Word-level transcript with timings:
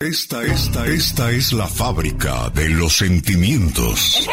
Esta, 0.00 0.44
esta, 0.44 0.86
esta 0.86 1.32
es 1.32 1.52
la 1.52 1.66
fábrica 1.66 2.50
de 2.50 2.68
los 2.68 2.98
sentimientos. 2.98 4.28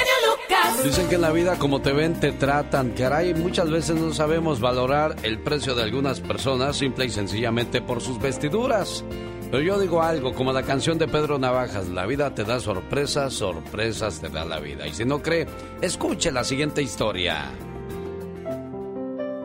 Dicen 0.83 1.09
que 1.09 1.15
en 1.15 1.21
la 1.21 1.31
vida 1.31 1.57
como 1.57 1.81
te 1.81 1.91
ven, 1.91 2.19
te 2.19 2.33
tratan. 2.33 2.91
Caray, 2.91 3.33
muchas 3.33 3.71
veces 3.71 3.95
no 3.95 4.13
sabemos 4.13 4.59
valorar 4.59 5.15
el 5.23 5.39
precio 5.39 5.73
de 5.73 5.81
algunas 5.81 6.21
personas 6.21 6.77
simple 6.77 7.05
y 7.05 7.09
sencillamente 7.09 7.81
por 7.81 7.99
sus 7.99 8.21
vestiduras. 8.21 9.03
Pero 9.49 9.59
yo 9.63 9.79
digo 9.79 10.03
algo, 10.03 10.35
como 10.35 10.53
la 10.53 10.61
canción 10.61 10.99
de 10.99 11.07
Pedro 11.07 11.39
Navajas, 11.39 11.87
la 11.87 12.05
vida 12.05 12.35
te 12.35 12.43
da 12.43 12.59
sorpresas, 12.59 13.33
sorpresas 13.33 14.21
te 14.21 14.29
da 14.29 14.45
la 14.45 14.59
vida. 14.59 14.85
Y 14.85 14.93
si 14.93 15.03
no 15.03 15.23
cree, 15.23 15.47
escuche 15.81 16.31
la 16.31 16.43
siguiente 16.43 16.83
historia. 16.83 17.51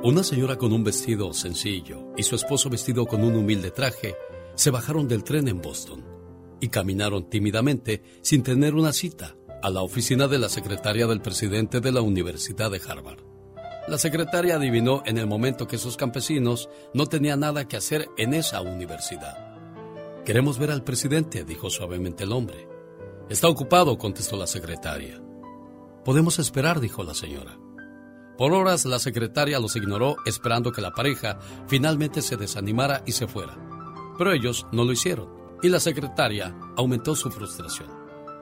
Una 0.03 0.23
señora 0.23 0.59
con 0.59 0.75
un 0.75 0.85
vestido 0.85 1.33
sencillo 1.33 2.13
y 2.15 2.25
su 2.25 2.37
esposo 2.37 2.69
vestido 2.69 3.07
con 3.07 3.25
un 3.25 3.37
humilde 3.37 3.71
traje 3.71 4.15
se 4.55 4.71
bajaron 4.71 5.09
del 5.09 5.25
tren 5.25 5.49
en 5.49 5.63
Boston 5.63 6.10
y 6.61 6.69
caminaron 6.69 7.29
tímidamente, 7.29 8.03
sin 8.23 8.43
tener 8.43 8.75
una 8.75 8.93
cita, 8.93 9.37
a 9.63 9.71
la 9.71 9.83
oficina 9.83 10.29
de 10.29 10.39
la 10.39 10.49
secretaria 10.49 11.07
del 11.07 11.21
presidente 11.21 11.81
de 11.81 11.93
la 11.93 12.01
Universidad 12.01 12.71
de 12.71 12.81
Harvard. 12.87 13.21
La 13.89 13.99
secretaria 13.99 14.57
adivinó 14.57 15.03
en 15.07 15.19
el 15.19 15.27
momento 15.27 15.67
que 15.67 15.77
esos 15.77 15.97
campesinos 15.97 16.69
no 16.95 17.07
tenían 17.07 17.41
nada 17.41 17.67
que 17.67 17.77
hacer 17.77 18.09
en 18.17 18.35
esa 18.35 18.61
universidad. 18.61 19.37
Queremos 20.25 20.59
ver 20.59 20.71
al 20.71 20.85
presidente, 20.85 21.45
dijo 21.45 21.71
suavemente 21.71 22.25
el 22.25 22.33
hombre. 22.33 22.69
Está 23.29 23.49
ocupado, 23.49 23.99
contestó 23.99 24.37
la 24.37 24.47
secretaria. 24.47 25.21
Podemos 26.05 26.39
esperar, 26.39 26.81
dijo 26.81 27.03
la 27.03 27.15
señora. 27.15 27.59
Por 28.39 28.53
horas 28.53 28.85
la 28.85 28.99
secretaria 28.99 29.59
los 29.59 29.77
ignoró 29.77 30.17
esperando 30.25 30.73
que 30.73 30.81
la 30.81 30.93
pareja 30.93 31.39
finalmente 31.67 32.23
se 32.23 32.37
desanimara 32.37 33.03
y 33.07 33.13
se 33.13 33.27
fuera 33.27 33.71
pero 34.21 34.35
ellos 34.35 34.67
no 34.71 34.85
lo 34.85 34.93
hicieron 34.93 35.40
y 35.63 35.69
la 35.69 35.81
secretaria 35.81 36.57
aumentó 36.77 37.15
su 37.15 37.31
frustración. 37.31 37.89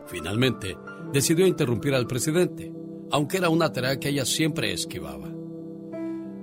Finalmente, 0.07 0.77
decidió 1.13 1.47
interrumpir 1.47 1.95
al 1.95 2.07
presidente, 2.07 2.73
aunque 3.11 3.39
era 3.39 3.49
una 3.49 3.73
tarea 3.73 3.99
que 3.99 4.09
ella 4.09 4.25
siempre 4.25 4.73
esquivaba. 4.73 5.29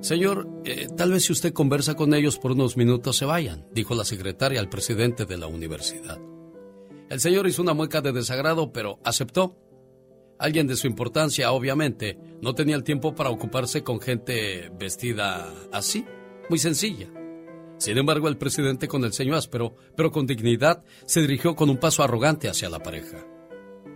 Señor, 0.01 0.47
eh, 0.65 0.87
tal 0.95 1.11
vez 1.11 1.25
si 1.25 1.33
usted 1.33 1.53
conversa 1.53 1.95
con 1.95 2.13
ellos 2.13 2.37
por 2.37 2.51
unos 2.51 2.77
minutos 2.77 3.17
se 3.17 3.25
vayan, 3.25 3.65
dijo 3.71 3.95
la 3.95 4.05
secretaria 4.05 4.59
al 4.59 4.69
presidente 4.69 5.25
de 5.25 5.37
la 5.37 5.47
universidad. 5.47 6.19
El 7.09 7.19
señor 7.19 7.47
hizo 7.47 7.61
una 7.61 7.73
mueca 7.73 8.01
de 8.01 8.11
desagrado, 8.11 8.71
pero 8.71 8.99
aceptó. 9.03 9.57
Alguien 10.37 10.67
de 10.67 10.75
su 10.75 10.85
importancia, 10.85 11.51
obviamente, 11.51 12.19
no 12.41 12.53
tenía 12.53 12.75
el 12.75 12.83
tiempo 12.83 13.15
para 13.15 13.29
ocuparse 13.29 13.83
con 13.83 13.99
gente 13.99 14.69
vestida 14.77 15.51
así, 15.71 16.05
muy 16.49 16.59
sencilla. 16.59 17.09
Sin 17.77 17.97
embargo, 17.97 18.27
el 18.27 18.37
presidente 18.37 18.87
con 18.87 19.03
el 19.03 19.13
ceño 19.13 19.35
áspero, 19.35 19.75
pero 19.95 20.11
con 20.11 20.25
dignidad, 20.25 20.83
se 21.05 21.21
dirigió 21.21 21.55
con 21.55 21.69
un 21.69 21.77
paso 21.77 22.03
arrogante 22.03 22.47
hacia 22.47 22.69
la 22.69 22.79
pareja. 22.79 23.25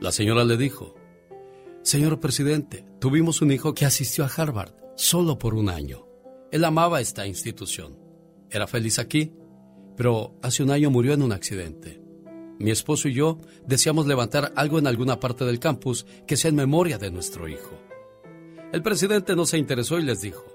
La 0.02 0.12
señora 0.12 0.44
le 0.44 0.58
dijo, 0.58 0.96
Señor 1.82 2.20
presidente, 2.20 2.86
tuvimos 3.00 3.42
un 3.42 3.52
hijo 3.52 3.74
que 3.74 3.86
asistió 3.86 4.26
a 4.26 4.28
Harvard 4.28 4.74
solo 4.96 5.38
por 5.38 5.56
un 5.56 5.70
año. 5.70 6.06
Él 6.52 6.66
amaba 6.66 7.00
esta 7.00 7.26
institución. 7.26 7.98
Era 8.50 8.68
feliz 8.68 9.00
aquí, 9.00 9.34
pero 9.96 10.36
hace 10.42 10.64
un 10.64 10.72
año 10.72 10.90
murió 10.90 11.14
en 11.14 11.22
un 11.22 11.32
accidente. 11.32 12.02
Mi 12.60 12.72
esposo 12.72 13.08
y 13.08 13.14
yo 13.14 13.40
deseamos 13.66 14.08
levantar 14.08 14.52
algo 14.56 14.80
en 14.80 14.88
alguna 14.88 15.20
parte 15.20 15.46
del 15.46 15.60
campus 15.60 16.06
que 16.28 16.36
sea 16.36 16.50
en 16.50 16.56
memoria 16.56 16.98
de 16.98 17.12
nuestro 17.12 17.48
hijo. 17.48 17.80
El 18.74 18.82
presidente 18.84 19.36
no 19.36 19.46
se 19.46 19.58
interesó 19.58 19.98
y 19.98 20.04
les 20.04 20.22
dijo, 20.22 20.46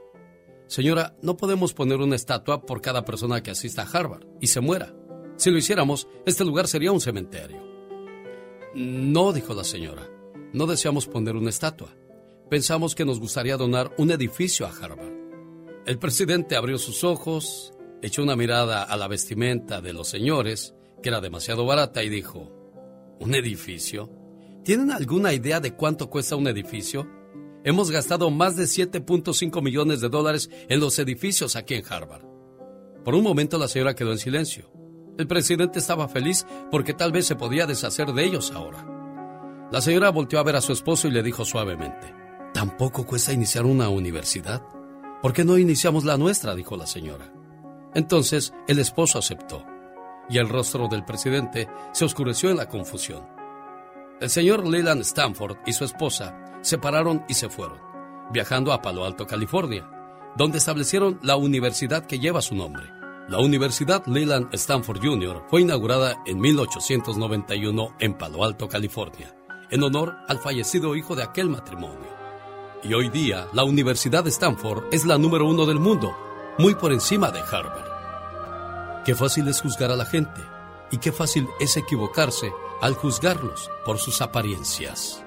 Señora, 0.75 1.15
no 1.23 1.37
podemos 1.37 1.73
poner 1.73 2.01
una 2.01 2.17
estatua 2.17 2.67
por 2.67 2.81
cada 2.81 3.05
persona 3.05 3.45
que 3.45 3.53
asista 3.53 3.83
a 3.83 3.87
Harvard 3.89 4.27
y 4.41 4.49
se 4.49 4.59
muera. 4.59 4.93
Si 5.37 5.53
lo 5.53 5.57
hiciéramos, 5.57 6.09
este 6.27 6.45
lugar 6.45 6.67
sería 6.67 6.91
un 6.91 7.01
cementerio. 7.01 7.63
No, 8.75 9.33
dijo 9.33 9.55
la 9.55 9.63
señora, 9.63 10.11
no 10.53 10.67
deseamos 10.67 11.07
poner 11.07 11.37
una 11.37 11.51
estatua. 11.51 11.95
Pensamos 12.51 12.97
que 12.97 13.05
nos 13.05 13.21
gustaría 13.21 13.57
donar 13.57 13.95
un 13.99 14.11
edificio 14.11 14.67
a 14.67 14.71
Harvard. 14.71 15.13
El 15.87 16.01
presidente 16.01 16.57
abrió 16.57 16.77
sus 16.77 17.05
ojos, 17.05 17.73
echó 18.03 18.25
una 18.25 18.35
mirada 18.35 18.83
a 18.83 18.97
la 18.97 19.07
vestimenta 19.07 19.81
de 19.81 19.93
los 19.93 20.09
señores, 20.09 20.75
que 21.01 21.09
era 21.09 21.21
demasiado 21.21 21.67
barata, 21.67 22.03
y 22.03 22.09
dijo, 22.09 22.51
¿Un 23.21 23.37
edificio? 23.37 24.11
¿Tienen 24.65 24.91
alguna 24.91 25.33
idea 25.35 25.61
de 25.61 25.77
cuánto 25.77 26.11
cuesta 26.11 26.35
un 26.35 26.49
edificio? 26.49 27.09
Hemos 27.67 27.91
gastado 27.91 28.31
más 28.31 28.57
de 28.57 28.65
7.5 28.65 29.63
millones 29.63 30.03
de 30.03 30.11
dólares 30.11 30.51
en 30.69 30.81
los 30.81 30.99
edificios 30.99 31.57
aquí 31.57 31.73
en 31.73 31.85
Harvard. 31.91 32.23
Por 33.03 33.15
un 33.15 33.23
momento 33.23 33.57
la 33.57 33.69
señora 33.69 33.95
quedó 33.95 34.13
en 34.13 34.19
silencio. 34.19 34.71
El 35.17 35.27
presidente 35.27 35.79
estaba 35.79 36.07
feliz 36.09 36.47
porque 36.71 36.93
tal 36.93 37.11
vez 37.11 37.27
se 37.27 37.37
podía 37.37 37.67
deshacer 37.67 38.13
de 38.13 38.23
ellos 38.23 38.53
ahora. 38.53 38.87
La 39.73 39.81
señora 39.81 40.11
volteó 40.11 40.39
a 40.41 40.43
ver 40.43 40.57
a 40.57 40.61
su 40.61 40.75
esposo 40.75 41.09
y 41.09 41.11
le 41.11 41.23
dijo 41.23 41.47
suavemente, 41.47 42.15
¿tampoco 42.53 43.07
cuesta 43.07 43.33
iniciar 43.33 43.65
una 43.65 43.89
universidad? 43.89 44.63
¿Por 45.23 45.33
qué 45.33 45.43
no 45.43 45.57
iniciamos 45.57 46.05
la 46.05 46.19
nuestra? 46.19 46.55
dijo 46.55 46.77
la 46.77 46.87
señora. 46.87 47.33
Entonces 47.95 48.53
el 48.69 48.79
esposo 48.79 49.19
aceptó, 49.19 49.65
y 50.29 50.37
el 50.37 50.51
rostro 50.51 50.87
del 50.89 51.07
presidente 51.07 51.67
se 51.93 52.05
oscureció 52.05 52.51
en 52.51 52.59
la 52.59 52.69
confusión. 52.69 53.27
El 54.21 54.29
señor 54.29 54.69
Leland 54.69 55.01
Stanford 55.01 55.57
y 55.65 55.73
su 55.73 55.85
esposa 55.85 56.44
se 56.65 56.79
pararon 56.79 57.25
y 57.29 57.35
se 57.35 57.51
fueron, 57.51 57.79
viajando 58.33 58.73
a 58.73 58.81
Palo 58.81 59.05
Alto, 59.05 59.27
California, 59.27 59.89
donde 60.35 60.59
establecieron 60.59 61.21
la 61.23 61.37
universidad 61.37 62.07
que 62.07 62.19
lleva 62.19 62.41
su 62.41 62.55
nombre. 62.55 62.91
La 63.29 63.39
Universidad 63.39 64.05
Leland 64.07 64.53
Stanford 64.55 65.01
Jr. 65.03 65.45
fue 65.49 65.61
inaugurada 65.61 66.23
en 66.27 66.41
1891 66.41 67.97
en 68.01 68.15
Palo 68.15 68.45
Alto, 68.45 68.69
California, 68.69 69.37
en 69.71 69.83
honor 69.83 70.17
al 70.27 70.39
fallecido 70.39 70.97
hijo 70.97 71.15
de 71.15 71.23
aquel 71.23 71.49
matrimonio. 71.51 72.13
Y 72.83 72.95
hoy 72.95 73.11
día, 73.11 73.47
la 73.53 73.65
Universidad 73.65 74.27
Stanford 74.27 74.85
es 74.91 75.05
la 75.05 75.19
número 75.19 75.47
uno 75.47 75.67
del 75.67 75.79
mundo, 75.79 76.17
muy 76.59 76.75
por 76.75 76.93
encima 76.93 77.31
de 77.31 77.41
Harvard. 77.41 79.05
Qué 79.05 79.15
fácil 79.15 79.49
es 79.49 79.61
juzgar 79.61 79.91
a 79.91 79.97
la 79.97 80.07
gente 80.07 80.41
y 80.91 80.99
qué 80.99 81.13
fácil 81.13 81.47
es 81.61 81.77
equivocarse 81.77 82.53
al 82.81 82.95
juzgarlos 82.95 83.71
por 83.85 83.99
sus 83.99 84.23
apariencias. 84.23 85.24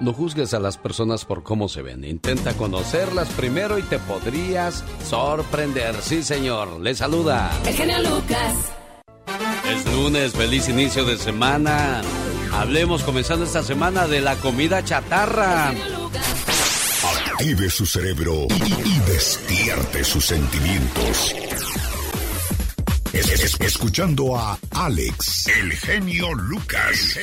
No 0.00 0.12
juzgues 0.12 0.54
a 0.54 0.60
las 0.60 0.78
personas 0.78 1.24
por 1.24 1.42
cómo 1.42 1.68
se 1.68 1.82
ven. 1.82 2.04
Intenta 2.04 2.54
conocerlas 2.54 3.28
primero 3.30 3.78
y 3.78 3.82
te 3.82 3.98
podrías 3.98 4.84
sorprender. 5.04 5.96
Sí, 6.02 6.22
señor. 6.22 6.80
Le 6.80 6.94
saluda. 6.94 7.50
El 7.66 7.74
genio 7.74 7.98
Lucas. 7.98 8.54
Es 9.68 9.92
lunes, 9.92 10.32
feliz 10.32 10.68
inicio 10.68 11.04
de 11.04 11.18
semana. 11.18 12.00
Hablemos 12.52 13.02
comenzando 13.02 13.44
esta 13.44 13.62
semana 13.62 14.06
de 14.06 14.20
la 14.20 14.36
comida 14.36 14.84
chatarra. 14.84 15.72
Active 17.32 17.68
su 17.68 17.84
cerebro 17.84 18.46
y 18.84 18.98
despierte 19.10 20.04
sus 20.04 20.24
sentimientos. 20.24 21.34
Escuchando 23.18 24.36
a 24.36 24.56
Alex, 24.70 25.48
el 25.48 25.72
genio 25.72 26.32
Lucas. 26.34 27.18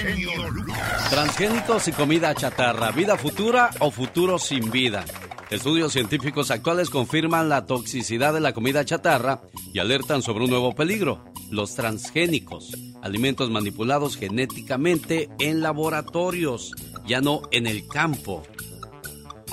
Transgénicos 1.09 1.87
y 1.87 1.91
comida 1.93 2.35
chatarra, 2.35 2.91
vida 2.91 3.17
futura 3.17 3.69
o 3.79 3.91
futuro 3.91 4.37
sin 4.37 4.71
vida. 4.71 5.05
Estudios 5.49 5.93
científicos 5.93 6.51
actuales 6.51 6.89
confirman 6.89 7.47
la 7.47 7.65
toxicidad 7.65 8.33
de 8.33 8.41
la 8.41 8.53
comida 8.53 8.83
chatarra 8.83 9.41
y 9.73 9.79
alertan 9.79 10.21
sobre 10.21 10.43
un 10.43 10.49
nuevo 10.49 10.75
peligro, 10.75 11.23
los 11.49 11.75
transgénicos, 11.75 12.75
alimentos 13.01 13.49
manipulados 13.49 14.17
genéticamente 14.17 15.29
en 15.39 15.61
laboratorios, 15.61 16.71
ya 17.07 17.21
no 17.21 17.43
en 17.51 17.67
el 17.67 17.87
campo. 17.87 18.43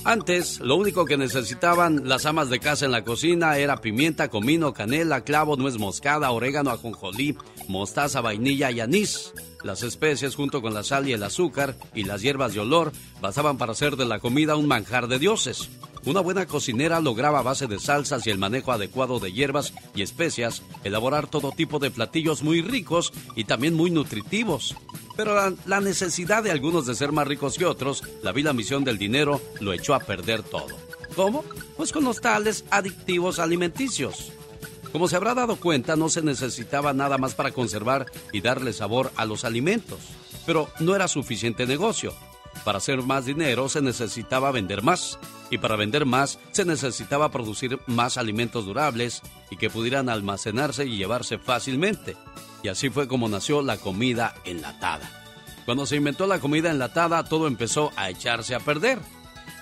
Antes, 0.04 0.58
lo 0.58 0.74
único 0.74 1.04
que 1.04 1.16
necesitaban 1.16 2.08
las 2.08 2.26
amas 2.26 2.50
de 2.50 2.58
casa 2.58 2.84
en 2.84 2.90
la 2.90 3.04
cocina 3.04 3.56
era 3.58 3.80
pimienta, 3.80 4.28
comino, 4.28 4.72
canela, 4.74 5.20
clavo, 5.20 5.56
nuez 5.56 5.78
moscada, 5.78 6.32
orégano, 6.32 6.70
ajonjolí, 6.70 7.36
mostaza, 7.68 8.20
vainilla 8.20 8.72
y 8.72 8.80
anís. 8.80 9.32
Las 9.62 9.84
especias 9.84 10.34
junto 10.34 10.60
con 10.60 10.74
la 10.74 10.82
sal 10.82 11.08
y 11.08 11.12
el 11.12 11.22
azúcar 11.22 11.76
y 11.94 12.02
las 12.02 12.20
hierbas 12.20 12.52
de 12.52 12.60
olor 12.60 12.90
bastaban 13.20 13.58
para 13.58 13.72
hacer 13.72 13.94
de 13.94 14.04
la 14.04 14.18
comida 14.18 14.56
un 14.56 14.66
manjar 14.66 15.06
de 15.06 15.20
dioses. 15.20 15.68
Una 16.04 16.20
buena 16.20 16.46
cocinera 16.46 17.00
lograba 17.00 17.38
a 17.38 17.42
base 17.42 17.68
de 17.68 17.78
salsas 17.78 18.26
y 18.26 18.30
el 18.30 18.38
manejo 18.38 18.72
adecuado 18.72 19.20
de 19.20 19.32
hierbas 19.32 19.72
y 19.94 20.02
especias 20.02 20.62
elaborar 20.82 21.28
todo 21.28 21.52
tipo 21.52 21.78
de 21.78 21.92
platillos 21.92 22.42
muy 22.42 22.60
ricos 22.60 23.12
y 23.36 23.44
también 23.44 23.74
muy 23.74 23.90
nutritivos. 23.90 24.74
Pero 25.16 25.56
la, 25.66 25.80
necesidad 25.80 26.42
de 26.42 26.50
algunos 26.50 26.86
de 26.86 26.96
ser 26.96 27.12
más 27.12 27.28
ricos 27.28 27.56
que 27.56 27.66
otros, 27.66 28.02
la 28.22 28.32
la 28.32 28.52
misión 28.52 28.82
del 28.82 28.98
dinero, 28.98 29.40
lo 29.60 29.72
echó 29.72 29.94
a 29.94 30.00
perder 30.00 30.42
todo. 30.42 30.66
¿Cómo? 31.14 31.44
Pues 31.76 31.92
con 31.92 32.02
los 32.02 32.20
tales 32.20 32.64
adictivos 32.70 33.38
alimenticios. 33.38 34.32
Como 34.90 35.06
se 35.06 35.16
habrá 35.16 35.34
dado 35.34 35.56
cuenta, 35.56 35.94
no 35.94 36.08
se 36.08 36.22
necesitaba 36.22 36.92
nada 36.92 37.16
más 37.16 37.34
para 37.34 37.52
conservar 37.52 38.06
y 38.32 38.40
darle 38.40 38.72
sabor 38.72 39.12
a 39.16 39.24
los 39.24 39.44
alimentos. 39.44 40.00
Pero 40.46 40.68
no 40.80 40.96
era 40.96 41.06
suficiente 41.06 41.66
negocio. 41.66 42.12
Para 42.64 42.78
hacer 42.78 43.02
más 43.02 43.24
dinero 43.26 43.68
se 43.68 43.82
necesitaba 43.82 44.52
vender 44.52 44.82
más 44.82 45.18
y 45.50 45.58
para 45.58 45.76
vender 45.76 46.06
más 46.06 46.38
se 46.52 46.64
necesitaba 46.64 47.30
producir 47.30 47.80
más 47.86 48.16
alimentos 48.16 48.66
durables 48.66 49.22
y 49.50 49.56
que 49.56 49.70
pudieran 49.70 50.08
almacenarse 50.08 50.86
y 50.86 50.96
llevarse 50.96 51.38
fácilmente. 51.38 52.16
Y 52.62 52.68
así 52.68 52.88
fue 52.88 53.08
como 53.08 53.28
nació 53.28 53.62
la 53.62 53.76
comida 53.76 54.34
enlatada. 54.44 55.10
Cuando 55.64 55.86
se 55.86 55.96
inventó 55.96 56.26
la 56.26 56.38
comida 56.38 56.70
enlatada, 56.70 57.24
todo 57.24 57.46
empezó 57.46 57.92
a 57.96 58.10
echarse 58.10 58.54
a 58.54 58.60
perder. 58.60 58.98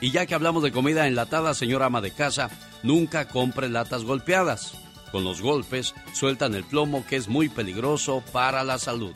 Y 0.00 0.10
ya 0.12 0.26
que 0.26 0.34
hablamos 0.34 0.62
de 0.62 0.72
comida 0.72 1.06
enlatada, 1.06 1.54
señora 1.54 1.86
ama 1.86 2.00
de 2.00 2.10
casa, 2.10 2.50
nunca 2.82 3.28
compre 3.28 3.68
latas 3.68 4.04
golpeadas. 4.04 4.74
Con 5.12 5.24
los 5.24 5.42
golpes 5.42 5.94
sueltan 6.12 6.54
el 6.54 6.64
plomo 6.64 7.04
que 7.06 7.16
es 7.16 7.28
muy 7.28 7.48
peligroso 7.48 8.22
para 8.32 8.64
la 8.64 8.78
salud. 8.78 9.12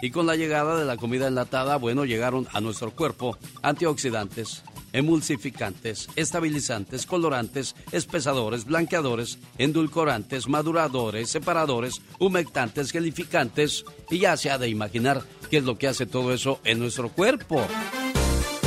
Y 0.00 0.10
con 0.10 0.26
la 0.26 0.36
llegada 0.36 0.78
de 0.78 0.84
la 0.84 0.96
comida 0.96 1.26
enlatada, 1.26 1.76
bueno, 1.76 2.04
llegaron 2.04 2.46
a 2.52 2.60
nuestro 2.60 2.92
cuerpo 2.92 3.36
antioxidantes, 3.62 4.62
emulsificantes, 4.92 6.08
estabilizantes, 6.16 7.04
colorantes, 7.06 7.74
espesadores, 7.92 8.64
blanqueadores, 8.64 9.38
endulcorantes, 9.58 10.48
maduradores, 10.48 11.30
separadores, 11.30 12.00
humectantes, 12.18 12.92
gelificantes 12.92 13.84
y 14.10 14.18
ya 14.18 14.36
se 14.36 14.50
ha 14.50 14.58
de 14.58 14.68
imaginar 14.68 15.22
qué 15.50 15.58
es 15.58 15.64
lo 15.64 15.78
que 15.78 15.88
hace 15.88 16.06
todo 16.06 16.32
eso 16.32 16.60
en 16.64 16.78
nuestro 16.78 17.08
cuerpo. 17.08 17.66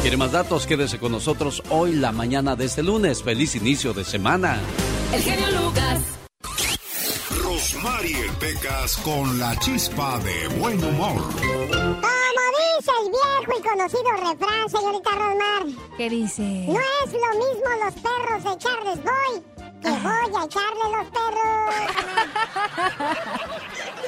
¿Quiere 0.01 0.17
más 0.17 0.31
datos? 0.31 0.65
Quédese 0.65 0.97
con 0.97 1.11
nosotros 1.11 1.61
hoy, 1.69 1.93
la 1.93 2.11
mañana 2.11 2.55
de 2.55 2.65
este 2.65 2.81
lunes. 2.81 3.21
Feliz 3.21 3.55
inicio 3.55 3.93
de 3.93 4.03
semana. 4.03 4.59
El 5.13 5.21
genio 5.21 5.45
Lucas. 5.51 6.01
Rosmarie 7.73 8.29
Pecas 8.39 8.97
con 8.97 9.39
la 9.39 9.55
chispa 9.57 10.19
de 10.19 10.47
buen 10.59 10.83
humor 10.83 11.21
dice 12.81 12.91
el 13.03 13.11
viejo 13.11 13.59
y 13.59 13.61
conocido 13.61 14.11
refrán, 14.11 14.69
señorita 14.69 15.09
Rosmar? 15.11 15.63
¿Qué 15.97 16.09
dice? 16.09 16.41
No 16.41 16.79
es 16.79 17.13
lo 17.13 17.31
mismo 17.39 17.69
los 17.83 17.93
perros 17.95 18.43
de 18.43 18.51
echarles 18.53 19.03
voy 19.03 19.43
que 19.81 19.89
voy 19.89 20.35
a 20.35 20.45
echarle 20.45 20.85
los 20.97 21.07
perros. 21.09 21.75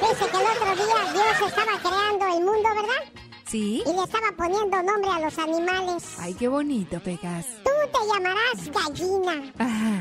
dice 0.00 0.24
que 0.30 0.36
el 0.36 0.46
otro 0.46 0.70
día 0.76 1.12
Dios 1.12 1.48
estaba 1.48 1.74
creando 1.78 2.26
el 2.26 2.44
mundo, 2.44 2.68
¿verdad? 2.68 3.02
Sí. 3.46 3.82
Y 3.86 3.92
le 3.92 4.02
estaba 4.02 4.30
poniendo 4.36 4.82
nombre 4.82 5.10
a 5.10 5.20
los 5.20 5.38
animales. 5.38 6.16
Ay, 6.18 6.34
qué 6.34 6.48
bonito, 6.48 7.00
Pegas. 7.00 7.46
Tú 7.64 7.70
te 7.92 8.06
llamarás 8.12 8.70
gallina. 8.72 9.52
Ajá. 9.58 10.00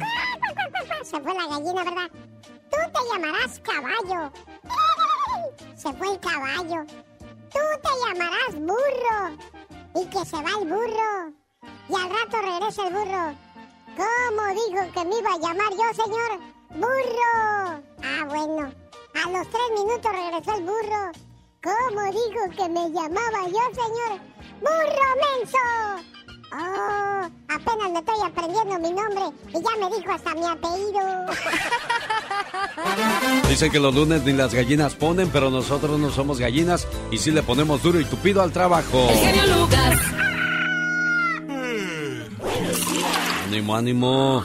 Se 1.04 1.20
fue 1.20 1.34
la 1.34 1.48
gallina, 1.48 1.84
¿verdad? 1.84 2.10
Tú 2.74 2.80
te 2.92 3.00
llamarás 3.12 3.60
caballo. 3.60 4.32
Se 5.76 5.94
fue 5.94 6.14
el 6.14 6.20
caballo. 6.20 6.86
Tú 7.52 7.60
te 7.84 7.90
llamarás 8.04 8.56
burro. 8.56 9.38
Y 9.96 10.06
que 10.08 10.26
se 10.26 10.38
va 10.38 10.50
el 10.60 10.68
burro. 10.68 11.34
Y 11.88 11.96
al 11.96 12.10
rato 12.10 12.42
regresa 12.42 12.88
el 12.88 12.94
burro. 12.94 13.36
¿Cómo 13.96 14.48
dijo 14.48 14.92
que 14.92 15.06
me 15.06 15.20
iba 15.20 15.34
a 15.34 15.38
llamar 15.38 15.72
yo, 15.72 16.04
señor? 16.04 16.40
¡Burro! 16.72 17.84
Ah, 18.02 18.26
bueno. 18.28 18.74
A 19.14 19.30
los 19.30 19.48
tres 19.50 19.70
minutos 19.76 20.12
regresó 20.12 20.58
el 20.58 20.64
burro. 20.64 21.12
¿Cómo 21.62 22.02
dijo 22.06 22.50
que 22.58 22.70
me 22.70 22.90
llamaba 22.90 23.48
yo, 23.48 23.84
señor? 23.84 24.20
¡Burro 24.62 25.10
menso! 25.22 26.23
Oh, 26.56 27.30
apenas 27.48 27.92
me 27.92 28.00
estoy 28.00 28.16
aprendiendo 28.24 28.80
mi 28.80 28.92
nombre 28.92 29.24
y 29.50 29.54
ya 29.54 29.72
me 29.80 29.96
dijo 29.96 30.12
hasta 30.12 30.36
mi 30.36 30.46
apellido. 30.46 31.02
Dicen 33.50 33.72
que 33.72 33.80
los 33.80 33.96
lunes 33.96 34.24
ni 34.24 34.34
las 34.34 34.54
gallinas 34.54 34.94
ponen, 34.94 35.30
pero 35.30 35.50
nosotros 35.50 36.00
no 36.00 36.12
somos 36.12 36.40
gallinas 36.40 36.88
y 37.12 37.18
sí 37.18 37.32
le 37.32 37.42
ponemos 37.42 37.82
duro 37.82 38.00
y 38.00 38.06
tupido 38.06 38.44
al 38.44 38.52
trabajo. 38.52 39.10
El 39.10 39.18
genio 39.18 39.58
Lucas. 39.58 40.00
Ánimo, 43.48 43.76
ánimo. 43.76 44.44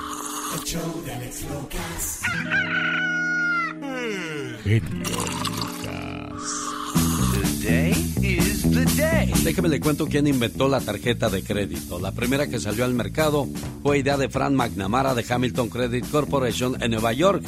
Déjeme 9.45 9.69
le 9.69 9.81
cuento 9.81 10.07
quién 10.07 10.27
inventó 10.27 10.69
la 10.69 10.81
tarjeta 10.81 11.31
de 11.31 11.43
crédito. 11.43 11.99
La 11.99 12.13
primera 12.13 12.49
que 12.49 12.59
salió 12.59 12.85
al 12.85 12.95
mercado 12.95 13.47
fue 13.83 13.99
idea 13.99 14.17
de 14.17 14.29
Frank 14.29 14.53
McNamara 14.53 15.15
de 15.15 15.25
Hamilton 15.29 15.69
Credit 15.69 16.09
Corporation 16.11 16.83
en 16.83 16.91
Nueva 16.91 17.13
York. 17.13 17.45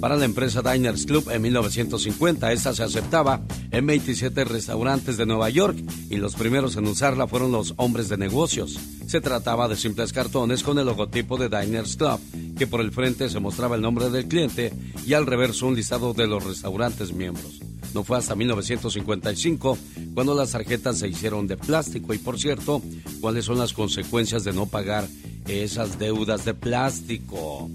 Para 0.00 0.16
la 0.16 0.26
empresa 0.26 0.60
Diners 0.60 1.06
Club 1.06 1.30
en 1.30 1.40
1950, 1.42 2.52
esta 2.52 2.74
se 2.74 2.82
aceptaba 2.82 3.40
en 3.70 3.86
27 3.86 4.44
restaurantes 4.44 5.16
de 5.16 5.24
Nueva 5.24 5.48
York 5.48 5.78
y 6.10 6.16
los 6.16 6.34
primeros 6.34 6.76
en 6.76 6.86
usarla 6.86 7.26
fueron 7.26 7.52
los 7.52 7.72
hombres 7.76 8.08
de 8.08 8.18
negocios. 8.18 8.78
Se 9.06 9.20
trataba 9.20 9.66
de 9.68 9.76
simples 9.76 10.12
cartones 10.12 10.62
con 10.62 10.78
el 10.78 10.86
logotipo 10.86 11.38
de 11.38 11.48
Diners 11.48 11.96
Club, 11.96 12.20
que 12.58 12.66
por 12.66 12.80
el 12.80 12.92
frente 12.92 13.30
se 13.30 13.40
mostraba 13.40 13.76
el 13.76 13.82
nombre 13.82 14.10
del 14.10 14.26
cliente 14.26 14.74
y 15.06 15.14
al 15.14 15.24
reverso 15.24 15.66
un 15.66 15.76
listado 15.76 16.12
de 16.12 16.26
los 16.26 16.44
restaurantes 16.44 17.12
miembros. 17.12 17.60
No 17.94 18.02
fue 18.02 18.18
hasta 18.18 18.34
1955 18.34 19.78
cuando 20.14 20.34
las 20.34 20.50
tarjetas 20.50 20.98
se 20.98 21.08
hicieron 21.08 21.46
de 21.46 21.56
plástico. 21.56 22.12
Y 22.12 22.18
por 22.18 22.38
cierto, 22.40 22.82
¿cuáles 23.20 23.44
son 23.44 23.58
las 23.58 23.72
consecuencias 23.72 24.42
de 24.42 24.52
no 24.52 24.66
pagar 24.66 25.06
esas 25.46 25.98
deudas 25.98 26.44
de 26.44 26.54
plástico? 26.54 27.70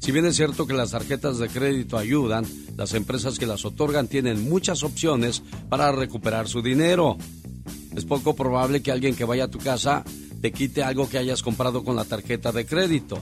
Si 0.00 0.10
bien 0.10 0.24
es 0.24 0.36
cierto 0.36 0.66
que 0.66 0.72
las 0.72 0.92
tarjetas 0.92 1.38
de 1.38 1.48
crédito 1.48 1.98
ayudan, 1.98 2.46
las 2.78 2.94
empresas 2.94 3.38
que 3.38 3.46
las 3.46 3.66
otorgan 3.66 4.08
tienen 4.08 4.48
muchas 4.48 4.82
opciones 4.82 5.42
para 5.68 5.92
recuperar 5.92 6.48
su 6.48 6.62
dinero. 6.62 7.18
Es 7.94 8.06
poco 8.06 8.34
probable 8.34 8.80
que 8.80 8.90
alguien 8.90 9.14
que 9.14 9.24
vaya 9.24 9.44
a 9.44 9.50
tu 9.50 9.58
casa 9.58 10.02
te 10.40 10.50
quite 10.50 10.82
algo 10.82 11.08
que 11.10 11.18
hayas 11.18 11.42
comprado 11.42 11.84
con 11.84 11.94
la 11.94 12.04
tarjeta 12.04 12.52
de 12.52 12.64
crédito. 12.64 13.18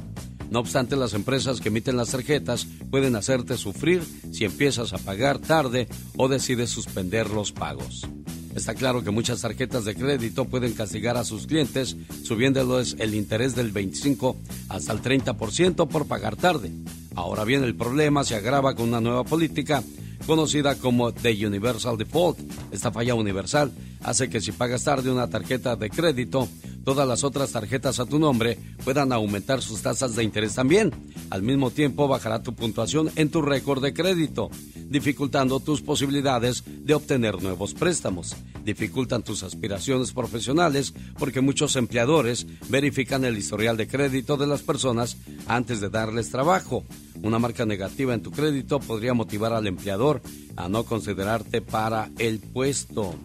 No 0.50 0.60
obstante, 0.60 0.96
las 0.96 1.14
empresas 1.14 1.60
que 1.60 1.68
emiten 1.68 1.96
las 1.96 2.10
tarjetas 2.10 2.66
pueden 2.90 3.16
hacerte 3.16 3.56
sufrir 3.56 4.02
si 4.32 4.44
empiezas 4.44 4.92
a 4.92 4.98
pagar 4.98 5.38
tarde 5.38 5.88
o 6.16 6.28
decides 6.28 6.70
suspender 6.70 7.30
los 7.30 7.52
pagos. 7.52 8.06
Está 8.54 8.74
claro 8.74 9.04
que 9.04 9.10
muchas 9.10 9.42
tarjetas 9.42 9.84
de 9.84 9.94
crédito 9.94 10.46
pueden 10.46 10.72
castigar 10.72 11.18
a 11.18 11.24
sus 11.24 11.46
clientes 11.46 11.94
subiéndoles 12.22 12.96
el 12.98 13.14
interés 13.14 13.54
del 13.54 13.70
25 13.70 14.34
hasta 14.70 14.92
el 14.94 15.02
30% 15.02 15.86
por 15.88 16.06
pagar 16.06 16.36
tarde. 16.36 16.72
Ahora 17.14 17.44
bien, 17.44 17.64
el 17.64 17.74
problema 17.74 18.24
se 18.24 18.34
agrava 18.34 18.74
con 18.74 18.88
una 18.88 19.00
nueva 19.02 19.24
política 19.24 19.82
conocida 20.26 20.74
como 20.76 21.12
The 21.12 21.46
Universal 21.46 21.98
Default. 21.98 22.38
Esta 22.72 22.90
falla 22.90 23.14
universal 23.14 23.72
hace 24.06 24.30
que 24.30 24.40
si 24.40 24.52
pagas 24.52 24.84
tarde 24.84 25.10
una 25.10 25.28
tarjeta 25.28 25.74
de 25.74 25.90
crédito, 25.90 26.48
todas 26.84 27.08
las 27.08 27.24
otras 27.24 27.50
tarjetas 27.50 27.98
a 27.98 28.06
tu 28.06 28.20
nombre 28.20 28.56
puedan 28.84 29.12
aumentar 29.12 29.60
sus 29.60 29.82
tasas 29.82 30.14
de 30.14 30.22
interés 30.22 30.54
también. 30.54 30.92
Al 31.28 31.42
mismo 31.42 31.72
tiempo 31.72 32.06
bajará 32.06 32.40
tu 32.40 32.54
puntuación 32.54 33.10
en 33.16 33.30
tu 33.30 33.42
récord 33.42 33.82
de 33.82 33.92
crédito, 33.92 34.48
dificultando 34.88 35.58
tus 35.58 35.82
posibilidades 35.82 36.62
de 36.66 36.94
obtener 36.94 37.42
nuevos 37.42 37.74
préstamos. 37.74 38.36
Dificultan 38.64 39.24
tus 39.24 39.42
aspiraciones 39.42 40.12
profesionales 40.12 40.94
porque 41.18 41.40
muchos 41.40 41.74
empleadores 41.74 42.46
verifican 42.68 43.24
el 43.24 43.36
historial 43.36 43.76
de 43.76 43.88
crédito 43.88 44.36
de 44.36 44.46
las 44.46 44.62
personas 44.62 45.16
antes 45.48 45.80
de 45.80 45.88
darles 45.88 46.30
trabajo. 46.30 46.84
Una 47.22 47.40
marca 47.40 47.66
negativa 47.66 48.14
en 48.14 48.22
tu 48.22 48.30
crédito 48.30 48.78
podría 48.78 49.14
motivar 49.14 49.52
al 49.52 49.66
empleador 49.66 50.22
a 50.54 50.68
no 50.68 50.84
considerarte 50.84 51.60
para 51.60 52.08
el 52.18 52.38
puesto. 52.38 53.16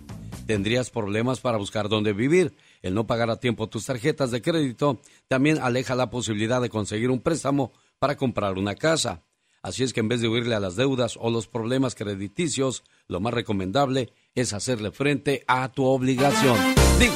Tendrías 0.52 0.90
problemas 0.90 1.40
para 1.40 1.58
buscar 1.58 1.88
dónde 1.88 2.12
vivir 2.12 2.54
el 2.82 2.94
no 2.94 3.08
pagar 3.08 3.30
a 3.30 3.40
tiempo 3.40 3.70
tus 3.70 3.86
tarjetas 3.86 4.32
de 4.32 4.42
crédito 4.42 5.00
también 5.30 5.60
aleja 5.60 5.96
la 5.96 6.10
posibilidad 6.10 6.62
de 6.62 6.68
conseguir 6.68 7.10
un 7.10 7.22
préstamo 7.22 7.72
para 8.00 8.18
comprar 8.18 8.58
una 8.58 8.76
casa. 8.76 9.24
Así 9.62 9.84
es 9.84 9.94
que 9.94 10.02
en 10.02 10.10
vez 10.10 10.20
de 10.20 10.28
huirle 10.28 10.54
a 10.54 10.60
las 10.60 10.76
deudas 10.76 11.18
o 11.22 11.30
los 11.30 11.48
problemas 11.48 11.96
crediticios, 11.96 12.84
lo 13.08 13.22
más 13.22 13.34
recomendable 13.34 14.12
es 14.36 14.52
hacerle 14.52 14.92
frente 14.92 15.46
a 15.48 15.72
tu 15.72 15.86
obligación. 15.86 16.58
Digo, 17.00 17.14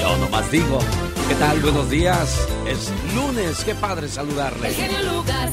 yo 0.00 0.16
nomás 0.16 0.50
digo. 0.50 0.80
¿Qué 1.28 1.34
tal? 1.36 1.60
Buenos 1.60 1.88
días. 1.88 2.48
Es 2.66 2.92
lunes. 3.14 3.62
Qué 3.62 3.76
padre 3.76 4.08
saludarle. 4.08 4.70
Lucas. 5.04 5.52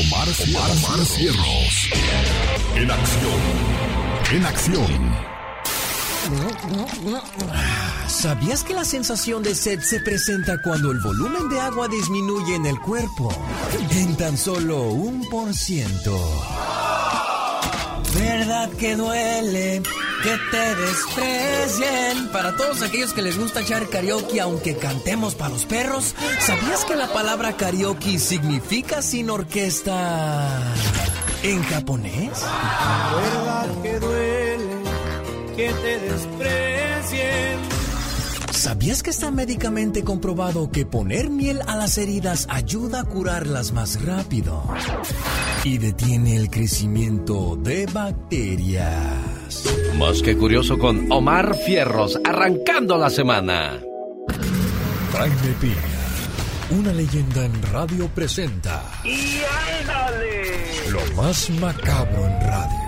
Omar, 0.00 0.26
Omar, 0.26 1.04
Cierros. 1.04 1.90
En 2.76 2.90
acción. 2.90 3.40
En 4.32 4.46
acción. 4.46 5.31
¿Sabías 8.08 8.62
que 8.62 8.74
la 8.74 8.84
sensación 8.84 9.42
de 9.42 9.54
sed 9.54 9.80
se 9.80 10.00
presenta 10.00 10.60
cuando 10.62 10.92
el 10.92 11.00
volumen 11.00 11.48
de 11.48 11.60
agua 11.60 11.88
disminuye 11.88 12.54
en 12.54 12.66
el 12.66 12.78
cuerpo? 12.78 13.32
En 13.90 14.16
tan 14.16 14.36
solo 14.36 14.82
un 14.84 15.28
por 15.28 15.52
ciento. 15.54 16.18
¿Verdad 18.14 18.70
que 18.78 18.96
duele 18.96 19.82
que 20.22 20.38
te 20.50 20.74
desprecien? 20.76 22.28
Para 22.32 22.54
todos 22.56 22.82
aquellos 22.82 23.12
que 23.12 23.22
les 23.22 23.38
gusta 23.38 23.62
echar 23.62 23.88
karaoke 23.88 24.40
aunque 24.40 24.76
cantemos 24.76 25.34
para 25.34 25.50
los 25.50 25.64
perros, 25.64 26.14
¿sabías 26.40 26.84
que 26.84 26.94
la 26.94 27.12
palabra 27.12 27.56
karaoke 27.56 28.18
significa 28.18 29.02
sin 29.02 29.30
orquesta 29.30 30.60
en 31.42 31.62
japonés? 31.64 32.42
¿Verdad 33.16 33.82
que 33.82 33.98
duele 33.98 34.31
que 35.56 35.72
te 35.72 35.98
desprecien? 35.98 37.58
¿Sabías 38.50 39.02
que 39.02 39.10
está 39.10 39.30
médicamente 39.30 40.04
comprobado 40.04 40.70
que 40.70 40.86
poner 40.86 41.30
miel 41.30 41.60
a 41.66 41.74
las 41.74 41.98
heridas 41.98 42.46
ayuda 42.50 43.00
a 43.00 43.04
curarlas 43.04 43.72
más 43.72 44.04
rápido? 44.04 44.62
Y 45.64 45.78
detiene 45.78 46.36
el 46.36 46.50
crecimiento 46.50 47.56
de 47.56 47.86
bacterias. 47.86 48.84
Más 49.98 50.22
que 50.22 50.36
curioso 50.36 50.78
con 50.78 51.10
Omar 51.10 51.56
Fierros, 51.56 52.20
arrancando 52.24 52.98
la 52.98 53.10
semana. 53.10 53.80
Jaime 55.12 55.54
Piña, 55.60 56.78
una 56.78 56.92
leyenda 56.92 57.44
en 57.44 57.62
radio 57.62 58.08
presenta. 58.08 58.82
¡Y 59.04 59.40
ándale! 59.80 60.90
Lo 60.90 61.00
más 61.16 61.50
macabro 61.50 62.26
en 62.26 62.40
radio. 62.40 62.81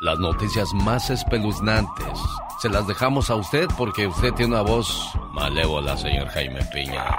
Las 0.00 0.18
noticias 0.18 0.72
más 0.74 1.08
espeluznantes. 1.10 2.18
Se 2.60 2.68
las 2.68 2.86
dejamos 2.86 3.30
a 3.30 3.36
usted 3.36 3.66
porque 3.76 4.06
usted 4.06 4.32
tiene 4.34 4.52
una 4.54 4.62
voz 4.62 5.10
malévola, 5.32 5.96
señor 5.96 6.28
Jaime 6.28 6.60
Piña. 6.72 7.04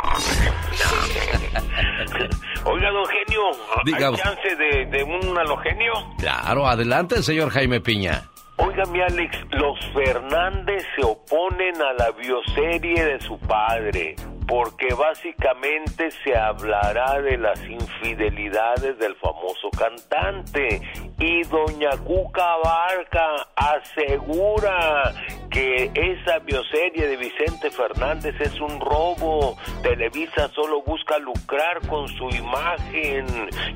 Oiga, 2.66 2.90
don 2.92 3.06
Genio, 3.06 3.42
Diga. 3.86 4.08
¿hay 4.10 4.16
chance 4.16 4.56
de, 4.56 4.86
de 4.86 5.04
un 5.04 5.38
halogenio? 5.38 5.94
Claro, 6.18 6.68
adelante, 6.68 7.22
señor 7.22 7.50
Jaime 7.52 7.80
Piña. 7.82 8.24
Oiga, 8.58 8.84
mi 8.92 9.02
Alex, 9.02 9.38
los 9.52 9.78
Fernández 9.94 10.84
se 10.96 11.06
oponen 11.06 11.76
a 11.82 11.94
la 11.94 12.12
bioserie 12.12 13.04
de 13.06 13.20
su 13.22 13.38
padre 13.40 14.16
porque 14.48 14.94
básicamente 14.94 16.12
se 16.24 16.36
hablará 16.38 17.22
de 17.22 17.38
las 17.38 17.60
infidelidades 17.68 18.98
del 19.00 19.16
famoso 19.16 19.70
cantante 19.72 20.82
y 21.18 21.44
doña 21.44 21.92
Cuca 22.04 22.58
Barca 22.64 23.48
asegura 23.56 25.14
que 25.56 25.90
esa 25.96 26.40
bioserie 26.40 27.08
de 27.08 27.16
Vicente 27.16 27.72
Fernández 27.72 28.36
es 28.42 28.60
un 28.60 28.78
robo. 28.82 29.56
Televisa 29.82 30.50
solo 30.50 30.82
busca 30.82 31.18
lucrar 31.18 31.80
con 31.88 32.10
su 32.10 32.28
imagen. 32.30 33.26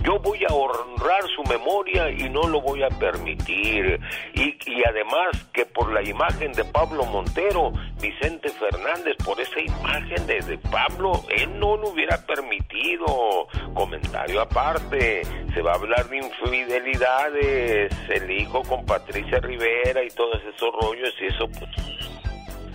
Yo 0.04 0.20
voy 0.20 0.44
a 0.44 0.54
honrar 0.54 1.24
su 1.34 1.42
memoria 1.44 2.10
y 2.12 2.30
no 2.30 2.44
lo 2.50 2.60
voy 2.60 2.84
a 2.84 2.90
permitir. 2.90 3.98
Y, 4.34 4.84
además 4.84 5.48
que 5.54 5.66
por 5.66 5.94
la 5.94 6.04
imagen 6.04 6.52
de 6.52 6.66
Pablo 6.66 7.06
Montero, 7.06 7.72
Vicente 8.02 8.50
Fernández, 8.50 9.16
por 9.24 9.40
esa 9.40 9.62
imagen 9.62 10.28
de, 10.28 10.42
de 10.42 10.59
Pablo, 10.60 11.24
él 11.30 11.60
no 11.60 11.78
lo 11.78 11.90
hubiera 11.90 12.18
permitido. 12.26 13.48
Comentario 13.74 14.42
aparte, 14.42 15.22
se 15.54 15.62
va 15.62 15.72
a 15.72 15.76
hablar 15.76 16.10
de 16.10 16.18
infidelidades, 16.18 17.94
el 18.10 18.32
hijo 18.32 18.62
con 18.64 18.86
Patricia 18.86 19.40
Rivera 19.40 20.04
y 20.04 20.10
todos 20.10 20.42
esos 20.44 20.70
rollos 20.82 21.14
y 21.22 21.26
eso 21.26 21.48
pues 21.48 22.00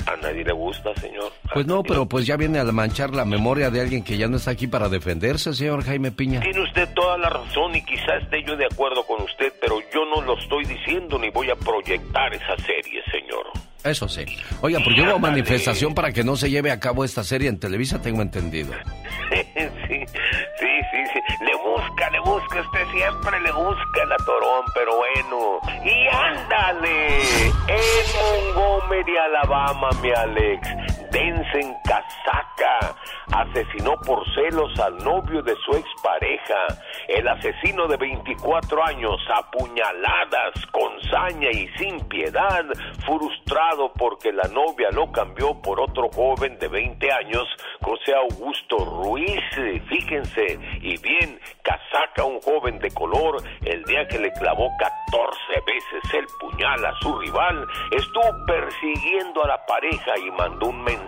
a 0.06 0.16
nadie 0.16 0.44
le 0.44 0.52
gusta, 0.52 0.94
señor. 0.96 1.32
A 1.48 1.54
Pues 1.54 1.66
no, 1.66 1.82
pero 1.82 2.06
pues 2.06 2.26
ya 2.26 2.36
viene 2.36 2.58
a 2.58 2.64
manchar 2.64 3.14
la 3.14 3.24
memoria 3.24 3.70
de 3.70 3.80
alguien 3.80 4.04
que 4.04 4.16
ya 4.16 4.28
no 4.28 4.36
está 4.36 4.50
aquí 4.50 4.66
para 4.66 4.88
defenderse, 4.88 5.54
señor 5.54 5.82
Jaime 5.84 6.12
Piña. 6.12 6.40
Tiene 6.40 6.60
usted 6.60 6.88
toda 6.94 7.16
la 7.18 7.30
razón 7.30 7.74
y 7.74 7.84
quizás 7.84 8.22
esté 8.22 8.42
yo 8.44 8.56
de 8.56 8.66
acuerdo 8.66 9.06
con 9.06 9.22
usted, 9.22 9.52
pero 9.60 9.78
yo 9.92 10.04
no 10.04 10.20
lo 10.22 10.38
estoy 10.38 10.64
diciendo 10.64 11.18
ni 11.18 11.30
voy 11.30 11.50
a 11.50 11.56
proyectar 11.56 12.34
esa 12.34 12.56
serie, 12.58 13.02
señor. 13.10 13.46
Eso 13.84 14.08
sí. 14.08 14.24
Oiga, 14.62 14.80
porque 14.82 15.02
hubo 15.02 15.18
manifestación 15.18 15.94
para 15.94 16.10
que 16.10 16.24
no 16.24 16.36
se 16.36 16.48
lleve 16.48 16.70
a 16.70 16.80
cabo 16.80 17.04
esta 17.04 17.22
serie 17.22 17.50
en 17.50 17.60
Televisa, 17.60 18.00
tengo 18.00 18.22
entendido. 18.22 18.72
sí, 19.30 19.44
sí, 19.58 20.70
sí, 20.90 21.04
sí. 21.12 21.44
Le 21.44 21.54
busca, 21.56 22.10
le 22.10 22.20
busca, 22.20 22.60
usted 22.62 22.86
siempre 22.92 23.40
le 23.40 23.52
busca 23.52 24.06
la 24.08 24.16
torón, 24.24 24.64
pero 24.74 24.96
bueno. 24.96 25.60
Y 25.84 26.08
ándale, 26.08 27.20
en 27.68 28.54
Montgomery, 28.54 29.16
Alabama, 29.18 29.90
mi 30.02 30.10
Alex, 30.12 30.68
Densen 31.14 31.76
Casaca 31.84 32.96
asesinó 33.32 33.94
por 34.04 34.24
celos 34.34 34.76
al 34.80 34.98
novio 34.98 35.42
de 35.42 35.54
su 35.64 35.76
expareja. 35.76 36.66
El 37.06 37.28
asesino 37.28 37.86
de 37.86 37.96
24 37.96 38.84
años, 38.84 39.20
apuñaladas 39.32 40.66
con 40.72 41.00
saña 41.10 41.50
y 41.52 41.68
sin 41.78 42.00
piedad, 42.08 42.64
frustrado 43.06 43.92
porque 43.92 44.32
la 44.32 44.48
novia 44.48 44.90
lo 44.90 45.12
cambió 45.12 45.54
por 45.62 45.80
otro 45.80 46.08
joven 46.12 46.58
de 46.58 46.66
20 46.66 47.12
años, 47.12 47.44
José 47.80 48.12
Augusto 48.14 48.78
Ruiz. 48.78 49.40
Fíjense, 49.88 50.58
y 50.82 50.96
bien, 50.98 51.38
Casaca, 51.62 52.24
un 52.24 52.40
joven 52.40 52.80
de 52.80 52.90
color, 52.90 53.40
el 53.64 53.84
día 53.84 54.06
que 54.08 54.18
le 54.18 54.32
clavó 54.32 54.68
14 54.78 55.38
veces 55.64 56.14
el 56.14 56.26
puñal 56.40 56.84
a 56.84 56.92
su 57.00 57.16
rival, 57.20 57.66
estuvo 57.92 58.46
persiguiendo 58.46 59.44
a 59.44 59.48
la 59.48 59.66
pareja 59.66 60.18
y 60.18 60.30
mandó 60.32 60.66
un 60.66 60.82
mensaje. 60.82 61.03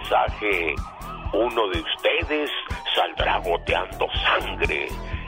Uno 1.33 1.69
de 1.69 1.81
ustedes 1.81 2.51
saldrá 2.95 3.39
goteando 3.39 4.07
sangre. 4.25 4.87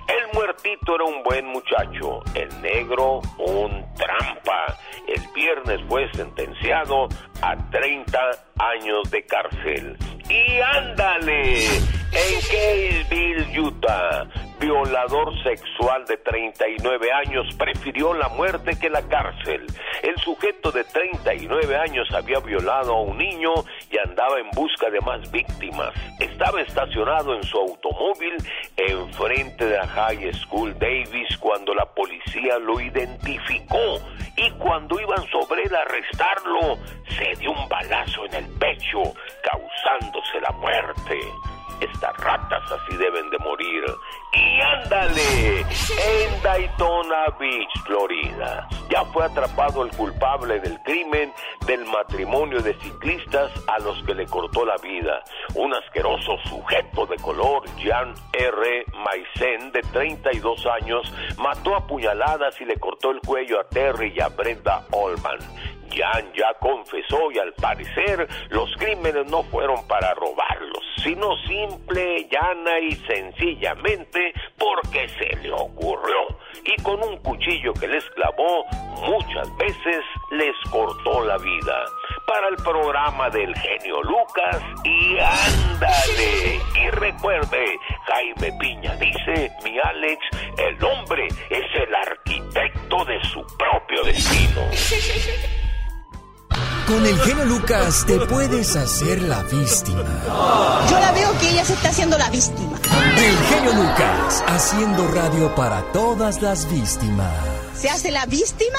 El 0.08 0.32
muertito 0.32 0.94
era 0.94 1.04
un 1.04 1.22
buen 1.22 1.46
muchacho, 1.46 2.22
el 2.34 2.48
negro 2.62 3.20
un 3.38 3.84
trampa. 3.94 4.74
El 5.06 5.20
viernes 5.34 5.80
fue 5.88 6.10
sentenciado 6.12 7.08
a 7.42 7.56
30 7.70 8.18
años 8.58 9.10
de 9.10 9.24
cárcel. 9.24 9.96
Y 10.28 10.60
ándale, 10.60 11.64
en 12.12 12.40
Kaysville, 12.50 13.60
Utah, 13.60 14.26
violador 14.60 15.32
sexual 15.42 16.04
de 16.06 16.16
39 16.18 17.12
años 17.12 17.46
prefirió 17.56 18.12
la 18.12 18.28
muerte 18.28 18.78
que 18.78 18.90
la 18.90 19.02
cárcel. 19.08 19.66
El 20.02 20.16
sujeto 20.18 20.70
de 20.70 20.84
39 20.84 21.76
años 21.76 22.08
había 22.12 22.40
violado 22.40 22.94
a 22.94 23.00
un 23.02 23.18
niño 23.18 23.52
y 23.90 23.98
andaba 23.98 24.38
en 24.38 24.50
busca 24.50 24.90
de 24.90 25.00
más 25.00 25.30
víctimas. 25.30 25.92
Estaba 26.18 26.60
estacionado 26.60 27.34
en 27.34 27.42
su 27.42 27.56
automóvil 27.56 28.34
enfrente 28.76 29.66
de 29.66 29.76
la 29.76 29.86
High 29.86 30.32
School 30.34 30.78
Davis 30.78 31.36
cuando 31.38 31.74
la 31.74 31.86
policía 31.86 32.58
lo 32.58 32.80
identificó 32.80 34.00
y 34.36 34.50
cuando 34.52 35.00
iban 35.00 35.24
sobre 35.30 35.62
él 35.62 35.74
a 35.74 35.80
arrestarlo 35.80 36.78
se 37.16 37.27
dio 37.36 37.50
un 37.50 37.68
balazo 37.68 38.24
en 38.26 38.34
el 38.34 38.48
pecho 38.58 39.02
causándose 39.42 40.40
la 40.40 40.50
muerte. 40.52 41.18
Estas 41.80 42.16
ratas 42.16 42.62
así 42.72 42.96
deben 42.96 43.30
de 43.30 43.38
morir. 43.38 43.84
Y 44.32 44.60
ándale, 44.60 45.60
en 45.60 46.42
Daytona 46.42 47.26
Beach, 47.38 47.70
Florida, 47.86 48.68
ya 48.90 49.04
fue 49.06 49.24
atrapado 49.24 49.84
el 49.84 49.90
culpable 49.96 50.58
del 50.60 50.80
crimen 50.82 51.32
del 51.66 51.84
matrimonio 51.84 52.60
de 52.60 52.74
ciclistas 52.80 53.52
a 53.68 53.78
los 53.78 54.02
que 54.02 54.14
le 54.14 54.26
cortó 54.26 54.64
la 54.66 54.76
vida. 54.78 55.22
Un 55.54 55.72
asqueroso 55.72 56.36
sujeto 56.48 57.06
de 57.06 57.16
color, 57.16 57.62
Jan 57.80 58.12
R. 58.32 58.84
Maisen, 59.04 59.70
de 59.70 59.80
32 59.82 60.66
años, 60.66 61.12
mató 61.38 61.76
a 61.76 61.86
puñaladas 61.86 62.60
y 62.60 62.64
le 62.64 62.76
cortó 62.78 63.12
el 63.12 63.20
cuello 63.20 63.60
a 63.60 63.68
Terry 63.68 64.12
y 64.16 64.20
a 64.20 64.28
Brenda 64.28 64.84
Allman. 64.92 65.38
Jan 65.90 66.32
ya 66.34 66.54
confesó 66.60 67.30
y 67.32 67.38
al 67.38 67.52
parecer 67.54 68.28
los 68.50 68.70
crímenes 68.76 69.26
no 69.30 69.42
fueron 69.44 69.86
para 69.86 70.14
robarlos, 70.14 70.82
sino 71.02 71.36
simple, 71.46 72.28
llana 72.30 72.78
y 72.80 72.92
sencillamente 72.92 74.32
porque 74.58 75.08
se 75.08 75.36
le 75.36 75.52
ocurrió. 75.52 76.38
Y 76.64 76.82
con 76.82 77.02
un 77.02 77.16
cuchillo 77.18 77.72
que 77.74 77.88
les 77.88 78.04
clavó, 78.10 78.64
muchas 79.06 79.56
veces 79.56 80.04
les 80.32 80.54
cortó 80.70 81.24
la 81.24 81.36
vida. 81.38 81.84
para 82.26 82.48
el 82.48 82.56
programa 82.56 83.30
del 83.30 83.56
genio 83.56 84.02
Lucas 84.02 84.60
y 84.84 85.18
ándale. 85.18 86.60
Y 86.74 86.90
recuerde, 86.90 87.78
Jaime 88.06 88.52
Piña 88.60 88.94
dice, 88.96 89.50
mi 89.64 89.78
Alex, 89.78 90.20
el 90.58 90.84
hombre 90.84 91.26
es 91.48 91.64
el 91.74 91.94
arquitecto 91.94 93.04
de 93.06 93.24
su 93.24 93.42
propio 93.56 94.02
destino. 94.04 94.60
Con 96.88 97.04
el 97.04 97.20
genio 97.20 97.44
Lucas 97.44 98.06
te 98.06 98.18
puedes 98.18 98.74
hacer 98.74 99.20
la 99.20 99.42
víctima. 99.42 100.04
Yo 100.88 100.98
la 100.98 101.12
veo 101.12 101.38
que 101.38 101.50
ella 101.50 101.62
se 101.62 101.74
está 101.74 101.90
haciendo 101.90 102.16
la 102.16 102.30
víctima. 102.30 102.80
El 103.14 103.36
genio 103.36 103.74
Lucas, 103.74 104.42
haciendo 104.46 105.06
radio 105.08 105.54
para 105.54 105.82
todas 105.92 106.40
las 106.40 106.66
víctimas. 106.72 107.30
¿Se 107.74 107.90
hace 107.90 108.10
la 108.10 108.24
víctima? 108.24 108.78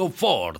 Ford. 0.09 0.59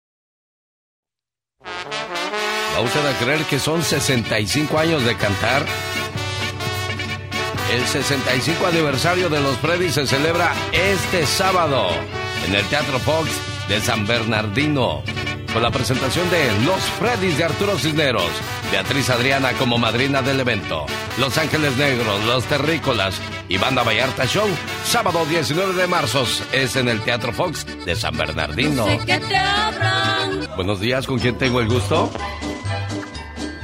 ¿Va 1.65 2.81
usted 2.81 3.05
a 3.05 3.17
creer 3.19 3.43
que 3.45 3.59
son 3.59 3.83
65 3.83 4.77
años 4.77 5.03
de 5.03 5.15
cantar? 5.15 5.65
El 7.71 7.85
65 7.85 8.67
aniversario 8.67 9.29
de 9.29 9.39
los 9.39 9.57
Freddy 9.57 9.91
se 9.91 10.05
celebra 10.05 10.53
este 10.71 11.25
sábado 11.25 11.89
en 12.45 12.55
el 12.55 12.65
Teatro 12.65 12.99
Fox 12.99 13.29
de 13.69 13.79
San 13.79 14.05
Bernardino 14.05 15.03
con 15.53 15.61
la 15.61 15.71
presentación 15.71 16.29
de 16.29 16.49
Los 16.65 16.81
Freddys 16.99 17.37
de 17.37 17.43
Arturo 17.43 17.77
Cisneros, 17.77 18.31
Beatriz 18.71 19.09
Adriana 19.09 19.51
como 19.53 19.77
madrina 19.77 20.21
del 20.21 20.39
evento, 20.39 20.85
Los 21.17 21.37
Ángeles 21.37 21.75
Negros, 21.77 22.23
Los 22.25 22.45
Terrícolas 22.45 23.19
y 23.51 23.57
Banda 23.57 23.83
Vallarta 23.83 24.25
Show, 24.25 24.47
sábado 24.85 25.25
19 25.25 25.73
de 25.73 25.85
marzo 25.85 26.23
es 26.53 26.77
en 26.77 26.87
el 26.87 27.01
Teatro 27.01 27.33
Fox 27.33 27.65
de 27.85 27.97
San 27.97 28.17
Bernardino. 28.17 28.85
Buenos 30.55 30.79
días, 30.79 31.05
¿con 31.05 31.19
quién 31.19 31.37
tengo 31.37 31.59
el 31.59 31.67
gusto? 31.67 32.09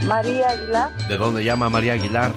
María 0.05 0.49
Aguilar, 0.49 0.97
¿De 1.07 1.17
dónde 1.17 1.41
llama 1.41 1.69
María 1.69 1.93
Aguilar? 1.93 2.33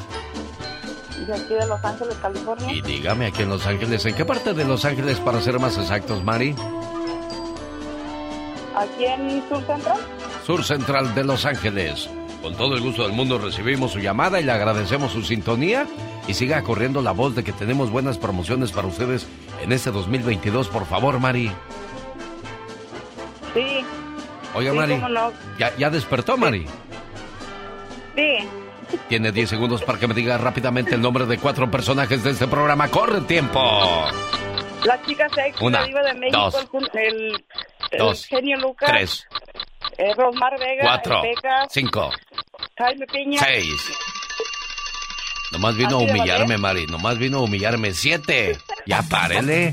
de 1.26 1.34
aquí 1.34 1.54
de 1.54 1.66
Los 1.66 1.84
Ángeles, 1.84 2.16
California. 2.22 2.72
Y 2.72 2.82
dígame 2.82 3.26
aquí 3.26 3.42
en 3.42 3.48
Los 3.48 3.66
Ángeles, 3.66 4.06
¿en 4.06 4.14
qué 4.14 4.24
parte 4.24 4.54
de 4.54 4.64
Los 4.64 4.84
Ángeles 4.84 5.18
para 5.18 5.40
ser 5.40 5.58
más 5.58 5.76
exactos, 5.76 6.22
Mari? 6.22 6.54
Aquí 8.76 9.06
en 9.06 9.42
Sur 9.48 9.66
Central. 9.66 9.98
Sur 10.46 10.64
Central 10.64 11.14
de 11.16 11.24
Los 11.24 11.44
Ángeles. 11.44 12.08
Con 12.42 12.54
todo 12.56 12.74
el 12.74 12.80
gusto 12.80 13.02
del 13.02 13.12
mundo 13.12 13.38
recibimos 13.38 13.92
su 13.92 13.98
llamada 13.98 14.40
y 14.40 14.44
le 14.44 14.52
agradecemos 14.52 15.12
su 15.12 15.22
sintonía. 15.22 15.86
Y 16.26 16.34
siga 16.34 16.62
corriendo 16.62 17.02
la 17.02 17.12
voz 17.12 17.34
de 17.34 17.42
que 17.44 17.52
tenemos 17.52 17.90
buenas 17.90 18.16
promociones 18.18 18.72
para 18.72 18.86
ustedes 18.86 19.26
en 19.62 19.72
este 19.72 19.90
2022, 19.90 20.68
por 20.68 20.86
favor, 20.86 21.18
Mari. 21.18 21.50
Sí. 23.54 23.84
Oiga, 24.54 24.70
Sí, 24.72 24.76
Mari. 24.78 24.96
no. 24.96 25.32
¿Ya, 25.58 25.76
¿Ya 25.76 25.90
despertó, 25.90 26.36
Mari? 26.36 26.66
Sí. 28.16 28.38
Tiene 29.08 29.32
10 29.32 29.50
segundos 29.50 29.82
para 29.82 29.98
que 29.98 30.06
me 30.08 30.14
diga 30.14 30.36
rápidamente 30.38 30.94
el 30.94 31.00
nombre 31.02 31.26
de 31.26 31.38
cuatro 31.38 31.70
personajes 31.70 32.22
de 32.24 32.30
este 32.30 32.46
programa. 32.46 32.88
¡Corre 32.88 33.20
tiempo! 33.22 33.60
La 34.84 35.00
chica 35.02 35.28
sexy, 35.34 35.62
Una, 35.64 35.80
la 35.80 35.86
diva 35.86 36.02
de 36.02 36.14
México, 36.14 36.38
dos, 36.50 36.68
el, 36.94 37.00
el, 37.06 37.44
el 37.90 37.98
dos, 37.98 38.24
genio 38.26 38.56
Lucas. 38.58 38.88
Tres, 38.90 39.26
eh, 39.98 40.14
Rosmar 40.16 40.58
Vega. 40.58 40.82
cuatro, 40.82 41.20
Pecas, 41.22 41.68
cinco, 41.70 42.10
Jaime 42.78 43.06
Piña. 43.06 43.38
seis. 43.40 43.80
Nomás 45.52 45.76
vino 45.76 45.96
a 45.96 45.98
¿Así 45.98 46.06
de 46.06 46.12
humillarme, 46.12 46.58
Mari. 46.58 46.86
Nomás 46.86 47.18
vino 47.18 47.38
a 47.38 47.40
humillarme. 47.40 47.92
Siete. 47.92 48.56
Ya 48.86 49.02
párele. 49.10 49.72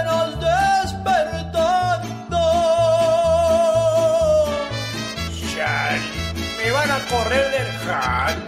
correr 7.10 7.50
del 7.50 7.70
jale. 7.84 8.42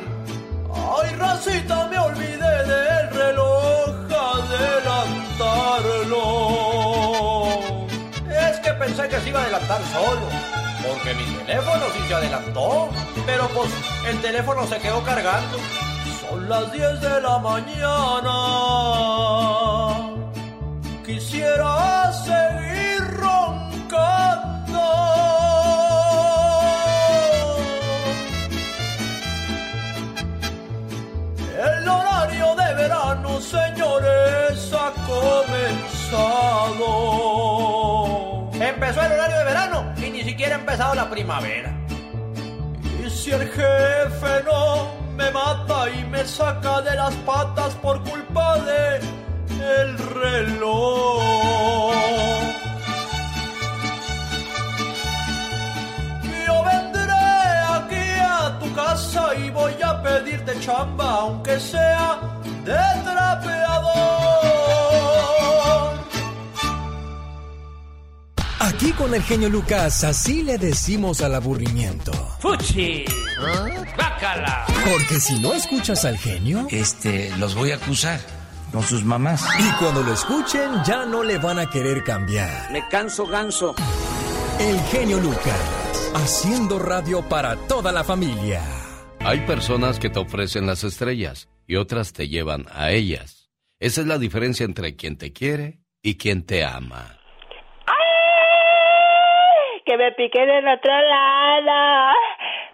Ay, 0.74 1.11
racita, 1.16 1.87
me 1.88 1.98
olvidé 1.98 2.64
del 2.72 3.11
reloj, 3.11 3.90
adelantarlo. 4.11 6.24
Es 8.30 8.61
que 8.61 8.72
pensé 8.74 9.08
que 9.08 9.20
se 9.20 9.28
iba 9.28 9.40
a 9.40 9.42
adelantar 9.42 9.80
solo, 9.92 10.28
porque 10.87 11.14
mi 11.14 11.24
teléfono 11.44 11.84
sí 11.94 12.00
se 12.06 12.14
adelantó, 12.14 12.88
pero 13.26 13.48
pues 13.48 13.70
el 14.06 14.20
teléfono 14.20 14.64
se 14.66 14.78
quedó 14.78 15.02
cargando. 15.02 15.58
Son 16.28 16.48
las 16.48 16.70
10 16.72 17.00
de 17.00 17.20
la 17.20 17.38
mañana. 17.38 18.32
Quisiera 21.04 22.12
seguir 22.12 22.77
señores, 33.40 34.72
ha 34.72 34.92
comenzado. 35.07 36.51
Empezó 38.55 39.03
el 39.03 39.12
horario 39.12 39.38
de 39.38 39.44
verano 39.44 39.94
y 39.96 40.11
ni 40.11 40.22
siquiera 40.22 40.57
ha 40.57 40.59
empezado 40.59 40.94
la 40.94 41.09
primavera. 41.09 41.72
Y 43.05 43.11
si 43.11 43.31
el 43.31 43.48
jefe 43.48 44.42
no 44.44 44.88
me 45.16 45.31
mata 45.31 45.90
y 45.90 46.05
me 46.05 46.24
saca 46.24 46.81
de 46.83 46.94
las 46.96 47.14
patas 47.16 47.74
por 47.77 48.03
culpa 48.05 48.59
de 48.61 49.01
el 49.61 49.98
reloj. 49.98 51.22
Casa 58.82 59.34
y 59.34 59.50
voy 59.50 59.72
a 59.82 60.00
pedirte 60.02 60.52
chamba, 60.60 61.10
aunque 61.22 61.58
sea 61.58 62.20
de 62.64 62.78
trapeador. 63.04 63.98
Aquí 68.60 68.92
con 68.92 69.12
el 69.14 69.22
genio 69.22 69.48
Lucas, 69.48 70.04
así 70.04 70.42
le 70.44 70.58
decimos 70.58 71.20
al 71.22 71.34
aburrimiento. 71.34 72.12
¡Fuchi! 72.38 73.04
¡Bácala! 73.96 74.64
Porque 74.88 75.18
si 75.18 75.40
no 75.40 75.54
escuchas 75.54 76.04
al 76.04 76.16
genio, 76.16 76.66
Este, 76.70 77.34
los 77.38 77.54
voy 77.56 77.72
a 77.72 77.76
acusar 77.76 78.20
con 78.72 78.82
sus 78.84 79.02
mamás. 79.04 79.42
y 79.58 79.68
cuando 79.82 80.02
lo 80.04 80.12
escuchen 80.12 80.70
ya 80.84 81.04
no 81.04 81.24
le 81.24 81.38
van 81.38 81.58
a 81.58 81.68
querer 81.68 82.04
cambiar. 82.04 82.70
Me 82.70 82.86
canso 82.88 83.26
ganso. 83.26 83.74
El 84.60 84.78
genio 84.92 85.18
Lucas, 85.18 85.58
haciendo 86.14 86.79
radio 86.79 87.23
para 87.29 87.57
toda 87.68 87.92
la 87.92 88.05
familia. 88.05 88.62
Hay 89.21 89.40
personas 89.40 89.99
que 89.99 90.11
te 90.11 90.18
ofrecen 90.18 90.66
las 90.66 90.85
estrellas 90.85 91.49
y 91.66 91.77
otras 91.77 92.12
te 92.12 92.29
llevan 92.29 92.66
a 92.73 92.90
ellas. 92.90 93.51
Esa 93.81 94.01
es 94.01 94.07
la 94.07 94.18
diferencia 94.18 94.64
entre 94.64 94.97
quien 94.97 95.18
te 95.18 95.33
quiere 95.33 95.79
y 96.03 96.16
quien 96.16 96.44
te 96.47 96.64
ama. 96.64 97.18
que 99.88 99.97
me 99.97 100.12
pique 100.12 100.38
del 100.44 100.68
otro 100.68 100.92
lado, 100.92 102.14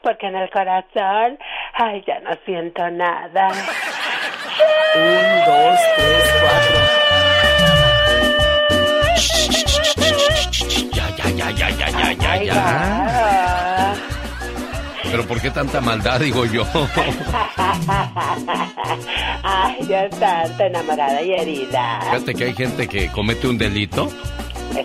porque 0.02 0.26
en 0.26 0.34
el 0.34 0.50
corazón, 0.50 1.38
ay, 1.74 2.02
ya 2.04 2.18
no 2.18 2.30
siento 2.44 2.90
nada. 2.90 3.48
Un, 4.96 5.44
dos, 5.46 5.78
tres, 5.96 6.34
cuatro. 6.40 7.83
Ya, 11.36 11.50
ya, 11.50 11.68
ya, 11.70 11.88
ya, 11.88 11.88
ya, 11.90 12.12
ya, 12.12 12.12
ya, 12.14 12.32
Ay, 12.32 12.46
ya. 12.46 12.54
guau. 12.54 13.94
Pero 15.10 15.22
¿por 15.26 15.40
qué 15.40 15.50
tanta 15.50 15.80
maldad, 15.80 16.20
digo 16.20 16.44
yo? 16.46 16.64
Ay, 19.42 19.76
yo 19.88 20.08
tanto 20.18 20.62
enamorada 20.64 21.22
y 21.22 21.32
herida. 21.32 22.00
Fíjate 22.02 22.34
que 22.34 22.44
hay 22.44 22.54
gente 22.54 22.88
que 22.88 23.08
comete 23.12 23.46
un 23.46 23.58
delito 23.58 24.08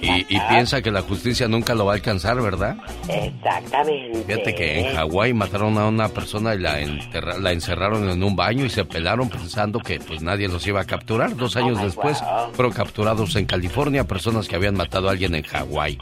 y, 0.02 0.26
y 0.30 0.40
piensa 0.50 0.82
que 0.82 0.92
la 0.92 1.02
justicia 1.02 1.48
nunca 1.48 1.74
lo 1.76 1.86
va 1.86 1.94
a 1.94 1.96
alcanzar, 1.96 2.42
¿verdad? 2.42 2.78
Exactamente. 3.08 4.24
Fíjate 4.26 4.56
que 4.56 4.80
en 4.80 4.96
Hawái 4.96 5.34
mataron 5.34 5.78
a 5.78 5.88
una 5.88 6.10
persona 6.10 6.56
y 6.56 6.60
la, 6.60 6.80
enterra- 6.82 7.38
la 7.38 7.52
encerraron 7.52 8.10
en 8.10 8.24
un 8.24 8.36
baño 8.36 8.66
y 8.66 8.70
se 8.70 8.86
pelaron 8.86 9.30
pensando 9.30 9.80
que 9.80 10.00
pues 10.00 10.22
nadie 10.22 10.48
los 10.48 10.66
iba 10.68 10.82
a 10.82 10.86
capturar. 10.86 11.36
Dos 11.36 11.56
años 11.56 11.78
Oh 11.82 11.86
después 11.86 12.22
wow. 12.22 12.54
fueron 12.54 12.74
capturados 12.74 13.36
en 13.36 13.46
California 13.46 14.04
personas 14.06 14.48
que 14.48 14.56
habían 14.56 14.76
matado 14.76 15.08
a 15.10 15.12
alguien 15.12 15.36
en 15.36 15.44
Hawái. 15.44 15.98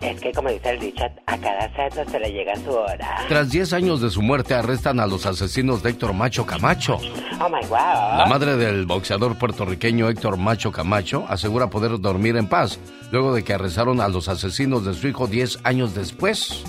Es 0.00 0.20
que 0.20 0.32
como 0.32 0.48
dice 0.48 0.70
el 0.70 0.80
dicho, 0.80 1.04
a 1.26 1.38
cada 1.38 1.74
santo 1.74 2.10
se 2.10 2.20
le 2.20 2.30
llega 2.30 2.54
su 2.56 2.70
hora. 2.70 3.24
Tras 3.28 3.50
10 3.50 3.72
años 3.72 4.00
de 4.00 4.10
su 4.10 4.22
muerte 4.22 4.54
arrestan 4.54 5.00
a 5.00 5.06
los 5.06 5.26
asesinos 5.26 5.82
de 5.82 5.90
Héctor 5.90 6.12
Macho 6.12 6.46
Camacho. 6.46 6.98
Oh 7.40 7.48
my 7.48 7.66
wow. 7.68 8.18
La 8.18 8.26
madre 8.28 8.56
del 8.56 8.86
boxeador 8.86 9.36
puertorriqueño 9.38 10.08
Héctor 10.08 10.36
Macho 10.36 10.70
Camacho 10.70 11.24
asegura 11.28 11.68
poder 11.68 12.00
dormir 12.00 12.36
en 12.36 12.48
paz 12.48 12.78
luego 13.10 13.34
de 13.34 13.42
que 13.42 13.54
arrestaron 13.54 14.00
a 14.00 14.08
los 14.08 14.28
asesinos 14.28 14.84
de 14.84 14.94
su 14.94 15.08
hijo 15.08 15.26
10 15.26 15.60
años 15.64 15.94
después. 15.94 16.62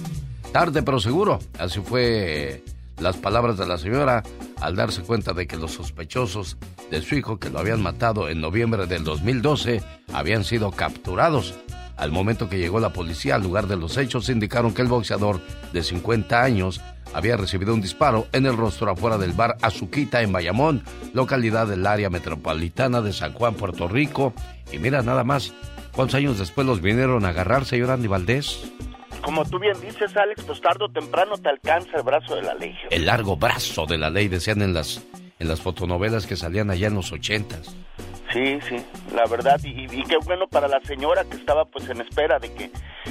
Tarde 0.51 0.81
pero 0.81 0.99
seguro. 0.99 1.39
Así 1.59 1.79
fue 1.81 2.63
las 2.99 3.17
palabras 3.17 3.57
de 3.57 3.67
la 3.67 3.77
señora 3.77 4.23
al 4.59 4.75
darse 4.75 5.03
cuenta 5.03 5.33
de 5.33 5.47
que 5.47 5.57
los 5.57 5.71
sospechosos 5.73 6.57
de 6.89 7.01
su 7.01 7.15
hijo 7.15 7.39
que 7.39 7.49
lo 7.49 7.59
habían 7.59 7.81
matado 7.81 8.27
en 8.29 8.41
noviembre 8.41 8.87
del 8.87 9.03
2012 9.03 9.81
habían 10.13 10.43
sido 10.43 10.71
capturados. 10.71 11.53
Al 11.99 12.11
momento 12.11 12.47
que 12.49 12.57
llegó 12.57 12.79
la 12.79 12.93
policía 12.93 13.35
al 13.35 13.43
lugar 13.43 13.67
de 13.67 13.75
los 13.75 13.97
hechos, 13.97 14.29
indicaron 14.29 14.73
que 14.73 14.81
el 14.81 14.87
boxeador 14.87 15.41
de 15.73 15.83
50 15.83 16.41
años 16.41 16.81
había 17.13 17.35
recibido 17.35 17.73
un 17.73 17.81
disparo 17.81 18.27
en 18.31 18.45
el 18.45 18.55
rostro 18.55 18.89
afuera 18.91 19.17
del 19.17 19.33
bar 19.33 19.57
Azuquita 19.61 20.21
en 20.21 20.31
Bayamón, 20.31 20.83
localidad 21.13 21.67
del 21.67 21.85
área 21.85 22.09
metropolitana 22.09 23.01
de 23.01 23.11
San 23.11 23.33
Juan, 23.33 23.55
Puerto 23.55 23.87
Rico. 23.87 24.33
Y 24.71 24.77
mira 24.79 25.01
nada 25.01 25.25
más, 25.25 25.53
¿cuántos 25.91 26.15
años 26.15 26.39
después 26.39 26.65
los 26.65 26.81
vinieron 26.81 27.25
a 27.25 27.29
agarrar, 27.29 27.65
señor 27.65 27.91
Andy 27.91 28.07
Valdés? 28.07 28.71
Como 29.21 29.43
tú 29.43 29.59
bien 29.59 29.79
dices, 29.81 30.15
Alex, 30.15 30.43
pues 30.43 30.61
tarde 30.61 30.85
o 30.85 30.89
temprano 30.89 31.37
te 31.37 31.49
alcanza 31.49 31.97
el 31.97 32.03
brazo 32.03 32.35
de 32.35 32.43
la 32.43 32.53
ley. 32.53 32.73
El 32.89 33.05
largo 33.05 33.35
brazo 33.35 33.85
de 33.85 33.97
la 33.97 34.09
ley, 34.09 34.29
decían 34.29 34.61
en 34.61 34.73
las, 34.73 35.03
en 35.39 35.47
las 35.47 35.61
fotonovelas 35.61 36.27
que 36.27 36.35
salían 36.35 36.69
allá 36.69 36.87
en 36.87 36.95
los 36.95 37.11
ochentas. 37.11 37.75
Sí, 38.31 38.59
sí, 38.67 38.75
la 39.15 39.25
verdad, 39.25 39.59
y, 39.63 39.85
y 39.85 40.03
qué 40.03 40.17
bueno 40.23 40.47
para 40.47 40.67
la 40.67 40.79
señora 40.81 41.23
que 41.23 41.37
estaba 41.37 41.65
pues 41.65 41.89
en 41.89 42.01
espera 42.01 42.37
de 42.37 42.53
que 42.53 42.69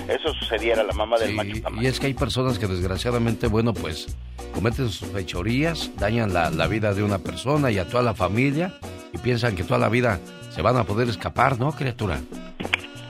eso 0.09 0.33
sucediera, 0.35 0.85
la 0.85 0.93
mamá 0.93 1.19
del 1.19 1.35
macho 1.35 1.51
Y 1.81 1.87
es 1.87 1.99
que 1.99 2.07
hay 2.07 2.15
personas 2.15 2.59
que 2.59 2.69
desgraciadamente, 2.69 3.49
bueno, 3.49 3.75
pues 3.75 4.17
cometen 4.55 4.89
sus 4.89 5.09
fechorías, 5.11 5.91
dañan 5.97 6.33
la, 6.33 6.51
la 6.51 6.69
vida 6.69 6.95
de 6.95 7.03
una 7.03 7.19
persona 7.19 7.73
y 7.73 7.79
a 7.79 7.89
toda 7.89 8.05
la 8.05 8.15
familia 8.15 8.75
y 9.13 9.19
piensan 9.19 9.57
que 9.57 9.65
toda 9.65 9.79
la 9.79 9.89
vida 9.89 10.21
se 10.51 10.63
van 10.63 10.77
a 10.77 10.85
poder 10.85 11.09
escapar, 11.09 11.59
¿no, 11.59 11.73
criatura? 11.73 12.21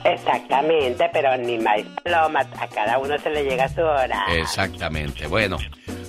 Exactamente, 0.03 1.09
pero 1.13 1.37
ni 1.37 1.57
más 1.57 1.81
paloma, 2.03 2.39
a 2.59 2.67
cada 2.67 2.97
uno 2.97 3.17
se 3.19 3.29
le 3.29 3.43
llega 3.43 3.67
su 3.69 3.81
hora. 3.81 4.25
Exactamente. 4.31 5.27
Bueno, 5.27 5.57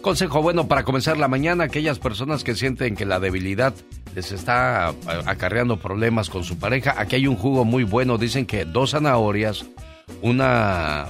consejo 0.01 0.43
bueno 0.43 0.69
para 0.69 0.85
comenzar 0.85 1.19
la 1.19 1.29
mañana, 1.29 1.65
aquellas 1.65 1.99
personas 1.99 2.45
que 2.45 2.55
sienten 2.55 2.97
que 2.97 3.07
la 3.07 3.21
debilidad 3.21 3.75
les 4.15 4.33
está 4.33 4.95
acarreando 5.27 5.79
problemas 5.79 6.31
con 6.31 6.45
su 6.45 6.59
pareja. 6.59 6.95
Aquí 6.99 7.17
hay 7.17 7.27
un 7.27 7.37
jugo 7.37 7.65
muy 7.65 7.85
bueno. 7.85 8.19
Dicen 8.19 8.47
que 8.47 8.65
dos 8.65 8.91
zanahorias, 8.91 9.65
una, 10.23 11.07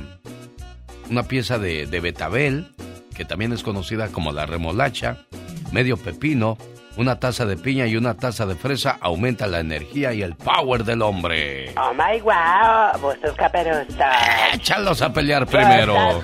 una 1.09 1.22
pieza 1.24 1.59
de, 1.59 1.87
de 1.87 2.00
betabel, 2.00 2.72
que 3.14 3.24
también 3.24 3.53
es 3.53 3.62
conocida 3.62 4.09
como 4.09 4.33
la 4.33 4.46
remolacha, 4.46 5.24
medio 5.72 5.96
pepino, 5.96 6.59
una 6.96 7.18
taza 7.18 7.46
de 7.46 7.57
piña 7.57 7.87
y 7.87 7.96
una 7.96 8.14
taza 8.14 8.46
de 8.46 8.55
fresa 8.55 8.98
aumenta 9.00 9.46
la 9.46 9.61
energía 9.61 10.12
y 10.12 10.22
el 10.22 10.35
power 10.35 10.85
del 10.85 11.03
hombre. 11.03 11.72
Oh 11.76 11.92
my 11.92 12.20
wow, 12.20 13.00
bustos 13.00 13.35
caperusos. 13.37 13.94
Échalos 14.55 15.00
a 15.03 15.12
pelear 15.12 15.46
primero. 15.46 15.94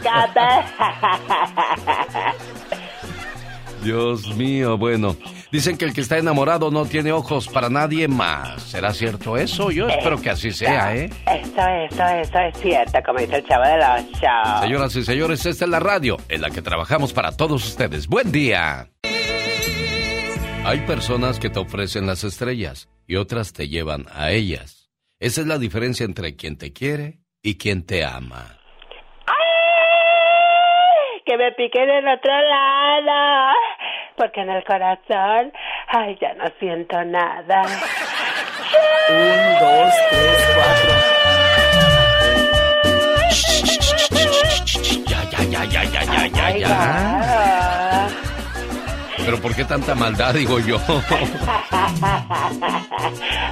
Dios 3.83 4.35
mío, 4.35 4.77
bueno. 4.77 5.17
Dicen 5.53 5.79
que 5.79 5.85
el 5.85 5.95
que 5.95 6.01
está 6.01 6.19
enamorado 6.19 6.73
no 6.73 6.87
tiene 6.87 7.13
ojos 7.13 7.47
para 7.47 7.69
nadie 7.69 8.09
más. 8.09 8.61
¿Será 8.63 8.93
cierto 8.93 9.37
eso? 9.37 9.71
Yo 9.71 9.89
espero 9.89 10.21
que 10.21 10.31
así 10.31 10.51
sea, 10.51 10.95
¿eh? 10.97 11.09
Eso, 11.27 11.63
eso, 11.91 12.05
eso 12.05 12.39
es 12.39 12.59
cierto, 12.61 12.99
como 13.07 13.21
dice 13.21 13.37
el 13.37 13.47
chavo 13.47 13.65
de 13.65 13.77
los 13.77 14.21
shows. 14.21 14.61
Señoras 14.61 14.97
y 14.97 15.05
señores, 15.05 15.47
esta 15.47 15.65
es 15.65 15.71
la 15.71 15.79
radio 15.79 16.17
en 16.29 16.43
la 16.43 16.51
que 16.51 16.63
trabajamos 16.63 17.13
para 17.13 17.33
todos 17.37 17.65
ustedes. 17.65 18.09
¡Buen 18.09 18.33
día! 18.33 18.89
Hay 20.69 20.81
personas 20.81 21.39
que 21.39 21.49
te 21.49 21.61
ofrecen 21.61 22.09
las 22.09 22.25
estrellas 22.25 22.89
y 23.07 23.15
otras 23.15 23.53
te 23.53 23.69
llevan 23.69 24.07
a 24.13 24.33
ellas. 24.33 24.91
Esa 25.21 25.43
es 25.43 25.47
la 25.47 25.59
diferencia 25.59 26.05
entre 26.05 26.35
quien 26.35 26.59
te 26.59 26.73
quiere 26.73 27.21
y 27.41 27.57
quien 27.57 27.87
te 27.87 28.05
ama. 28.05 28.59
Que 31.25 31.37
me 31.37 31.53
pique 31.53 31.79
del 31.79 32.09
otro 32.09 32.33
lado, 32.33 33.55
porque 34.17 34.41
en 34.41 34.51
el 34.51 34.65
corazón, 34.65 35.53
ay, 35.87 36.19
ya 36.21 36.35
no 36.35 36.47
siento 36.59 37.05
nada. 37.05 37.63
Un, 39.09 39.59
dos, 39.61 39.95
tres, 40.11 40.49
cuatro. 40.57 40.95
Ya, 45.07 45.23
ya, 45.31 45.45
ya, 45.45 45.65
ya, 45.65 45.85
ya, 45.85 46.03
ya, 46.03 46.27
ya, 46.27 46.47
Ay, 46.47 46.61
ya. 46.61 47.96
Pero 49.27 49.41
¿por 49.41 49.55
qué 49.55 49.65
tanta 49.65 49.95
maldad, 49.95 50.33
digo 50.35 50.59
yo? 50.61 50.79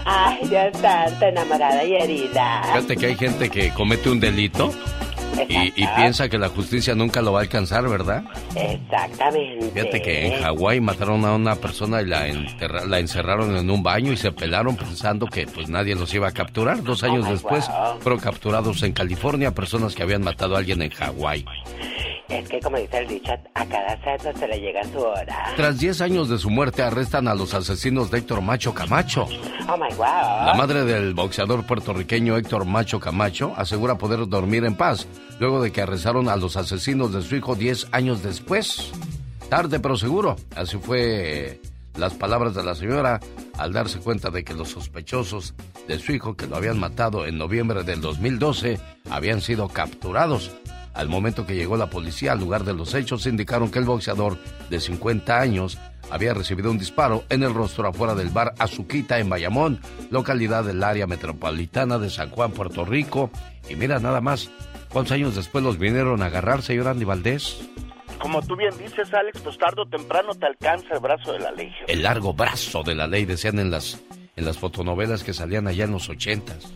Ay, 0.05 0.39
yo 0.51 0.71
tanto 0.81 1.25
enamorada 1.27 1.85
y 1.85 1.95
herida. 1.95 2.63
Fíjate 2.67 2.97
que 2.97 3.07
hay 3.07 3.17
gente 3.17 3.51
que 3.51 3.71
comete 3.71 4.09
un 4.09 4.21
delito 4.21 4.73
y, 5.49 5.73
y 5.83 5.87
piensa 5.97 6.29
que 6.29 6.39
la 6.39 6.49
justicia 6.49 6.95
nunca 6.95 7.21
lo 7.21 7.33
va 7.33 7.41
a 7.41 7.43
alcanzar, 7.43 7.89
¿verdad? 7.89 8.23
Exactamente. 8.55 9.71
Fíjate 9.75 10.01
que 10.03 10.27
en 10.29 10.43
Hawái 10.43 10.81
mataron 10.81 11.25
a 11.25 11.35
una 11.35 11.57
persona 11.57 12.01
y 12.03 12.07
la, 12.07 12.29
enterra- 12.29 12.85
la 12.87 13.01
encerraron 13.01 13.57
en 13.57 13.69
un 13.69 13.83
baño 13.83 14.13
y 14.13 14.17
se 14.17 14.31
pelaron 14.31 14.77
pensando 14.77 15.27
que 15.27 15.47
pues 15.47 15.69
nadie 15.69 15.97
los 15.97 16.15
iba 16.15 16.29
a 16.29 16.33
capturar. 16.33 16.83
Dos 16.85 17.03
años 17.03 17.25
my 17.25 17.33
después 17.33 17.67
wow. 17.69 17.99
fueron 18.01 18.21
capturados 18.21 18.81
en 18.85 18.93
California 18.93 19.53
personas 19.53 19.95
que 19.97 20.03
habían 20.05 20.23
matado 20.23 20.55
a 20.55 20.59
alguien 20.59 20.83
en 20.83 20.91
Hawái. 20.91 21.45
Es 22.29 22.49
que 22.49 22.59
como 22.61 22.79
dice 22.79 22.99
el 22.99 23.09
dicho, 23.09 23.33
a 23.55 23.67
cada 23.67 24.03
santo 24.03 24.39
se 24.39 24.49
le 24.49 24.59
llega 24.59 24.83
su 24.85 24.99
hora. 24.99 25.53
Tras 25.57 25.79
10 25.79 26.01
años 26.01 26.29
de 26.29 26.39
su 26.39 26.49
muerte 26.49 26.83
arrestan 26.83 27.29
a 27.29 27.35
los 27.35 27.53
asesinos 27.53 28.11
de 28.11 28.19
Héctor 28.19 28.41
Macho 28.41 28.73
Camacho. 28.73 29.27
Oh 29.69 29.77
my 29.77 29.95
wow. 29.97 30.47
La 30.47 30.55
madre 30.57 30.85
del 30.85 31.15
boxeador 31.15 31.67
puertorriqueño 31.67 32.37
Héctor 32.37 32.65
Macho 32.65 32.99
Camacho 32.99 33.53
asegura 33.57 33.99
poder 33.99 34.27
dormir 34.27 34.65
en 34.65 34.75
paz 34.75 35.07
luego 35.39 35.63
de 35.63 35.71
que 35.71 35.83
arrestaron 35.83 36.29
a 36.29 36.37
los 36.37 36.57
asesinos 36.57 37.13
de 37.13 37.23
su 37.23 37.37
hijo 37.37 37.55
10 37.57 37.89
años 37.93 38.23
después. 38.23 38.93
Tarde 39.51 39.79
pero 39.81 39.97
seguro. 39.97 40.37
Así 40.57 40.79
fue 40.79 41.61
las 41.97 42.15
palabras 42.15 42.55
de 42.55 42.65
la 42.65 42.75
señora 42.75 43.21
al 43.59 43.73
darse 43.73 43.99
cuenta 43.99 44.31
de 44.31 44.45
que 44.45 44.55
los 44.55 44.71
sospechosos 44.71 45.55
de 45.87 45.99
su 45.99 46.13
hijo 46.13 46.37
que 46.37 46.47
lo 46.47 46.57
habían 46.57 46.79
matado 46.79 47.27
en 47.27 47.39
noviembre 47.39 47.85
del 47.85 48.01
2012 48.01 48.81
habían 49.11 49.41
sido 49.41 49.69
capturados. 49.69 50.51
Al 50.95 51.09
momento 51.09 51.45
que 51.45 51.57
llegó 51.57 51.77
la 51.77 51.91
policía 51.91 52.33
al 52.33 52.41
lugar 52.41 52.65
de 52.65 52.73
los 52.73 52.95
hechos, 52.95 53.27
indicaron 53.27 53.71
que 53.71 53.81
el 53.81 53.85
boxeador 53.85 54.39
de 54.71 54.81
50 54.81 55.41
años 55.41 55.79
había 56.11 56.35
recibido 56.35 56.71
un 56.71 56.79
disparo 56.79 57.25
en 57.29 57.43
el 57.43 57.53
rostro 57.53 57.89
afuera 57.89 58.15
del 58.15 58.29
bar 58.29 58.55
Azuquita 58.59 59.19
en 59.19 59.29
Bayamón, 59.29 59.81
localidad 60.11 60.65
del 60.65 60.83
área 60.83 61.07
metropolitana 61.07 61.99
de 61.99 62.11
San 62.11 62.31
Juan, 62.31 62.53
Puerto 62.53 62.85
Rico. 62.85 63.31
Y 63.69 63.75
mira 63.75 63.99
nada 63.99 64.21
más, 64.21 64.51
¿cuántos 64.93 65.13
años 65.13 65.35
después 65.35 65.65
los 65.65 65.79
vinieron 65.79 66.23
a 66.23 66.27
agarrar, 66.27 66.63
señor 66.63 66.89
Andy 66.89 67.05
Valdés? 67.05 67.69
Como 68.19 68.41
tú 68.43 68.57
bien 68.57 68.77
dices, 68.79 69.13
Alex, 69.13 69.41
pues 69.43 69.59
tarde 69.59 69.83
o 69.83 69.87
temprano 69.87 70.35
te 70.35 70.47
alcanza 70.47 70.95
el 70.95 71.01
brazo 71.01 71.33
de 71.33 71.41
la 71.41 71.51
ley. 71.51 71.73
El 71.89 72.03
largo 72.03 72.33
brazo 72.33 72.83
de 72.83 72.95
la 72.95 73.07
ley, 73.07 73.25
decían 73.25 73.59
en 73.59 73.71
las, 73.71 74.01
en 74.37 74.45
las 74.45 74.59
fotonovelas 74.59 75.25
que 75.25 75.33
salían 75.33 75.67
allá 75.67 75.85
en 75.85 75.93
los 75.93 76.09
ochentas. 76.09 76.73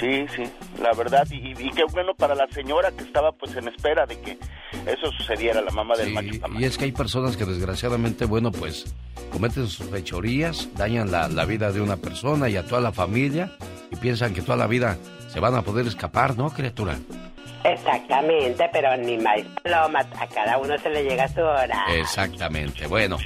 Sí, 0.00 0.26
sí, 0.34 0.42
la 0.82 0.92
verdad, 0.92 1.26
y, 1.30 1.52
y, 1.52 1.70
qué 1.70 1.84
bueno 1.92 2.14
para 2.14 2.34
la 2.34 2.48
señora 2.48 2.90
que 2.90 3.04
estaba 3.04 3.30
pues 3.30 3.54
en 3.54 3.68
espera 3.68 4.04
de 4.06 4.18
que 4.20 4.38
eso 4.86 5.10
sucediera, 5.16 5.60
la 5.60 5.70
mamá 5.70 5.96
del 5.96 6.12
macho 6.12 6.34
Y 6.58 6.64
es 6.64 6.76
que 6.76 6.84
hay 6.84 6.92
personas 6.92 7.36
que 7.36 7.44
desgraciadamente, 7.44 8.24
bueno, 8.24 8.50
pues 8.50 8.92
cometen 9.30 9.68
sus 9.68 9.88
fechorías, 9.88 10.68
dañan 10.74 11.12
la, 11.12 11.28
la 11.28 11.44
vida 11.44 11.70
de 11.70 11.80
una 11.80 11.96
persona 11.96 12.48
y 12.48 12.56
a 12.56 12.66
toda 12.66 12.80
la 12.80 12.92
familia 12.92 13.52
y 13.90 13.96
piensan 13.96 14.34
que 14.34 14.42
toda 14.42 14.56
la 14.56 14.66
vida 14.66 14.98
se 15.28 15.38
van 15.40 15.54
a 15.54 15.62
poder 15.62 15.86
escapar, 15.86 16.36
¿no, 16.36 16.50
criatura? 16.50 16.98
Exactamente, 17.64 18.68
pero 18.72 18.94
ni 18.96 19.16
más 19.16 19.40
paloma, 19.62 20.00
a 20.18 20.26
cada 20.26 20.58
uno 20.58 20.76
se 20.78 20.90
le 20.90 21.02
llega 21.02 21.26
su 21.28 21.40
hora. 21.40 21.86
Exactamente, 21.94 22.86
bueno. 22.86 23.16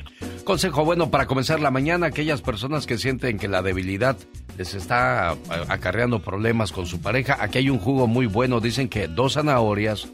Consejo 0.45 0.85
bueno 0.85 1.11
para 1.11 1.27
comenzar 1.27 1.61
la 1.61 1.71
mañana, 1.71 2.07
aquellas 2.07 2.41
personas 2.41 2.87
que 2.87 2.99
sienten 2.99 3.39
que 3.39 3.49
la 3.49 3.63
debilidad 3.63 4.17
les 4.57 4.75
está 4.75 5.37
acarreando 5.69 6.21
problemas 6.21 6.73
con 6.73 6.87
su 6.87 7.01
pareja. 7.01 7.37
Aquí 7.41 7.59
hay 7.59 7.69
un 7.69 7.79
jugo 7.79 8.07
muy 8.07 8.27
bueno, 8.27 8.61
dicen 8.61 8.89
que 8.89 9.09
dos 9.09 9.35
zanahorias, 9.35 10.09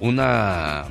una, 0.00 0.86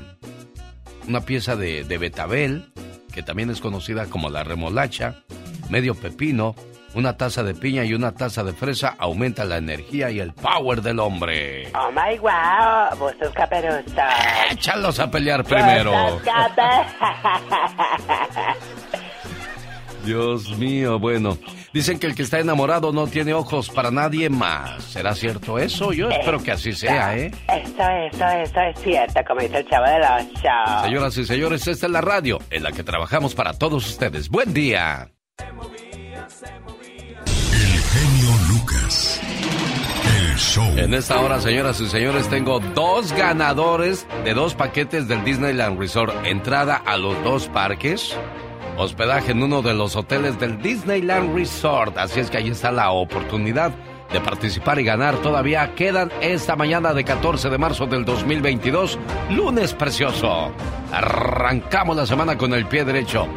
una 1.08 1.22
pieza 1.22 1.56
de, 1.56 1.86
de 1.86 1.98
betabel, 1.98 2.72
que 3.14 3.24
también 3.24 3.50
es 3.50 3.62
conocida 3.62 4.08
como 4.08 4.30
la 4.30 4.44
remolacha, 4.44 5.24
medio 5.70 5.96
pepino, 5.96 6.56
una 6.96 7.18
taza 7.18 7.44
de 7.44 7.54
piña 7.54 7.84
y 7.84 7.94
una 7.94 8.12
taza 8.12 8.44
de 8.44 8.54
fresa 8.54 8.96
aumenta 8.98 9.46
la 9.46 9.58
energía 9.58 10.12
y 10.12 10.20
el 10.20 10.34
power 10.34 10.82
del 10.82 11.00
hombre. 11.00 11.72
Oh 11.74 11.92
my 11.92 12.18
wow, 12.20 12.98
vos 12.98 13.14
sos 13.20 13.34
caperuza. 13.34 14.10
Échalos 14.52 15.00
a 15.00 15.10
pelear 15.10 15.44
primero. 15.44 15.92
Dios 20.06 20.50
mío, 20.58 21.00
bueno. 21.00 21.38
Dicen 21.74 21.98
que 21.98 22.06
el 22.08 22.14
que 22.14 22.22
está 22.22 22.40
enamorado 22.40 22.92
no 22.92 23.08
tiene 23.08 23.34
ojos 23.34 23.70
para 23.70 23.90
nadie 23.90 24.30
más. 24.30 24.84
¿Será 24.84 25.16
cierto 25.16 25.58
eso? 25.58 25.92
Yo 25.92 26.10
espero 26.10 26.44
que 26.44 26.52
así 26.52 26.74
sea, 26.74 27.18
¿eh? 27.18 27.32
Eso, 27.48 27.90
eso, 28.12 28.28
eso 28.28 28.60
es 28.60 28.80
cierto, 28.82 29.22
como 29.28 29.42
dice 29.42 29.58
el 29.58 29.68
chavo 29.68 29.86
de 29.86 30.00
los 30.00 30.34
shows. 30.42 30.84
Señoras 30.84 31.18
y 31.18 31.26
señores, 31.26 31.68
esta 31.68 31.88
es 31.88 31.92
la 31.92 32.02
radio 32.02 32.38
en 32.52 32.64
la 32.64 32.72
que 32.72 32.84
trabajamos 32.84 33.34
para 33.34 33.54
todos 33.54 33.88
ustedes. 33.90 34.30
Buen 34.30 34.54
día. 34.54 35.10
Lucas. 38.50 39.22
El 40.18 40.36
show. 40.38 40.68
En 40.78 40.96
esta 40.96 41.20
hora, 41.22 41.40
señoras 41.40 41.80
y 41.80 41.88
señores, 41.88 42.28
tengo 42.28 42.60
dos 42.60 43.12
ganadores 43.14 44.08
de 44.24 44.34
dos 44.34 44.56
paquetes 44.56 45.08
del 45.08 45.24
Disneyland 45.24 45.78
Resort. 45.78 46.12
Entrada 46.26 46.76
a 46.76 46.98
los 46.98 47.22
dos 47.24 47.50
parques. 47.50 48.18
Hospedaje 48.78 49.34
en 49.34 49.44
uno 49.44 49.62
de 49.62 49.76
los 49.76 49.96
hoteles 49.96 50.40
del 50.40 50.60
Disneyland 50.60 51.36
Resort. 51.36 51.96
Así 52.00 52.20
es 52.20 52.32
que 52.32 52.38
ahí 52.38 52.50
está 52.50 52.72
la 52.72 52.90
oportunidad 52.90 53.72
de 54.12 54.20
participar 54.22 54.80
y 54.80 54.84
ganar. 54.84 55.16
Todavía 55.18 55.76
quedan 55.76 56.12
esta 56.20 56.56
mañana 56.56 56.96
de 56.96 57.04
14 57.04 57.52
de 57.52 57.58
marzo 57.60 57.86
del 57.86 58.06
2022. 58.06 58.98
Lunes 59.30 59.74
precioso. 59.76 60.52
Arrancamos 60.92 61.96
la 61.96 62.08
semana 62.08 62.40
con 62.40 62.56
el 62.56 62.66
pie 62.66 62.86
derecho. 62.86 63.28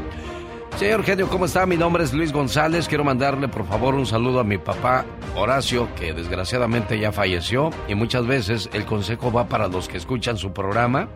Señor 0.76 1.04
genio, 1.04 1.26
¿cómo 1.30 1.46
está? 1.46 1.64
Mi 1.64 1.78
nombre 1.78 2.04
es 2.04 2.12
Luis 2.12 2.34
González. 2.34 2.86
Quiero 2.86 3.02
mandarle 3.02 3.48
por 3.48 3.66
favor 3.66 3.94
un 3.94 4.04
saludo 4.04 4.40
a 4.40 4.44
mi 4.44 4.58
papá 4.58 5.06
Horacio, 5.34 5.88
que 5.94 6.12
desgraciadamente 6.12 6.98
ya 6.98 7.12
falleció. 7.12 7.70
Y 7.88 7.94
muchas 7.94 8.26
veces 8.26 8.68
el 8.74 8.84
consejo 8.84 9.32
va 9.32 9.48
para 9.48 9.68
los 9.68 9.88
que 9.88 9.96
escuchan 9.96 10.36
su 10.36 10.52
programa, 10.52 11.08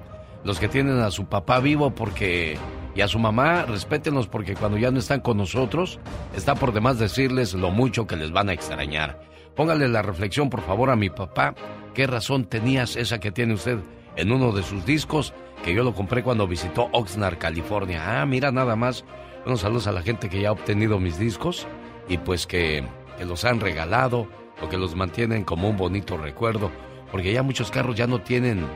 los 0.45 0.59
que 0.59 0.69
tienen 0.69 1.01
a 1.01 1.11
su 1.11 1.27
papá 1.27 1.61
vivo 1.61 1.95
porque 1.95 2.57
y 2.95 3.03
a 3.03 3.09
su 3.09 3.19
mamá, 3.19 3.67
respétenlos 3.67 4.29
porque 4.29 4.55
cuando 4.55 4.79
ya 4.79 4.91
no 4.91 4.99
están 4.99 5.21
con 5.21 5.37
nosotros, 5.37 6.01
está 6.35 6.55
por 6.55 6.73
demás 6.73 6.99
decirles 6.99 7.53
lo 7.53 7.71
mucho 7.71 8.07
que 8.07 8.17
les 8.17 8.33
van 8.33 8.49
a 8.49 8.55
extrañar. 8.55 9.21
Póngale 9.55 9.89
la 9.89 10.01
reflexión 10.01 10.49
por 10.49 10.63
favor 10.63 10.89
a 10.89 10.97
mi 10.97 11.11
papá. 11.11 11.55
¿Qué 11.93 12.07
razón 12.07 12.47
tenías 12.47 12.97
esa 12.97 13.21
que 13.21 13.31
tiene 13.31 13.53
usted 13.53 13.79
en 14.17 14.33
uno 14.33 14.53
de 14.53 14.63
sus 14.63 14.87
discos? 14.87 15.35
Que 15.63 15.75
yo 15.75 15.85
lo 15.85 15.95
compré 15.95 16.23
cuando 16.23 16.47
visitó 16.47 16.89
Oxnard, 16.93 17.37
California. 17.37 18.23
Ah, 18.23 18.25
mira 18.25 18.51
nada 18.53 18.75
más 18.75 19.05
Buenos 19.45 19.61
saludos 19.63 19.87
a 19.87 19.93
la 19.93 20.03
gente 20.03 20.29
que 20.29 20.43
ya 20.43 20.51
ha 20.51 20.53
obtenido 20.53 21.01
mis 21.01 21.19
discos 21.19 21.67
y 22.09 22.19
pues 22.19 22.47
que, 22.47 22.85
los 23.27 23.47
han 23.47 23.59
regalado 23.59 24.29
o 24.61 24.69
que 24.69 24.77
los 24.77 24.95
mantienen 24.95 25.45
como 25.45 25.71
un 25.71 25.79
bonito 25.79 26.19
recuerdo. 26.19 26.71
Porque 27.11 27.33
ya 27.33 27.43
muchos 27.43 27.71
carros 27.71 27.97
ya 27.97 28.07
no 28.07 28.21
tienen 28.21 28.67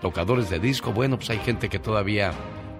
tocadores 0.00 0.48
de 0.48 0.58
disco. 0.58 0.92
Bueno, 0.92 1.18
pues 1.18 1.28
hay 1.28 1.36
gente 1.38 1.68
que 1.68 1.78
todavía 1.78 2.32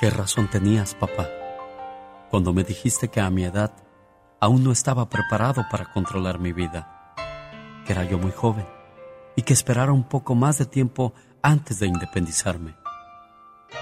¿Qué 0.00 0.08
razón 0.08 0.48
tenías, 0.48 0.94
papá? 0.94 1.28
Cuando 2.30 2.54
me 2.54 2.64
dijiste 2.64 3.08
que 3.08 3.20
a 3.20 3.28
mi 3.28 3.44
edad 3.44 3.70
aún 4.40 4.64
no 4.64 4.72
estaba 4.72 5.10
preparado 5.10 5.66
para 5.70 5.92
controlar 5.92 6.38
mi 6.38 6.54
vida, 6.54 7.12
que 7.84 7.92
era 7.92 8.04
yo 8.04 8.18
muy 8.18 8.32
joven 8.32 8.66
y 9.36 9.42
que 9.42 9.52
esperara 9.52 9.92
un 9.92 10.04
poco 10.04 10.34
más 10.34 10.56
de 10.56 10.64
tiempo 10.64 11.12
antes 11.42 11.78
de 11.78 11.88
independizarme. 11.88 12.74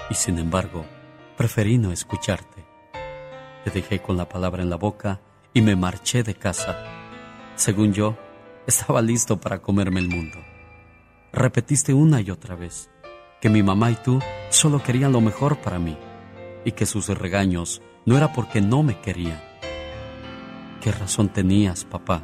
Y 0.09 0.15
sin 0.15 0.39
embargo, 0.39 0.85
preferí 1.37 1.77
no 1.77 1.93
escucharte. 1.93 2.65
Te 3.63 3.71
dejé 3.71 4.01
con 4.01 4.17
la 4.17 4.27
palabra 4.27 4.61
en 4.61 4.69
la 4.69 4.75
boca 4.75 5.21
y 5.53 5.61
me 5.61 5.77
marché 5.77 6.21
de 6.21 6.35
casa. 6.35 6.83
Según 7.55 7.93
yo, 7.93 8.17
estaba 8.67 9.01
listo 9.01 9.39
para 9.39 9.61
comerme 9.61 9.99
el 9.99 10.09
mundo. 10.09 10.37
Repetiste 11.33 11.93
una 11.93 12.21
y 12.21 12.29
otra 12.31 12.55
vez 12.55 12.89
que 13.39 13.49
mi 13.49 13.63
mamá 13.63 13.91
y 13.91 13.95
tú 13.95 14.19
solo 14.49 14.83
querían 14.83 15.11
lo 15.11 15.21
mejor 15.21 15.57
para 15.61 15.79
mí 15.79 15.97
y 16.63 16.73
que 16.73 16.85
sus 16.85 17.07
regaños 17.07 17.81
no 18.05 18.17
era 18.17 18.33
porque 18.33 18.61
no 18.61 18.83
me 18.83 18.99
querían. 18.99 19.41
¿Qué 20.81 20.91
razón 20.91 21.29
tenías, 21.29 21.85
papá, 21.85 22.23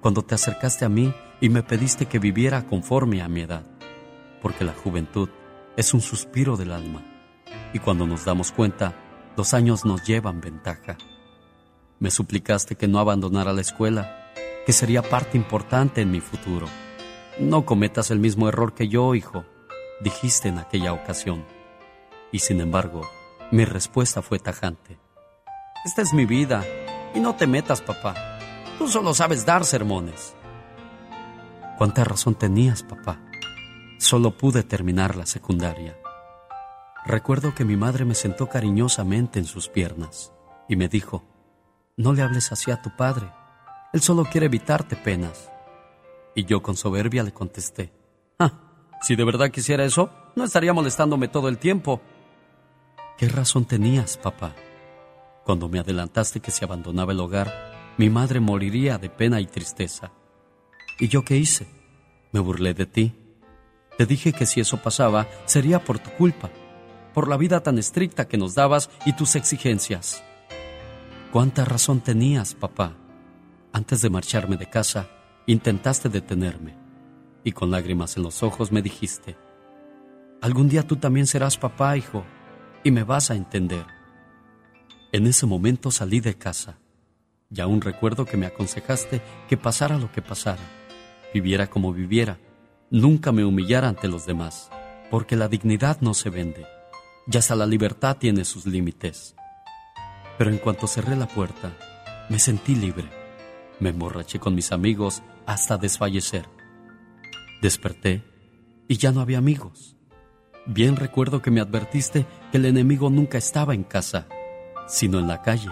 cuando 0.00 0.22
te 0.22 0.34
acercaste 0.34 0.84
a 0.84 0.88
mí 0.88 1.12
y 1.40 1.48
me 1.48 1.62
pediste 1.62 2.06
que 2.06 2.18
viviera 2.18 2.66
conforme 2.66 3.22
a 3.22 3.28
mi 3.28 3.40
edad? 3.40 3.66
Porque 4.42 4.64
la 4.64 4.74
juventud 4.74 5.28
es 5.76 5.94
un 5.94 6.00
suspiro 6.00 6.56
del 6.56 6.72
alma 6.72 7.02
y 7.72 7.78
cuando 7.78 8.06
nos 8.06 8.24
damos 8.24 8.52
cuenta, 8.52 8.94
los 9.36 9.54
años 9.54 9.84
nos 9.84 10.04
llevan 10.04 10.40
ventaja. 10.40 10.96
Me 11.98 12.10
suplicaste 12.10 12.76
que 12.76 12.88
no 12.88 12.98
abandonara 12.98 13.52
la 13.52 13.60
escuela 13.60 14.17
que 14.68 14.74
sería 14.74 15.00
parte 15.00 15.38
importante 15.38 16.02
en 16.02 16.10
mi 16.10 16.20
futuro. 16.20 16.66
No 17.40 17.64
cometas 17.64 18.10
el 18.10 18.18
mismo 18.18 18.50
error 18.50 18.74
que 18.74 18.86
yo, 18.86 19.14
hijo, 19.14 19.46
dijiste 20.02 20.48
en 20.48 20.58
aquella 20.58 20.92
ocasión. 20.92 21.46
Y 22.32 22.40
sin 22.40 22.60
embargo, 22.60 23.08
mi 23.50 23.64
respuesta 23.64 24.20
fue 24.20 24.38
tajante. 24.38 24.98
Esta 25.86 26.02
es 26.02 26.12
mi 26.12 26.26
vida, 26.26 26.66
y 27.14 27.20
no 27.20 27.34
te 27.34 27.46
metas, 27.46 27.80
papá. 27.80 28.14
Tú 28.76 28.88
solo 28.88 29.14
sabes 29.14 29.46
dar 29.46 29.64
sermones. 29.64 30.34
¿Cuánta 31.78 32.04
razón 32.04 32.34
tenías, 32.34 32.82
papá? 32.82 33.22
Solo 33.96 34.36
pude 34.36 34.64
terminar 34.64 35.16
la 35.16 35.24
secundaria. 35.24 35.96
Recuerdo 37.06 37.54
que 37.54 37.64
mi 37.64 37.78
madre 37.78 38.04
me 38.04 38.14
sentó 38.14 38.50
cariñosamente 38.50 39.38
en 39.38 39.46
sus 39.46 39.66
piernas 39.70 40.30
y 40.68 40.76
me 40.76 40.88
dijo, 40.88 41.24
no 41.96 42.12
le 42.12 42.20
hables 42.20 42.52
así 42.52 42.70
a 42.70 42.82
tu 42.82 42.94
padre. 42.94 43.30
Él 43.92 44.02
solo 44.02 44.24
quiere 44.24 44.46
evitarte 44.46 44.96
penas. 44.96 45.50
Y 46.34 46.44
yo 46.44 46.62
con 46.62 46.76
soberbia 46.76 47.22
le 47.22 47.32
contesté, 47.32 47.92
ah, 48.38 48.52
si 49.00 49.16
de 49.16 49.24
verdad 49.24 49.50
quisiera 49.50 49.84
eso, 49.84 50.10
no 50.36 50.44
estaría 50.44 50.72
molestándome 50.72 51.28
todo 51.28 51.48
el 51.48 51.58
tiempo. 51.58 52.00
¿Qué 53.16 53.28
razón 53.28 53.64
tenías, 53.64 54.16
papá? 54.16 54.54
Cuando 55.44 55.68
me 55.68 55.78
adelantaste 55.78 56.40
que 56.40 56.50
si 56.50 56.64
abandonaba 56.64 57.12
el 57.12 57.20
hogar, 57.20 57.94
mi 57.96 58.10
madre 58.10 58.38
moriría 58.38 58.98
de 58.98 59.08
pena 59.08 59.40
y 59.40 59.46
tristeza. 59.46 60.12
¿Y 61.00 61.08
yo 61.08 61.24
qué 61.24 61.36
hice? 61.36 61.66
Me 62.30 62.40
burlé 62.40 62.74
de 62.74 62.86
ti. 62.86 63.14
Te 63.96 64.06
dije 64.06 64.32
que 64.32 64.46
si 64.46 64.60
eso 64.60 64.76
pasaba, 64.76 65.26
sería 65.46 65.82
por 65.82 65.98
tu 65.98 66.10
culpa, 66.10 66.50
por 67.14 67.26
la 67.26 67.36
vida 67.36 67.62
tan 67.62 67.78
estricta 67.78 68.28
que 68.28 68.36
nos 68.36 68.54
dabas 68.54 68.90
y 69.06 69.14
tus 69.14 69.34
exigencias. 69.34 70.22
¿Cuánta 71.32 71.64
razón 71.64 72.00
tenías, 72.00 72.54
papá? 72.54 72.94
Antes 73.72 74.00
de 74.00 74.10
marcharme 74.10 74.56
de 74.56 74.68
casa, 74.68 75.08
intentaste 75.46 76.08
detenerme 76.08 76.74
y 77.44 77.52
con 77.52 77.70
lágrimas 77.70 78.16
en 78.16 78.22
los 78.22 78.42
ojos 78.42 78.72
me 78.72 78.82
dijiste, 78.82 79.36
algún 80.40 80.68
día 80.68 80.86
tú 80.86 80.96
también 80.96 81.26
serás 81.26 81.58
papá, 81.58 81.96
hijo, 81.96 82.24
y 82.82 82.90
me 82.90 83.04
vas 83.04 83.30
a 83.30 83.34
entender. 83.34 83.86
En 85.12 85.26
ese 85.26 85.46
momento 85.46 85.90
salí 85.90 86.20
de 86.20 86.36
casa 86.36 86.78
y 87.50 87.60
aún 87.60 87.80
recuerdo 87.80 88.24
que 88.24 88.36
me 88.36 88.46
aconsejaste 88.46 89.22
que 89.48 89.56
pasara 89.56 89.98
lo 89.98 90.10
que 90.12 90.22
pasara, 90.22 90.62
viviera 91.32 91.68
como 91.68 91.92
viviera, 91.92 92.38
nunca 92.90 93.32
me 93.32 93.44
humillara 93.44 93.88
ante 93.88 94.08
los 94.08 94.26
demás, 94.26 94.70
porque 95.10 95.36
la 95.36 95.48
dignidad 95.48 96.00
no 96.00 96.14
se 96.14 96.30
vende, 96.30 96.66
ya 97.26 97.40
hasta 97.40 97.54
la 97.54 97.66
libertad 97.66 98.16
tiene 98.16 98.44
sus 98.44 98.66
límites. 98.66 99.34
Pero 100.36 100.50
en 100.50 100.58
cuanto 100.58 100.86
cerré 100.86 101.16
la 101.16 101.26
puerta, 101.26 101.76
me 102.28 102.38
sentí 102.38 102.74
libre. 102.74 103.17
Me 103.80 103.90
emborraché 103.90 104.38
con 104.38 104.54
mis 104.54 104.72
amigos 104.72 105.22
hasta 105.46 105.76
desfallecer. 105.76 106.48
Desperté 107.62 108.24
y 108.88 108.96
ya 108.96 109.12
no 109.12 109.20
había 109.20 109.38
amigos. 109.38 109.96
Bien 110.66 110.96
recuerdo 110.96 111.40
que 111.40 111.50
me 111.50 111.60
advertiste 111.60 112.26
que 112.50 112.58
el 112.58 112.66
enemigo 112.66 113.08
nunca 113.08 113.38
estaba 113.38 113.74
en 113.74 113.84
casa, 113.84 114.28
sino 114.86 115.18
en 115.18 115.28
la 115.28 115.42
calle, 115.42 115.70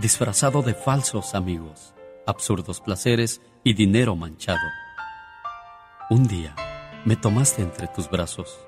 disfrazado 0.00 0.62
de 0.62 0.74
falsos 0.74 1.34
amigos, 1.34 1.94
absurdos 2.26 2.80
placeres 2.80 3.40
y 3.64 3.74
dinero 3.74 4.16
manchado. 4.16 4.60
Un 6.10 6.26
día 6.26 6.54
me 7.04 7.16
tomaste 7.16 7.62
entre 7.62 7.88
tus 7.88 8.10
brazos 8.10 8.60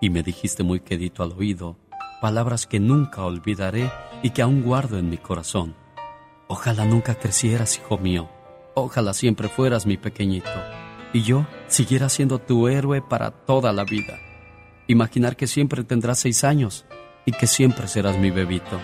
y 0.00 0.10
me 0.10 0.22
dijiste 0.22 0.62
muy 0.62 0.80
quedito 0.80 1.22
al 1.22 1.32
oído 1.32 1.78
palabras 2.20 2.66
que 2.66 2.80
nunca 2.80 3.22
olvidaré 3.24 3.90
y 4.22 4.30
que 4.30 4.42
aún 4.42 4.62
guardo 4.62 4.98
en 4.98 5.10
mi 5.10 5.18
corazón. 5.18 5.74
Ojalá 6.48 6.84
nunca 6.84 7.16
crecieras, 7.16 7.76
hijo 7.78 7.98
mío. 7.98 8.28
Ojalá 8.74 9.14
siempre 9.14 9.48
fueras 9.48 9.86
mi 9.86 9.96
pequeñito 9.96 10.50
y 11.12 11.22
yo 11.22 11.46
siguiera 11.66 12.08
siendo 12.08 12.38
tu 12.38 12.68
héroe 12.68 13.02
para 13.02 13.30
toda 13.30 13.72
la 13.72 13.84
vida. 13.84 14.18
Imaginar 14.86 15.36
que 15.36 15.46
siempre 15.46 15.82
tendrás 15.82 16.20
seis 16.20 16.44
años 16.44 16.84
y 17.24 17.32
que 17.32 17.46
siempre 17.46 17.88
serás 17.88 18.16
mi 18.18 18.30
bebito. 18.30 18.78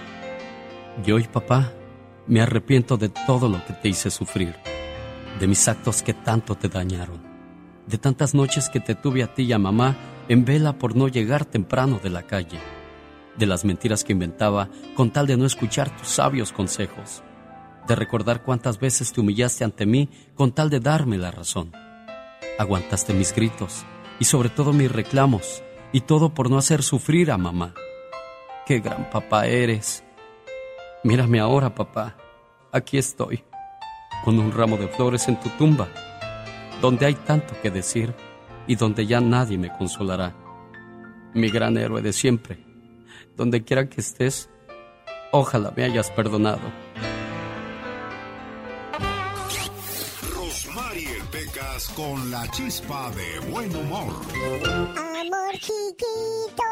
Y 1.07 1.13
hoy, 1.13 1.25
papá, 1.25 1.73
me 2.27 2.41
arrepiento 2.41 2.97
de 2.97 3.11
todo 3.11 3.49
lo 3.49 3.65
que 3.65 3.75
te 3.75 3.89
hice 3.89 4.11
sufrir, 4.11 4.57
de 5.39 5.47
mis 5.47 5.69
actos 5.69 6.03
que 6.03 6.15
tanto 6.15 6.57
te 6.57 6.69
dañaron, 6.69 7.23
de 7.87 7.99
tantas 7.99 8.35
noches 8.35 8.69
que 8.69 8.81
te 8.81 8.95
tuve 8.95 9.23
a 9.23 9.35
ti 9.35 9.45
y 9.45 9.53
a 9.53 9.59
mamá 9.59 9.97
en 10.29 10.45
vela 10.45 10.79
por 10.79 10.97
no 10.97 11.09
llegar 11.09 11.45
temprano 11.45 12.01
de 12.03 12.11
la 12.11 12.23
calle, 12.23 12.59
de 13.37 13.47
las 13.47 13.65
mentiras 13.65 14.03
que 14.05 14.13
inventaba 14.13 14.69
con 14.97 15.11
tal 15.11 15.27
de 15.27 15.37
no 15.37 15.47
escuchar 15.47 15.95
tus 15.97 16.09
sabios 16.09 16.53
consejos, 16.53 17.23
de 17.87 17.95
recordar 17.95 18.43
cuántas 18.43 18.79
veces 18.79 19.13
te 19.13 19.21
humillaste 19.21 19.65
ante 19.65 19.87
mí 19.87 20.09
con 20.35 20.53
tal 20.53 20.71
de 20.71 20.81
darme 20.81 21.19
la 21.19 21.31
razón. 21.31 21.73
Aguantaste 22.59 23.15
mis 23.15 23.35
gritos 23.35 23.85
y 24.19 24.25
sobre 24.25 24.49
todo 24.49 24.73
mis 24.73 24.91
reclamos 24.91 25.63
y 25.93 26.03
todo 26.03 26.35
por 26.35 26.51
no 26.51 26.59
hacer 26.59 26.83
sufrir 26.83 27.31
a 27.31 27.39
mamá. 27.39 27.75
Qué 28.67 28.81
gran 28.81 29.11
papá 29.11 29.47
eres. 29.47 30.05
Mírame 31.05 31.41
ahora, 31.41 31.75
papá. 31.75 32.17
Aquí 32.71 32.97
estoy, 32.97 33.45
con 34.25 34.39
un 34.39 34.53
ramo 34.53 34.77
de 34.77 34.89
flores 34.89 35.29
en 35.29 35.39
tu 35.41 35.49
tumba, 35.51 35.89
donde 36.81 37.07
hay 37.07 37.15
tanto 37.15 37.55
que 37.61 37.71
decir 37.71 38.15
y 38.67 38.77
donde 38.77 39.07
ya 39.07 39.21
nadie 39.21 39.59
me 39.59 39.73
consolará. 39.73 40.35
Mi 41.35 41.49
gran 41.49 41.77
héroe 41.77 42.01
de 42.03 42.13
siempre, 42.13 42.65
donde 43.37 43.65
quiera 43.65 43.89
que 43.89 44.01
estés, 44.01 44.49
ojalá 45.33 45.73
me 45.77 45.85
hayas 45.85 46.11
perdonado. 46.11 46.82
Con 51.95 52.31
la 52.31 52.49
chispa 52.51 53.11
de 53.11 53.51
buen 53.51 53.75
humor. 53.75 54.13
Amor 54.97 55.53
chiquito, 55.53 56.63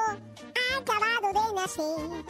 acabado 0.79 1.29
de 1.33 1.55
nacer. 1.55 2.25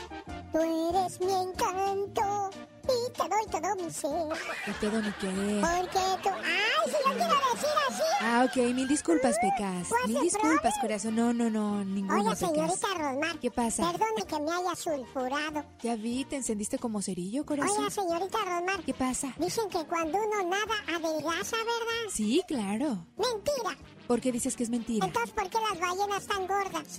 Tú 0.53 0.59
eres 0.91 1.21
mi 1.21 1.33
encanto 1.33 2.51
y 2.85 3.13
te 3.13 3.29
doy 3.29 3.47
todo 3.51 3.77
mi 3.77 3.91
ser. 3.91 4.39
¿Qué 4.65 4.73
pedo 4.81 5.01
ni 5.01 5.13
qué? 5.13 5.61
Porque 5.61 6.23
tú. 6.23 6.29
¡Ay, 6.31 6.87
si 6.87 7.09
lo 7.09 7.15
quiero 7.17 7.35
decir 7.53 7.71
así! 7.89 8.03
Ah, 8.21 8.47
ok, 8.49 8.57
mil 8.75 8.89
disculpas, 8.89 9.37
Pecas. 9.41 9.89
Pues 9.89 10.07
Mil 10.09 10.21
disculpas, 10.21 10.75
corazón. 10.81 11.17
No, 11.17 11.33
no, 11.33 11.51
no, 11.51 11.85
ninguna, 11.85 12.21
Oye, 12.21 12.37
señorita 12.37 12.89
Rosmar. 12.97 13.39
¿Qué 13.39 13.51
pasa? 13.51 13.91
Perdone 13.91 14.25
que 14.27 14.41
me 14.41 14.53
haya 14.53 14.75
sulfurado. 14.77 15.65
Ya 15.83 15.97
vi, 15.97 16.25
te 16.25 16.37
encendiste 16.37 16.79
como 16.79 17.03
cerillo, 17.03 17.45
corazón. 17.45 17.77
Oiga, 17.79 17.91
señorita 17.91 18.39
Rosmar. 18.45 18.83
¿Qué 18.85 18.95
pasa? 18.95 19.35
Dicen 19.39 19.69
que 19.69 19.85
cuando 19.87 20.19
uno 20.19 20.43
nada 20.49 20.75
adelgaza, 20.89 21.57
¿verdad? 21.57 22.11
Sí, 22.13 22.43
claro. 22.47 23.07
Mentira. 23.17 23.77
¿Por 24.11 24.21
qué 24.21 24.33
dices 24.33 24.57
que 24.57 24.65
es 24.65 24.71
mentira? 24.71 25.07
Entonces, 25.07 25.31
¿por 25.33 25.49
qué 25.49 25.59
las 25.71 25.79
ballenas 25.79 26.23
están 26.23 26.45
gordas? 26.49 26.99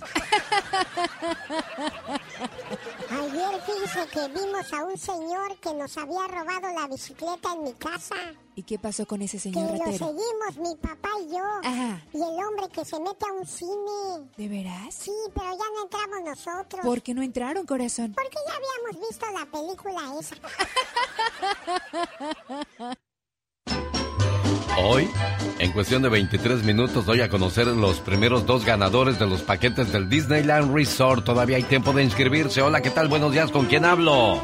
Ayer 3.10 3.62
fíjese 3.66 4.08
que 4.10 4.28
vimos 4.28 4.72
a 4.72 4.82
un 4.86 4.96
señor 4.96 5.58
que 5.58 5.74
nos 5.74 5.94
había 5.98 6.26
robado 6.26 6.72
la 6.74 6.88
bicicleta 6.88 7.52
en 7.52 7.64
mi 7.64 7.74
casa. 7.74 8.14
¿Y 8.54 8.62
qué 8.62 8.78
pasó 8.78 9.06
con 9.06 9.20
ese 9.20 9.36
Que 9.36 9.42
señor 9.42 9.72
lo 9.72 9.84
ratero? 9.84 9.98
seguimos, 9.98 10.56
mi 10.56 10.74
papá 10.76 11.10
y 11.20 11.32
yo. 11.32 11.44
Ajá. 11.62 12.00
Y 12.14 12.16
el 12.16 12.44
hombre 12.46 12.70
que 12.72 12.82
se 12.82 12.98
mete 12.98 13.26
a 13.28 13.32
un 13.34 13.46
cine. 13.46 14.30
¿De 14.38 14.48
veras? 14.48 14.94
Sí, 14.94 15.12
pero 15.34 15.50
ya 15.50 15.66
no 15.74 15.82
entramos 15.82 16.22
nosotros. 16.24 16.80
¿Por 16.82 17.02
qué 17.02 17.12
no 17.12 17.20
entraron, 17.20 17.66
corazón? 17.66 18.14
Porque 18.14 18.38
ya 18.48 18.54
habíamos 18.54 19.06
visto 19.06 19.26
la 19.32 19.44
película 19.44 20.18
esa. 20.18 20.36
Hoy, 24.78 25.10
en 25.58 25.70
cuestión 25.72 26.02
de 26.02 26.08
23 26.08 26.64
minutos, 26.64 27.04
doy 27.04 27.20
a 27.20 27.28
conocer 27.28 27.66
los 27.66 28.00
primeros 28.00 28.46
dos 28.46 28.64
ganadores 28.64 29.18
de 29.18 29.26
los 29.26 29.42
paquetes 29.42 29.92
del 29.92 30.08
Disneyland 30.08 30.74
Resort. 30.74 31.24
Todavía 31.24 31.58
hay 31.58 31.62
tiempo 31.62 31.92
de 31.92 32.02
inscribirse. 32.02 32.62
Hola, 32.62 32.80
¿qué 32.80 32.90
tal? 32.90 33.08
Buenos 33.08 33.32
días, 33.32 33.50
¿con 33.50 33.66
quién 33.66 33.84
hablo? 33.84 34.40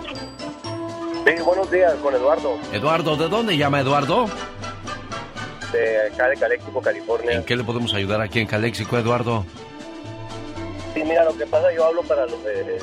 Sí, 1.27 1.43
buenos 1.43 1.71
días, 1.71 1.95
con 2.03 2.15
Eduardo, 2.15 2.59
Eduardo, 2.73 3.17
¿de 3.17 3.29
dónde 3.29 3.57
llama 3.57 3.81
Eduardo? 3.81 4.27
de 5.73 6.07
acá 6.07 6.29
de 6.29 6.37
Calexico, 6.37 6.81
California. 6.81 7.33
¿En 7.33 7.45
qué 7.45 7.55
le 7.55 7.65
podemos 7.65 7.93
ayudar 7.93 8.21
aquí 8.23 8.41
en 8.41 8.47
Calexico, 8.47 8.97
Eduardo? 8.97 9.45
Sí, 10.95 11.03
mira, 11.05 11.25
lo 11.25 11.37
que 11.37 11.47
pasa, 11.47 11.67
yo 11.75 11.85
hablo 11.85 12.03
para 12.03 12.25
los 12.25 12.39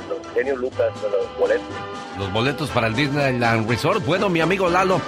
los 0.08 0.34
genios 0.36 0.60
Lucas, 0.60 0.94
los 1.02 1.40
boletos. 1.40 1.66
Los 2.20 2.32
boletos 2.32 2.70
para 2.70 2.88
el 2.88 2.96
Disneyland 2.96 3.68
Resort. 3.68 4.06
Bueno, 4.06 4.30
mi 4.30 4.42
amigo 4.42 4.70
Lalo 4.70 5.02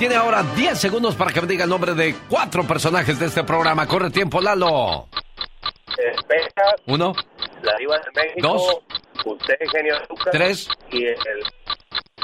tiene 0.00 0.16
ahora 0.16 0.42
10 0.56 0.78
segundos 0.78 1.14
para 1.14 1.30
que 1.30 1.42
me 1.42 1.46
diga 1.46 1.64
el 1.64 1.70
nombre 1.70 1.92
de 1.92 2.14
cuatro 2.26 2.66
personajes 2.66 3.18
de 3.18 3.26
este 3.26 3.44
programa. 3.44 3.86
Corre 3.86 4.10
tiempo, 4.10 4.40
Lalo. 4.40 5.08
Pecas, 6.26 6.80
Uno, 6.86 7.12
la 7.62 7.76
diva 7.78 7.98
de 7.98 8.22
México, 8.22 8.48
Dos. 8.48 8.78
usted, 9.26 9.54
genio 9.70 9.96
Lucas. 10.08 10.28
Tres. 10.32 10.68
Y 10.90 11.04
el, 11.04 11.16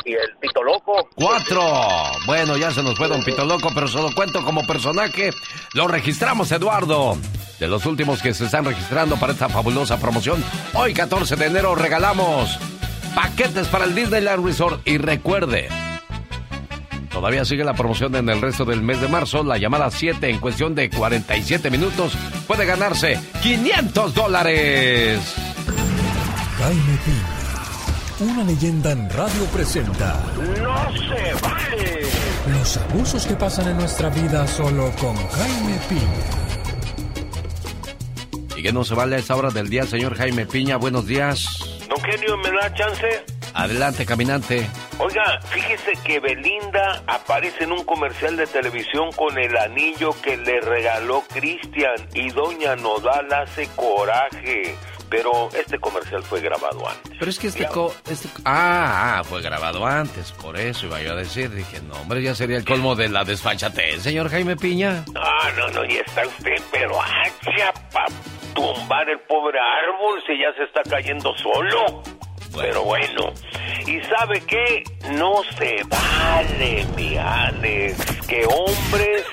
y 0.06 0.12
el 0.14 0.36
Pito 0.40 0.62
Loco. 0.62 1.06
cuatro. 1.16 1.62
Bueno, 2.24 2.56
ya 2.56 2.70
se 2.70 2.82
nos 2.82 2.96
fue 2.96 3.08
Don 3.08 3.22
Pito 3.22 3.44
Loco, 3.44 3.68
pero 3.74 3.88
solo 3.88 4.08
cuento 4.14 4.42
como 4.42 4.66
personaje. 4.66 5.30
Lo 5.74 5.86
registramos, 5.86 6.50
Eduardo. 6.52 7.18
De 7.60 7.68
los 7.68 7.84
últimos 7.84 8.22
que 8.22 8.32
se 8.32 8.46
están 8.46 8.64
registrando 8.64 9.16
para 9.16 9.34
esta 9.34 9.50
fabulosa 9.50 9.98
promoción, 10.00 10.42
hoy 10.72 10.94
14 10.94 11.36
de 11.36 11.44
enero 11.46 11.74
regalamos 11.74 12.58
paquetes 13.14 13.68
para 13.68 13.84
el 13.84 13.94
Disneyland 13.94 14.46
Resort. 14.46 14.80
Y 14.88 14.96
recuerde, 14.96 15.68
todavía 17.16 17.46
sigue 17.46 17.64
la 17.64 17.72
promoción 17.72 18.14
en 18.14 18.28
el 18.28 18.42
resto 18.42 18.66
del 18.66 18.82
mes 18.82 19.00
de 19.00 19.08
marzo. 19.08 19.42
La 19.42 19.56
llamada 19.56 19.90
7 19.90 20.28
en 20.28 20.38
cuestión 20.38 20.74
de 20.74 20.90
47 20.90 21.70
minutos 21.70 22.12
puede 22.46 22.66
ganarse 22.66 23.18
500 23.42 24.14
dólares. 24.14 25.18
Jaime 26.58 26.98
Piña, 27.06 28.32
una 28.32 28.44
leyenda 28.44 28.92
en 28.92 29.08
radio 29.08 29.44
presenta 29.46 30.22
¡No 30.36 30.92
se 30.92 31.34
vale! 31.42 32.02
los 32.52 32.76
abusos 32.76 33.26
que 33.26 33.34
pasan 33.34 33.68
en 33.68 33.78
nuestra 33.78 34.10
vida 34.10 34.46
solo 34.46 34.92
con 35.00 35.16
Jaime 35.16 35.78
Piña. 35.88 36.02
Y 38.58 38.62
que 38.62 38.72
no 38.74 38.84
se 38.84 38.94
vale 38.94 39.16
a 39.16 39.18
esta 39.20 39.34
hora 39.36 39.48
del 39.48 39.70
día, 39.70 39.84
señor 39.86 40.16
Jaime 40.16 40.44
Piña. 40.44 40.76
Buenos 40.76 41.06
días. 41.06 41.46
Don 41.88 41.98
Genio, 42.04 42.36
¿me 42.36 42.50
da 42.50 42.74
chance? 42.74 43.35
Adelante, 43.56 44.04
caminante. 44.04 44.68
Oiga, 44.98 45.40
fíjese 45.48 45.92
que 46.04 46.20
Belinda 46.20 47.02
aparece 47.06 47.64
en 47.64 47.72
un 47.72 47.84
comercial 47.84 48.36
de 48.36 48.46
televisión 48.46 49.10
con 49.12 49.38
el 49.38 49.56
anillo 49.56 50.10
que 50.22 50.36
le 50.36 50.60
regaló 50.60 51.24
Cristian 51.32 51.96
y 52.12 52.28
Doña 52.30 52.76
Nodal 52.76 53.32
hace 53.32 53.66
coraje 53.74 54.76
pero 55.08 55.48
este 55.52 55.78
comercial 55.78 56.22
fue 56.22 56.40
grabado 56.40 56.88
antes. 56.88 57.12
Pero 57.18 57.30
es 57.30 57.38
que 57.38 57.46
este, 57.46 57.66
co 57.66 57.94
este 58.10 58.28
ah, 58.44 59.18
ah, 59.18 59.24
fue 59.24 59.40
grabado 59.40 59.86
antes, 59.86 60.32
por 60.32 60.58
eso 60.58 60.86
iba 60.86 61.00
yo 61.00 61.12
a 61.12 61.14
decir, 61.14 61.50
dije, 61.50 61.80
no, 61.82 61.94
hombre, 61.94 62.22
ya 62.22 62.34
sería 62.34 62.56
el 62.56 62.64
colmo 62.64 62.94
de 62.94 63.08
la 63.08 63.24
desfachatez, 63.24 64.02
señor 64.02 64.28
Jaime 64.30 64.56
Piña. 64.56 65.04
Ah, 65.14 65.48
no, 65.56 65.68
no, 65.68 65.84
y 65.84 65.96
está 65.96 66.26
usted, 66.26 66.60
pero 66.72 67.00
hacha 67.00 67.72
para 67.92 68.08
tumbar 68.54 69.08
el 69.08 69.20
pobre 69.20 69.58
árbol 69.58 70.20
si 70.26 70.38
ya 70.38 70.52
se 70.56 70.64
está 70.64 70.82
cayendo 70.90 71.32
solo. 71.36 72.15
Pero 72.56 72.84
bueno, 72.84 73.32
¿y 73.86 74.00
sabe 74.02 74.40
qué? 74.46 74.82
No 75.12 75.42
se 75.58 75.82
vale, 75.88 76.86
mi 76.96 77.16
Alex, 77.16 78.26
que 78.26 78.44
hombres 78.46 79.24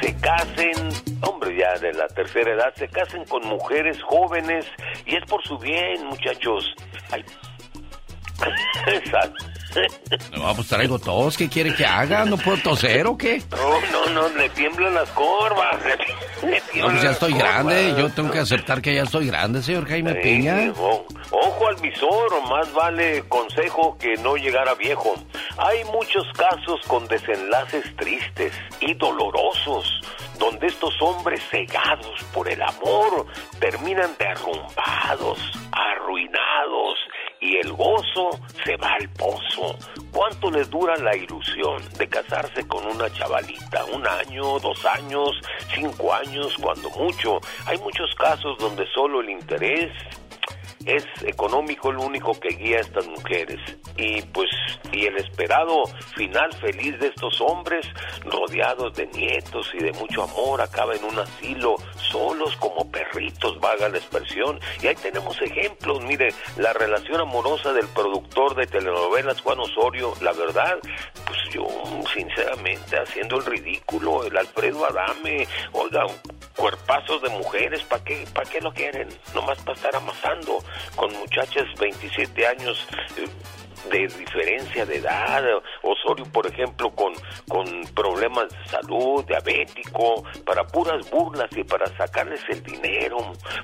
se 0.00 0.16
casen, 0.18 0.88
hombres 1.22 1.58
ya 1.58 1.78
de 1.78 1.92
la 1.92 2.06
tercera 2.08 2.52
edad, 2.52 2.72
se 2.76 2.88
casen 2.88 3.24
con 3.24 3.46
mujeres 3.46 4.00
jóvenes 4.02 4.66
y 5.04 5.16
es 5.16 5.24
por 5.24 5.42
su 5.42 5.58
bien, 5.58 6.06
muchachos. 6.06 6.74
Ay. 7.10 7.24
Exacto. 8.86 9.44
No, 10.36 10.54
pues 10.54 10.68
traigo 10.68 10.98
tos, 10.98 11.36
¿qué 11.36 11.48
quiere 11.48 11.74
que 11.74 11.84
haga? 11.86 12.24
¿No 12.24 12.36
puedo 12.36 12.58
toser 12.58 13.06
o 13.06 13.16
qué? 13.16 13.42
No, 13.50 13.80
no, 13.92 14.06
no, 14.10 14.28
le 14.36 14.48
tiemblan 14.50 14.94
las 14.94 15.08
corvas. 15.10 15.76
Le, 16.42 16.50
le 16.50 16.62
No, 16.80 16.86
pues 16.88 17.02
ya 17.02 17.10
estoy 17.10 17.32
corvas. 17.32 17.48
grande, 17.52 17.94
yo 17.98 18.10
tengo 18.10 18.30
que 18.30 18.38
aceptar 18.40 18.80
que 18.82 18.94
ya 18.94 19.02
estoy 19.02 19.26
grande, 19.28 19.62
señor 19.62 19.86
Jaime 19.88 20.12
Sí, 20.14 20.18
Piña. 20.22 20.72
Ojo 21.32 21.68
al 21.68 21.76
visor, 21.76 22.42
más 22.48 22.72
vale 22.72 23.22
consejo 23.28 23.96
que 23.98 24.14
no 24.16 24.36
llegar 24.36 24.68
a 24.68 24.74
viejo. 24.74 25.14
Hay 25.58 25.84
muchos 25.84 26.24
casos 26.36 26.80
con 26.88 27.06
desenlaces 27.06 27.84
tristes 27.96 28.52
y 28.80 28.94
dolorosos, 28.94 30.00
donde 30.38 30.66
estos 30.66 30.94
hombres 31.00 31.40
cegados 31.50 32.24
por 32.32 32.48
el 32.48 32.60
amor 32.62 33.26
terminan 33.60 34.10
derrumbados, 34.18 35.38
arruinados 35.72 36.98
y 37.40 37.56
el 37.56 37.72
gozo 37.72 38.30
se 38.64 38.76
va 38.76 38.92
al 39.00 39.08
pozo. 39.10 39.76
¿Cuánto 40.12 40.50
les 40.50 40.68
dura 40.68 40.96
la 40.96 41.16
ilusión 41.16 41.82
de 41.98 42.08
casarse 42.08 42.66
con 42.66 42.86
una 42.86 43.10
chavalita? 43.12 43.84
¿Un 43.86 44.06
año, 44.06 44.58
dos 44.58 44.84
años, 44.86 45.40
cinco 45.74 46.12
años, 46.12 46.54
cuando 46.60 46.90
mucho? 46.90 47.40
Hay 47.66 47.78
muchos 47.78 48.14
casos 48.16 48.58
donde 48.58 48.86
solo 48.94 49.20
el 49.20 49.30
interés 49.30 49.90
es 50.86 51.04
económico 51.24 51.92
lo 51.92 52.02
único 52.02 52.38
que 52.38 52.48
guía 52.48 52.78
a 52.78 52.80
estas 52.80 53.06
mujeres. 53.06 53.58
Y 53.96 54.22
pues, 54.22 54.48
y 54.92 55.06
el 55.06 55.16
esperado 55.18 55.84
final 56.16 56.52
feliz 56.54 56.98
de 56.98 57.08
estos 57.08 57.40
hombres, 57.40 57.86
rodeados 58.24 58.94
de 58.94 59.06
nietos 59.08 59.70
y 59.74 59.78
de 59.78 59.92
mucho 59.92 60.22
amor, 60.22 60.60
acaba 60.60 60.94
en 60.94 61.04
un 61.04 61.18
asilo, 61.18 61.76
solos 62.10 62.56
como 62.56 62.90
perritos, 62.90 63.60
vaga 63.60 63.88
la 63.88 63.98
expresión. 63.98 64.58
Y 64.82 64.86
ahí 64.86 64.96
tenemos 64.96 65.40
ejemplos, 65.42 66.02
mire, 66.02 66.32
la 66.56 66.72
relación 66.72 67.20
amorosa 67.20 67.72
del 67.72 67.86
productor 67.88 68.54
de 68.54 68.66
telenovelas 68.66 69.40
Juan 69.40 69.60
Osorio, 69.60 70.14
la 70.22 70.32
verdad, 70.32 70.78
pues 71.26 71.38
yo, 71.52 71.66
sinceramente, 72.14 72.98
haciendo 72.98 73.36
el 73.36 73.44
ridículo, 73.44 74.24
el 74.24 74.36
Alfredo 74.36 74.86
Adame, 74.86 75.46
oiga, 75.72 76.06
cuerpazos 76.56 77.22
de 77.22 77.28
mujeres, 77.30 77.82
¿para 77.84 78.04
qué, 78.04 78.24
para 78.32 78.48
qué 78.48 78.60
lo 78.60 78.72
quieren? 78.72 79.08
Nomás 79.34 79.58
para 79.58 79.76
estar 79.76 79.96
amasando 79.96 80.58
con 80.96 81.12
muchachas 81.18 81.66
27 81.78 82.46
años 82.46 82.86
eh, 83.16 83.26
de 83.88 84.06
diferencia 84.06 84.84
de 84.84 84.96
edad. 84.96 85.44
Osorio, 85.82 86.24
por 86.32 86.46
ejemplo, 86.46 86.90
con, 86.90 87.12
con 87.48 87.64
problemas 87.94 88.48
de 88.48 88.68
salud, 88.68 89.24
diabético, 89.24 90.24
para 90.44 90.66
puras 90.66 91.08
burlas 91.10 91.48
y 91.56 91.64
para 91.64 91.86
sacarles 91.96 92.42
el 92.48 92.62
dinero. 92.62 93.18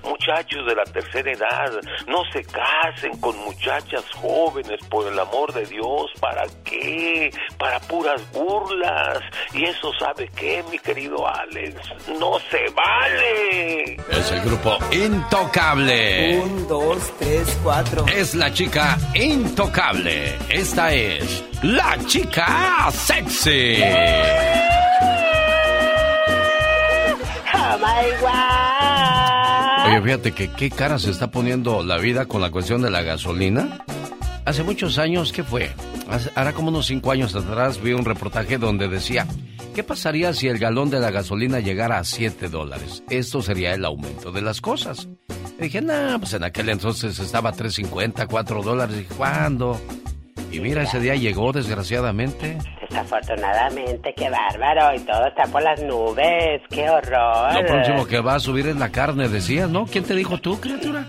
Muchachos 0.05 0.67
de 0.67 0.75
la 0.75 0.85
tercera 0.85 1.33
edad, 1.33 1.73
no 2.07 2.23
se 2.33 2.43
casen 2.45 3.19
con 3.21 3.37
muchachas 3.45 4.05
jóvenes, 4.15 4.81
por 4.89 5.11
el 5.11 5.19
amor 5.19 5.53
de 5.53 5.67
Dios. 5.67 6.11
¿Para 6.21 6.45
qué? 6.65 7.31
Para 7.59 7.79
puras 7.81 8.21
burlas. 8.33 9.21
Y 9.53 9.65
eso 9.65 9.93
sabe 9.99 10.29
qué, 10.35 10.65
mi 10.71 10.79
querido 10.79 11.27
Alex. 11.27 11.77
No 12.19 12.39
se 12.51 12.69
vale. 12.71 13.97
Es 14.19 14.31
el 14.33 14.41
grupo 14.43 14.79
Intocable. 14.93 16.41
Un, 16.41 16.67
dos, 16.69 16.99
tres, 17.19 17.47
cuatro. 17.63 18.07
Es 18.07 18.35
la 18.35 18.53
chica 18.53 18.99
intocable. 19.15 20.37
Esta 20.49 20.93
es 20.93 21.45
la 21.63 21.97
chica 22.07 22.91
sexy. 22.93 23.83
Oh 27.55 27.79
my 27.79 28.11
God. 28.21 29.87
Oye, 29.93 30.03
fíjate 30.03 30.33
que 30.33 30.49
qué 30.51 30.71
cara 30.71 30.99
se 30.99 31.11
está 31.11 31.31
poniendo 31.31 31.83
la 31.85 31.99
vida 31.99 32.27
con 32.27 32.41
la 32.41 32.51
cuestión 32.51 32.83
de 32.83 32.91
la 32.91 33.03
gasolina. 33.03 33.85
Hace 34.45 34.63
muchos 34.63 34.99
años, 34.99 35.33
¿qué 35.33 35.43
fue? 35.45 35.71
Hace- 36.11 36.31
Hará 36.35 36.53
como 36.53 36.69
unos 36.69 36.87
cinco 36.87 37.11
años 37.13 37.35
atrás 37.35 37.81
vi 37.83 37.93
un 37.93 38.05
reportaje 38.05 38.59
donde 38.59 38.89
decía, 38.89 39.27
¿qué 39.77 39.85
pasaría 39.85 40.33
si 40.33 40.49
el 40.49 40.59
galón 40.59 40.89
de 40.89 40.99
la 41.01 41.11
gasolina 41.11 41.61
llegara 41.61 41.99
a 41.99 42.05
7 42.05 42.49
dólares? 42.49 43.03
Esto 43.11 43.43
sería 43.43 43.75
el 43.75 43.85
aumento 43.85 44.33
de 44.33 44.41
las 44.41 44.63
cosas. 44.63 45.07
Dije, 45.61 45.83
no, 45.83 46.19
pues 46.19 46.33
en 46.33 46.45
aquel 46.45 46.71
entonces 46.71 47.19
estaba 47.19 47.51
a 47.51 47.53
3.50, 47.53 48.27
4 48.27 48.63
dólares. 48.63 48.97
¿Y 49.03 49.15
cuándo? 49.15 49.79
Y 50.51 50.61
mira, 50.61 50.83
ese 50.83 50.99
día 50.99 51.15
llegó, 51.15 51.53
desgraciadamente. 51.53 52.57
Desafortunadamente, 52.89 54.15
qué 54.15 54.31
bárbaro. 54.31 54.95
Y 54.95 55.01
todo 55.01 55.27
está 55.27 55.45
por 55.45 55.63
las 55.63 55.81
nubes. 55.83 56.63
Qué 56.71 56.89
horror. 56.89 57.55
Lo 57.55 57.67
próximo 57.67 58.07
que 58.07 58.21
va 58.21 58.35
a 58.35 58.41
subir 58.41 58.67
es 58.69 58.77
la 58.77 58.91
carne, 58.91 59.29
decías, 59.29 59.69
¿no? 59.69 59.87
¿Quién 59.87 60.05
te 60.05 60.15
dijo 60.15 60.39
tú, 60.39 60.61
criatura? 60.61 61.07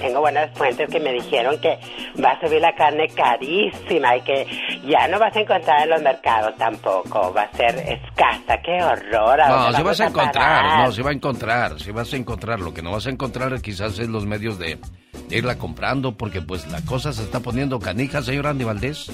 Tengo 0.00 0.20
buenas 0.20 0.50
fuentes 0.58 0.88
que 0.90 0.98
me 0.98 1.12
dijeron 1.12 1.56
que 1.60 1.78
va 2.22 2.30
a 2.32 2.40
subir 2.40 2.60
la 2.60 2.74
carne 2.74 3.06
carísima 3.08 4.16
y 4.16 4.20
que 4.22 4.46
ya 4.84 5.06
no 5.08 5.18
vas 5.18 5.34
a 5.36 5.40
encontrar 5.40 5.82
en 5.84 5.90
los 5.90 6.02
mercados 6.02 6.56
tampoco. 6.56 7.32
Va 7.32 7.42
a 7.42 7.56
ser 7.56 7.76
escasa. 7.78 8.60
Qué 8.64 8.82
horror. 8.82 9.40
¿A 9.40 9.48
No, 9.48 9.72
si 9.72 9.82
vas 9.82 10.00
a 10.00 10.06
encontrar, 10.06 10.32
parar? 10.62 10.86
no, 10.86 10.92
si 10.92 11.02
va 11.02 11.10
a 11.10 11.12
encontrar, 11.12 11.80
si 11.80 11.92
vas 11.92 12.12
a 12.12 12.16
encontrar. 12.16 12.60
Lo 12.60 12.74
que 12.74 12.82
no 12.82 12.90
vas 12.90 13.06
a 13.06 13.10
encontrar 13.10 13.60
quizás 13.60 13.98
es 13.98 14.08
los 14.08 14.26
medios 14.26 14.58
de, 14.58 14.78
de 15.28 15.36
irla 15.36 15.56
comprando, 15.56 16.16
porque 16.16 16.42
pues 16.42 16.66
la 16.68 16.80
cosa 16.82 17.12
se 17.12 17.22
está 17.22 17.40
poniendo 17.40 17.78
canija, 17.78 18.22
señor 18.22 18.48
Andy 18.48 18.64
Valdés. 18.64 19.10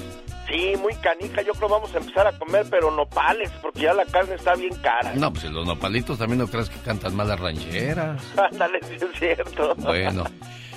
Sí, 0.47 0.73
muy 0.81 0.93
canija. 0.95 1.41
Yo 1.41 1.53
creo 1.53 1.69
vamos 1.69 1.93
a 1.93 1.97
empezar 1.97 2.27
a 2.27 2.37
comer, 2.37 2.65
pero 2.69 2.89
nopales, 2.91 3.51
porque 3.61 3.81
ya 3.81 3.93
la 3.93 4.05
carne 4.05 4.35
está 4.35 4.55
bien 4.55 4.73
cara. 4.75 5.13
No, 5.15 5.31
pues 5.31 5.45
los 5.45 5.65
nopalitos 5.65 6.17
también 6.17 6.39
no 6.39 6.47
crees 6.47 6.69
que 6.69 6.79
cantan 6.79 7.15
más 7.15 7.27
las 7.27 7.39
rancheras. 7.39 8.21
Ándale, 8.51 8.79
sí 8.83 8.95
es 8.95 9.19
cierto. 9.19 9.75
Bueno, 9.75 10.23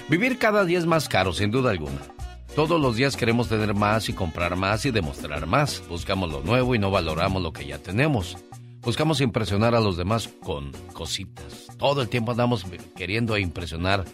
vivir 0.09 0.39
cada 0.39 0.65
día 0.65 0.79
es 0.79 0.87
más 0.87 1.09
caro, 1.09 1.33
sin 1.33 1.51
duda 1.51 1.71
alguna. 1.71 2.01
Todos 2.55 2.81
los 2.81 2.97
días 2.97 3.17
queremos 3.17 3.49
tener 3.49 3.75
más 3.75 4.09
y 4.09 4.13
comprar 4.13 4.57
más 4.57 4.85
y 4.85 4.91
demostrar 4.91 5.47
más. 5.47 5.87
Buscamos 5.89 6.33
lo 6.33 6.41
nuevo 6.41 6.75
y 6.75 6.81
no 6.81 6.91
valoramos 6.91 7.41
lo 7.41 7.53
que 7.53 7.65
ya 7.65 7.79
tenemos. 7.79 8.37
Buscamos 8.83 9.21
impresionar 9.21 9.75
a 9.75 9.81
los 9.81 9.97
demás 9.97 10.29
con 10.43 10.73
cositas. 10.93 11.69
Todo 11.79 12.03
el 12.03 12.09
tiempo 12.09 12.33
andamos 12.33 12.65
queriendo 12.97 13.39
impresionar. 13.39 14.05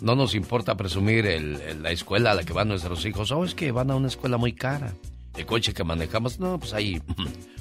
No 0.00 0.14
nos 0.16 0.34
importa 0.34 0.76
presumir 0.76 1.26
el- 1.26 1.82
la 1.82 1.90
escuela 1.90 2.30
a 2.30 2.34
la 2.34 2.42
que 2.44 2.52
van 2.52 2.68
nuestros 2.68 3.04
hijos. 3.04 3.30
Oh, 3.32 3.44
es 3.44 3.54
que 3.54 3.70
van 3.72 3.90
a 3.90 3.96
una 3.96 4.08
escuela 4.08 4.36
muy 4.38 4.52
cara. 4.52 4.92
El 5.36 5.46
coche 5.46 5.72
que 5.74 5.84
manejamos, 5.84 6.40
no, 6.40 6.58
pues 6.58 6.72
ahí, 6.74 7.00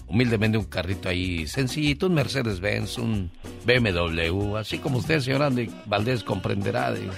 humildemente 0.09 0.57
un 0.57 0.65
carrito 0.65 1.07
ahí 1.09 1.47
sencillito, 1.47 2.07
un 2.07 2.15
Mercedes-Benz, 2.15 2.97
un 2.97 3.31
BMW, 3.65 4.57
así 4.57 4.79
como 4.79 4.97
usted, 4.97 5.19
señor 5.19 5.43
Andy 5.43 5.69
Valdés, 5.85 6.23
comprenderá. 6.23 6.91
digo. 6.93 7.13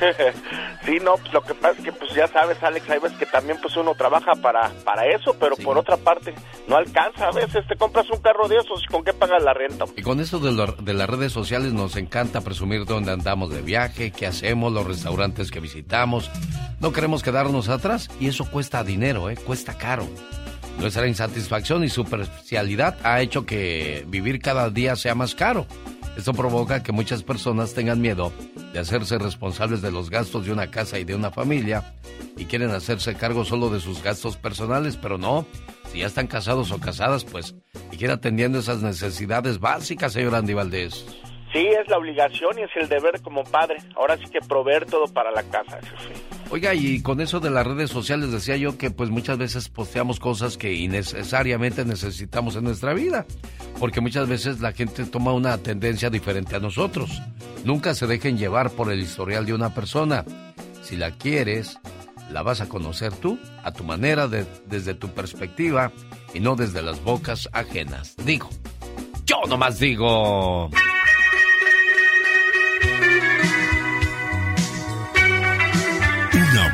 sí, 0.86 0.96
no, 1.02 1.14
pues 1.16 1.32
lo 1.32 1.42
que 1.42 1.54
pasa 1.54 1.76
es 1.78 1.84
que 1.84 1.92
pues 1.92 2.14
ya 2.14 2.26
sabes, 2.28 2.62
Alex, 2.62 2.88
hay 2.88 2.98
veces 3.00 3.18
que 3.18 3.26
también 3.26 3.58
pues 3.60 3.76
uno 3.76 3.94
trabaja 3.94 4.32
para 4.40 4.70
para 4.84 5.06
eso, 5.06 5.36
pero 5.38 5.56
por 5.56 5.76
otra 5.76 5.96
parte 5.98 6.34
no 6.68 6.76
alcanza. 6.76 7.28
A 7.28 7.32
veces 7.32 7.66
te 7.68 7.76
compras 7.76 8.06
un 8.10 8.20
carro 8.20 8.48
de 8.48 8.56
esos 8.56 8.82
y 8.82 8.86
con 8.90 9.04
qué 9.04 9.12
pagas 9.12 9.42
la 9.42 9.52
renta. 9.52 9.84
Y 9.96 10.02
con 10.02 10.20
esto 10.20 10.38
de, 10.38 10.52
lo- 10.52 10.72
de 10.72 10.94
las 10.94 11.08
redes 11.08 11.32
sociales 11.32 11.72
nos 11.72 11.96
encanta 11.96 12.40
presumir 12.40 12.86
dónde 12.86 13.12
andamos 13.12 13.50
de 13.50 13.60
viaje, 13.62 14.10
qué 14.10 14.26
hacemos, 14.26 14.72
los 14.72 14.86
restaurantes 14.86 15.50
que 15.50 15.60
visitamos. 15.60 16.30
No 16.80 16.92
queremos 16.92 17.22
quedarnos 17.22 17.68
atrás 17.68 18.08
y 18.18 18.28
eso 18.28 18.50
cuesta 18.50 18.82
dinero, 18.82 19.28
¿eh? 19.28 19.36
cuesta 19.36 19.76
caro. 19.76 20.06
Nuestra 20.80 21.06
insatisfacción 21.06 21.84
y 21.84 21.90
superficialidad 21.90 22.96
ha 23.02 23.20
hecho 23.20 23.44
que 23.44 24.06
vivir 24.08 24.40
cada 24.40 24.70
día 24.70 24.96
sea 24.96 25.14
más 25.14 25.34
caro. 25.34 25.66
Esto 26.16 26.32
provoca 26.32 26.82
que 26.82 26.90
muchas 26.90 27.22
personas 27.22 27.74
tengan 27.74 28.00
miedo 28.00 28.32
de 28.72 28.78
hacerse 28.78 29.18
responsables 29.18 29.82
de 29.82 29.92
los 29.92 30.08
gastos 30.08 30.46
de 30.46 30.52
una 30.52 30.70
casa 30.70 30.98
y 30.98 31.04
de 31.04 31.14
una 31.14 31.30
familia 31.30 31.94
y 32.38 32.46
quieren 32.46 32.70
hacerse 32.70 33.14
cargo 33.14 33.44
solo 33.44 33.68
de 33.68 33.80
sus 33.80 34.02
gastos 34.02 34.38
personales, 34.38 34.96
pero 34.96 35.18
no. 35.18 35.46
Si 35.92 35.98
ya 35.98 36.06
están 36.06 36.26
casados 36.26 36.72
o 36.72 36.80
casadas, 36.80 37.24
pues, 37.24 37.54
quieren 37.90 38.12
atendiendo 38.12 38.58
esas 38.58 38.80
necesidades 38.80 39.60
básicas, 39.60 40.14
señor 40.14 40.34
Andy 40.34 40.54
Valdés. 40.54 41.04
Sí, 41.52 41.66
es 41.66 41.88
la 41.88 41.98
obligación 41.98 42.58
y 42.58 42.62
es 42.62 42.70
el 42.76 42.88
deber 42.88 43.20
como 43.22 43.42
padre. 43.42 43.76
Ahora 43.96 44.16
sí 44.16 44.24
que 44.30 44.40
proveer 44.40 44.86
todo 44.86 45.06
para 45.12 45.32
la 45.32 45.42
casa. 45.42 45.80
Oiga, 46.50 46.74
y 46.74 47.02
con 47.02 47.20
eso 47.20 47.40
de 47.40 47.50
las 47.50 47.66
redes 47.66 47.90
sociales 47.90 48.30
decía 48.30 48.56
yo 48.56 48.78
que 48.78 48.90
pues 48.90 49.10
muchas 49.10 49.36
veces 49.36 49.68
posteamos 49.68 50.20
cosas 50.20 50.56
que 50.56 50.72
innecesariamente 50.74 51.84
necesitamos 51.84 52.56
en 52.56 52.64
nuestra 52.64 52.94
vida, 52.94 53.26
porque 53.78 54.00
muchas 54.00 54.28
veces 54.28 54.60
la 54.60 54.72
gente 54.72 55.04
toma 55.06 55.32
una 55.32 55.58
tendencia 55.58 56.08
diferente 56.08 56.56
a 56.56 56.60
nosotros. 56.60 57.20
Nunca 57.64 57.94
se 57.94 58.06
dejen 58.06 58.38
llevar 58.38 58.70
por 58.70 58.92
el 58.92 59.00
historial 59.00 59.44
de 59.44 59.54
una 59.54 59.74
persona. 59.74 60.24
Si 60.82 60.96
la 60.96 61.10
quieres, 61.10 61.78
la 62.32 62.42
vas 62.42 62.60
a 62.60 62.68
conocer 62.68 63.12
tú, 63.12 63.38
a 63.64 63.72
tu 63.72 63.82
manera, 63.84 64.28
desde 64.28 64.94
tu 64.94 65.08
perspectiva 65.08 65.90
y 66.32 66.40
no 66.40 66.54
desde 66.54 66.82
las 66.82 67.02
bocas 67.02 67.48
ajenas. 67.52 68.16
Digo, 68.24 68.48
yo 69.24 69.36
nomás 69.48 69.78
digo. 69.78 70.70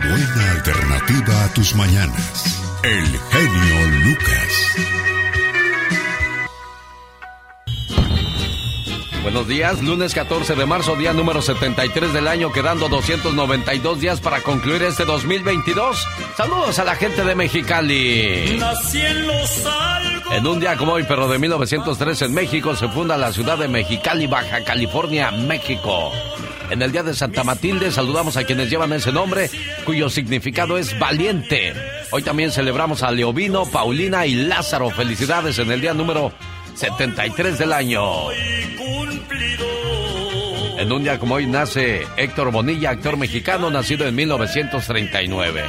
Buena 0.09 0.51
alternativa 0.53 1.45
a 1.45 1.49
tus 1.55 1.75
mañanas. 1.75 2.63
El 2.83 3.07
genio 3.07 3.87
Lucas. 4.05 4.77
Buenos 9.23 9.49
días, 9.49 9.83
lunes 9.83 10.15
14 10.15 10.55
de 10.55 10.67
marzo, 10.67 10.95
día 10.95 11.13
número 11.13 11.43
73 11.43 12.13
del 12.13 12.29
año, 12.29 12.53
quedando 12.53 12.89
292 12.89 14.01
días 14.01 14.21
para 14.21 14.41
concluir 14.41 14.83
este 14.85 15.05
2022. 15.05 16.07
Saludos 16.37 16.79
a 16.79 16.85
la 16.85 16.95
gente 16.95 17.25
de 17.25 17.35
Mexicali. 17.35 18.61
En 20.31 20.47
un 20.47 20.61
día 20.61 20.77
como 20.77 20.93
hoy, 20.93 21.05
pero 21.09 21.29
de 21.29 21.39
1903 21.41 22.23
en 22.23 22.35
México, 22.35 22.77
se 22.77 22.89
funda 22.89 23.17
la 23.17 23.33
ciudad 23.33 23.59
de 23.59 23.67
Mexicali, 23.67 24.29
Baja 24.29 24.63
California, 24.63 25.33
México. 25.33 26.13
En 26.71 26.83
el 26.83 26.91
día 26.93 27.03
de 27.03 27.15
Santa 27.15 27.45
Matilde 27.45 27.91
saludamos 27.93 28.37
a 28.37 28.45
quienes 28.45 28.69
llevan 28.69 28.93
ese 28.93 29.13
nombre, 29.13 29.49
cuyo 29.85 30.11
significado 30.11 30.77
es 30.79 30.99
valiente. 30.99 31.73
Hoy 32.11 32.23
también 32.23 32.51
celebramos 32.51 33.03
a 33.03 33.11
Leovino, 33.11 33.67
Paulina 33.67 34.27
y 34.27 34.35
Lázaro. 34.35 34.91
Felicidades 34.91 35.59
en 35.59 35.71
el 35.71 35.81
día 35.81 35.95
número 35.95 36.33
73 36.75 37.59
del 37.59 37.73
año. 37.73 38.31
En 40.79 40.93
un 40.93 41.03
día 41.03 41.19
como 41.19 41.37
hoy 41.37 41.47
nace 41.47 42.07
Héctor 42.17 42.51
Bonilla, 42.51 42.91
actor 42.91 43.17
mexicano 43.17 43.71
nacido 43.71 44.07
en 44.07 44.15
1939. 44.15 45.63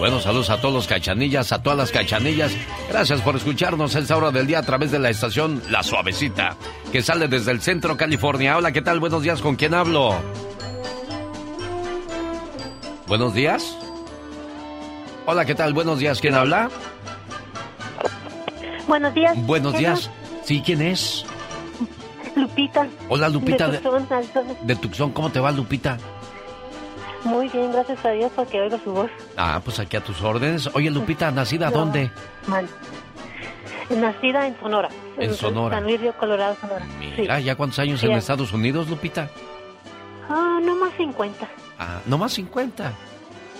Bueno, 0.00 0.18
saludos 0.18 0.48
a 0.48 0.58
todos 0.58 0.72
los 0.72 0.86
cachanillas, 0.86 1.52
a 1.52 1.62
todas 1.62 1.78
las 1.78 1.92
cachanillas. 1.92 2.52
Gracias 2.88 3.20
por 3.20 3.36
escucharnos 3.36 3.94
a 3.94 3.98
esta 3.98 4.16
hora 4.16 4.30
del 4.30 4.46
día 4.46 4.58
a 4.58 4.62
través 4.62 4.90
de 4.90 4.98
la 4.98 5.10
estación 5.10 5.62
La 5.68 5.82
Suavecita, 5.82 6.56
que 6.90 7.02
sale 7.02 7.28
desde 7.28 7.52
el 7.52 7.60
centro 7.60 7.98
California. 7.98 8.56
Hola, 8.56 8.72
¿qué 8.72 8.80
tal? 8.80 8.98
Buenos 8.98 9.22
días, 9.22 9.42
¿con 9.42 9.56
quién 9.56 9.74
hablo? 9.74 10.14
Buenos 13.06 13.34
días. 13.34 13.76
Hola, 15.26 15.44
¿qué 15.44 15.54
tal? 15.54 15.74
Buenos 15.74 15.98
días, 15.98 16.18
¿quién 16.18 16.34
habla? 16.34 16.70
Buenos 18.88 19.12
días. 19.12 19.46
Buenos 19.46 19.76
días. 19.76 20.10
¿Sí? 20.44 20.62
¿Quién 20.64 20.80
es? 20.80 21.26
Lupita. 22.36 22.88
Hola, 23.10 23.28
Lupita. 23.28 23.68
De 23.68 23.78
Tucson, 23.78 24.08
de 24.62 24.76
Tucson. 24.76 25.12
¿Cómo 25.12 25.30
te 25.30 25.40
va, 25.40 25.52
Lupita? 25.52 25.98
Muy 27.24 27.48
bien, 27.48 27.72
gracias 27.72 28.04
a 28.04 28.10
Dios 28.10 28.32
porque 28.34 28.60
oigo 28.60 28.78
su 28.82 28.92
voz. 28.92 29.10
Ah, 29.36 29.60
pues 29.64 29.78
aquí 29.78 29.96
a 29.96 30.00
tus 30.00 30.22
órdenes. 30.22 30.68
Oye, 30.74 30.90
Lupita, 30.90 31.30
¿nacida 31.30 31.70
dónde? 31.70 32.10
Mal. 32.46 32.66
Nacida 33.90 34.46
en 34.46 34.58
Sonora. 34.58 34.88
En 35.18 35.34
Sonora. 35.34 35.76
San 35.76 35.84
Luis 35.84 36.00
Río 36.00 36.16
Colorado, 36.16 36.56
Sonora. 36.60 36.86
Mira, 36.98 37.40
¿ya 37.40 37.56
cuántos 37.56 37.78
años 37.80 38.02
en 38.02 38.12
Estados 38.12 38.52
Unidos, 38.52 38.88
Lupita? 38.88 39.28
Ah, 40.28 40.60
no 40.62 40.76
más 40.76 40.92
50. 40.96 41.48
Ah, 41.78 42.00
no 42.06 42.16
más 42.16 42.32
50. 42.32 42.92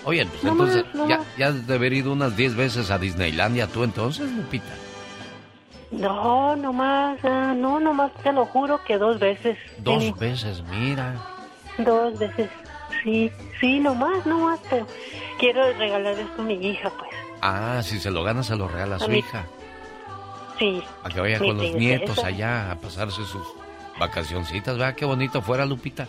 Oye, 0.05 0.25
pues 0.25 0.43
entonces 0.43 0.85
ya, 1.07 1.21
ya 1.37 1.47
has 1.49 1.67
de 1.67 1.75
haber 1.75 1.93
ido 1.93 2.11
unas 2.11 2.35
10 2.35 2.55
veces 2.55 2.89
a 2.89 2.97
Disneylandia 2.97 3.67
tú 3.67 3.83
entonces, 3.83 4.31
Lupita. 4.31 4.73
No, 5.91 6.55
nomás, 6.55 7.19
ah, 7.23 7.53
no, 7.55 7.79
nomás 7.79 8.11
te 8.23 8.31
lo 8.31 8.45
juro 8.45 8.81
que 8.85 8.97
dos 8.97 9.19
veces. 9.19 9.57
Dos 9.79 10.17
veces, 10.17 10.63
mira. 10.71 11.13
Dos 11.77 12.17
veces, 12.17 12.49
sí, 13.03 13.31
sí, 13.59 13.79
nomás, 13.79 14.25
nomás, 14.25 14.59
pero 14.69 14.87
quiero 15.39 15.71
regalar 15.73 16.17
esto 16.17 16.41
a 16.41 16.45
mi 16.45 16.53
hija, 16.53 16.91
pues. 16.97 17.09
Ah, 17.41 17.81
si 17.83 17.99
se 17.99 18.11
lo 18.11 18.23
gana, 18.23 18.43
se 18.43 18.55
lo 18.55 18.67
regala 18.67 18.97
a 18.97 18.99
su 18.99 19.11
hija. 19.11 19.45
Sí. 20.59 20.83
A 21.03 21.09
que 21.09 21.19
vaya 21.19 21.39
con 21.39 21.57
los 21.57 21.73
nietos 21.73 22.23
allá 22.23 22.71
a 22.71 22.75
pasarse 22.75 23.23
sus 23.25 23.45
vacacioncitas, 23.99 24.77
¿verdad? 24.77 24.95
Qué 24.95 25.05
bonito 25.05 25.41
fuera, 25.41 25.65
Lupita. 25.65 26.07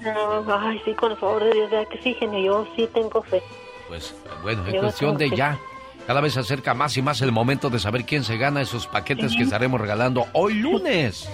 No, 0.00 0.44
ay, 0.52 0.80
sí, 0.84 0.92
con 0.94 1.12
el 1.12 1.18
favor 1.18 1.44
de 1.44 1.52
Dios, 1.52 1.70
vea 1.70 1.84
que 1.86 2.00
sí, 2.02 2.14
genio, 2.14 2.40
yo 2.40 2.68
sí 2.76 2.88
tengo 2.92 3.22
fe. 3.22 3.42
Pues, 3.88 4.14
bueno, 4.42 4.66
es 4.66 4.80
cuestión 4.80 5.16
de 5.16 5.30
ya. 5.30 5.58
Cada 6.06 6.20
vez 6.20 6.34
se 6.34 6.40
acerca 6.40 6.74
más 6.74 6.96
y 6.96 7.02
más 7.02 7.20
el 7.20 7.32
momento 7.32 7.70
de 7.70 7.80
saber 7.80 8.04
quién 8.04 8.22
se 8.22 8.36
gana 8.36 8.60
esos 8.60 8.86
paquetes 8.86 9.34
que 9.36 9.42
estaremos 9.42 9.80
regalando 9.80 10.26
hoy 10.32 10.54
lunes. 10.54 11.28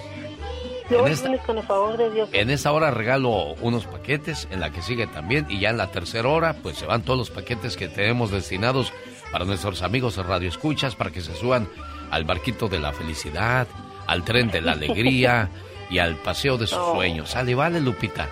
Hoy 0.95 1.11
lunes, 1.11 1.41
con 1.47 1.59
el 1.59 1.65
favor 1.65 1.97
de 1.97 2.11
Dios. 2.11 2.29
En 2.33 2.51
esta 2.51 2.73
hora 2.73 2.91
regalo 2.91 3.55
unos 3.61 3.87
paquetes, 3.87 4.49
en 4.51 4.61
la 4.61 4.71
que 4.71 4.83
sigue 4.83 5.07
también, 5.07 5.47
y 5.49 5.61
ya 5.61 5.71
en 5.71 5.77
la 5.77 5.91
tercera 5.91 6.29
hora, 6.29 6.55
pues 6.63 6.77
se 6.77 6.87
van 6.87 7.03
todos 7.03 7.19
los 7.19 7.31
paquetes 7.31 7.77
que 7.77 7.89
tenemos 7.89 8.31
destinados 8.31 8.93
para 9.31 9.45
nuestros 9.45 9.83
amigos 9.83 10.17
de 10.17 10.23
Radio 10.23 10.49
Escuchas, 10.49 10.95
para 10.95 11.11
que 11.11 11.21
se 11.21 11.35
suban 11.35 11.69
al 12.11 12.25
barquito 12.25 12.69
de 12.69 12.79
la 12.79 12.93
felicidad, 12.93 13.67
al 14.07 14.25
tren 14.25 14.51
de 14.51 14.61
la 14.61 14.73
alegría 14.73 15.49
y 15.91 15.99
al 15.99 16.17
paseo 16.17 16.59
de 16.59 16.67
sus 16.67 16.85
sueños. 16.93 17.31
Sale, 17.31 17.55
vale, 17.55 17.81
Lupita. 17.81 18.29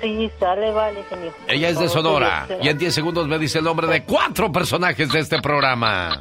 Sí, 0.00 0.30
sale, 0.38 0.70
vale, 0.70 1.02
señor. 1.08 1.32
Ella 1.48 1.68
es 1.70 1.78
de 1.78 1.88
Sonora 1.88 2.46
y 2.62 2.68
en 2.68 2.78
10 2.78 2.94
segundos 2.94 3.26
me 3.26 3.38
dice 3.38 3.58
el 3.58 3.64
nombre 3.64 3.86
de 3.88 4.04
cuatro 4.04 4.52
personajes 4.52 5.10
de 5.10 5.18
este 5.18 5.40
programa. 5.40 6.20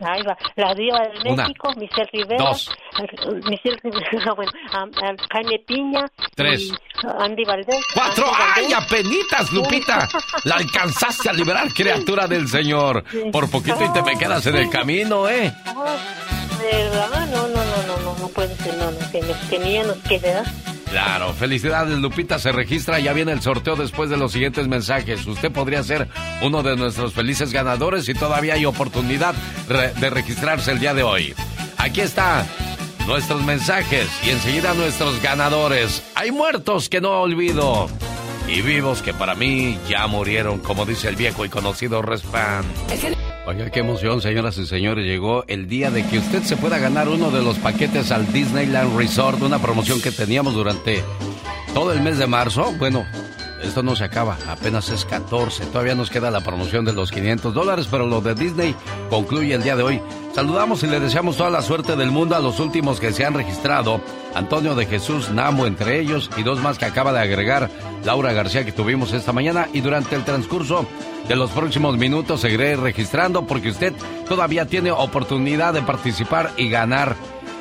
Ahí 0.00 0.22
va. 0.22 0.36
La 0.56 0.74
diva 0.74 0.98
de 1.00 1.36
México, 1.36 1.70
Michelle 1.76 2.08
Rivera. 2.12 2.44
Dos. 2.44 2.70
Michelle 3.48 3.78
Rivera, 3.82 4.32
bueno, 4.36 4.52
um, 4.74 4.88
um, 4.88 5.16
Jaime 5.30 5.58
Piña. 5.66 6.06
Tres. 6.34 6.72
Andy 7.18 7.44
Valdés. 7.44 7.84
¡Cuatro! 7.94 8.26
Andy 8.26 8.66
¡Ay, 8.66 8.72
apenitas, 8.72 9.52
Lupita! 9.52 10.08
La 10.44 10.56
alcanzaste 10.56 11.28
a 11.28 11.32
liberar, 11.32 11.72
criatura 11.72 12.26
del 12.26 12.48
Señor. 12.48 13.04
Por 13.32 13.50
poquito 13.50 13.84
y 13.84 13.92
te 13.92 14.02
me 14.02 14.16
quedas 14.16 14.46
en 14.46 14.56
el 14.56 14.70
camino, 14.70 15.28
¿eh? 15.28 15.52
¿Verdad? 16.62 17.28
No, 17.30 17.48
no, 17.48 17.64
no, 17.64 17.86
no, 17.86 18.00
no, 18.04 18.18
no 18.18 18.28
puede 18.28 18.56
ser, 18.56 18.76
no, 18.76 18.90
no, 18.90 19.10
que, 19.10 19.20
que 19.48 19.58
ni 19.58 19.78
nos 19.78 19.96
quede. 19.98 20.42
Claro, 20.90 21.32
felicidades 21.34 21.98
Lupita, 21.98 22.40
se 22.40 22.50
registra, 22.50 22.98
ya 22.98 23.12
viene 23.12 23.30
el 23.30 23.40
sorteo 23.40 23.76
después 23.76 24.10
de 24.10 24.16
los 24.16 24.32
siguientes 24.32 24.66
mensajes. 24.66 25.24
Usted 25.24 25.52
podría 25.52 25.84
ser 25.84 26.08
uno 26.42 26.64
de 26.64 26.76
nuestros 26.76 27.12
felices 27.12 27.52
ganadores 27.52 28.08
y 28.08 28.14
todavía 28.14 28.54
hay 28.54 28.66
oportunidad 28.66 29.34
de 29.68 30.10
registrarse 30.10 30.72
el 30.72 30.80
día 30.80 30.92
de 30.92 31.04
hoy. 31.04 31.34
Aquí 31.78 32.00
está 32.00 32.44
nuestros 33.06 33.42
mensajes 33.44 34.08
y 34.24 34.30
enseguida 34.30 34.74
nuestros 34.74 35.22
ganadores. 35.22 36.02
Hay 36.14 36.32
muertos 36.32 36.88
que 36.88 37.00
no 37.00 37.22
olvido 37.22 37.88
y 38.50 38.62
vivos 38.62 39.02
que 39.02 39.14
para 39.14 39.34
mí 39.34 39.78
ya 39.88 40.06
murieron, 40.06 40.58
como 40.58 40.84
dice 40.84 41.08
el 41.08 41.16
viejo 41.16 41.44
y 41.44 41.48
conocido 41.48 42.02
Respan. 42.02 42.64
Oiga, 43.46 43.70
qué 43.70 43.80
emoción, 43.80 44.20
señoras 44.20 44.58
y 44.58 44.66
señores. 44.66 45.04
Llegó 45.04 45.44
el 45.46 45.68
día 45.68 45.90
de 45.90 46.04
que 46.06 46.18
usted 46.18 46.42
se 46.42 46.56
pueda 46.56 46.78
ganar 46.78 47.08
uno 47.08 47.30
de 47.30 47.42
los 47.42 47.58
paquetes 47.58 48.10
al 48.10 48.30
Disneyland 48.32 48.96
Resort, 48.96 49.40
una 49.42 49.60
promoción 49.60 50.00
que 50.00 50.10
teníamos 50.10 50.54
durante 50.54 51.02
todo 51.74 51.92
el 51.92 52.00
mes 52.02 52.18
de 52.18 52.26
marzo. 52.26 52.72
Bueno, 52.78 53.06
esto 53.62 53.82
no 53.82 53.96
se 53.96 54.04
acaba, 54.04 54.36
apenas 54.48 54.88
es 54.90 55.04
14. 55.04 55.66
Todavía 55.66 55.94
nos 55.94 56.10
queda 56.10 56.30
la 56.30 56.40
promoción 56.40 56.84
de 56.84 56.92
los 56.92 57.10
500 57.10 57.54
dólares, 57.54 57.88
pero 57.90 58.06
lo 58.06 58.20
de 58.20 58.34
Disney 58.34 58.74
concluye 59.08 59.54
el 59.54 59.62
día 59.62 59.76
de 59.76 59.82
hoy. 59.82 60.02
Saludamos 60.34 60.82
y 60.82 60.86
le 60.86 61.00
deseamos 61.00 61.36
toda 61.36 61.50
la 61.50 61.62
suerte 61.62 61.96
del 61.96 62.10
mundo 62.10 62.36
a 62.36 62.40
los 62.40 62.60
últimos 62.60 63.00
que 63.00 63.12
se 63.12 63.24
han 63.24 63.34
registrado. 63.34 64.00
Antonio 64.34 64.74
de 64.74 64.86
Jesús 64.86 65.30
Namo 65.30 65.66
entre 65.66 65.98
ellos 66.00 66.30
y 66.36 66.42
dos 66.42 66.60
más 66.60 66.78
que 66.78 66.84
acaba 66.84 67.12
de 67.12 67.18
agregar 67.18 67.68
Laura 68.04 68.32
García 68.32 68.64
que 68.64 68.72
tuvimos 68.72 69.12
esta 69.12 69.32
mañana 69.32 69.68
y 69.72 69.80
durante 69.80 70.14
el 70.14 70.24
transcurso 70.24 70.86
de 71.28 71.36
los 71.36 71.50
próximos 71.50 71.96
minutos 71.96 72.40
seguiré 72.40 72.76
registrando 72.76 73.46
porque 73.46 73.70
usted 73.70 73.92
todavía 74.28 74.66
tiene 74.66 74.90
oportunidad 74.90 75.74
de 75.74 75.82
participar 75.82 76.52
y 76.56 76.68
ganar. 76.68 77.16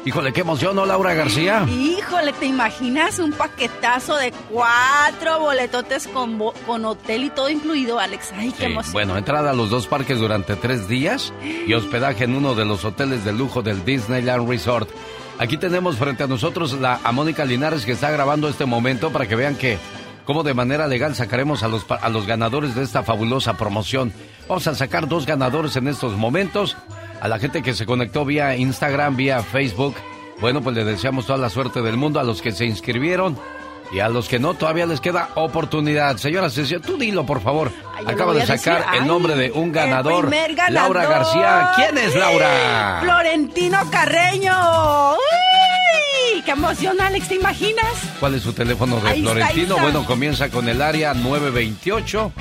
Híjole, 0.06 0.32
qué 0.32 0.41
emoción, 0.41 0.76
¿no, 0.76 0.86
Laura 0.86 1.14
García? 1.14 1.66
Híjole, 1.70 2.32
¿te 2.34 2.45
imaginas 2.45 3.20
un 3.20 3.34
paquetazo 3.34 4.16
de 4.16 4.32
cuatro 4.50 5.39
boletotes 5.41 6.08
con, 6.08 6.39
con 6.66 6.86
hotel 6.86 7.26
y 7.26 7.30
todo 7.30 7.50
incluido, 7.50 8.00
Alex? 8.00 8.32
Ay, 8.36 8.52
qué 8.52 8.58
Sí, 8.66 8.72
emoción. 8.72 8.93
Bueno, 8.93 9.18
entrada 9.18 9.52
a 9.52 9.54
los 9.54 9.70
dos 9.70 9.88
parques 9.88 10.18
durante 10.20 10.56
tres 10.56 10.88
días 10.88 11.34
y 11.43 11.74
hospedaje 11.74 12.24
en 12.24 12.36
uno 12.36 12.56
de 12.56 12.66
los 12.66 12.86
hoteles 12.86 13.26
de 13.26 13.34
lujo 13.34 13.62
del 13.62 13.84
Disneyland 13.84 14.50
Resort. 14.50 14.89
Aquí 15.38 15.58
tenemos 15.58 15.97
frente 15.97 16.24
a 16.24 16.28
nosotros 16.28 16.74
la, 16.80 17.00
a 17.04 17.12
Mónica 17.12 17.43
Linares 17.45 17.86
que 17.86 17.91
está 17.91 18.10
grabando 18.10 18.47
este 18.50 18.66
momento 18.66 19.12
para 19.12 19.28
que 19.28 19.36
vean 19.36 19.56
que 19.56 19.78
cómo 20.26 20.43
de 20.43 20.54
manera 20.54 20.88
legal 20.88 21.14
sacaremos 21.16 21.62
a 21.64 21.68
los, 21.68 21.86
a 21.89 22.10
los 22.10 22.26
ganadores 22.26 22.74
de 22.74 22.84
esta 22.84 23.04
fabulosa 23.04 23.58
promoción. 23.58 24.14
Vamos 24.47 24.66
a 24.68 24.76
sacar 24.76 25.08
dos 25.08 25.26
ganadores 25.26 25.76
en 25.76 25.88
estos 25.88 26.14
momentos. 26.18 26.78
A 27.22 27.28
la 27.28 27.39
gente 27.39 27.61
que 27.61 27.74
se 27.74 27.86
conectó 27.86 28.24
vía 28.26 28.55
Instagram, 28.55 29.15
vía 29.15 29.43
Facebook. 29.43 29.95
Bueno, 30.39 30.61
pues 30.61 30.76
le 30.76 30.86
deseamos 30.86 31.26
toda 31.26 31.38
la 31.38 31.49
suerte 31.49 31.82
del 31.82 31.97
mundo 31.97 32.20
a 32.20 32.24
los 32.24 32.41
que 32.41 32.51
se 32.53 32.65
inscribieron 32.65 33.38
y 33.91 33.99
a 33.99 34.07
los 34.07 34.30
que 34.30 34.39
no 34.39 34.53
todavía 34.53 34.86
les 34.86 35.01
queda 35.01 35.30
oportunidad. 35.36 36.15
Señora 36.17 36.49
Cecilia, 36.49 36.80
tú 36.80 36.97
dilo, 36.97 37.26
por 37.26 37.41
favor. 37.41 37.72
Ay, 37.97 38.05
Acaba 38.07 38.34
de 38.34 38.45
sacar 38.45 38.86
decir. 38.86 39.01
el 39.01 39.07
nombre 39.07 39.36
de 39.36 39.51
un 39.51 39.72
ganador. 39.74 40.24
el 40.26 40.30
primer 40.30 40.55
ganador. 40.55 40.95
Laura 40.95 41.05
García. 41.09 41.72
¿Quién 41.76 41.97
es 41.97 42.15
Laura? 42.15 42.99
Florentino 43.01 43.80
Carreño. 43.91 45.11
¡Uy! 45.13 46.41
¡Qué 46.43 46.51
emoción, 46.51 47.01
Alex! 47.01 47.28
¿Te 47.28 47.36
imaginas? 47.36 47.86
¿Cuál 48.20 48.36
es 48.36 48.43
su 48.43 48.53
teléfono 48.53 48.99
de 49.01 49.09
Ahí 49.09 49.22
Florentino? 49.24 49.72
está. 49.76 49.82
Bueno, 49.82 50.05
comienza 50.05 50.49
con 50.49 50.70
el 50.70 50.82
área 50.82 51.13
928. 51.13 52.32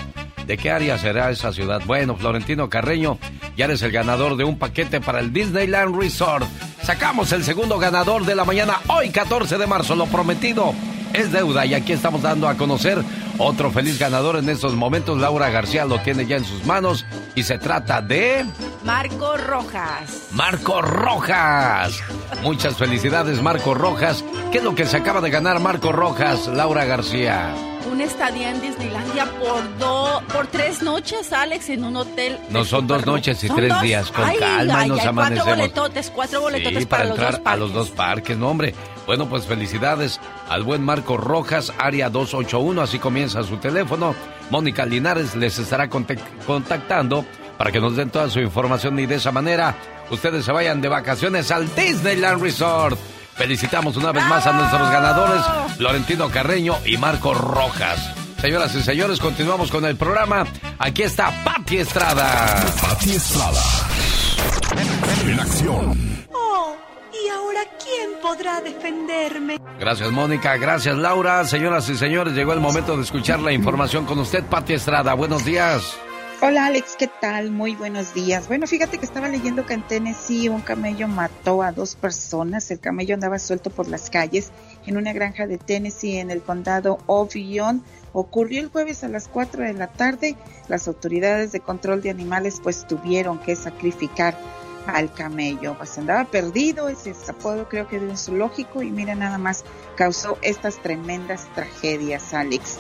¿De 0.48 0.56
qué 0.56 0.70
área 0.70 0.96
será 0.96 1.30
esa 1.30 1.52
ciudad? 1.52 1.82
Bueno, 1.84 2.16
Florentino 2.16 2.70
Carreño, 2.70 3.18
ya 3.54 3.66
eres 3.66 3.82
el 3.82 3.92
ganador 3.92 4.34
de 4.38 4.44
un 4.44 4.58
paquete 4.58 4.98
para 4.98 5.20
el 5.20 5.30
Disneyland 5.30 5.94
Resort. 5.94 6.46
Sacamos 6.82 7.32
el 7.32 7.44
segundo 7.44 7.78
ganador 7.78 8.24
de 8.24 8.34
la 8.34 8.46
mañana, 8.46 8.80
hoy 8.86 9.10
14 9.10 9.58
de 9.58 9.66
marzo, 9.66 9.94
lo 9.94 10.06
prometido. 10.06 10.72
Es 11.12 11.32
deuda 11.32 11.66
y 11.66 11.74
aquí 11.74 11.92
estamos 11.92 12.22
dando 12.22 12.48
a 12.48 12.54
conocer 12.54 13.04
otro 13.36 13.70
feliz 13.70 13.98
ganador 13.98 14.36
en 14.36 14.48
estos 14.48 14.74
momentos. 14.74 15.18
Laura 15.18 15.50
García 15.50 15.84
lo 15.84 16.00
tiene 16.00 16.24
ya 16.24 16.36
en 16.36 16.44
sus 16.46 16.64
manos 16.64 17.04
y 17.34 17.42
se 17.42 17.58
trata 17.58 18.00
de 18.00 18.46
Marco 18.84 19.36
Rojas. 19.36 20.28
Marco 20.32 20.80
Rojas. 20.80 22.00
Muchas 22.42 22.74
felicidades 22.78 23.42
Marco 23.42 23.74
Rojas. 23.74 24.24
¿Qué 24.50 24.58
es 24.58 24.64
lo 24.64 24.74
que 24.74 24.86
se 24.86 24.96
acaba 24.96 25.20
de 25.20 25.28
ganar 25.28 25.60
Marco 25.60 25.92
Rojas, 25.92 26.46
Laura 26.48 26.86
García? 26.86 27.54
Una 27.98 28.04
estadía 28.04 28.50
en 28.50 28.60
Disneylandia 28.60 29.26
por 29.40 29.78
do- 29.78 30.22
por 30.32 30.46
tres 30.46 30.82
noches, 30.82 31.32
Alex, 31.32 31.68
en 31.70 31.82
un 31.82 31.96
hotel. 31.96 32.38
No 32.48 32.64
son 32.64 32.86
dos 32.86 33.04
noches 33.04 33.42
y 33.42 33.48
¿Son 33.48 33.56
tres 33.56 33.70
dos? 33.70 33.82
días, 33.82 34.12
con 34.12 34.24
Ay, 34.24 34.36
calma 34.38 34.80
ay, 34.82 34.88
nos 34.88 35.00
ay, 35.00 35.06
amanecemos. 35.08 35.44
Cuatro 35.44 35.56
boletotes, 35.56 36.10
cuatro 36.14 36.40
boletotes 36.40 36.78
Sí, 36.78 36.86
para, 36.86 37.02
para 37.02 37.08
los 37.08 37.18
entrar 37.18 37.32
dos 37.42 37.52
a 37.52 37.56
los 37.56 37.72
dos 37.72 37.90
parques, 37.90 38.36
no 38.38 38.48
hombre. 38.50 38.72
Bueno, 39.04 39.28
pues 39.28 39.46
felicidades 39.46 40.20
al 40.48 40.62
buen 40.62 40.82
Marco 40.84 41.16
Rojas, 41.16 41.72
área 41.76 42.08
281, 42.08 42.80
así 42.82 43.00
comienza 43.00 43.42
su 43.42 43.56
teléfono. 43.56 44.14
Mónica 44.50 44.86
Linares 44.86 45.34
les 45.34 45.58
estará 45.58 45.90
contac- 45.90 46.20
contactando 46.46 47.24
para 47.56 47.72
que 47.72 47.80
nos 47.80 47.96
den 47.96 48.10
toda 48.10 48.30
su 48.30 48.38
información 48.38 48.96
y 49.00 49.06
de 49.06 49.16
esa 49.16 49.32
manera 49.32 49.74
ustedes 50.10 50.44
se 50.44 50.52
vayan 50.52 50.80
de 50.80 50.88
vacaciones 50.88 51.50
al 51.50 51.74
Disneyland 51.74 52.40
Resort. 52.42 52.96
Felicitamos 53.38 53.96
una 53.96 54.10
vez 54.10 54.24
más 54.26 54.44
a 54.48 54.52
nuestros 54.52 54.90
ganadores, 54.90 55.40
Florentino 55.76 56.28
Carreño 56.28 56.74
y 56.84 56.96
Marco 56.96 57.32
Rojas. 57.32 58.12
Señoras 58.40 58.74
y 58.74 58.82
señores, 58.82 59.20
continuamos 59.20 59.70
con 59.70 59.84
el 59.84 59.96
programa. 59.96 60.44
Aquí 60.78 61.04
está 61.04 61.32
Patti 61.44 61.78
Estrada. 61.78 62.64
Pati 62.82 63.12
Estrada. 63.12 63.60
En 65.24 65.38
acción. 65.38 66.26
Oh, 66.32 66.76
¿y 67.12 67.28
ahora 67.28 67.60
quién 67.82 68.10
podrá 68.20 68.60
defenderme? 68.60 69.58
Gracias, 69.78 70.10
Mónica. 70.10 70.56
Gracias, 70.56 70.96
Laura. 70.96 71.44
Señoras 71.44 71.88
y 71.88 71.96
señores, 71.96 72.34
llegó 72.34 72.52
el 72.54 72.60
momento 72.60 72.96
de 72.96 73.04
escuchar 73.04 73.38
la 73.38 73.52
información 73.52 74.04
con 74.04 74.18
usted, 74.18 74.42
Pati 74.44 74.74
Estrada. 74.74 75.14
Buenos 75.14 75.44
días. 75.44 75.96
Hola 76.40 76.66
Alex, 76.66 76.94
¿qué 76.96 77.08
tal? 77.08 77.50
Muy 77.50 77.74
buenos 77.74 78.14
días. 78.14 78.46
Bueno, 78.46 78.68
fíjate 78.68 78.98
que 78.98 79.04
estaba 79.04 79.28
leyendo 79.28 79.66
que 79.66 79.74
en 79.74 79.82
Tennessee 79.82 80.48
un 80.48 80.60
camello 80.60 81.08
mató 81.08 81.64
a 81.64 81.72
dos 81.72 81.96
personas. 81.96 82.70
El 82.70 82.78
camello 82.78 83.14
andaba 83.16 83.40
suelto 83.40 83.70
por 83.70 83.88
las 83.88 84.08
calles 84.08 84.52
en 84.86 84.96
una 84.96 85.12
granja 85.12 85.48
de 85.48 85.58
Tennessee 85.58 86.18
en 86.18 86.30
el 86.30 86.40
condado 86.40 87.00
Ovion. 87.06 87.82
Ocurrió 88.12 88.60
el 88.60 88.68
jueves 88.68 89.02
a 89.02 89.08
las 89.08 89.26
4 89.26 89.64
de 89.64 89.72
la 89.72 89.88
tarde. 89.88 90.36
Las 90.68 90.86
autoridades 90.86 91.50
de 91.50 91.58
control 91.58 92.02
de 92.02 92.10
animales 92.10 92.60
pues 92.62 92.86
tuvieron 92.86 93.40
que 93.40 93.56
sacrificar 93.56 94.38
al 94.86 95.12
camello. 95.12 95.76
Pues 95.76 95.98
andaba 95.98 96.24
perdido, 96.26 96.88
ese 96.88 97.10
es 97.10 97.28
apodo 97.28 97.68
creo 97.68 97.88
que 97.88 97.98
de 97.98 98.06
un 98.06 98.16
zoológico 98.16 98.84
y 98.84 98.92
mira 98.92 99.16
nada 99.16 99.38
más 99.38 99.64
causó 99.96 100.38
estas 100.42 100.80
tremendas 100.80 101.48
tragedias, 101.56 102.32
Alex. 102.32 102.78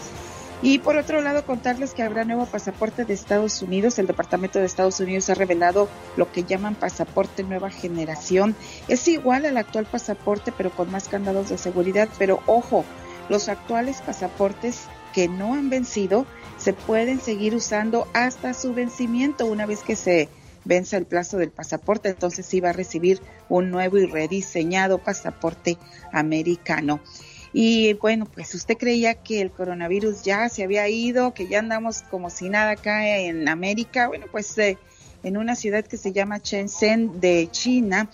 Y 0.60 0.80
por 0.80 0.96
otro 0.96 1.20
lado, 1.20 1.46
contarles 1.46 1.94
que 1.94 2.02
habrá 2.02 2.24
nuevo 2.24 2.44
pasaporte 2.46 3.04
de 3.04 3.14
Estados 3.14 3.62
Unidos. 3.62 3.98
El 3.98 4.08
Departamento 4.08 4.58
de 4.58 4.66
Estados 4.66 4.98
Unidos 4.98 5.30
ha 5.30 5.34
revelado 5.34 5.88
lo 6.16 6.32
que 6.32 6.42
llaman 6.42 6.74
pasaporte 6.74 7.44
nueva 7.44 7.70
generación. 7.70 8.56
Es 8.88 9.06
igual 9.06 9.46
al 9.46 9.56
actual 9.56 9.86
pasaporte, 9.86 10.50
pero 10.50 10.70
con 10.70 10.90
más 10.90 11.08
candados 11.08 11.48
de 11.48 11.58
seguridad. 11.58 12.08
Pero 12.18 12.42
ojo, 12.46 12.84
los 13.28 13.48
actuales 13.48 14.00
pasaportes 14.00 14.86
que 15.14 15.28
no 15.28 15.54
han 15.54 15.70
vencido 15.70 16.26
se 16.58 16.72
pueden 16.72 17.20
seguir 17.20 17.54
usando 17.54 18.08
hasta 18.12 18.52
su 18.52 18.74
vencimiento 18.74 19.46
una 19.46 19.64
vez 19.64 19.82
que 19.82 19.94
se 19.94 20.28
venza 20.64 20.96
el 20.96 21.06
plazo 21.06 21.36
del 21.36 21.50
pasaporte. 21.50 22.08
Entonces 22.08 22.44
sí 22.44 22.58
va 22.58 22.70
a 22.70 22.72
recibir 22.72 23.20
un 23.48 23.70
nuevo 23.70 23.96
y 23.98 24.06
rediseñado 24.06 24.98
pasaporte 24.98 25.78
americano. 26.12 27.00
Y 27.60 27.94
bueno, 27.94 28.24
pues 28.24 28.54
usted 28.54 28.76
creía 28.76 29.14
que 29.14 29.40
el 29.40 29.50
coronavirus 29.50 30.22
ya 30.22 30.48
se 30.48 30.62
había 30.62 30.88
ido, 30.88 31.34
que 31.34 31.48
ya 31.48 31.58
andamos 31.58 32.02
como 32.02 32.30
si 32.30 32.48
nada 32.48 32.70
acá 32.70 33.18
en 33.18 33.48
América. 33.48 34.06
Bueno, 34.06 34.26
pues 34.30 34.56
eh, 34.58 34.78
en 35.24 35.36
una 35.36 35.56
ciudad 35.56 35.84
que 35.84 35.96
se 35.96 36.12
llama 36.12 36.38
Shenzhen 36.38 37.18
de 37.18 37.48
China, 37.50 38.10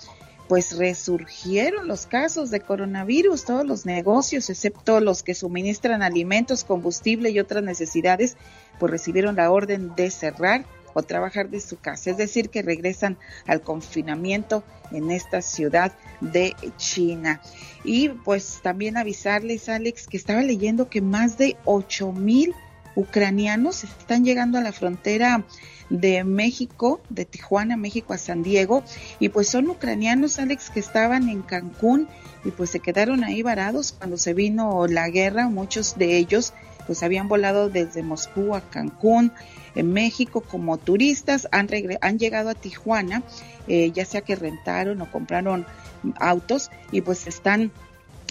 pues 0.49 0.79
resurgieron 0.79 1.89
los 1.89 2.07
casos 2.07 2.51
de 2.51 2.61
coronavirus, 2.61 3.45
todos 3.45 3.67
los 3.67 3.85
negocios, 3.85 4.49
excepto 4.49 5.01
los 5.01 5.23
que 5.23 5.35
suministran 5.35 6.03
alimentos, 6.03 6.65
combustible 6.65 7.29
y 7.29 7.39
otras 7.39 7.63
necesidades, 7.63 8.39
pues 8.81 8.91
recibieron 8.93 9.37
la 9.37 9.51
orden 9.51 9.95
de 9.95 10.11
cerrar 10.11 10.65
o 10.95 11.03
trabajar 11.03 11.51
de 11.51 11.61
su 11.61 11.79
casa, 11.79 12.11
es 12.11 12.17
decir, 12.17 12.49
que 12.49 12.63
regresan 12.63 13.19
al 13.47 13.61
confinamiento 13.61 14.65
en 14.93 15.11
esta 15.11 15.43
ciudad 15.43 15.93
de 16.21 16.55
China. 16.77 17.43
Y 17.85 18.09
pues 18.09 18.61
también 18.63 18.97
avisarles, 18.97 19.69
Alex, 19.69 20.07
que 20.07 20.17
estaba 20.17 20.43
leyendo 20.43 20.89
que 20.89 21.03
más 21.03 21.37
de 21.37 21.57
8 21.65 22.13
mil 22.13 22.55
ucranianos 22.97 23.85
están 23.85 24.25
llegando 24.25 24.57
a 24.57 24.63
la 24.63 24.73
frontera 24.73 25.45
de 25.91 26.25
México, 26.25 27.01
de 27.11 27.25
Tijuana, 27.25 27.77
México 27.77 28.13
a 28.13 28.19
San 28.19 28.43
Diego, 28.43 28.85
y 29.19 29.29
pues 29.29 29.49
son 29.49 29.69
ucranianos, 29.69 30.39
Alex, 30.39 30.71
que 30.71 30.81
estaban 30.81 31.29
en 31.29 31.43
Cancún 31.43 32.09
y 32.45 32.51
pues 32.51 32.71
se 32.71 32.81
quedaron 32.81 33.25
ahí 33.25 33.43
varados 33.43 33.93
cuando 33.93 34.17
se 34.17 34.33
vino 34.33 34.87
la 34.87 35.09
guerra, 35.09 35.49
muchos 35.49 35.97
de 35.99 36.17
ellos 36.17 36.55
pues 36.87 37.03
habían 37.03 37.29
volado 37.29 37.69
desde 37.69 38.03
Moscú 38.03 38.55
a 38.55 38.61
Cancún, 38.61 39.33
en 39.75 39.93
México 39.93 40.41
como 40.41 40.79
turistas, 40.79 41.49
han, 41.51 41.68
han 42.01 42.18
llegado 42.18 42.51
a 42.51 42.55
Tijuana, 42.55 43.22
eh, 43.66 43.91
ya 43.93 44.05
sea 44.05 44.20
que 44.20 44.37
rentaron 44.37 45.01
o 45.01 45.11
compraron 45.11 45.66
autos 46.16 46.70
y 46.93 47.01
pues 47.01 47.27
están 47.27 47.72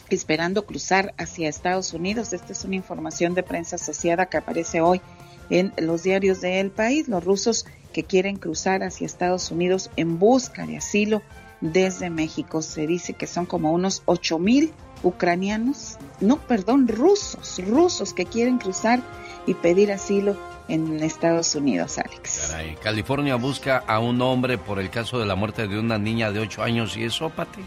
esperando 0.10 0.66
cruzar 0.66 1.14
hacia 1.18 1.50
Estados 1.50 1.94
Unidos. 1.94 2.34
Esta 2.34 2.52
es 2.52 2.64
una 2.64 2.76
información 2.76 3.34
de 3.34 3.44
prensa 3.44 3.76
asociada 3.76 4.28
que 4.28 4.38
aparece 4.38 4.82
hoy 4.82 5.02
en 5.50 5.74
los 5.78 6.04
diarios 6.04 6.42
del 6.42 6.72
país. 6.72 7.08
Los 7.08 7.24
rusos 7.24 7.66
que 7.92 8.04
quieren 8.04 8.38
cruzar 8.38 8.84
hacia 8.84 9.06
Estados 9.06 9.52
Unidos 9.52 9.90
en 9.96 10.20
busca 10.20 10.66
de 10.66 10.78
asilo 10.78 11.22
desde 11.62 12.10
México. 12.10 12.62
Se 12.62 12.88
dice 12.88 13.14
que 13.14 13.28
son 13.28 13.46
como 13.46 13.72
unos 13.72 14.04
8 14.06 14.40
mil 14.40 14.74
ucranianos, 15.04 15.98
no, 16.22 16.38
perdón, 16.38 16.88
rusos, 16.88 17.60
rusos 17.66 18.14
que 18.14 18.26
quieren 18.26 18.58
cruzar 18.58 19.02
y 19.46 19.54
pedir 19.54 19.92
asilo 19.92 20.36
en 20.68 21.04
Estados 21.04 21.56
Unidos, 21.56 21.98
Alex. 21.98 22.48
Caray, 22.50 22.76
California 22.76 23.36
busca 23.36 23.84
a 23.86 24.00
un 24.00 24.22
hombre 24.22 24.58
por 24.58 24.80
el 24.80 24.90
caso 24.90 25.20
de 25.20 25.26
la 25.26 25.36
muerte 25.36 25.68
de 25.68 25.80
una 25.80 25.98
niña 25.98 26.32
de 26.32 26.40
8 26.40 26.64
años. 26.64 26.96
¿Y 26.98 27.04
eso, 27.04 27.30
Pati? 27.30 27.62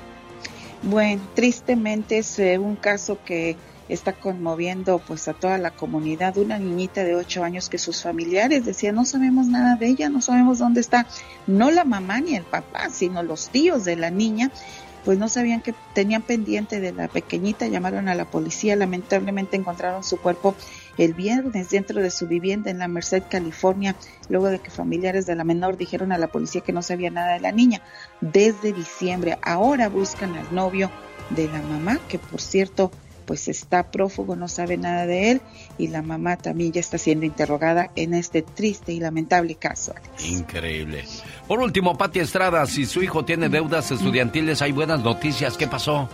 Bueno, 0.82 1.22
tristemente 1.34 2.18
es 2.18 2.38
eh, 2.38 2.58
un 2.58 2.76
caso 2.76 3.18
que 3.24 3.56
está 3.88 4.12
conmoviendo 4.12 4.98
pues 4.98 5.28
a 5.28 5.34
toda 5.34 5.58
la 5.58 5.70
comunidad. 5.70 6.36
Una 6.38 6.58
niñita 6.58 7.04
de 7.04 7.14
8 7.14 7.44
años 7.44 7.68
que 7.68 7.78
sus 7.78 8.02
familiares 8.02 8.64
decían 8.64 8.94
no 8.94 9.04
sabemos 9.04 9.46
nada 9.46 9.76
de 9.76 9.88
ella, 9.88 10.08
no 10.08 10.20
sabemos 10.20 10.58
dónde 10.58 10.80
está. 10.80 11.06
No 11.46 11.70
la 11.70 11.84
mamá 11.84 12.20
ni 12.20 12.34
el 12.34 12.44
papá, 12.44 12.88
sino 12.90 13.22
los 13.22 13.48
tíos 13.48 13.84
de 13.84 13.96
la 13.96 14.10
niña 14.10 14.50
pues 15.06 15.18
no 15.18 15.28
sabían 15.28 15.60
que 15.60 15.72
tenían 15.94 16.22
pendiente 16.22 16.80
de 16.80 16.92
la 16.92 17.06
pequeñita, 17.06 17.68
llamaron 17.68 18.08
a 18.08 18.16
la 18.16 18.24
policía, 18.24 18.74
lamentablemente 18.74 19.56
encontraron 19.56 20.02
su 20.02 20.16
cuerpo 20.16 20.56
el 20.98 21.14
viernes 21.14 21.70
dentro 21.70 22.00
de 22.00 22.10
su 22.10 22.26
vivienda 22.26 22.70
en 22.70 22.78
la 22.78 22.88
Merced, 22.88 23.24
California, 23.28 23.96
luego 24.28 24.46
de 24.46 24.58
que 24.58 24.70
familiares 24.70 25.26
de 25.26 25.36
la 25.36 25.44
menor 25.44 25.76
dijeron 25.76 26.12
a 26.12 26.18
la 26.18 26.28
policía 26.28 26.60
que 26.60 26.72
no 26.72 26.82
sabía 26.82 27.10
nada 27.10 27.34
de 27.34 27.40
la 27.40 27.52
niña 27.52 27.82
desde 28.20 28.72
diciembre. 28.72 29.38
Ahora 29.42 29.88
buscan 29.88 30.34
al 30.36 30.54
novio 30.54 30.90
de 31.30 31.48
la 31.48 31.60
mamá, 31.62 31.98
que 32.08 32.18
por 32.18 32.40
cierto 32.40 32.90
pues 33.26 33.48
está 33.48 33.90
prófugo, 33.90 34.36
no 34.36 34.48
sabe 34.48 34.76
nada 34.76 35.04
de 35.04 35.32
él 35.32 35.40
y 35.78 35.88
la 35.88 36.00
mamá 36.00 36.36
también 36.36 36.72
ya 36.72 36.80
está 36.80 36.96
siendo 36.96 37.26
interrogada 37.26 37.90
en 37.96 38.14
este 38.14 38.42
triste 38.42 38.92
y 38.92 39.00
lamentable 39.00 39.56
caso. 39.56 39.94
Increíble. 40.24 41.04
Por 41.48 41.60
último, 41.60 41.98
Pati 41.98 42.20
Estrada, 42.20 42.64
si 42.66 42.86
su 42.86 43.02
hijo 43.02 43.24
tiene 43.24 43.48
deudas 43.48 43.90
estudiantiles, 43.90 44.62
hay 44.62 44.72
buenas 44.72 45.02
noticias. 45.02 45.56
¿Qué 45.56 45.66
pasó? 45.66 46.08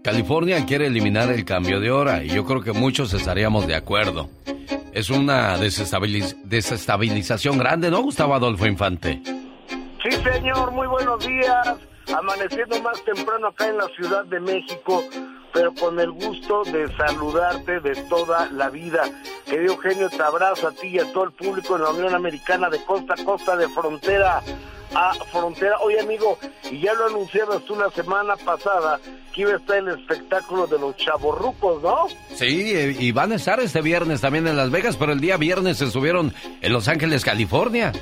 California 0.04 0.66
quiere 0.66 0.86
eliminar 0.88 1.30
el 1.30 1.46
cambio 1.46 1.80
de 1.80 1.90
hora 1.90 2.22
y 2.22 2.28
yo 2.28 2.44
creo 2.44 2.60
que 2.60 2.72
muchos 2.72 3.14
estaríamos 3.14 3.66
de 3.66 3.74
acuerdo. 3.74 4.28
Es 4.92 5.08
una 5.08 5.56
desestabiliz- 5.56 6.36
desestabilización 6.44 7.56
grande, 7.56 7.90
¿no, 7.90 8.02
Gustavo 8.02 8.34
Adolfo 8.34 8.66
Infante? 8.66 9.22
Sí, 10.02 10.10
señor, 10.22 10.72
muy 10.72 10.86
buenos 10.86 11.26
días. 11.26 11.68
Amaneciendo 12.14 12.78
más 12.82 13.02
temprano 13.02 13.46
acá 13.46 13.66
en 13.66 13.78
la 13.78 13.88
Ciudad 13.96 14.26
de 14.26 14.38
México, 14.40 15.02
pero 15.54 15.72
con 15.72 16.00
el 16.00 16.10
gusto 16.10 16.64
de 16.64 16.94
saludarte 16.96 17.78
de 17.78 17.94
toda 18.08 18.50
la 18.50 18.68
vida. 18.70 19.08
Querido 19.46 19.74
Eugenio, 19.74 20.10
te 20.10 20.20
abrazo 20.20 20.66
a 20.66 20.72
ti 20.72 20.88
y 20.88 20.98
a 20.98 21.10
todo 21.12 21.24
el 21.24 21.32
público 21.32 21.76
en 21.76 21.82
la 21.82 21.90
Unión 21.90 22.12
Americana 22.12 22.68
de 22.68 22.84
costa 22.84 23.14
a 23.14 23.24
costa, 23.24 23.56
de 23.56 23.68
frontera 23.68 24.42
a 24.94 25.14
frontera. 25.32 25.78
Oye, 25.80 26.00
amigo, 26.00 26.38
y 26.70 26.80
ya 26.80 26.92
lo 26.94 27.06
anunciabas 27.06 27.64
tú 27.64 27.76
la 27.76 27.90
semana 27.90 28.36
pasada 28.36 28.98
que 29.32 29.42
iba 29.42 29.52
a 29.52 29.56
estar 29.56 29.76
el 29.76 29.88
espectáculo 29.88 30.66
de 30.66 30.78
los 30.78 30.96
chavorrucos, 30.96 31.82
¿no? 31.82 32.08
Sí, 32.34 32.72
eh, 32.74 32.96
y 32.98 33.12
van 33.12 33.32
a 33.32 33.36
estar 33.36 33.60
este 33.60 33.80
viernes 33.80 34.20
también 34.20 34.48
en 34.48 34.56
Las 34.56 34.70
Vegas, 34.70 34.96
pero 34.96 35.12
el 35.12 35.20
día 35.20 35.36
viernes 35.36 35.80
estuvieron 35.80 36.34
en 36.60 36.72
Los 36.72 36.88
Ángeles, 36.88 37.24
California. 37.24 37.92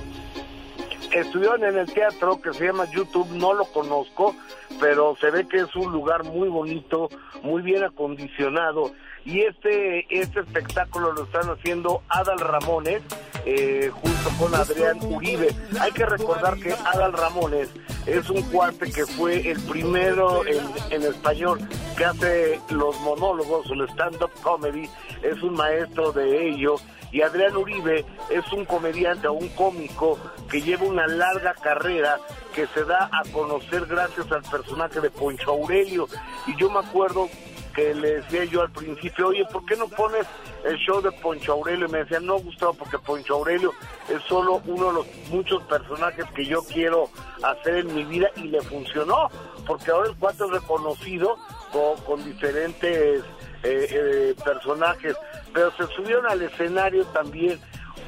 Estuvieron 1.13 1.63
en 1.65 1.77
el 1.77 1.93
teatro 1.93 2.41
que 2.41 2.55
se 2.55 2.67
llama 2.67 2.87
YouTube, 2.91 3.29
no 3.33 3.53
lo 3.53 3.65
conozco, 3.67 4.35
pero 4.81 5.15
se 5.21 5.31
ve 5.31 5.47
que 5.47 5.59
es 5.59 5.77
un 5.77 5.93
lugar 5.93 6.25
muy 6.25 6.49
bonito, 6.49 7.09
muy 7.43 7.63
bien 7.63 7.85
acondicionado. 7.85 8.93
Y 9.25 9.43
este, 9.43 10.07
este 10.09 10.41
espectáculo 10.41 11.13
lo 11.13 11.25
están 11.25 11.49
haciendo 11.51 12.03
Adal 12.09 12.41
Ramones 12.41 13.03
eh, 13.45 13.91
junto 13.93 14.31
con 14.39 14.55
Adrián 14.55 14.99
Uribe. 15.03 15.49
Hay 15.81 15.93
que 15.93 16.07
recordar 16.07 16.59
que 16.59 16.73
Adal 16.73 17.13
Ramones 17.13 17.69
es 18.07 18.29
un 18.31 18.43
cuate 18.51 18.91
que 18.91 19.07
fue 19.07 19.51
el 19.51 19.61
primero 19.63 20.45
en, 20.47 20.65
en 20.91 21.03
español 21.03 21.61
que 21.97 22.05
hace 22.05 22.61
los 22.71 22.99
monólogos, 23.01 23.71
el 23.71 23.89
stand-up 23.91 24.33
comedy, 24.43 24.89
es 25.23 25.43
un 25.43 25.55
maestro 25.55 26.11
de 26.13 26.49
ello. 26.49 26.77
Y 27.13 27.21
Adrián 27.21 27.55
Uribe 27.57 28.07
es 28.31 28.53
un 28.53 28.65
comediante 28.65 29.29
o 29.29 29.35
un 29.35 29.49
cómico 29.51 30.19
que 30.51 30.63
lleva 30.63 30.85
una 30.85 31.07
larga 31.07 31.55
carrera 31.55 32.19
que 32.55 32.67
se 32.69 32.85
da 32.85 33.11
a 33.13 33.23
conocer 33.33 33.87
gracias 33.87 34.33
al 34.33 34.43
personaje 34.43 35.01
de 35.01 35.11
Poncho 35.11 35.51
Aurelio. 35.51 36.09
Y 36.47 36.57
yo 36.57 36.71
me 36.71 36.81
acuerdo 36.81 37.29
que 37.75 37.95
le 37.95 38.21
decía 38.21 38.45
yo 38.45 38.63
al 38.63 38.71
principio, 38.71 39.29
oye, 39.29 39.45
¿por 39.51 39.65
qué 39.67 39.77
no 39.77 39.89
pones 39.89 40.27
el 40.65 40.77
show 40.79 41.01
de 41.01 41.13
Poncho 41.13 41.53
Aurelio? 41.53 41.87
Y 41.87 41.91
me 41.91 41.99
decían, 41.99 42.27
no, 42.27 42.39
Gustavo, 42.39 42.75
porque 42.75 42.99
Poncho 42.99 43.35
Aurelio 43.35 43.73
es 44.09 44.23
solo 44.23 44.63
uno 44.67 44.89
de 44.89 44.93
los 44.93 45.07
muchos 45.31 45.63
personajes 45.65 46.25
que 46.35 46.45
yo 46.47 46.63
quiero 46.63 47.11
hacer 47.43 47.77
en 47.77 47.95
mi 47.95 48.05
vida 48.05 48.29
y 48.37 48.45
le 48.45 48.61
funcionó, 48.63 49.29
porque 49.67 49.91
ahora 49.91 50.09
el 50.09 50.17
cuate 50.17 50.45
es 50.45 50.51
reconocido 50.51 51.37
con, 51.73 51.97
con 52.05 52.25
diferentes 52.25 53.23
eh, 53.63 53.87
eh, 53.91 54.35
personajes, 54.45 55.17
pero 55.53 55.71
se 55.73 55.87
subieron 55.95 56.27
al 56.27 56.43
escenario 56.43 57.05
también 57.07 57.61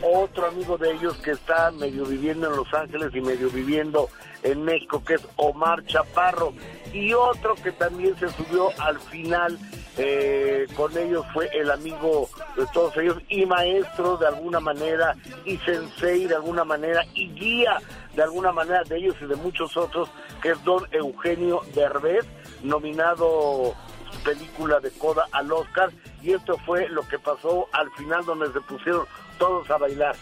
otro 0.03 0.47
amigo 0.47 0.77
de 0.77 0.93
ellos 0.93 1.17
que 1.19 1.33
está 1.33 1.71
medio 1.71 2.05
viviendo 2.05 2.49
en 2.49 2.57
Los 2.57 2.73
Ángeles 2.75 3.11
y 3.15 3.21
medio 3.21 3.49
viviendo 3.51 4.09
en 4.43 4.63
México, 4.63 5.03
que 5.05 5.15
es 5.15 5.27
Omar 5.37 5.85
Chaparro, 5.87 6.53
y 6.93 7.13
otro 7.15 7.55
que 7.55 7.73
también 7.73 8.15
se 8.19 8.29
subió 8.31 8.71
al 8.79 8.99
final 8.99 9.59
eh, 9.97 10.67
con 10.77 10.97
ellos 10.99 11.25
fue 11.33 11.49
el 11.55 11.71
amigo 11.71 12.29
de 12.57 12.67
todos 12.73 12.97
ellos 12.97 13.17
y 13.29 13.47
maestro 13.47 14.17
de 14.17 14.27
alguna 14.27 14.59
manera 14.59 15.15
y 15.45 15.57
sensei 15.59 16.27
de 16.27 16.35
alguna 16.35 16.65
manera 16.65 17.05
y 17.15 17.29
guía 17.31 17.79
de 18.17 18.23
alguna 18.23 18.51
manera 18.51 18.83
de 18.85 18.97
ellos 18.97 19.15
y 19.21 19.27
de 19.27 19.37
muchos 19.37 19.77
otros, 19.77 20.09
que 20.43 20.51
es 20.51 20.65
don 20.65 20.85
Eugenio 20.93 21.63
Derbez, 21.75 22.25
nominado 22.63 23.75
película 24.17 24.81
de 24.81 24.91
Coda 24.93 25.27
al 25.33 25.51
Oscar, 25.53 25.91
y 26.23 26.33
esto 26.33 26.59
fue 26.65 26.89
lo 26.89 27.07
que 27.07 27.19
pasó 27.19 27.69
al 27.73 27.91
final 27.93 28.25
donde 28.25 28.53
se 28.53 28.61
pusieron 28.61 29.07
todos 29.39 29.71
a 29.71 29.79
bailar. 29.79 30.17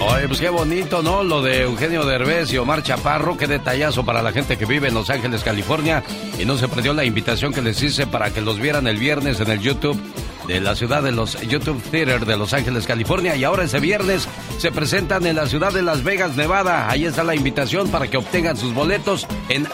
Oye, 0.00 0.26
pues 0.26 0.40
qué 0.40 0.48
bonito, 0.48 1.00
¿no? 1.02 1.22
Lo 1.22 1.42
de 1.42 1.62
Eugenio 1.62 2.04
Derbez 2.04 2.52
y 2.52 2.58
Omar 2.58 2.82
Chaparro, 2.82 3.36
qué 3.36 3.46
detallazo 3.46 4.04
para 4.04 4.20
la 4.20 4.32
gente 4.32 4.58
que 4.58 4.66
vive 4.66 4.88
en 4.88 4.94
Los 4.94 5.10
Ángeles, 5.10 5.44
California. 5.44 6.02
Y 6.40 6.44
no 6.44 6.56
se 6.56 6.66
perdió 6.66 6.92
la 6.92 7.04
invitación 7.04 7.52
que 7.52 7.62
les 7.62 7.80
hice 7.82 8.08
para 8.08 8.32
que 8.32 8.40
los 8.40 8.58
vieran 8.58 8.88
el 8.88 8.96
viernes 8.96 9.38
en 9.38 9.50
el 9.50 9.60
YouTube 9.60 10.00
de 10.46 10.60
la 10.60 10.74
ciudad 10.74 11.02
de 11.02 11.12
los 11.12 11.40
YouTube 11.42 11.82
Theater 11.90 12.24
de 12.26 12.36
Los 12.36 12.52
Ángeles, 12.52 12.86
California. 12.86 13.36
Y 13.36 13.44
ahora 13.44 13.64
ese 13.64 13.80
viernes 13.80 14.28
se 14.58 14.70
presentan 14.72 15.26
en 15.26 15.36
la 15.36 15.46
ciudad 15.46 15.72
de 15.72 15.82
Las 15.82 16.02
Vegas, 16.04 16.36
Nevada. 16.36 16.90
Ahí 16.90 17.04
está 17.04 17.24
la 17.24 17.34
invitación 17.34 17.88
para 17.90 18.08
que 18.08 18.16
obtengan 18.16 18.56
sus 18.56 18.74
boletos 18.74 19.26
en 19.48 19.66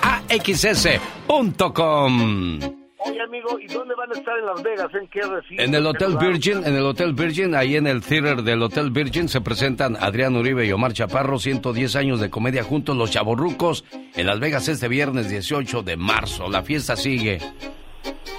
axs.com. 1.29 2.59
Oye, 3.01 3.23
amigo, 3.23 3.59
¿y 3.61 3.67
dónde 3.73 3.95
van 3.95 4.11
a 4.11 4.15
estar 4.19 4.37
en 4.39 4.47
Las 4.47 4.63
Vegas? 4.63 4.89
¿En 4.93 5.07
qué 5.09 5.21
recinto? 5.23 5.63
En 5.63 5.75
el 5.75 5.83
¿Qué 5.83 5.89
Hotel? 5.89 6.17
Virgin, 6.19 6.65
en 6.67 6.75
el 6.75 6.83
Hotel 6.85 7.13
Virgin, 7.15 7.55
ahí 7.55 7.77
en 7.77 7.87
el 7.87 8.03
theater 8.03 8.43
del 8.43 8.61
Hotel 8.61 8.91
Virgin 8.91 9.29
se 9.29 9.41
presentan 9.41 9.97
Adrián 10.01 10.35
Uribe 10.35 10.67
y 10.67 10.73
Omar 10.73 10.93
Chaparro, 10.93 11.39
110 11.39 11.95
años 11.95 12.21
de 12.21 12.29
comedia 12.29 12.65
juntos, 12.65 12.97
Los 12.97 13.13
Chavorrucos, 13.13 13.85
en 14.17 14.27
Las 14.27 14.41
Vegas 14.41 14.67
este 14.69 14.89
viernes 14.89 15.31
18 15.31 15.85
de 15.85 15.97
marzo. 15.97 16.49
La 16.51 16.63
fiesta 16.63 16.97
sigue. 16.97 17.39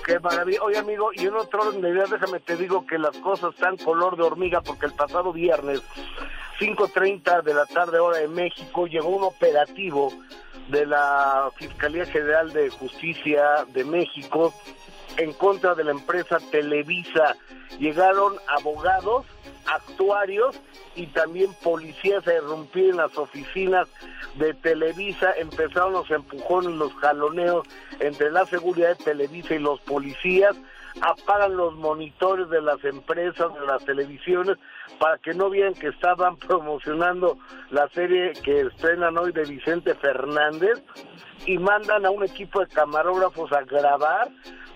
Qué 0.09 0.19
maravilla. 0.19 0.63
Oye, 0.63 0.79
amigo, 0.79 1.11
y 1.13 1.27
en 1.27 1.35
otro 1.35 1.71
ideas, 1.71 2.09
déjame 2.09 2.39
te 2.39 2.57
digo 2.57 2.83
que 2.87 2.97
las 2.97 3.15
cosas 3.17 3.53
están 3.53 3.77
color 3.77 4.17
de 4.17 4.23
hormiga 4.23 4.59
porque 4.61 4.87
el 4.87 4.93
pasado 4.93 5.31
viernes, 5.31 5.83
5.30 6.59 7.43
de 7.43 7.53
la 7.53 7.67
tarde 7.67 7.99
hora 7.99 8.17
de 8.17 8.27
México, 8.27 8.87
llegó 8.87 9.09
un 9.09 9.25
operativo 9.25 10.11
de 10.69 10.87
la 10.87 11.51
Fiscalía 11.55 12.07
General 12.07 12.51
de 12.51 12.71
Justicia 12.71 13.67
de 13.67 13.83
México 13.83 14.51
en 15.17 15.31
contra 15.33 15.75
de 15.75 15.83
la 15.83 15.91
empresa 15.91 16.39
Televisa. 16.49 17.35
Llegaron 17.77 18.33
abogados, 18.47 19.27
actuarios 19.69 20.59
y 20.95 21.07
también 21.07 21.53
policías 21.63 22.27
a 22.27 22.33
irrumpir 22.33 22.89
en 22.89 22.97
las 22.97 23.17
oficinas 23.17 23.87
de 24.35 24.53
Televisa. 24.53 25.33
Empezaron 25.37 25.93
los 25.93 26.09
empujones, 26.11 26.71
los 26.71 26.93
jaloneos 26.95 27.67
entre 27.99 28.31
la 28.31 28.45
seguridad 28.45 28.97
de 28.97 29.03
Televisa 29.03 29.55
y 29.55 29.59
los 29.59 29.79
policías. 29.81 30.55
Apagan 31.01 31.55
los 31.55 31.75
monitores 31.75 32.49
de 32.49 32.61
las 32.61 32.83
empresas, 32.83 33.53
de 33.53 33.65
las 33.65 33.85
televisiones, 33.85 34.57
para 34.99 35.17
que 35.19 35.33
no 35.33 35.49
vieran 35.49 35.73
que 35.73 35.87
estaban 35.87 36.35
promocionando 36.47 37.37
la 37.69 37.87
serie 37.89 38.33
que 38.43 38.61
estrenan 38.61 39.17
hoy 39.17 39.31
de 39.31 39.43
Vicente 39.43 39.95
Fernández 39.95 40.83
y 41.45 41.57
mandan 41.57 42.05
a 42.05 42.11
un 42.11 42.23
equipo 42.23 42.59
de 42.59 42.67
camarógrafos 42.67 43.51
a 43.51 43.61
grabar. 43.61 44.29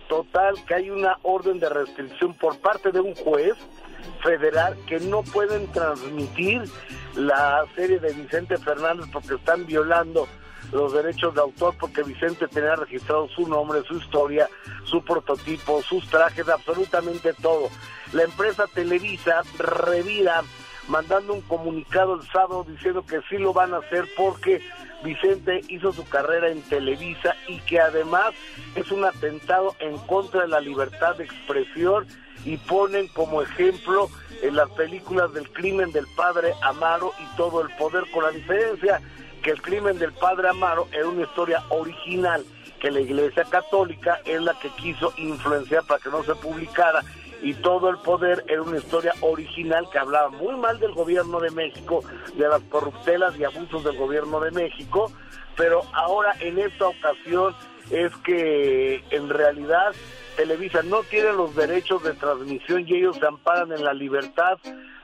Total, 0.07 0.53
que 0.67 0.75
hay 0.75 0.89
una 0.89 1.17
orden 1.23 1.59
de 1.59 1.69
restricción 1.69 2.33
por 2.35 2.59
parte 2.59 2.91
de 2.91 2.99
un 2.99 3.15
juez 3.15 3.55
federal 4.23 4.77
que 4.87 4.99
no 4.99 5.23
pueden 5.23 5.71
transmitir 5.71 6.63
la 7.15 7.65
serie 7.75 7.99
de 7.99 8.13
Vicente 8.13 8.57
Fernández 8.57 9.07
porque 9.11 9.35
están 9.35 9.65
violando 9.65 10.27
los 10.71 10.93
derechos 10.93 11.35
de 11.35 11.41
autor 11.41 11.75
porque 11.79 12.03
Vicente 12.03 12.47
tenía 12.47 12.75
registrado 12.75 13.27
su 13.29 13.47
nombre, 13.47 13.83
su 13.87 13.97
historia, 13.97 14.49
su 14.85 15.03
prototipo, 15.03 15.81
sus 15.83 16.07
trajes, 16.09 16.47
absolutamente 16.49 17.33
todo. 17.33 17.69
La 18.13 18.23
empresa 18.23 18.65
Televisa 18.73 19.41
revira 19.57 20.43
mandando 20.87 21.33
un 21.33 21.41
comunicado 21.41 22.15
el 22.15 22.27
sábado 22.27 22.65
diciendo 22.67 23.05
que 23.05 23.21
sí 23.29 23.37
lo 23.37 23.53
van 23.53 23.73
a 23.73 23.77
hacer 23.77 24.05
porque 24.17 24.61
Vicente 25.03 25.61
hizo 25.67 25.91
su 25.91 26.07
carrera 26.07 26.49
en 26.49 26.61
Televisa 26.63 27.35
y 27.47 27.59
que 27.61 27.79
además 27.79 28.33
es 28.75 28.91
un 28.91 29.03
atentado 29.05 29.75
en 29.79 29.97
contra 29.99 30.41
de 30.41 30.47
la 30.47 30.59
libertad 30.59 31.15
de 31.15 31.25
expresión 31.25 32.07
y 32.45 32.57
ponen 32.57 33.07
como 33.09 33.41
ejemplo 33.41 34.09
en 34.41 34.55
las 34.55 34.69
películas 34.71 35.33
del 35.33 35.49
crimen 35.51 35.91
del 35.91 36.07
padre 36.15 36.53
Amaro 36.61 37.13
y 37.19 37.37
todo 37.37 37.61
el 37.61 37.73
poder, 37.75 38.03
con 38.11 38.23
la 38.23 38.31
diferencia 38.31 39.01
que 39.41 39.51
el 39.51 39.61
crimen 39.61 39.99
del 39.99 40.13
padre 40.13 40.49
Amaro 40.49 40.87
era 40.91 41.07
una 41.07 41.23
historia 41.23 41.63
original 41.69 42.43
que 42.79 42.91
la 42.91 42.99
Iglesia 42.99 43.45
Católica 43.45 44.19
es 44.25 44.41
la 44.41 44.53
que 44.59 44.67
quiso 44.71 45.13
influenciar 45.15 45.83
para 45.85 46.01
que 46.01 46.09
no 46.09 46.21
se 46.23 46.35
publicara 46.35 47.01
y 47.43 47.53
todo 47.55 47.89
el 47.89 47.97
poder 47.97 48.43
era 48.47 48.61
una 48.61 48.77
historia 48.77 49.13
original 49.19 49.87
que 49.91 49.99
hablaba 49.99 50.29
muy 50.29 50.55
mal 50.55 50.79
del 50.79 50.93
gobierno 50.93 51.41
de 51.41 51.51
México, 51.51 52.01
de 52.35 52.47
las 52.47 52.61
corruptelas 52.63 53.37
y 53.37 53.43
abusos 53.43 53.83
del 53.83 53.97
gobierno 53.97 54.39
de 54.39 54.51
México, 54.51 55.11
pero 55.57 55.81
ahora 55.93 56.33
en 56.39 56.57
esta 56.57 56.87
ocasión 56.87 57.53
es 57.91 58.15
que 58.17 59.03
en 59.09 59.29
realidad 59.29 59.93
Televisa 60.37 60.81
no 60.83 61.03
tiene 61.03 61.33
los 61.33 61.53
derechos 61.53 62.01
de 62.03 62.13
transmisión 62.13 62.85
y 62.87 62.95
ellos 62.95 63.17
se 63.17 63.27
amparan 63.27 63.73
en 63.73 63.83
la 63.83 63.93
libertad 63.93 64.57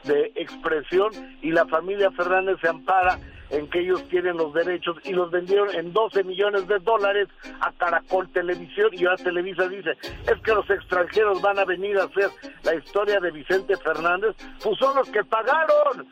de 0.05 0.31
expresión 0.35 1.11
y 1.41 1.51
la 1.51 1.65
familia 1.65 2.09
Fernández 2.11 2.57
se 2.61 2.69
ampara 2.69 3.19
en 3.49 3.69
que 3.69 3.79
ellos 3.79 4.03
tienen 4.09 4.37
los 4.37 4.53
derechos 4.53 4.97
y 5.03 5.11
los 5.11 5.31
vendieron 5.31 5.73
en 5.75 5.91
12 5.93 6.23
millones 6.23 6.67
de 6.67 6.79
dólares 6.79 7.27
a 7.61 7.71
Caracol 7.73 8.29
Televisión 8.29 8.89
y 8.91 9.05
ahora 9.05 9.17
Televisa 9.17 9.67
dice, 9.67 9.91
es 10.01 10.41
que 10.43 10.53
los 10.53 10.69
extranjeros 10.69 11.41
van 11.41 11.59
a 11.59 11.65
venir 11.65 11.97
a 11.97 12.03
hacer 12.03 12.29
la 12.63 12.75
historia 12.75 13.19
de 13.19 13.31
Vicente 13.31 13.75
Fernández, 13.77 14.35
pues 14.63 14.77
son 14.77 14.95
los 14.95 15.09
que 15.09 15.23
pagaron. 15.23 16.07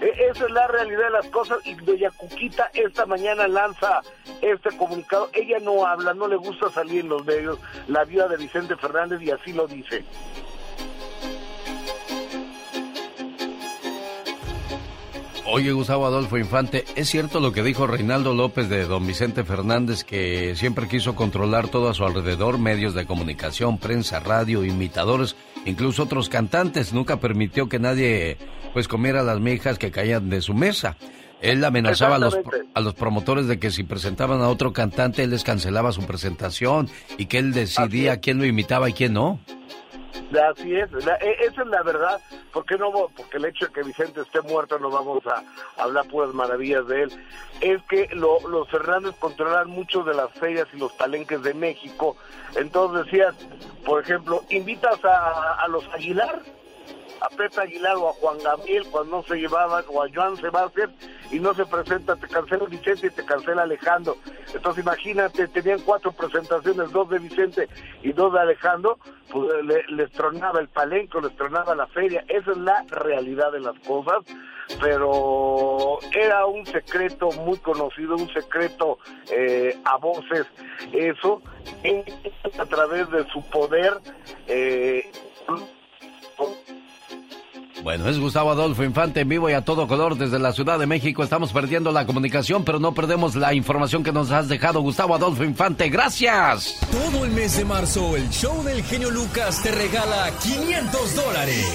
E- 0.00 0.26
esa 0.30 0.44
es 0.46 0.50
la 0.50 0.66
realidad 0.66 1.04
de 1.04 1.10
las 1.10 1.28
cosas 1.28 1.58
y 1.64 1.74
doña 1.74 2.10
Cuquita 2.10 2.70
esta 2.74 3.06
mañana 3.06 3.48
lanza 3.48 4.00
este 4.42 4.76
comunicado. 4.76 5.30
Ella 5.32 5.58
no 5.60 5.86
habla, 5.86 6.14
no 6.14 6.28
le 6.28 6.36
gusta 6.36 6.68
salir 6.70 7.00
en 7.00 7.08
los 7.08 7.24
medios, 7.24 7.58
la 7.88 8.04
vida 8.04 8.28
de 8.28 8.36
Vicente 8.36 8.76
Fernández 8.76 9.22
y 9.22 9.30
así 9.30 9.52
lo 9.52 9.66
dice. 9.66 10.04
Oye, 15.46 15.72
Gustavo 15.72 16.06
Adolfo 16.06 16.38
Infante, 16.38 16.84
¿es 16.96 17.10
cierto 17.10 17.38
lo 17.38 17.52
que 17.52 17.62
dijo 17.62 17.86
Reinaldo 17.86 18.32
López 18.32 18.70
de 18.70 18.86
don 18.86 19.06
Vicente 19.06 19.44
Fernández 19.44 20.02
que 20.02 20.56
siempre 20.56 20.88
quiso 20.88 21.14
controlar 21.14 21.68
todo 21.68 21.90
a 21.90 21.94
su 21.94 22.04
alrededor, 22.04 22.58
medios 22.58 22.94
de 22.94 23.04
comunicación, 23.04 23.76
prensa, 23.76 24.20
radio, 24.20 24.64
imitadores, 24.64 25.36
incluso 25.66 26.04
otros 26.04 26.30
cantantes? 26.30 26.94
Nunca 26.94 27.20
permitió 27.20 27.68
que 27.68 27.78
nadie 27.78 28.38
pues 28.72 28.88
comiera 28.88 29.22
las 29.22 29.38
mijas 29.38 29.78
que 29.78 29.90
caían 29.90 30.30
de 30.30 30.40
su 30.40 30.54
mesa. 30.54 30.96
Él 31.42 31.62
amenazaba 31.62 32.16
a 32.16 32.20
los, 32.20 32.38
a 32.72 32.80
los 32.80 32.94
promotores 32.94 33.46
de 33.46 33.58
que 33.58 33.70
si 33.70 33.84
presentaban 33.84 34.40
a 34.40 34.48
otro 34.48 34.72
cantante, 34.72 35.22
él 35.22 35.30
les 35.30 35.44
cancelaba 35.44 35.92
su 35.92 36.06
presentación 36.06 36.88
y 37.18 37.26
que 37.26 37.36
él 37.38 37.52
decidía 37.52 38.18
quién 38.18 38.38
lo 38.38 38.46
imitaba 38.46 38.88
y 38.88 38.94
quién 38.94 39.12
no. 39.12 39.40
Así 40.50 40.74
es, 40.76 40.90
la- 41.04 41.16
e- 41.16 41.36
esa 41.46 41.62
es 41.62 41.68
la 41.68 41.82
verdad, 41.82 42.20
porque 42.52 42.76
no 42.76 42.90
porque 42.92 43.36
el 43.36 43.44
hecho 43.46 43.66
de 43.66 43.72
que 43.72 43.82
Vicente 43.82 44.20
esté 44.20 44.40
muerto 44.42 44.78
no 44.78 44.90
vamos 44.90 45.24
a 45.26 45.42
hablar 45.82 46.06
puras 46.08 46.32
maravillas 46.34 46.86
de 46.86 47.02
él, 47.04 47.26
es 47.60 47.82
que 47.84 48.08
lo- 48.12 48.40
los 48.48 48.68
Fernández 48.68 49.14
controlan 49.18 49.68
muchos 49.68 50.04
de 50.06 50.14
las 50.14 50.30
ferias 50.32 50.66
y 50.72 50.76
los 50.78 50.92
palenques 50.92 51.42
de 51.42 51.54
México, 51.54 52.16
entonces 52.56 53.06
decías, 53.06 53.34
por 53.84 54.02
ejemplo, 54.02 54.42
invitas 54.50 55.04
a, 55.04 55.54
a 55.62 55.68
los 55.68 55.84
Aguilar, 55.92 56.40
a 57.24 57.28
Pepe 57.36 57.60
Aguilar 57.60 57.96
o 57.96 58.08
a 58.10 58.12
Juan 58.14 58.38
Gabriel 58.42 58.84
cuando 58.90 59.16
no 59.18 59.22
se 59.22 59.36
llevaban, 59.36 59.84
o 59.88 60.02
a 60.02 60.08
Joan 60.14 60.36
Sebastián 60.36 60.94
y 61.30 61.38
no 61.38 61.54
se 61.54 61.64
presenta, 61.64 62.16
te 62.16 62.28
cancela 62.28 62.66
Vicente 62.66 63.06
y 63.06 63.10
te 63.10 63.24
cancela 63.24 63.62
Alejandro. 63.62 64.16
Entonces 64.52 64.84
imagínate, 64.84 65.48
tenían 65.48 65.80
cuatro 65.80 66.12
presentaciones, 66.12 66.90
dos 66.92 67.08
de 67.08 67.18
Vicente 67.18 67.68
y 68.02 68.12
dos 68.12 68.32
de 68.32 68.40
Alejandro, 68.40 68.98
pues 69.30 69.64
le- 69.64 69.84
les 69.88 70.12
tronaba 70.12 70.60
el 70.60 70.68
palenco, 70.68 71.20
les 71.20 71.34
tronaba 71.36 71.74
la 71.74 71.86
feria. 71.88 72.24
Esa 72.28 72.50
es 72.52 72.56
la 72.58 72.84
realidad 72.88 73.52
de 73.52 73.60
las 73.60 73.78
cosas, 73.80 74.18
pero 74.80 75.98
era 76.12 76.46
un 76.46 76.66
secreto 76.66 77.30
muy 77.32 77.58
conocido, 77.58 78.16
un 78.16 78.32
secreto 78.32 78.98
eh, 79.30 79.76
a 79.84 79.96
voces, 79.96 80.46
eso, 80.92 81.40
a 82.58 82.66
través 82.66 83.10
de 83.10 83.26
su 83.30 83.40
poder. 83.48 83.98
Eh, 84.46 85.10
Bueno, 87.82 88.08
es 88.08 88.18
Gustavo 88.18 88.50
Adolfo 88.50 88.84
Infante 88.84 89.20
en 89.20 89.28
vivo 89.28 89.50
y 89.50 89.52
a 89.52 89.62
todo 89.64 89.88
color 89.88 90.16
desde 90.16 90.38
la 90.38 90.52
Ciudad 90.52 90.78
de 90.78 90.86
México. 90.86 91.22
Estamos 91.22 91.52
perdiendo 91.52 91.90
la 91.92 92.06
comunicación, 92.06 92.64
pero 92.64 92.78
no 92.78 92.94
perdemos 92.94 93.34
la 93.34 93.52
información 93.52 94.02
que 94.02 94.12
nos 94.12 94.30
has 94.30 94.48
dejado, 94.48 94.80
Gustavo 94.80 95.14
Adolfo 95.14 95.44
Infante. 95.44 95.88
Gracias. 95.88 96.76
Todo 96.90 97.24
el 97.24 97.32
mes 97.32 97.56
de 97.56 97.64
marzo, 97.64 98.16
el 98.16 98.28
show 98.30 98.62
del 98.62 98.82
genio 98.84 99.10
Lucas 99.10 99.62
te 99.62 99.70
regala 99.72 100.30
500 100.42 101.16
dólares. 101.16 101.66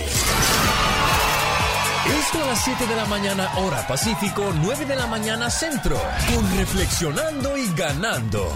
Esto 2.17 2.43
a 2.43 2.47
las 2.47 2.63
7 2.63 2.87
de 2.87 2.95
la 2.95 3.05
mañana, 3.05 3.51
hora 3.57 3.85
Pacífico, 3.87 4.51
9 4.61 4.85
de 4.85 4.95
la 4.95 5.05
mañana, 5.05 5.49
centro. 5.49 5.95
Con 6.33 6.57
Reflexionando 6.57 7.55
y 7.57 7.71
Ganando. 7.75 8.49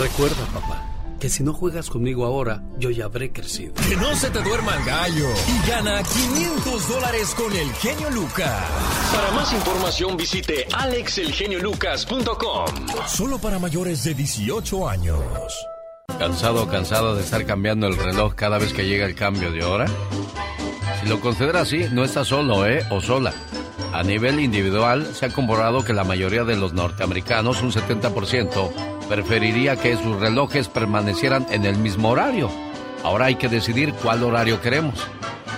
Recuerda, 0.00 0.44
papá, 0.52 0.89
que 1.20 1.28
si 1.28 1.44
no 1.44 1.52
juegas 1.52 1.90
conmigo 1.90 2.24
ahora, 2.24 2.62
yo 2.78 2.90
ya 2.90 3.04
habré 3.04 3.30
crecido. 3.30 3.74
Que 3.74 3.94
no 3.94 4.16
se 4.16 4.30
te 4.30 4.42
duerma 4.42 4.74
el 4.74 4.84
gallo. 4.84 5.28
Y 5.46 5.68
gana 5.68 6.02
500 6.02 6.88
dólares 6.88 7.34
con 7.36 7.54
el 7.54 7.70
genio 7.74 8.10
Lucas. 8.10 8.64
Para 9.14 9.30
más 9.32 9.52
información 9.52 10.16
visite 10.16 10.66
alexelgeniolucas.com. 10.72 12.66
Solo 13.06 13.38
para 13.38 13.58
mayores 13.58 14.02
de 14.02 14.14
18 14.14 14.88
años. 14.88 15.20
¿Cansado 16.18 16.62
o 16.64 16.68
cansado 16.68 17.14
de 17.14 17.22
estar 17.22 17.44
cambiando 17.44 17.86
el 17.86 17.96
reloj 17.96 18.34
cada 18.34 18.58
vez 18.58 18.72
que 18.72 18.86
llega 18.86 19.04
el 19.04 19.14
cambio 19.14 19.52
de 19.52 19.62
hora? 19.62 19.84
Si 21.00 21.08
lo 21.08 21.20
considera 21.20 21.60
así, 21.60 21.86
no 21.92 22.02
está 22.02 22.24
solo, 22.24 22.66
¿eh? 22.66 22.82
O 22.90 23.02
sola. 23.02 23.34
A 23.92 24.02
nivel 24.02 24.40
individual, 24.40 25.14
se 25.14 25.26
ha 25.26 25.28
comprobado 25.30 25.84
que 25.84 25.92
la 25.92 26.04
mayoría 26.04 26.44
de 26.44 26.56
los 26.56 26.72
norteamericanos, 26.72 27.60
un 27.62 27.72
70%, 27.72 28.70
preferiría 29.10 29.74
que 29.74 29.96
sus 29.96 30.20
relojes 30.20 30.68
permanecieran 30.68 31.44
en 31.50 31.64
el 31.64 31.76
mismo 31.76 32.10
horario. 32.10 32.48
Ahora 33.02 33.24
hay 33.24 33.34
que 33.34 33.48
decidir 33.48 33.92
cuál 33.92 34.22
horario 34.22 34.60
queremos, 34.60 35.04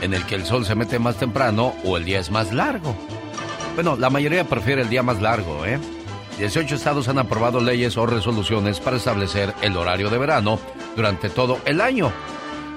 en 0.01 0.15
el 0.15 0.25
que 0.25 0.37
el 0.37 0.47
sol 0.47 0.65
se 0.65 0.75
mete 0.75 0.99
más 0.99 1.17
temprano 1.17 1.75
o 1.85 1.99
el 1.99 2.07
día 2.07 2.19
es 2.19 2.31
más 2.31 2.51
largo. 2.55 2.97
Bueno, 3.75 3.95
la 3.97 4.09
mayoría 4.09 4.45
prefiere 4.45 4.81
el 4.81 4.89
día 4.89 5.03
más 5.03 5.21
largo, 5.21 5.67
¿eh? 5.67 5.79
18 6.39 6.77
estados 6.77 7.09
han 7.09 7.19
aprobado 7.19 7.61
leyes 7.61 7.99
o 7.99 8.07
resoluciones 8.07 8.81
para 8.81 8.97
establecer 8.97 9.53
el 9.61 9.77
horario 9.77 10.09
de 10.09 10.17
verano 10.17 10.59
durante 10.97 11.29
todo 11.29 11.59
el 11.67 11.83
año. 11.83 12.11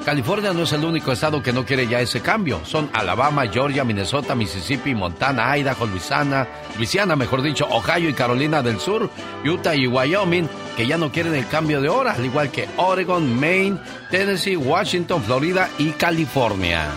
California 0.06 0.54
no 0.54 0.62
es 0.62 0.72
el 0.72 0.86
único 0.86 1.12
estado 1.12 1.42
que 1.42 1.52
no 1.52 1.66
quiere 1.66 1.88
ya 1.88 2.00
ese 2.00 2.22
cambio. 2.22 2.62
Son 2.64 2.92
Alabama, 2.94 3.48
Georgia, 3.48 3.84
Minnesota, 3.84 4.36
Mississippi, 4.36 4.94
Montana, 4.94 5.58
Idaho, 5.58 5.88
Luisiana, 5.88 6.48
Luisiana, 6.78 7.16
mejor 7.16 7.42
dicho, 7.42 7.68
Ohio 7.68 8.08
y 8.08 8.14
Carolina 8.14 8.62
del 8.62 8.80
Sur, 8.80 9.10
Utah 9.44 9.76
y 9.76 9.88
Wyoming, 9.88 10.48
que 10.78 10.86
ya 10.86 11.00
no 11.00 11.12
quieren 11.12 11.34
el 11.34 11.48
cambio 11.48 11.82
de 11.82 11.90
hora, 11.90 12.14
al 12.14 12.24
igual 12.24 12.52
que 12.52 12.70
Oregon, 12.78 13.40
Maine, 13.40 13.80
Tennessee, 14.12 14.56
Washington, 14.56 15.24
Florida 15.24 15.70
y 15.80 15.90
California. 15.92 16.88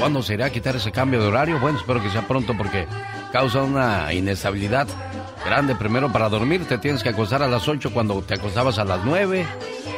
¿Cuándo 0.00 0.24
se 0.24 0.34
irá 0.34 0.46
a 0.46 0.50
quitar 0.50 0.74
ese 0.74 0.90
cambio 0.90 1.20
de 1.20 1.28
horario? 1.28 1.60
Bueno, 1.60 1.78
espero 1.78 2.02
que 2.02 2.10
sea 2.10 2.26
pronto 2.26 2.56
porque 2.58 2.88
causa 3.32 3.62
una 3.62 4.12
inestabilidad 4.12 4.88
grande. 5.46 5.74
Primero, 5.74 6.12
para 6.12 6.28
dormir 6.28 6.66
te 6.66 6.78
tienes 6.78 7.02
que 7.02 7.08
acostar 7.10 7.42
a 7.42 7.48
las 7.48 7.66
8 7.68 7.90
cuando 7.92 8.20
te 8.22 8.34
acostabas 8.34 8.78
a 8.78 8.84
las 8.84 9.04
9 9.04 9.46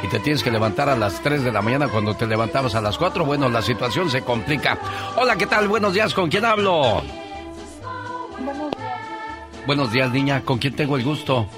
y 0.03 0.09
te 0.09 0.21
tienes 0.21 0.43
que 0.43 0.51
levantar 0.51 0.89
a 0.89 0.97
las 0.97 1.21
3 1.23 1.43
de 1.43 1.51
la 1.51 1.63
mañana 1.63 1.89
cuando 1.89 2.15
te 2.15 2.27
levantabas 2.27 2.75
a 2.75 2.81
las 2.81 2.97
4. 2.99 3.25
Bueno, 3.25 3.49
la 3.49 3.63
situación 3.63 4.11
se 4.11 4.23
complica. 4.23 4.79
Hola, 5.17 5.37
¿qué 5.37 5.47
tal? 5.47 5.67
Buenos 5.69 5.93
días, 5.95 6.15
¿con 6.15 6.29
quién 6.31 6.45
hablo? 6.45 7.03
Buenos 8.39 8.71
días, 8.71 9.01
Buenos 9.67 9.93
días, 9.93 10.11
niña, 10.13 10.43
¿con 10.45 10.59
quién 10.59 10.77
tengo 10.77 10.97
el 10.97 11.05
gusto? 11.05 11.49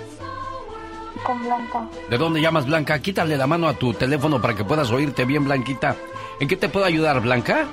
con 1.25 1.43
Blanca. 1.45 1.87
¿De 2.09 2.17
dónde 2.17 2.41
llamas, 2.41 2.65
Blanca? 2.65 2.99
Quítale 2.99 3.37
la 3.37 3.47
mano 3.47 3.69
a 3.69 3.75
tu 3.75 3.93
teléfono 3.93 4.41
para 4.41 4.55
que 4.55 4.65
puedas 4.65 4.91
oírte 4.91 5.27
bien, 5.27 5.45
Blanquita. 5.45 5.95
¿En 6.41 6.49
qué 6.49 6.57
te 6.57 6.71
puedo 6.71 6.87
ayudar, 6.87 7.21
Blanca? 7.21 7.67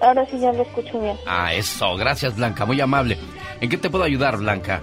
Ahora 0.00 0.26
sí 0.30 0.38
ya 0.38 0.52
lo 0.52 0.62
escucho 0.62 1.00
bien. 1.00 1.16
Ah, 1.26 1.54
eso, 1.54 1.96
gracias, 1.96 2.36
Blanca, 2.36 2.64
muy 2.66 2.80
amable. 2.80 3.18
¿En 3.60 3.68
qué 3.68 3.76
te 3.76 3.88
puedo 3.90 4.04
ayudar, 4.04 4.36
Blanca? 4.36 4.82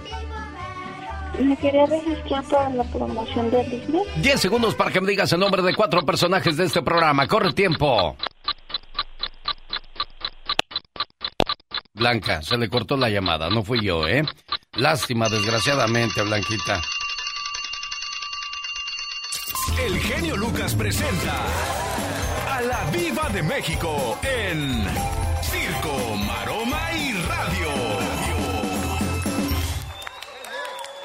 Me 1.38 1.56
quería 1.56 1.86
registrar 1.86 2.44
para 2.44 2.70
la 2.70 2.84
promoción 2.84 3.50
de 3.50 3.64
Disney. 3.64 4.02
10 4.16 4.40
segundos 4.40 4.74
para 4.74 4.90
que 4.92 5.00
me 5.00 5.10
digas 5.10 5.32
el 5.32 5.40
nombre 5.40 5.62
de 5.62 5.74
cuatro 5.74 6.02
personajes 6.02 6.56
de 6.56 6.64
este 6.64 6.82
programa. 6.82 7.26
Corre 7.26 7.48
el 7.48 7.54
tiempo. 7.54 8.16
Blanca, 11.92 12.42
se 12.42 12.56
le 12.56 12.68
cortó 12.68 12.96
la 12.96 13.08
llamada, 13.08 13.48
no 13.50 13.62
fui 13.62 13.80
yo, 13.80 14.06
¿eh? 14.06 14.24
Lástima, 14.74 15.28
desgraciadamente, 15.28 16.22
Blanquita. 16.22 16.80
El 19.78 19.98
genio 19.98 20.36
Lucas 20.36 20.74
presenta 20.74 21.34
de 23.32 23.42
México 23.42 24.18
en 24.22 24.84
Circo, 25.42 26.16
Maroma 26.26 26.92
y 26.92 27.12
Radio. 27.12 27.68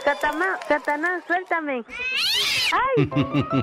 Satanás, 0.04 0.60
Satanás, 0.68 1.24
suéltame. 1.28 1.84
¡Ay! 2.72 3.10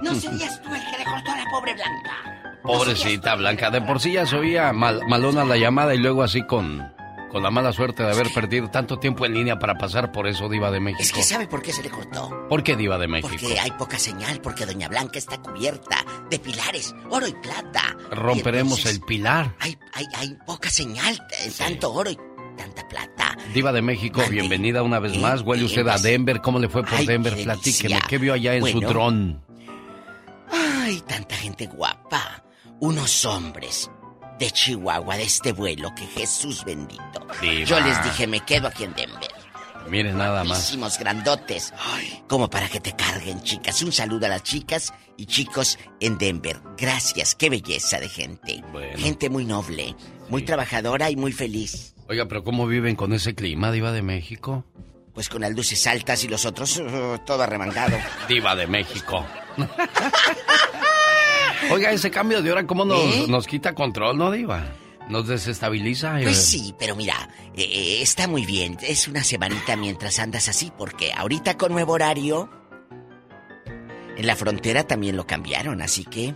No 0.02 0.14
serías 0.14 0.60
tú 0.62 0.74
el 0.74 0.80
que 0.90 0.98
le 0.98 1.04
cortó 1.04 1.30
a 1.32 1.36
la 1.36 1.44
pobre 1.50 1.74
Blanca. 1.74 2.58
Pobrecita 2.62 3.34
Blanca, 3.36 3.70
de 3.70 3.80
por 3.82 4.00
sí 4.00 4.12
ya 4.12 4.26
se 4.26 4.36
oía 4.36 4.72
mal- 4.72 5.02
malona 5.08 5.44
la 5.44 5.56
llamada 5.56 5.94
y 5.94 5.98
luego 5.98 6.22
así 6.22 6.44
con, 6.46 6.92
con 7.30 7.42
la 7.42 7.50
mala 7.50 7.72
suerte 7.72 8.02
de 8.02 8.10
haber 8.10 8.32
perdido 8.32 8.68
tanto 8.70 8.98
tiempo 8.98 9.26
en 9.26 9.34
línea 9.34 9.58
para 9.58 9.76
pasar 9.76 10.12
por 10.12 10.26
eso, 10.26 10.48
Diva 10.48 10.70
de 10.70 10.80
México. 10.80 11.02
Es 11.02 11.12
que 11.12 11.22
¿sabe 11.22 11.46
por 11.46 11.62
qué 11.62 11.72
se 11.72 11.82
le 11.82 11.90
cortó? 11.90 12.46
¿Por 12.48 12.62
qué 12.62 12.76
Diva 12.76 12.98
de 12.98 13.08
México? 13.08 13.28
Porque 13.28 13.58
hay 13.58 13.70
poca 13.72 13.98
señal, 13.98 14.40
porque 14.40 14.66
Doña 14.66 14.88
Blanca 14.88 15.18
está 15.18 15.40
cubierta 15.40 16.04
de 16.30 16.38
pilares, 16.38 16.94
oro 17.10 17.26
y 17.26 17.32
plata. 17.34 17.96
Romperemos 18.10 18.78
Y 18.78 18.80
entonces 18.80 18.92
el 18.94 19.00
pilar. 19.00 19.54
Hay, 19.60 19.76
hay, 19.92 20.06
hay 20.16 20.36
poca 20.46 20.70
señal, 20.70 21.18
tanto 21.58 21.92
oro 21.92 22.10
y 22.10 22.18
tanta 22.56 22.86
plata. 22.88 23.36
Diva 23.52 23.72
de 23.72 23.82
México, 23.82 24.22
bienvenida 24.30 24.82
una 24.82 24.98
vez 24.98 25.18
más. 25.18 25.42
Huele 25.42 25.64
usted 25.64 25.86
a 25.88 25.98
Denver. 25.98 26.40
¿Cómo 26.40 26.58
le 26.58 26.68
fue 26.68 26.82
por 26.82 26.94
Ay, 26.94 27.06
Denver? 27.06 27.34
qué 27.34 27.44
Platíqueme. 27.44 28.00
¿Qué 28.08 28.18
vio 28.18 28.34
allá 28.34 28.54
en 28.54 28.66
su 28.66 28.80
dron? 28.80 29.42
Ay, 30.50 31.02
tanta 31.06 31.34
gente 31.36 31.66
guapa. 31.66 32.44
Unos 32.80 33.24
hombres 33.24 33.90
de 34.38 34.50
Chihuahua, 34.50 35.16
de 35.16 35.24
este 35.24 35.52
vuelo, 35.52 35.94
que 35.94 36.06
Jesús 36.06 36.64
bendito. 36.64 37.26
Diva. 37.40 37.64
Yo 37.64 37.80
les 37.80 38.02
dije, 38.04 38.26
me 38.26 38.40
quedo 38.40 38.68
aquí 38.68 38.84
en 38.84 38.94
Denver. 38.94 39.30
Mire 39.88 40.12
nada 40.12 40.42
más. 40.44 40.58
Guapísimos, 40.58 40.98
grandotes. 40.98 41.72
Ay, 41.78 42.22
como 42.28 42.50
para 42.50 42.68
que 42.68 42.80
te 42.80 42.94
carguen, 42.94 43.42
chicas. 43.42 43.82
Un 43.82 43.92
saludo 43.92 44.26
a 44.26 44.30
las 44.30 44.42
chicas 44.42 44.92
y 45.16 45.26
chicos 45.26 45.78
en 46.00 46.18
Denver. 46.18 46.60
Gracias, 46.76 47.34
qué 47.34 47.50
belleza 47.50 48.00
de 48.00 48.08
gente. 48.08 48.64
Gente 48.96 49.30
muy 49.30 49.44
noble, 49.44 49.94
muy 50.28 50.42
trabajadora 50.42 51.10
y 51.10 51.16
muy 51.16 51.32
feliz. 51.32 51.94
Oiga, 52.08 52.26
pero 52.26 52.44
¿cómo 52.44 52.66
viven 52.66 52.96
con 52.96 53.12
ese 53.12 53.34
clima, 53.34 53.72
Diva 53.72 53.92
de 53.92 54.02
México? 54.02 54.64
Pues 55.14 55.28
con 55.28 55.40
las 55.40 55.52
luces 55.52 55.86
altas 55.86 56.22
y 56.24 56.28
los 56.28 56.44
otros 56.44 56.76
uh, 56.76 57.18
todo 57.24 57.42
arremangado. 57.42 57.96
Diva 58.28 58.54
de 58.54 58.66
México. 58.66 59.24
Oiga, 61.70 61.90
ese 61.90 62.10
cambio 62.10 62.42
de 62.42 62.52
hora, 62.52 62.66
¿cómo 62.66 62.84
nos, 62.84 63.02
¿Eh? 63.02 63.26
nos 63.28 63.46
quita 63.46 63.74
control, 63.74 64.16
no, 64.18 64.30
Diva? 64.30 64.64
Nos 65.08 65.28
desestabiliza. 65.28 66.18
Pues 66.22 66.44
sí, 66.44 66.74
pero 66.78 66.96
mira, 66.96 67.28
eh, 67.54 67.62
eh, 67.62 68.02
está 68.02 68.26
muy 68.26 68.44
bien. 68.44 68.76
Es 68.82 69.06
una 69.08 69.22
semanita 69.22 69.76
mientras 69.76 70.18
andas 70.18 70.48
así, 70.48 70.72
porque 70.76 71.12
ahorita 71.12 71.56
con 71.56 71.72
nuevo 71.72 71.92
horario, 71.92 72.50
en 74.16 74.26
la 74.26 74.34
frontera 74.36 74.84
también 74.84 75.16
lo 75.16 75.26
cambiaron, 75.26 75.80
así 75.82 76.04
que 76.04 76.34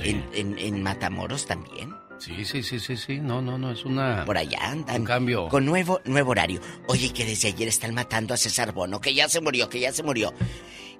en, 0.00 0.24
en- 0.32 0.58
en 0.58 0.82
Matamoros 0.82 1.46
también. 1.46 1.94
Sí, 2.18 2.44
sí, 2.44 2.62
sí, 2.62 2.78
sí, 2.78 2.96
sí. 2.96 3.18
No, 3.20 3.42
no, 3.42 3.58
no, 3.58 3.72
es 3.72 3.84
una... 3.84 4.24
Por 4.24 4.38
allá 4.38 4.58
andan. 4.70 5.00
Un 5.00 5.06
cambio. 5.06 5.48
Con 5.48 5.64
nuevo, 5.66 6.00
nuevo 6.04 6.30
horario. 6.30 6.60
Oye, 6.86 7.12
que 7.12 7.24
desde 7.24 7.48
ayer 7.48 7.66
están 7.68 7.92
matando 7.94 8.32
a 8.32 8.36
César 8.36 8.72
Bono, 8.72 9.00
que 9.00 9.12
ya 9.12 9.28
se 9.28 9.40
murió, 9.40 9.68
que 9.68 9.80
ya 9.80 9.92
se 9.92 10.02
murió. 10.04 10.32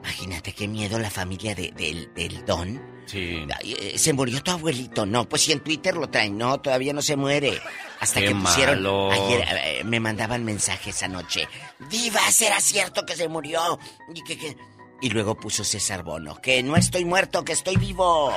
Imagínate 0.00 0.52
qué 0.52 0.66
miedo 0.66 0.98
la 0.98 1.10
familia 1.10 1.54
de- 1.54 1.70
del, 1.70 2.12
del 2.14 2.44
Don. 2.44 2.82
Sí. 3.06 3.46
Eh, 3.62 3.98
Se 3.98 4.12
murió 4.12 4.42
tu 4.42 4.50
abuelito. 4.50 5.04
No, 5.06 5.28
pues 5.28 5.42
si 5.42 5.52
en 5.52 5.60
Twitter 5.60 5.94
lo 5.96 6.08
traen. 6.08 6.36
No, 6.38 6.60
todavía 6.60 6.92
no 6.92 7.02
se 7.02 7.16
muere. 7.16 7.60
Hasta 8.00 8.20
Qué 8.20 8.28
que 8.28 8.34
pusieron. 8.34 8.76
malo. 8.82 9.10
Ayer 9.12 9.44
eh, 9.64 9.82
me 9.84 10.00
mandaban 10.00 10.44
mensajes 10.44 11.02
anoche. 11.02 11.48
Diva, 11.90 12.20
¿será 12.30 12.60
cierto 12.60 13.04
que 13.06 13.14
se 13.16 13.28
murió? 13.28 13.78
Y, 14.14 14.22
que, 14.24 14.38
que- 14.38 14.56
y 15.00 15.10
luego 15.10 15.34
puso 15.36 15.64
César 15.64 16.02
Bono. 16.02 16.36
Que 16.36 16.62
no 16.62 16.76
estoy 16.76 17.04
muerto, 17.04 17.44
que 17.44 17.52
estoy 17.52 17.76
vivo. 17.76 18.32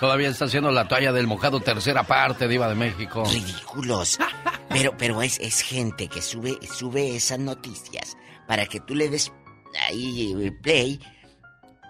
Todavía 0.00 0.28
está 0.30 0.46
haciendo 0.46 0.70
la 0.72 0.88
toalla 0.88 1.12
del 1.12 1.26
mojado 1.26 1.60
tercera 1.60 2.02
parte, 2.04 2.48
Diva 2.48 2.68
de 2.68 2.74
México. 2.74 3.22
Ridículos. 3.30 4.18
Pero, 4.70 4.96
pero 4.96 5.20
es, 5.20 5.38
es 5.40 5.60
gente 5.60 6.08
que 6.08 6.22
sube, 6.22 6.58
sube 6.74 7.14
esas 7.16 7.38
noticias 7.38 8.16
para 8.48 8.64
que 8.66 8.80
tú 8.80 8.94
le 8.94 9.10
des 9.10 9.30
ahí 9.86 10.34
eh, 10.40 10.52
play 10.62 10.98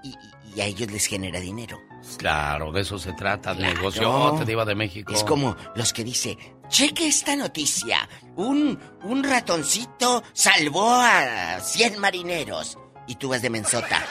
y, 0.02 0.14
y- 0.54 0.60
a 0.60 0.64
ellos 0.66 0.90
les 0.90 1.06
genera 1.06 1.40
dinero. 1.40 1.80
Claro, 2.16 2.72
de 2.72 2.80
eso 2.82 2.98
se 2.98 3.12
trata, 3.12 3.54
Claro. 3.54 3.74
negocio, 3.74 4.44
Diva 4.46 4.64
de 4.64 4.74
México. 4.74 5.12
Es 5.12 5.22
como 5.24 5.56
los 5.74 5.92
que 5.92 6.02
dice, 6.04 6.38
cheque 6.68 7.06
esta 7.08 7.36
noticia. 7.36 8.08
Un, 8.36 8.78
un 9.02 9.22
ratoncito 9.24 10.22
salvó 10.32 10.90
a 10.94 11.60
100 11.60 11.98
marineros. 11.98 12.78
Y 13.06 13.16
tú 13.16 13.28
vas 13.30 13.42
de 13.42 13.50
mensota. 13.50 14.04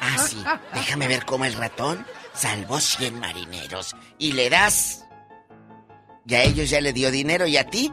Ah, 0.00 0.16
sí, 0.18 0.42
déjame 0.74 1.08
ver 1.08 1.24
cómo 1.24 1.44
el 1.44 1.54
ratón 1.54 2.06
salvó 2.34 2.78
100 2.80 3.18
marineros. 3.18 3.96
Y 4.18 4.32
le 4.32 4.48
das... 4.48 5.04
Y 6.26 6.34
a 6.34 6.42
ellos 6.44 6.70
ya 6.70 6.80
le 6.80 6.92
dio 6.92 7.10
dinero 7.10 7.46
y 7.46 7.56
a 7.58 7.66
ti 7.66 7.92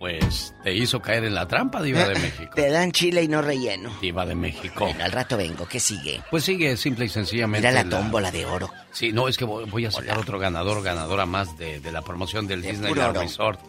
Pues 0.00 0.54
te 0.64 0.74
hizo 0.74 1.02
caer 1.02 1.24
en 1.24 1.34
la 1.34 1.46
trampa, 1.46 1.82
Diva 1.82 2.08
de 2.08 2.14
México. 2.20 2.52
te 2.54 2.70
dan 2.70 2.90
chile 2.90 3.22
y 3.22 3.28
no 3.28 3.42
relleno. 3.42 3.92
Diva 4.00 4.24
de 4.24 4.34
México. 4.34 4.86
Bueno, 4.86 5.04
al 5.04 5.12
rato 5.12 5.36
vengo. 5.36 5.68
¿Qué 5.68 5.78
sigue? 5.78 6.22
Pues 6.30 6.42
sigue 6.44 6.74
simple 6.78 7.04
y 7.04 7.08
sencillamente. 7.10 7.68
Mira 7.68 7.84
la 7.84 7.88
tómbola 7.88 8.30
de 8.30 8.46
oro. 8.46 8.70
Sí, 8.92 9.12
no, 9.12 9.28
es 9.28 9.36
que 9.36 9.44
voy, 9.44 9.66
voy 9.66 9.84
a 9.84 9.90
sacar 9.90 10.16
otro 10.16 10.38
ganador 10.38 10.78
o 10.78 10.82
ganadora 10.82 11.26
más 11.26 11.54
de, 11.58 11.80
de 11.80 11.92
la 11.92 12.00
promoción 12.00 12.46
del 12.46 12.62
De 12.62 12.90
oro. 12.90 13.12
Resort. 13.12 13.60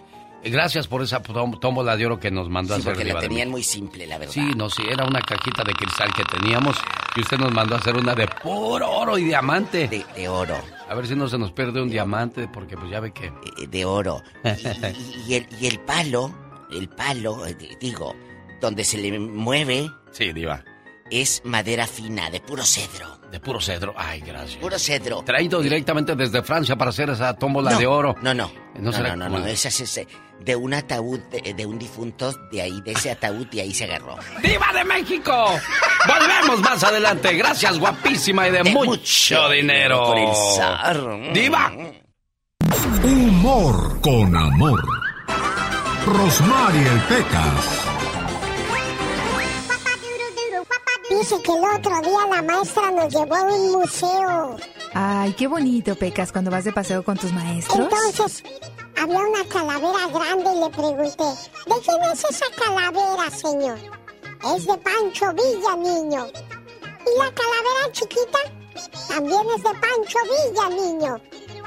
Eh, 0.43 0.49
Gracias 0.49 0.87
por 0.87 1.01
esa 1.03 1.21
tómbola 1.21 1.95
de 1.97 2.05
oro 2.05 2.19
que 2.19 2.31
nos 2.31 2.49
mandó 2.49 2.73
a 2.73 2.77
Sí, 2.77 2.81
hacer 2.81 2.93
porque 2.95 3.13
la 3.13 3.19
tenían 3.19 3.49
muy 3.49 3.63
simple, 3.63 4.07
la 4.07 4.17
verdad. 4.17 4.33
Sí, 4.33 4.51
no, 4.55 4.69
sí, 4.69 4.83
era 4.89 5.05
una 5.05 5.21
cajita 5.21 5.63
de 5.63 5.73
cristal 5.73 6.11
que 6.13 6.23
teníamos 6.23 6.77
y 7.15 7.21
usted 7.21 7.37
nos 7.37 7.51
mandó 7.53 7.75
a 7.75 7.77
hacer 7.77 7.95
una 7.95 8.15
de 8.15 8.27
puro 8.27 8.89
oro 8.89 9.17
y 9.17 9.25
diamante. 9.25 9.87
De, 9.87 10.05
de 10.15 10.27
oro. 10.29 10.55
A 10.89 10.95
ver 10.95 11.07
si 11.07 11.15
no 11.15 11.27
se 11.27 11.37
nos 11.37 11.51
pierde 11.51 11.81
un 11.81 11.89
diamante, 11.89 12.47
porque 12.47 12.75
pues 12.75 12.89
ya 12.91 12.99
ve 12.99 13.11
que... 13.13 13.27
Eh, 13.27 13.67
De 13.67 13.85
oro. 13.85 14.21
Y, 14.43 15.31
y 15.31 15.35
el, 15.35 15.47
y 15.59 15.67
el 15.67 15.79
palo, 15.79 16.33
el 16.71 16.89
palo, 16.89 17.45
eh, 17.45 17.53
di- 17.53 17.69
digo, 17.79 18.15
donde 18.59 18.83
se 18.83 18.97
le 18.97 19.17
mueve... 19.19 19.89
Sí, 20.11 20.33
Diva. 20.33 20.63
Es 21.11 21.41
madera 21.43 21.85
fina, 21.87 22.29
de 22.29 22.39
puro 22.39 22.63
cedro. 22.63 23.19
De 23.29 23.39
puro 23.41 23.59
cedro. 23.59 23.93
Ay, 23.97 24.21
gracias. 24.21 24.55
Puro 24.61 24.79
cedro. 24.79 25.21
Traído 25.23 25.61
directamente 25.61 26.15
desde 26.15 26.41
Francia 26.41 26.75
para 26.77 26.89
hacer 26.91 27.09
esa 27.09 27.33
tómbola 27.33 27.71
No, 27.71 27.77
de 27.79 27.85
oro. 27.87 28.15
No, 28.21 28.33
no. 28.33 28.49
No 28.75 28.81
No, 28.91 28.93
será 28.93 29.15
no, 29.17 29.27
no, 29.29 29.37
el- 29.37 29.47
Esa 29.49 29.67
es 29.67 29.81
ese, 29.81 30.07
de 30.39 30.55
un 30.55 30.73
ataúd 30.73 31.19
de, 31.29 31.53
de 31.53 31.65
un 31.65 31.77
difunto, 31.77 32.31
de 32.51 32.61
ahí, 32.61 32.79
de 32.81 32.93
ese 32.93 33.11
ataúd, 33.11 33.45
y 33.51 33.59
ahí 33.59 33.73
se 33.73 33.83
agarró. 33.83 34.17
¡Diva 34.41 34.67
de 34.73 34.83
México! 34.85 35.33
Volvemos 36.07 36.61
más 36.61 36.81
adelante. 36.83 37.33
Gracias, 37.35 37.77
guapísima 37.77 38.47
y 38.47 38.51
de, 38.51 38.63
mucho, 38.63 39.49
dinero. 39.49 40.03
por 40.05 40.17
el 40.17 40.33
zar. 40.57 41.33
¡Diva! 41.33 41.71
Humor 43.03 43.99
con 44.01 44.35
amor. 44.35 44.81
Rosmarie 46.05 46.89
Pecas. 47.09 47.90
Dice 51.11 51.35
que 51.43 51.51
el 51.51 51.63
otro 51.65 52.01
día 52.01 52.25
la 52.29 52.41
maestra 52.41 52.89
nos 52.89 53.13
llevó 53.13 53.35
a 53.35 53.43
un 53.43 53.71
museo. 53.73 54.55
Ay, 54.93 55.33
qué 55.33 55.45
bonito, 55.45 55.93
Pecas, 55.93 56.31
cuando 56.31 56.49
vas 56.49 56.63
de 56.63 56.71
paseo 56.71 57.03
con 57.03 57.17
tus 57.17 57.33
maestros. 57.33 57.79
Entonces, 57.79 58.43
había 58.97 59.19
una 59.19 59.43
calavera 59.49 60.07
grande 60.07 60.49
y 60.55 60.59
le 60.61 60.69
pregunté, 60.69 61.23
¿de 61.65 61.81
quién 61.83 62.01
es 62.13 62.23
esa 62.23 62.45
calavera, 62.55 63.29
señor? 63.29 63.77
Es 64.55 64.65
de 64.65 64.77
Pancho 64.77 65.33
Villa, 65.33 65.75
niño. 65.75 66.27
¿Y 66.27 67.19
la 67.19 67.29
calavera 67.33 67.91
chiquita? 67.91 68.39
También 69.09 69.41
es 69.53 69.63
de 69.63 69.69
Pancho 69.81 70.19
Villa, 70.23 70.69
niño. 70.69 71.21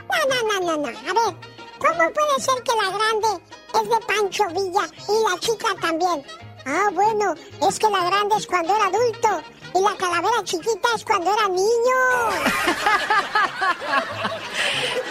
No, 0.08 0.20
no, 0.30 0.60
no, 0.60 0.60
no, 0.60 0.76
no. 0.78 0.88
A 0.88 1.12
ver, 1.12 1.36
¿cómo 1.78 2.12
puede 2.14 2.40
ser 2.40 2.62
que 2.62 2.72
la 2.82 2.96
grande 2.96 3.44
es 3.74 3.88
de 3.90 4.06
Pancho 4.06 4.44
Villa 4.54 4.88
y 5.06 5.30
la 5.30 5.38
chica 5.38 5.68
también? 5.82 6.24
Ah, 6.66 6.90
bueno, 6.92 7.34
es 7.68 7.78
que 7.78 7.90
la 7.90 8.04
grande 8.04 8.36
es 8.36 8.46
cuando 8.46 8.74
era 8.74 8.86
adulto 8.86 9.42
y 9.74 9.82
la 9.82 9.96
calavera 9.96 10.44
chiquita 10.44 10.88
es 10.96 11.04
cuando 11.04 11.32
era 11.32 11.48
niño. 11.48 11.64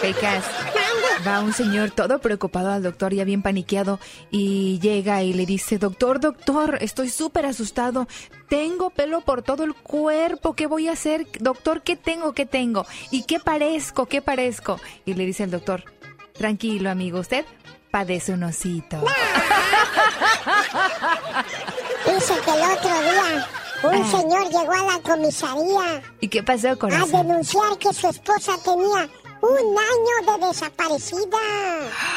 Pecas, 0.00 0.44
va 1.26 1.40
un 1.40 1.52
señor 1.52 1.90
todo 1.90 2.18
preocupado 2.18 2.70
al 2.70 2.82
doctor, 2.82 3.14
ya 3.14 3.24
bien 3.24 3.42
paniqueado, 3.42 4.00
y 4.30 4.78
llega 4.80 5.22
y 5.22 5.32
le 5.32 5.46
dice, 5.46 5.78
doctor, 5.78 6.18
doctor, 6.18 6.78
estoy 6.80 7.08
súper 7.08 7.46
asustado, 7.46 8.08
tengo 8.48 8.90
pelo 8.90 9.20
por 9.20 9.42
todo 9.42 9.64
el 9.64 9.74
cuerpo, 9.74 10.54
¿qué 10.54 10.66
voy 10.66 10.88
a 10.88 10.92
hacer? 10.92 11.26
Doctor, 11.40 11.82
¿qué 11.82 11.96
tengo? 11.96 12.32
¿Qué 12.32 12.46
tengo? 12.46 12.86
¿Y 13.10 13.22
qué 13.24 13.40
parezco? 13.40 14.06
¿Qué 14.06 14.22
parezco? 14.22 14.80
Y 15.04 15.14
le 15.14 15.24
dice 15.26 15.44
el 15.44 15.50
doctor, 15.50 15.84
tranquilo, 16.32 16.90
amigo, 16.90 17.20
usted 17.20 17.44
padece 17.94 18.32
un 18.32 18.42
osito. 18.42 18.96
Dice 22.06 22.34
que 22.44 22.50
el 22.50 22.62
otro 22.72 22.90
día 23.02 23.48
un 23.84 24.02
Ah. 24.02 24.10
señor 24.10 24.48
llegó 24.50 24.72
a 24.72 24.82
la 24.94 24.98
comisaría 25.00 26.02
¿Y 26.20 26.26
qué 26.26 26.42
pasó, 26.42 26.70
a 26.70 26.76
corazón? 26.76 27.12
denunciar 27.12 27.78
que 27.78 27.94
su 27.94 28.08
esposa 28.08 28.52
tenía 28.64 29.08
un 29.42 29.78
año 29.92 30.16
de 30.26 30.46
desaparecida. 30.48 31.38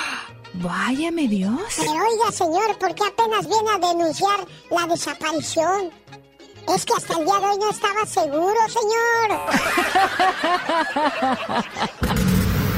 Váyame 0.56 1.28
Dios. 1.28 1.62
Pero 1.78 1.92
oiga, 1.92 2.32
señor, 2.32 2.76
¿por 2.80 2.96
qué 2.96 3.04
apenas 3.06 3.48
viene 3.48 3.70
a 3.70 3.78
denunciar 3.78 4.40
la 4.72 4.88
desaparición? 4.88 5.92
Es 6.74 6.86
que 6.86 6.94
hasta 6.96 7.20
el 7.20 7.26
día 7.26 7.38
de 7.40 7.46
hoy 7.46 7.58
no 7.60 7.70
estaba 7.70 8.04
seguro, 8.08 8.60
señor. 8.68 9.40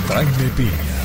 Jaime 0.09 0.49
Piña. 0.57 0.98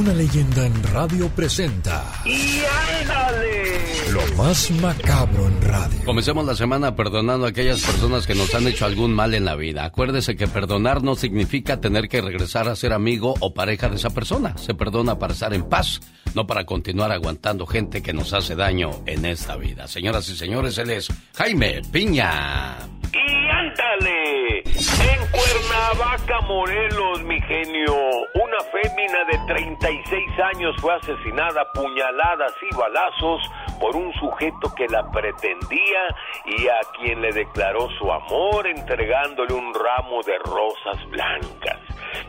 Una 0.00 0.12
leyenda 0.12 0.66
en 0.66 0.82
radio 0.92 1.28
presenta. 1.28 2.04
¡Y 2.24 2.62
ándale! 3.00 4.12
Lo 4.12 4.26
más 4.36 4.68
macabro 4.72 5.46
en 5.46 5.62
radio. 5.62 6.04
Comencemos 6.04 6.44
la 6.44 6.56
semana 6.56 6.96
perdonando 6.96 7.46
a 7.46 7.50
aquellas 7.50 7.80
personas 7.80 8.26
que 8.26 8.34
nos 8.34 8.52
han 8.56 8.66
hecho 8.66 8.86
algún 8.86 9.14
mal 9.14 9.34
en 9.34 9.44
la 9.44 9.54
vida. 9.54 9.84
Acuérdese 9.84 10.34
que 10.34 10.48
perdonar 10.48 11.04
no 11.04 11.14
significa 11.14 11.80
tener 11.80 12.08
que 12.08 12.20
regresar 12.20 12.68
a 12.68 12.74
ser 12.74 12.92
amigo 12.92 13.34
o 13.38 13.54
pareja 13.54 13.88
de 13.88 13.96
esa 13.96 14.10
persona. 14.10 14.58
Se 14.58 14.74
perdona 14.74 15.16
para 15.20 15.32
estar 15.32 15.54
en 15.54 15.68
paz, 15.68 16.00
no 16.34 16.44
para 16.44 16.64
continuar 16.64 17.12
aguantando 17.12 17.64
gente 17.64 18.02
que 18.02 18.12
nos 18.12 18.32
hace 18.32 18.56
daño 18.56 18.90
en 19.06 19.24
esta 19.24 19.56
vida. 19.56 19.86
Señoras 19.86 20.28
y 20.28 20.36
señores, 20.36 20.76
él 20.78 20.90
es 20.90 21.08
Jaime 21.36 21.82
Piña. 21.92 22.78
¡Y 23.12 23.48
ándale! 23.48 24.58
En 24.64 25.30
Cuernavaca, 25.30 26.40
Morelos, 26.42 27.22
mi 27.24 27.40
genio, 27.42 27.94
una 28.34 28.58
fémina 28.72 29.24
de 29.30 29.38
36 29.84 30.40
años 30.54 30.74
fue 30.80 30.94
asesinada 30.94 31.70
puñaladas 31.72 32.54
y 32.62 32.74
balazos 32.74 33.42
por 33.78 33.94
un 33.94 34.10
sujeto 34.14 34.74
que 34.74 34.88
la 34.88 35.10
pretendía 35.10 36.16
y 36.46 36.66
a 36.68 36.80
quien 36.96 37.20
le 37.20 37.30
declaró 37.32 37.90
su 37.98 38.10
amor 38.10 38.66
entregándole 38.66 39.52
un 39.52 39.74
ramo 39.74 40.22
de 40.22 40.38
rosas 40.38 41.04
blancas. 41.10 41.78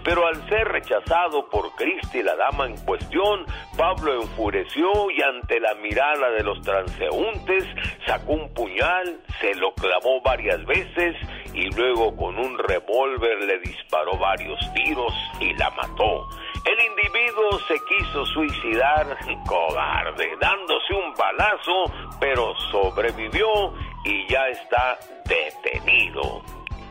Pero 0.04 0.28
al 0.28 0.50
ser 0.50 0.68
rechazado 0.68 1.50
por 1.50 1.74
Cristi, 1.76 2.24
la 2.24 2.36
dama 2.36 2.66
en 2.66 2.76
cuestión, 2.84 3.46
Pablo 3.78 4.22
enfureció 4.22 5.10
y 5.12 5.22
ante 5.22 5.62
la 5.62 5.76
mirada 5.76 6.32
de 6.32 6.44
los 6.44 6.60
transeúntes 6.60 7.64
sacó 8.06 8.34
un 8.34 8.54
puñal, 8.54 9.22
se 9.40 9.56
lo 9.56 9.74
clavó 9.76 10.20
varias 10.22 10.66
veces 10.66 11.16
y 11.54 11.74
luego 11.74 12.14
con 12.18 12.38
un 12.38 12.58
revólver 12.58 13.46
le 13.46 13.60
disparó 13.60 14.18
varios 14.18 14.60
tiros 14.74 15.14
y 15.40 15.54
la 15.54 15.70
mató. 15.70 16.28
El 16.66 16.80
individuo 16.84 17.60
se 17.68 17.76
quiso 17.86 18.26
suicidar, 18.26 19.18
cobarde, 19.48 20.36
dándose 20.40 20.94
un 20.94 21.14
balazo, 21.14 21.92
pero 22.20 22.56
sobrevivió 22.72 23.74
y 24.04 24.28
ya 24.28 24.48
está 24.50 24.98
detenido. 25.26 26.42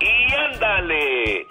Y 0.00 0.34
ándale, 0.34 1.46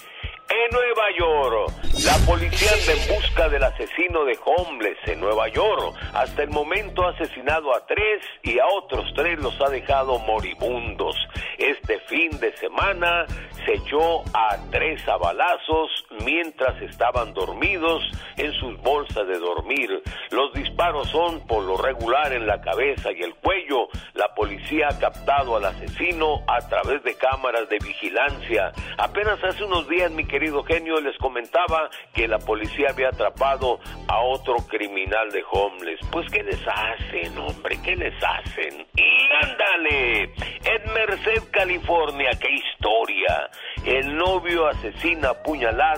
en 0.53 0.69
Nueva 0.71 1.09
York, 1.17 1.73
la 2.05 2.17
policía 2.25 2.69
anda 2.73 2.93
en 2.93 3.15
busca 3.15 3.49
del 3.49 3.63
asesino 3.63 4.23
de 4.25 4.37
homeless 4.45 4.97
en 5.05 5.19
Nueva 5.19 5.47
York. 5.47 5.95
Hasta 6.13 6.43
el 6.43 6.49
momento 6.49 7.03
ha 7.03 7.09
asesinado 7.09 7.75
a 7.75 7.85
tres 7.87 8.21
y 8.43 8.59
a 8.59 8.65
otros 8.67 9.11
tres 9.15 9.39
los 9.39 9.59
ha 9.61 9.69
dejado 9.69 10.19
moribundos. 10.19 11.15
Este 11.57 11.99
fin 12.01 12.29
de 12.39 12.55
semana 12.57 13.25
se 13.65 13.73
echó 13.73 14.21
a 14.33 14.57
tres 14.69 15.07
a 15.07 15.17
balazos 15.17 15.89
mientras 16.23 16.81
estaban 16.81 17.33
dormidos 17.33 18.03
en 18.37 18.51
sus 18.53 18.79
bolsas 18.81 19.27
de 19.27 19.39
dormir. 19.39 19.89
Los 20.31 20.53
disparos 20.53 21.09
son 21.09 21.45
por 21.47 21.63
lo 21.63 21.77
regular 21.77 22.33
en 22.33 22.47
la 22.47 22.61
cabeza 22.61 23.11
y 23.11 23.21
el 23.21 23.35
cuello. 23.35 23.87
La 24.13 24.33
policía 24.35 24.87
ha 24.91 24.99
captado 24.99 25.55
al 25.55 25.65
asesino 25.65 26.43
a 26.47 26.59
través 26.67 27.03
de 27.03 27.15
cámaras 27.15 27.69
de 27.69 27.79
vigilancia. 27.79 28.71
Apenas 28.97 29.43
hace 29.43 29.63
unos 29.63 29.87
días, 29.87 30.11
mi 30.11 30.25
querido 30.25 30.63
genio, 30.63 30.99
les 30.99 31.17
comentaba 31.17 31.89
que 32.13 32.27
la 32.27 32.39
policía 32.39 32.89
había 32.89 33.09
atrapado 33.09 33.79
a 34.07 34.19
otro 34.21 34.55
criminal 34.67 35.31
de 35.31 35.43
homeless. 35.51 35.99
Pues, 36.11 36.29
¿qué 36.31 36.43
les 36.43 36.61
hacen, 36.67 37.37
hombre? 37.37 37.79
¿Qué 37.83 37.95
les 37.95 38.15
hacen? 38.23 38.85
Y 38.95 39.45
ándale, 39.45 40.23
en 40.23 40.93
Merced, 40.93 41.43
California, 41.51 42.29
qué 42.39 42.49
historia. 42.51 43.49
El 43.85 44.15
novio 44.15 44.67
asesina 44.67 45.29
a 45.29 45.43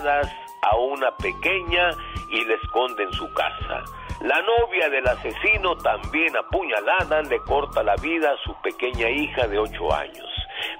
a 0.06 0.76
una 0.76 1.10
pequeña 1.16 1.90
y 2.30 2.44
la 2.44 2.54
esconde 2.54 3.04
en 3.04 3.12
su 3.12 3.32
casa. 3.32 3.84
La 4.22 4.40
novia 4.40 4.88
del 4.88 5.06
asesino, 5.06 5.76
también 5.76 6.36
apuñalada, 6.36 7.22
le 7.22 7.38
corta 7.40 7.82
la 7.82 7.96
vida 7.96 8.32
a 8.32 8.36
su 8.44 8.54
pequeña 8.62 9.10
hija 9.10 9.46
de 9.46 9.58
ocho 9.58 9.92
años. 9.92 10.26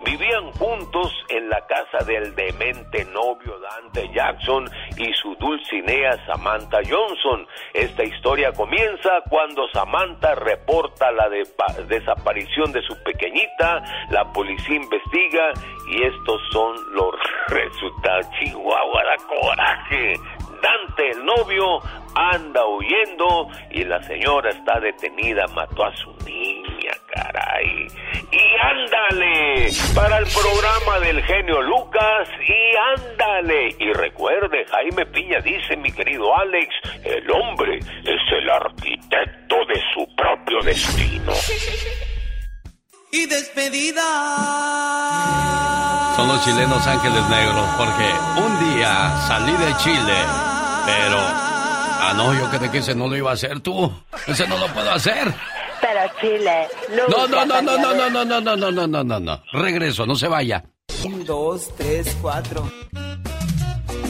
Vivían 0.05 0.53
juntos 0.53 1.13
en 1.29 1.49
la 1.49 1.61
casa 1.67 2.05
del 2.05 2.35
demente 2.35 3.05
novio 3.07 3.59
Dante 3.59 4.09
Jackson 4.13 4.69
y 4.97 5.13
su 5.15 5.35
dulcinea 5.37 6.25
Samantha 6.27 6.79
Johnson. 6.89 7.47
Esta 7.75 8.05
historia 8.05 8.53
comienza 8.53 9.23
cuando 9.29 9.69
Samantha 9.73 10.35
reporta 10.35 11.11
la 11.13 11.29
desaparición 11.29 12.73
de 12.73 12.83
su 12.83 13.03
pequeñita, 13.03 13.83
la 14.11 14.25
policía 14.33 14.77
investiga 14.77 15.53
y 15.89 16.03
estos 16.03 16.41
son 16.51 16.77
los 16.93 17.15
resultados. 17.49 18.27
Chihuahua 18.39 19.03
coraje. 19.29 20.15
El 20.99 21.25
novio, 21.25 21.81
anda 22.15 22.67
huyendo 22.67 23.49
y 23.71 23.85
la 23.85 24.03
señora 24.03 24.51
está 24.51 24.81
detenida, 24.81 25.47
mató 25.55 25.85
a 25.85 25.95
su 25.95 26.11
niña, 26.25 26.93
caray. 27.13 27.87
Y 28.33 28.57
ándale, 28.61 29.69
para 29.95 30.19
el 30.19 30.27
programa 30.27 30.99
del 31.01 31.23
genio 31.23 31.61
Lucas, 31.61 32.29
y 32.41 32.77
ándale. 32.77 33.77
Y 33.79 33.93
recuerde, 33.93 34.65
Jaime 34.71 35.05
Piña 35.07 35.41
dice, 35.41 35.77
mi 35.77 35.93
querido 35.93 36.35
Alex, 36.35 36.75
el 37.05 37.31
hombre 37.31 37.79
es 37.79 38.33
el 38.33 38.51
arquitecto 38.51 39.57
de 39.67 39.83
su 39.93 40.17
propio 40.17 40.61
destino. 40.63 41.33
Y 43.13 43.27
despedida. 43.27 44.03
Son 46.17 46.29
los 46.29 46.43
chilenos 46.45 46.87
ángeles 46.87 47.29
negros, 47.29 47.69
porque 47.77 48.11
un 48.41 48.75
día 48.75 49.15
salí 49.27 49.53
de 49.53 49.77
Chile, 49.79 50.15
pero... 50.87 51.17
Ah, 51.19 52.13
no, 52.17 52.33
yo 52.35 52.51
que 52.51 52.59
te 52.59 52.71
quise 52.71 52.95
no 52.95 53.09
lo 53.09 53.17
iba 53.17 53.31
a 53.31 53.35
hacer 53.35 53.61
tú. 53.61 53.93
Ese 54.27 54.47
no 54.47 54.57
lo 54.59 54.67
puedo 54.69 54.91
hacer. 54.93 55.33
Pero 55.81 56.01
Chile, 56.21 56.69
No, 57.09 57.27
no, 57.27 57.45
no, 57.45 57.63
no, 57.63 57.63
no, 57.63 57.73
de- 57.73 57.83
no, 58.11 58.25
no, 58.25 58.41
no, 58.41 58.57
no, 58.57 58.71
no, 58.71 58.87
no, 58.87 59.05
no, 59.05 59.21
no. 59.21 59.43
Regreso, 59.53 60.07
no 60.07 60.15
se 60.17 60.29
vaya. 60.29 60.65
Un, 61.05 61.25
dos, 61.25 61.69
tres, 61.77 62.17
cuatro. 62.23 62.71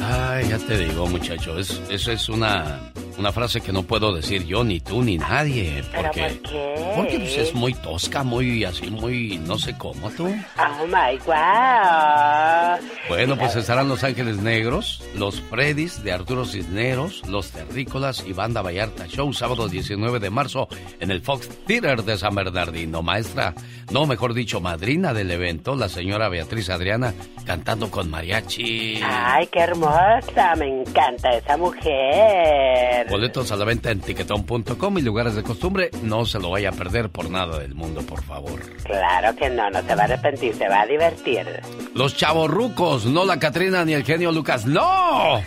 Ay, 0.02 0.48
ya 0.48 0.58
te 0.58 0.78
digo, 0.78 1.06
muchacho, 1.08 1.58
es, 1.58 1.80
eso 1.88 2.12
es 2.12 2.28
una, 2.28 2.92
una 3.18 3.32
frase 3.32 3.60
que 3.60 3.72
no 3.72 3.82
puedo 3.82 4.14
decir 4.14 4.44
yo, 4.46 4.64
ni 4.64 4.80
tú, 4.80 5.02
ni 5.02 5.18
nadie. 5.18 5.82
¿Pero 5.90 6.02
Porque, 6.04 6.20
por 6.22 6.50
qué? 6.50 6.92
porque 6.96 7.18
pues, 7.18 7.38
es 7.38 7.54
muy 7.54 7.74
tosca, 7.74 8.22
muy 8.22 8.64
así, 8.64 8.90
muy 8.90 9.38
no 9.38 9.58
sé 9.58 9.76
cómo 9.76 10.10
tú. 10.10 10.26
Oh 10.26 10.86
my 10.86 11.18
wow. 11.26 12.78
Bueno, 13.08 13.36
pues 13.36 13.56
estarán 13.56 13.88
Los 13.88 14.04
Ángeles 14.04 14.38
Negros, 14.38 15.02
los 15.14 15.40
Freddys 15.40 16.02
de 16.02 16.12
Arturo 16.12 16.44
Cisneros, 16.44 17.22
los 17.28 17.50
Terrícolas 17.50 18.24
y 18.26 18.32
Banda 18.32 18.62
Vallarta 18.62 19.06
Show, 19.06 19.32
sábado 19.32 19.68
19 19.68 20.18
de 20.18 20.30
marzo 20.30 20.68
en 21.00 21.10
el 21.10 21.22
Fox 21.22 21.48
Theater 21.66 22.02
de 22.02 22.16
San 22.18 22.34
Bernardino. 22.34 23.02
Maestra, 23.02 23.54
no, 23.90 24.06
mejor 24.06 24.34
dicho, 24.34 24.60
madrina 24.60 25.12
del 25.14 25.30
evento, 25.30 25.76
la 25.76 25.88
señora 25.88 26.28
Beatriz 26.28 26.70
Adriana, 26.70 27.14
cantando 27.44 27.90
con 27.90 28.10
mariachi. 28.10 29.00
Ay, 29.04 29.46
qué 29.48 29.60
hermosa, 29.60 30.54
me 30.56 30.80
encanta 30.80 31.30
esa 31.36 31.56
mujer. 31.56 33.05
Boletos 33.08 33.52
a 33.52 33.56
la 33.56 33.64
venta 33.64 33.90
en 33.90 34.00
tiquetón.com 34.00 34.98
y 34.98 35.02
lugares 35.02 35.34
de 35.34 35.42
costumbre. 35.42 35.90
No 36.02 36.24
se 36.26 36.38
lo 36.38 36.50
vaya 36.50 36.70
a 36.70 36.72
perder 36.72 37.08
por 37.08 37.30
nada 37.30 37.58
del 37.58 37.74
mundo, 37.74 38.02
por 38.02 38.22
favor. 38.22 38.60
Claro 38.84 39.36
que 39.36 39.48
no, 39.50 39.70
no 39.70 39.82
se 39.82 39.94
va 39.94 40.02
a 40.02 40.04
arrepentir, 40.04 40.54
se 40.54 40.68
va 40.68 40.82
a 40.82 40.86
divertir. 40.86 41.46
Los 41.94 42.16
chavorrucos, 42.16 43.06
no 43.06 43.24
la 43.24 43.38
Catrina 43.38 43.84
ni 43.84 43.94
el 43.94 44.04
genio 44.04 44.32
Lucas. 44.32 44.66
¡No! 44.66 45.34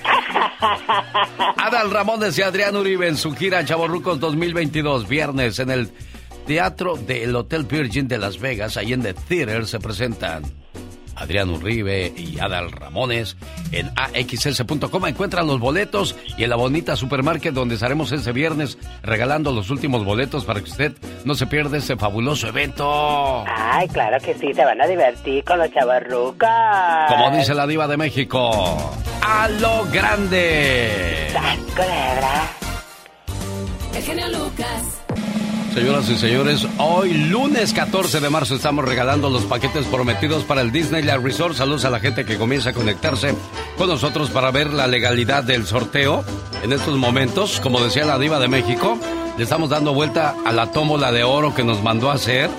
Adal 1.58 1.92
Ramones 1.92 2.38
y 2.38 2.42
Adrián 2.42 2.76
Uribe 2.76 3.08
en 3.08 3.18
su 3.18 3.34
gira 3.34 3.64
Chavorrucos 3.66 4.20
2022, 4.20 5.08
viernes 5.08 5.60
en 5.60 5.72
el 5.72 5.90
Teatro 6.46 6.96
del 6.96 7.36
Hotel 7.36 7.64
Virgin 7.64 8.08
de 8.08 8.18
Las 8.18 8.40
Vegas, 8.40 8.78
ahí 8.78 8.94
en 8.94 9.04
The 9.04 9.14
Theater, 9.14 9.68
se 9.68 9.80
presentan 9.80 10.44
Adrián 11.20 11.50
Uribe 11.50 12.14
y 12.16 12.40
Adal 12.40 12.72
Ramones. 12.72 13.38
En 13.72 13.92
axs.com 13.96 15.06
encuentran 15.06 15.48
los 15.48 15.60
boletos 15.60 16.16
y 16.38 16.44
en 16.44 16.50
la 16.50 16.56
bonita 16.56 16.96
supermarket 16.96 17.54
donde 17.54 17.76
estaremos 17.76 18.12
ese 18.12 18.32
viernes 18.32 18.78
regalando 19.04 19.52
los 19.52 19.70
últimos 19.70 20.06
boletos 20.06 20.46
para 20.46 20.62
que 20.62 20.70
usted 20.70 20.94
no 21.26 21.36
se 21.36 21.48
pierda 21.48 21.78
ese 21.78 21.98
fabuloso 21.98 22.48
evento. 22.48 23.44
Ay, 23.48 23.88
claro 23.90 24.18
que 24.24 24.34
sí, 24.36 24.54
se 24.54 24.64
van 24.66 24.82
a 24.82 24.88
divertir 24.88 25.44
con 25.44 25.60
los 25.60 25.72
chavarrucos. 25.72 26.50
Como 27.10 27.32
dice 27.32 27.54
la 27.54 27.68
diva 27.68 27.88
de 27.88 27.98
México, 27.98 28.52
a 29.22 29.48
lo 29.50 29.86
grande. 29.92 31.28
Culebra. 31.76 32.50
El 33.96 34.04
genio 34.04 34.28
Lucas. 34.30 35.02
Señoras 35.80 36.10
y 36.10 36.18
señores, 36.18 36.68
hoy 36.78 37.14
lunes 37.14 37.72
14 37.72 38.20
de 38.20 38.30
marzo 38.30 38.56
estamos 38.56 38.84
regalando 38.84 39.30
los 39.30 39.46
paquetes 39.46 39.86
prometidos 39.86 40.44
para 40.44 40.60
el 40.60 40.74
Disneyland 40.74 41.24
Resort. 41.24 41.56
Saludos 41.56 41.86
a 41.86 41.90
la 41.90 42.02
gente 42.02 42.26
que 42.26 42.38
comienza 42.38 42.72
a 42.72 42.74
conectarse 42.74 43.34
con 43.78 43.88
nosotros 43.88 44.30
para 44.30 44.52
ver 44.52 44.74
la 44.74 44.88
legalidad 44.88 45.42
del 45.42 45.66
sorteo. 45.66 46.26
En 46.64 46.74
estos 46.74 46.98
momentos, 46.98 47.62
como 47.62 47.82
decía 47.82 48.04
la 48.04 48.20
diva 48.20 48.40
de 48.40 48.50
México, 48.50 49.00
le 49.38 49.44
estamos 49.46 49.70
dando 49.70 49.94
vuelta 49.94 50.36
a 50.46 50.52
la 50.52 50.70
tómbola 50.74 51.14
de 51.14 51.24
oro 51.24 51.56
que 51.56 51.64
nos 51.64 51.82
mandó 51.82 52.12
a 52.12 52.16
hacer. 52.16 52.50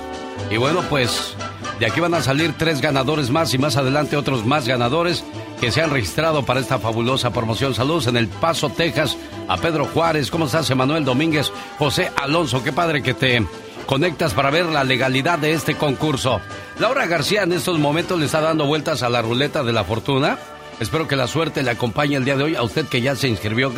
Y 0.51 0.57
bueno, 0.57 0.83
pues 0.89 1.37
De 1.79 1.85
aquí 1.85 2.01
van 2.01 2.15
a 2.15 2.23
salir 2.23 2.55
tres 2.57 2.81
ganadores 2.81 3.31
más 3.31 3.53
y 3.53 3.59
más 3.59 3.77
adelante 3.77 4.17
otros 4.17 4.47
más 4.47 4.67
ganadores 4.67 5.25
que 5.61 5.71
se 5.71 5.83
han 5.83 5.91
registrado 5.91 6.45
para 6.45 6.61
esta 6.61 6.79
fabulosa 6.79 7.33
promoción. 7.33 7.75
Saludos 7.75 8.07
en 8.07 8.17
El 8.17 8.29
Paso, 8.29 8.71
Texas, 8.71 9.17
a 9.47 9.59
Pedro 9.59 9.85
Juárez. 9.85 10.31
¿Cómo 10.31 10.47
estás, 10.47 10.71
Emanuel 10.71 11.05
Domínguez? 11.05 11.53
José 11.79 12.11
Alonso, 12.17 12.65
qué 12.65 12.73
padre 12.73 13.03
que 13.03 13.13
te 13.13 13.47
conectas 13.85 14.33
para 14.33 14.51
ver 14.51 14.67
la 14.67 14.85
legalidad 14.85 15.39
de 15.39 15.53
este 15.53 15.75
concurso. 15.75 16.41
Laura 16.79 17.07
García 17.07 17.43
en 17.43 17.53
estos 17.53 17.79
momentos 17.79 18.19
le 18.19 18.25
está 18.25 18.41
dando 18.41 18.65
vueltas 18.65 19.03
a 19.03 19.11
la 19.11 19.21
ruleta 19.21 19.63
de 19.63 19.75
la 19.75 19.85
fortuna. 19.85 20.39
Espero 20.81 21.07
que 21.07 21.17
la 21.17 21.27
suerte 21.27 21.63
le 21.63 21.73
acompañe 21.73 22.17
el 22.17 22.25
día 22.25 22.39
de 22.39 22.45
hoy 22.45 22.55
a 22.55 22.63
usted 22.63 22.87
que 22.87 23.03
ya 23.03 23.15
se 23.15 23.29
inscribió. 23.29 23.71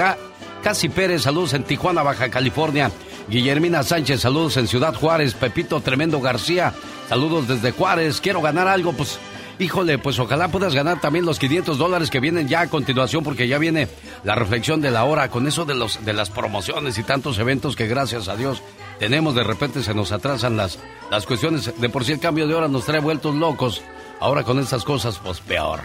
Casi 0.62 0.88
Pérez, 0.88 1.22
saludos 1.22 1.52
en 1.54 1.64
Tijuana, 1.64 2.04
Baja 2.04 2.30
California. 2.30 2.92
Guillermina 3.28 3.82
Sánchez, 3.82 4.20
saludos 4.20 4.56
en 4.56 4.68
Ciudad 4.68 4.94
Juárez. 4.94 5.34
Pepito 5.34 5.80
Tremendo 5.80 6.20
García, 6.20 6.74
saludos 7.09 7.48
desde 7.48 7.72
Juárez. 7.72 8.20
Quiero 8.20 8.40
ganar 8.40 8.68
algo, 8.68 8.92
pues 8.92 9.18
híjole, 9.62 9.98
pues 9.98 10.18
ojalá 10.18 10.48
puedas 10.48 10.74
ganar 10.74 11.01
también 11.01 11.24
los 11.24 11.39
500 11.39 11.78
dólares 11.78 12.10
que 12.10 12.20
vienen 12.20 12.48
ya 12.48 12.62
a 12.62 12.68
continuación, 12.68 13.24
porque 13.24 13.48
ya 13.48 13.59
viene 13.59 13.89
la 14.24 14.34
reflexión 14.34 14.80
de 14.80 14.90
la 14.90 15.05
hora 15.05 15.30
con 15.30 15.47
eso 15.47 15.64
de, 15.64 15.74
los, 15.74 16.05
de 16.05 16.12
las 16.12 16.30
promociones 16.30 16.98
y 16.98 17.02
tantos 17.02 17.39
eventos 17.39 17.76
que 17.76 17.86
gracias 17.86 18.28
a 18.28 18.36
Dios 18.36 18.62
tenemos. 18.98 19.34
De 19.34 19.44
repente 19.44 19.82
se 19.82 19.94
nos 19.94 20.12
atrasan 20.12 20.56
las, 20.56 20.78
las 21.10 21.26
cuestiones. 21.26 21.72
De 21.80 21.89
por 21.89 22.05
sí 22.05 22.12
el 22.12 22.20
cambio 22.20 22.47
de 22.47 22.55
hora 22.55 22.68
nos 22.68 22.84
trae 22.84 23.01
vueltos 23.01 23.34
locos. 23.34 23.82
Ahora 24.20 24.44
con 24.44 24.59
estas 24.59 24.84
cosas, 24.84 25.18
pues 25.22 25.40
peor. 25.40 25.80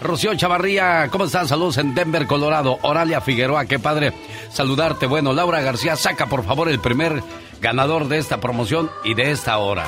Rocío 0.00 0.34
Chavarría, 0.34 1.08
¿cómo 1.10 1.24
están? 1.24 1.48
Saludos 1.48 1.78
en 1.78 1.94
Denver, 1.94 2.26
Colorado. 2.26 2.78
Oralia 2.82 3.20
Figueroa, 3.20 3.66
qué 3.66 3.78
padre 3.78 4.12
saludarte. 4.50 5.06
Bueno, 5.06 5.32
Laura 5.32 5.60
García, 5.60 5.96
saca 5.96 6.26
por 6.26 6.44
favor 6.44 6.68
el 6.68 6.80
primer 6.80 7.22
ganador 7.60 8.08
de 8.08 8.18
esta 8.18 8.40
promoción 8.40 8.90
y 9.04 9.14
de 9.14 9.30
esta 9.30 9.56
hora. 9.58 9.86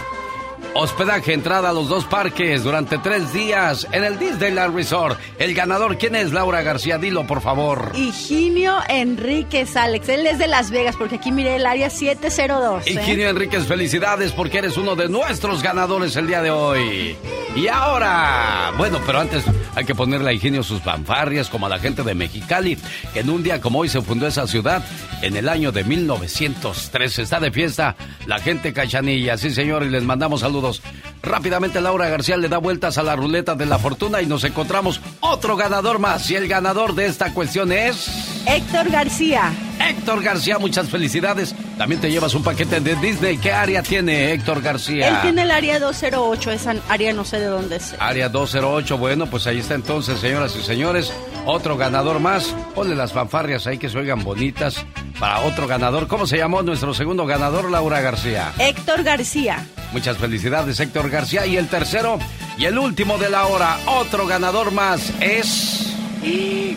Hospedaje, 0.74 1.32
entrada 1.32 1.70
a 1.70 1.72
los 1.72 1.88
dos 1.88 2.04
parques 2.04 2.62
durante 2.62 2.98
tres 2.98 3.32
días 3.32 3.86
en 3.92 4.04
el 4.04 4.18
Disneyland 4.18 4.74
Resort. 4.74 5.18
El 5.38 5.54
ganador, 5.54 5.96
¿quién 5.96 6.14
es 6.14 6.32
Laura 6.32 6.62
García? 6.62 6.98
Dilo, 6.98 7.26
por 7.26 7.40
favor. 7.40 7.92
Higinio 7.94 8.76
Enríquez, 8.88 9.76
Alex. 9.76 10.08
Él 10.08 10.26
es 10.26 10.38
de 10.38 10.48
Las 10.48 10.70
Vegas, 10.70 10.96
porque 10.96 11.16
aquí 11.16 11.32
miré 11.32 11.56
el 11.56 11.66
área 11.66 11.88
702. 11.88 12.86
¿eh? 12.86 12.90
Higinio 12.92 13.30
Enríquez, 13.30 13.66
felicidades 13.66 14.32
porque 14.32 14.58
eres 14.58 14.76
uno 14.76 14.96
de 14.96 15.08
nuestros 15.08 15.62
ganadores 15.62 16.14
el 16.16 16.26
día 16.26 16.42
de 16.42 16.50
hoy. 16.50 17.16
Y 17.54 17.68
ahora, 17.68 18.72
bueno, 18.76 19.00
pero 19.06 19.20
antes 19.20 19.44
hay 19.74 19.84
que 19.86 19.94
ponerle 19.94 20.28
a 20.28 20.32
Higinio 20.34 20.62
sus 20.62 20.82
fanfarrias, 20.82 21.48
como 21.48 21.64
a 21.64 21.68
la 21.70 21.78
gente 21.78 22.02
de 22.02 22.14
Mexicali, 22.14 22.76
que 23.14 23.20
en 23.20 23.30
un 23.30 23.42
día 23.42 23.62
como 23.62 23.78
hoy 23.78 23.88
se 23.88 24.02
fundó 24.02 24.26
esa 24.26 24.46
ciudad 24.46 24.84
en 25.22 25.36
el 25.36 25.48
año 25.48 25.72
de 25.72 25.84
1903. 25.84 27.18
Está 27.18 27.40
de 27.40 27.50
fiesta 27.50 27.96
la 28.26 28.38
gente 28.40 28.74
cachanilla. 28.74 29.38
Sí, 29.38 29.50
señor, 29.50 29.84
y 29.84 29.88
les 29.88 30.02
mandamos 30.02 30.40
saludos 30.40 30.55
saludos. 30.56 30.82
Rápidamente 31.26 31.80
Laura 31.80 32.08
García 32.08 32.36
le 32.36 32.48
da 32.48 32.58
vueltas 32.58 32.98
a 32.98 33.02
la 33.02 33.16
ruleta 33.16 33.56
de 33.56 33.66
la 33.66 33.78
fortuna 33.80 34.22
y 34.22 34.26
nos 34.26 34.44
encontramos 34.44 35.00
otro 35.18 35.56
ganador 35.56 35.98
más. 35.98 36.30
Y 36.30 36.36
el 36.36 36.46
ganador 36.46 36.94
de 36.94 37.06
esta 37.06 37.34
cuestión 37.34 37.72
es... 37.72 38.44
Héctor 38.46 38.90
García. 38.90 39.52
Héctor 39.80 40.22
García, 40.22 40.58
muchas 40.58 40.88
felicidades. 40.88 41.52
También 41.76 42.00
te 42.00 42.12
llevas 42.12 42.34
un 42.34 42.44
paquete 42.44 42.80
de 42.80 42.94
Disney. 42.94 43.38
¿Qué 43.38 43.52
área 43.52 43.82
tiene 43.82 44.32
Héctor 44.32 44.62
García? 44.62 45.08
Él 45.08 45.16
tiene 45.22 45.42
el 45.42 45.50
área 45.50 45.80
208, 45.80 46.52
esa 46.52 46.74
área 46.88 47.12
no 47.12 47.24
sé 47.24 47.40
de 47.40 47.46
dónde 47.46 47.76
es. 47.76 47.96
Área 47.98 48.28
208, 48.28 48.96
bueno, 48.96 49.26
pues 49.26 49.48
ahí 49.48 49.58
está 49.58 49.74
entonces, 49.74 50.20
señoras 50.20 50.54
y 50.54 50.62
señores. 50.62 51.12
Otro 51.44 51.76
ganador 51.76 52.20
más. 52.20 52.54
Ponle 52.76 52.94
las 52.94 53.12
fanfarrias 53.12 53.66
ahí 53.66 53.78
que 53.78 53.88
se 53.88 53.98
oigan 53.98 54.22
bonitas 54.22 54.86
para 55.18 55.40
otro 55.40 55.66
ganador. 55.66 56.06
¿Cómo 56.06 56.26
se 56.26 56.38
llamó 56.38 56.62
nuestro 56.62 56.94
segundo 56.94 57.26
ganador, 57.26 57.68
Laura 57.68 58.00
García? 58.00 58.52
Héctor 58.58 59.02
García. 59.02 59.66
Muchas 59.92 60.18
felicidades, 60.18 60.78
Héctor 60.78 61.10
García. 61.10 61.15
Y 61.46 61.56
el 61.56 61.68
tercero 61.68 62.18
y 62.58 62.66
el 62.66 62.78
último 62.78 63.16
de 63.16 63.30
la 63.30 63.46
hora, 63.46 63.78
otro 63.86 64.26
ganador 64.26 64.70
más 64.70 65.12
es... 65.20 65.94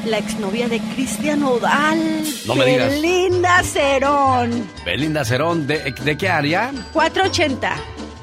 La 0.06 0.18
exnovia 0.20 0.70
de 0.70 0.80
Cristian 0.96 1.44
Odal. 1.44 2.24
No 2.46 2.56
me 2.56 2.66
digas. 2.66 2.90
Belinda 2.92 3.64
Cerón. 3.64 4.66
Belinda 4.86 5.26
Cerón, 5.26 5.68
¿de, 5.68 5.92
¿de 5.92 6.18
qué 6.18 6.30
área? 6.30 6.72
480. 6.94 7.76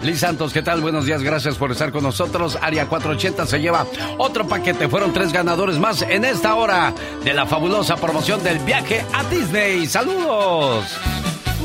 Liz 0.02 0.20
Santos, 0.20 0.52
¿qué 0.52 0.62
tal? 0.62 0.80
Buenos 0.80 1.04
días, 1.04 1.22
gracias 1.22 1.56
por 1.56 1.72
estar 1.72 1.90
con 1.92 2.02
nosotros. 2.02 2.56
Área 2.62 2.86
480 2.86 3.44
se 3.46 3.60
lleva 3.60 3.86
otro 4.16 4.46
paquete. 4.46 4.88
Fueron 4.88 5.12
tres 5.12 5.32
ganadores 5.32 5.78
más 5.78 6.02
en 6.02 6.24
esta 6.24 6.54
hora 6.54 6.94
de 7.24 7.34
la 7.34 7.44
fabulosa 7.44 7.96
promoción 7.96 8.42
del 8.42 8.58
viaje 8.60 9.04
a 9.12 9.24
Disney. 9.24 9.86
¡Saludos! 9.86 10.86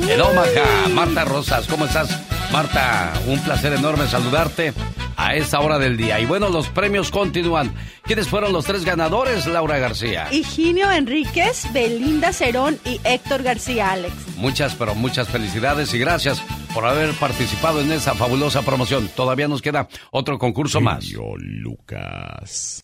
El 0.10 0.22
Omaha, 0.22 0.88
Marta 0.94 1.26
Rosas, 1.26 1.68
¿cómo 1.68 1.86
estás? 1.86 2.20
Marta, 2.52 3.14
un 3.28 3.40
placer 3.40 3.74
enorme 3.74 4.08
saludarte 4.08 4.74
a 5.16 5.36
esta 5.36 5.60
hora 5.60 5.78
del 5.80 5.98
día. 5.98 6.20
Y 6.20 6.26
bueno, 6.26 6.50
los 6.50 6.68
premios 6.70 7.12
continúan. 7.12 7.74
¿Quiénes 8.04 8.28
fueron 8.28 8.52
los 8.52 8.66
tres 8.66 8.84
ganadores, 8.84 9.46
Laura 9.48 9.78
García? 9.78 10.28
Higinio 10.32 10.92
Enríquez, 10.92 11.72
Belinda 11.72 12.34
Cerón 12.34 12.80
y 12.84 13.00
Héctor 13.04 13.44
García 13.44 13.92
Alex. 13.92 14.14
Muchas, 14.38 14.76
pero 14.76 14.96
muchas 14.96 15.30
felicidades 15.30 15.94
y 15.94 16.00
gracias 16.00 16.42
por 16.74 16.86
haber 16.86 17.14
participado 17.14 17.82
en 17.82 17.92
esa 17.92 18.16
fabulosa 18.16 18.64
promoción. 18.64 19.10
Todavía 19.16 19.48
nos 19.48 19.62
queda 19.62 19.88
otro 20.12 20.38
concurso 20.40 20.82
más. 20.82 21.06
Lucas. 21.38 22.84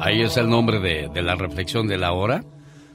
Ahí 0.00 0.22
es 0.22 0.36
el 0.36 0.48
nombre 0.48 0.80
de, 0.80 1.08
de 1.08 1.22
la 1.22 1.34
reflexión 1.34 1.86
de 1.86 1.98
la 1.98 2.12
hora. 2.12 2.44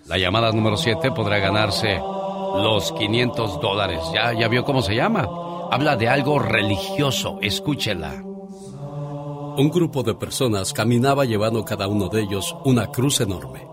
La 0.08 0.18
llamada 0.18 0.52
número 0.52 0.78
7 0.78 1.12
podrá 1.12 1.40
ganarse 1.40 2.00
los 2.00 2.92
500 2.94 3.62
dólares. 3.62 4.00
¿Ya, 4.14 4.34
¿Ya 4.34 4.48
vio 4.48 4.64
cómo 4.64 4.82
se 4.82 4.96
llama? 4.96 5.28
Habla 5.72 5.96
de 5.96 6.10
algo 6.10 6.40
religioso. 6.40 7.40
Escúchela. 7.42 8.24
Un 8.24 9.70
grupo 9.70 10.04
de 10.04 10.16
personas 10.16 10.74
caminaba 10.74 11.26
llevando 11.26 11.66
cada 11.66 11.88
uno 11.88 12.08
de 12.08 12.22
ellos 12.22 12.56
una 12.66 12.88
cruz 12.88 13.20
enorme. 13.22 13.68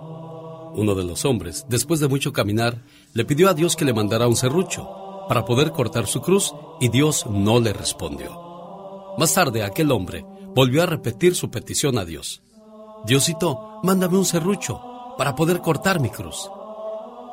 Uno 0.75 0.95
de 0.95 1.05
los 1.05 1.25
hombres, 1.25 1.65
después 1.69 2.01
de 2.01 2.09
mucho 2.09 2.33
caminar, 2.33 2.83
le 3.15 3.25
pidió 3.25 3.49
a 3.49 3.55
Dios 3.55 3.77
que 3.77 3.85
le 3.85 3.95
mandara 3.95 4.27
un 4.27 4.37
serrucho 4.37 5.25
para 5.29 5.45
poder 5.45 5.73
cortar 5.73 6.07
su 6.07 6.21
cruz 6.21 6.55
y 6.81 6.89
Dios 6.89 7.27
no 7.31 7.61
le 7.61 7.73
respondió. 7.73 9.15
Más 9.17 9.33
tarde 9.33 9.63
aquel 9.63 9.91
hombre 9.91 10.27
volvió 10.55 10.83
a 10.83 10.87
repetir 10.87 11.35
su 11.35 11.51
petición 11.51 11.99
a 11.99 12.05
Dios. 12.05 12.43
Diosito, 13.07 13.81
mándame 13.85 14.19
un 14.19 14.25
serrucho 14.25 14.81
para 15.17 15.37
poder 15.37 15.61
cortar 15.61 16.01
mi 16.01 16.11
cruz. 16.11 16.51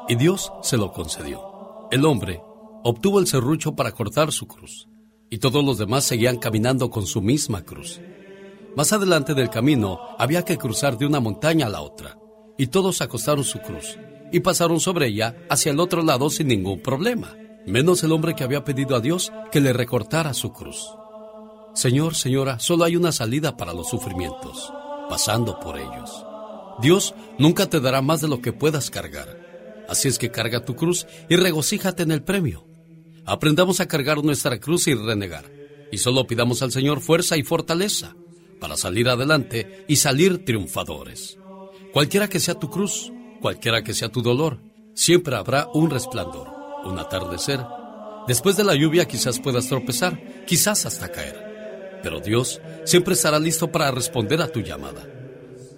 Y 0.07 0.15
Dios 0.15 0.53
se 0.61 0.77
lo 0.77 0.91
concedió. 0.91 1.87
El 1.89 2.05
hombre 2.05 2.43
obtuvo 2.83 3.19
el 3.19 3.25
serrucho 3.25 3.75
para 3.75 3.91
cortar 3.91 4.31
su 4.31 4.45
cruz, 4.47 4.87
y 5.31 5.39
todos 5.39 5.65
los 5.65 5.79
demás 5.79 6.03
seguían 6.03 6.37
caminando 6.37 6.91
con 6.91 7.07
su 7.07 7.21
misma 7.21 7.63
cruz. 7.63 7.99
Más 8.75 8.93
adelante 8.93 9.33
del 9.33 9.49
camino 9.49 9.99
había 10.19 10.45
que 10.45 10.57
cruzar 10.57 10.97
de 10.97 11.07
una 11.07 11.19
montaña 11.19 11.65
a 11.65 11.69
la 11.69 11.81
otra, 11.81 12.19
y 12.55 12.67
todos 12.67 13.01
acostaron 13.01 13.43
su 13.43 13.59
cruz 13.59 13.97
y 14.31 14.39
pasaron 14.41 14.79
sobre 14.79 15.07
ella 15.07 15.35
hacia 15.49 15.71
el 15.71 15.79
otro 15.79 16.01
lado 16.01 16.29
sin 16.29 16.47
ningún 16.47 16.81
problema, 16.81 17.35
menos 17.65 18.03
el 18.03 18.11
hombre 18.11 18.35
que 18.35 18.43
había 18.43 18.63
pedido 18.63 18.95
a 18.95 18.99
Dios 18.99 19.31
que 19.51 19.61
le 19.61 19.73
recortara 19.73 20.33
su 20.33 20.51
cruz. 20.51 20.89
Señor, 21.75 22.15
señora, 22.15 22.59
solo 22.59 22.83
hay 22.83 22.95
una 22.95 23.11
salida 23.11 23.57
para 23.57 23.73
los 23.73 23.89
sufrimientos, 23.89 24.73
pasando 25.09 25.59
por 25.59 25.77
ellos. 25.77 26.25
Dios 26.81 27.13
nunca 27.37 27.69
te 27.69 27.79
dará 27.79 28.01
más 28.01 28.21
de 28.21 28.27
lo 28.27 28.41
que 28.41 28.53
puedas 28.53 28.89
cargar. 28.89 29.85
Así 29.87 30.07
es 30.07 30.17
que 30.17 30.31
carga 30.31 30.65
tu 30.65 30.75
cruz 30.75 31.05
y 31.29 31.35
regocíjate 31.35 32.03
en 32.03 32.11
el 32.11 32.23
premio. 32.23 32.65
Aprendamos 33.25 33.79
a 33.79 33.87
cargar 33.87 34.23
nuestra 34.23 34.59
cruz 34.59 34.87
y 34.87 34.93
renegar. 34.95 35.45
Y 35.91 35.97
solo 35.99 36.25
pidamos 36.25 36.61
al 36.61 36.71
Señor 36.71 37.01
fuerza 37.01 37.37
y 37.37 37.43
fortaleza 37.43 38.15
para 38.59 38.75
salir 38.77 39.09
adelante 39.09 39.85
y 39.87 39.97
salir 39.97 40.43
triunfadores. 40.45 41.37
Cualquiera 41.91 42.27
que 42.27 42.39
sea 42.39 42.55
tu 42.55 42.69
cruz, 42.69 43.11
cualquiera 43.41 43.83
que 43.83 43.93
sea 43.93 44.09
tu 44.09 44.21
dolor, 44.21 44.59
siempre 44.95 45.35
habrá 45.35 45.67
un 45.73 45.89
resplandor, 45.89 46.49
un 46.85 46.97
atardecer. 46.97 47.59
Después 48.27 48.57
de 48.57 48.63
la 48.63 48.73
lluvia 48.73 49.05
quizás 49.05 49.39
puedas 49.39 49.67
tropezar, 49.67 50.45
quizás 50.45 50.85
hasta 50.85 51.11
caer. 51.11 51.52
Pero 52.03 52.19
Dios 52.19 52.61
siempre 52.83 53.13
estará 53.13 53.39
listo 53.39 53.71
para 53.71 53.89
responder 53.89 54.41
a 54.41 54.49
tu 54.49 54.59
llamada. 54.59 55.07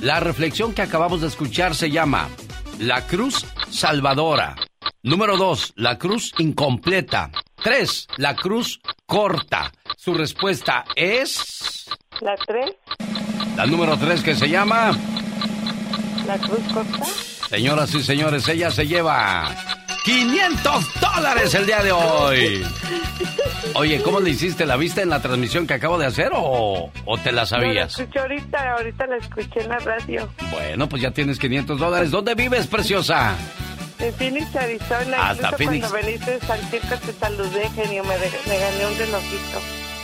La 0.00 0.20
reflexión 0.20 0.74
que 0.74 0.82
acabamos 0.82 1.20
de 1.22 1.28
escuchar 1.28 1.74
se 1.74 1.90
llama 1.90 2.28
La 2.78 3.06
Cruz 3.06 3.46
Salvadora. 3.70 4.56
Número 5.02 5.36
dos, 5.36 5.72
La 5.76 5.98
Cruz 5.98 6.32
Incompleta. 6.38 7.30
Tres, 7.62 8.06
La 8.16 8.36
Cruz 8.36 8.80
Corta. 9.06 9.72
Su 9.96 10.14
respuesta 10.14 10.84
es... 10.94 11.86
¿La 12.20 12.34
tres? 12.36 12.72
La 13.56 13.66
número 13.66 13.96
tres 13.96 14.22
que 14.22 14.34
se 14.34 14.48
llama... 14.48 14.92
¿La 16.26 16.38
Cruz 16.38 16.60
Corta? 16.72 17.04
Señoras 17.48 17.94
y 17.94 18.02
señores, 18.02 18.46
ella 18.48 18.70
se 18.70 18.86
lleva 18.86 19.54
500 20.06 21.00
dólares 21.00 21.52
el 21.54 21.66
día 21.66 21.82
de 21.82 21.90
hoy. 21.90 22.64
Oye, 23.74 24.00
¿cómo 24.02 24.20
le 24.20 24.30
hiciste? 24.30 24.64
¿La 24.64 24.76
viste 24.76 25.02
en 25.02 25.10
la 25.10 25.20
transmisión 25.20 25.66
que 25.66 25.74
acabo 25.74 25.98
de 25.98 26.06
hacer 26.06 26.30
o, 26.32 26.92
o 27.04 27.18
te 27.18 27.32
la 27.32 27.44
sabías? 27.44 27.98
No, 27.98 28.04
la 28.04 28.04
escuché 28.04 28.18
ahorita, 28.20 28.72
ahorita 28.76 29.06
la 29.08 29.16
escuché 29.16 29.60
en 29.62 29.68
la 29.68 29.78
radio. 29.80 30.28
Bueno, 30.52 30.88
pues 30.88 31.02
ya 31.02 31.10
tienes 31.10 31.40
500 31.40 31.78
dólares. 31.80 32.12
¿Dónde 32.12 32.36
vives, 32.36 32.68
preciosa? 32.68 33.34
En 33.98 34.14
Phoenix, 34.14 34.54
Arizona. 34.54 35.30
Hasta 35.30 35.48
Incluso 35.48 35.56
Phoenix. 35.56 35.88
Cuando 35.90 36.06
viniste 36.06 36.38
al 36.52 36.60
circo 36.70 36.94
te 37.04 37.12
saludé, 37.12 37.68
genio, 37.70 38.04
me, 38.04 38.16
de- 38.18 38.30
me 38.46 38.58
gané 38.58 38.86
un 38.86 38.98
relojito. 38.98 39.60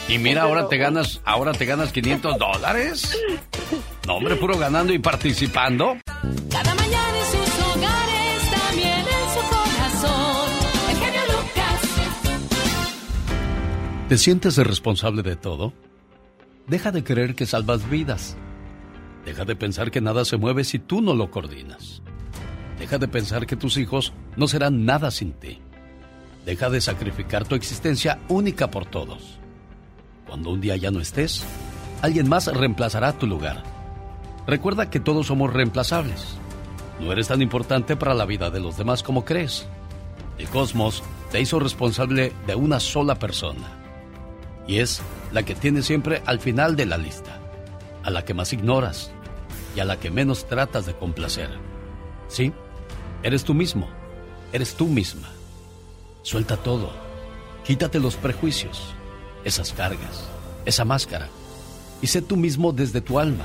Y 0.09 0.19
mira, 0.19 0.43
ahora 0.43 0.69
te 0.69 0.79
ganas, 0.79 1.21
ahora 1.25 1.53
te 1.53 1.65
ganas 1.65 1.93
500 1.93 2.39
dólares. 2.39 3.17
No, 4.09 4.15
hombre, 4.17 4.35
puro 4.35 4.59
ganando 4.59 4.93
y 4.93 4.99
participando. 4.99 5.97
Cada 6.51 6.75
¿Te 14.13 14.19
sientes 14.19 14.59
responsable 14.59 15.23
de 15.23 15.37
todo? 15.37 15.73
Deja 16.67 16.93
de 16.93 17.03
creer 17.03 17.35
que 17.35 17.47
salvas 17.47 17.89
vidas. 17.89 18.37
Deja 19.25 19.47
de 19.47 19.57
pensar 19.57 19.91
que 19.91 20.03
nada 20.03 20.27
se 20.27 20.37
mueve 20.37 20.65
si 20.65 20.79
tú 20.79 21.01
no 21.01 21.15
lo 21.15 21.31
coordinas. 21.31 22.03
Deja 22.79 22.99
de 22.99 23.09
pensar 23.09 23.47
que 23.47 23.57
tus 23.57 23.79
hijos 23.79 24.13
no 24.37 24.49
serán 24.49 24.85
nada 24.85 25.11
sin 25.11 25.33
ti. 25.33 25.63
Deja 26.45 26.69
de 26.69 26.83
sacrificar 26.83 27.49
tu 27.49 27.55
existencia 27.55 28.21
única 28.29 28.71
por 28.71 28.85
todos. 28.85 29.39
Cuando 30.27 30.51
un 30.51 30.61
día 30.61 30.77
ya 30.77 30.91
no 30.91 31.01
estés, 31.01 31.43
alguien 32.03 32.29
más 32.29 32.49
reemplazará 32.55 33.19
tu 33.19 33.27
lugar. 33.27 33.63
Recuerda 34.47 34.91
que 34.91 35.01
todos 35.01 35.29
somos 35.29 35.51
reemplazables. 35.51 36.37
No 37.01 37.13
eres 37.13 37.29
tan 37.29 37.41
importante 37.41 37.97
para 37.97 38.13
la 38.13 38.27
vida 38.27 38.51
de 38.51 38.61
los 38.61 38.77
demás 38.77 39.03
como 39.03 39.25
crees. 39.25 39.67
El 40.37 40.51
cosmos 40.51 41.03
te 41.31 41.41
hizo 41.41 41.59
responsable 41.59 42.35
de 42.47 42.55
una 42.55 42.79
sola 42.79 43.19
persona. 43.19 43.82
Y 44.73 44.79
es 44.79 45.03
la 45.33 45.43
que 45.43 45.55
tienes 45.55 45.85
siempre 45.85 46.23
al 46.25 46.41
final 46.41 46.77
de 46.77 46.87
la 46.87 46.97
lista, 46.97 47.39
a 48.05 48.11
la 48.11 48.25
que 48.25 48.33
más 48.33 48.55
ignoras 48.55 49.11
y 49.77 49.81
a 49.81 49.85
la 49.85 50.01
que 50.01 50.11
menos 50.11 50.49
tratas 50.49 50.87
de 50.87 50.95
complacer. 50.95 51.51
Sí, 52.29 52.55
eres 53.23 53.45
tú 53.45 53.53
mismo, 53.53 53.87
eres 54.51 54.75
tú 54.75 54.87
misma. 54.87 55.29
Suelta 56.23 56.57
todo, 56.57 56.91
quítate 57.67 58.01
los 58.01 58.17
prejuicios, 58.17 58.95
esas 59.45 59.75
cargas, 59.75 60.25
esa 60.65 60.87
máscara, 60.87 61.29
y 62.01 62.07
sé 62.07 62.23
tú 62.23 62.39
mismo 62.39 62.73
desde 62.73 63.03
tu 63.03 63.19
alma 63.19 63.45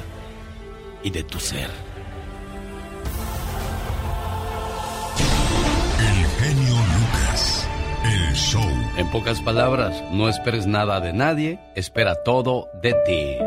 y 1.04 1.10
de 1.10 1.24
tu 1.24 1.42
ser. 1.42 1.70
Show. 8.38 8.62
En 8.98 9.10
pocas 9.10 9.42
palabras, 9.42 10.04
no 10.12 10.30
esperes 10.30 10.68
nada 10.68 11.00
de 11.00 11.12
nadie, 11.12 11.60
espera 11.76 12.16
todo 12.24 12.70
de 12.82 12.94
ti. 13.06 13.38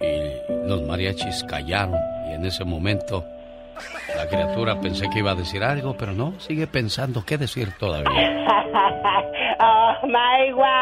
Y 0.00 0.68
los 0.68 0.82
mariachis 0.82 1.44
callaron 1.44 1.98
y 2.28 2.34
en 2.34 2.44
ese 2.44 2.64
momento 2.64 3.24
la 4.16 4.28
criatura 4.28 4.80
pensé 4.80 5.08
que 5.10 5.20
iba 5.20 5.30
a 5.30 5.34
decir 5.34 5.62
algo, 5.62 5.96
pero 5.96 6.12
no, 6.12 6.38
sigue 6.40 6.66
pensando 6.66 7.24
qué 7.24 7.38
decir 7.38 7.72
todavía. 7.78 8.10
oh 9.60 9.94
my 10.06 10.52
wow. 10.52 10.72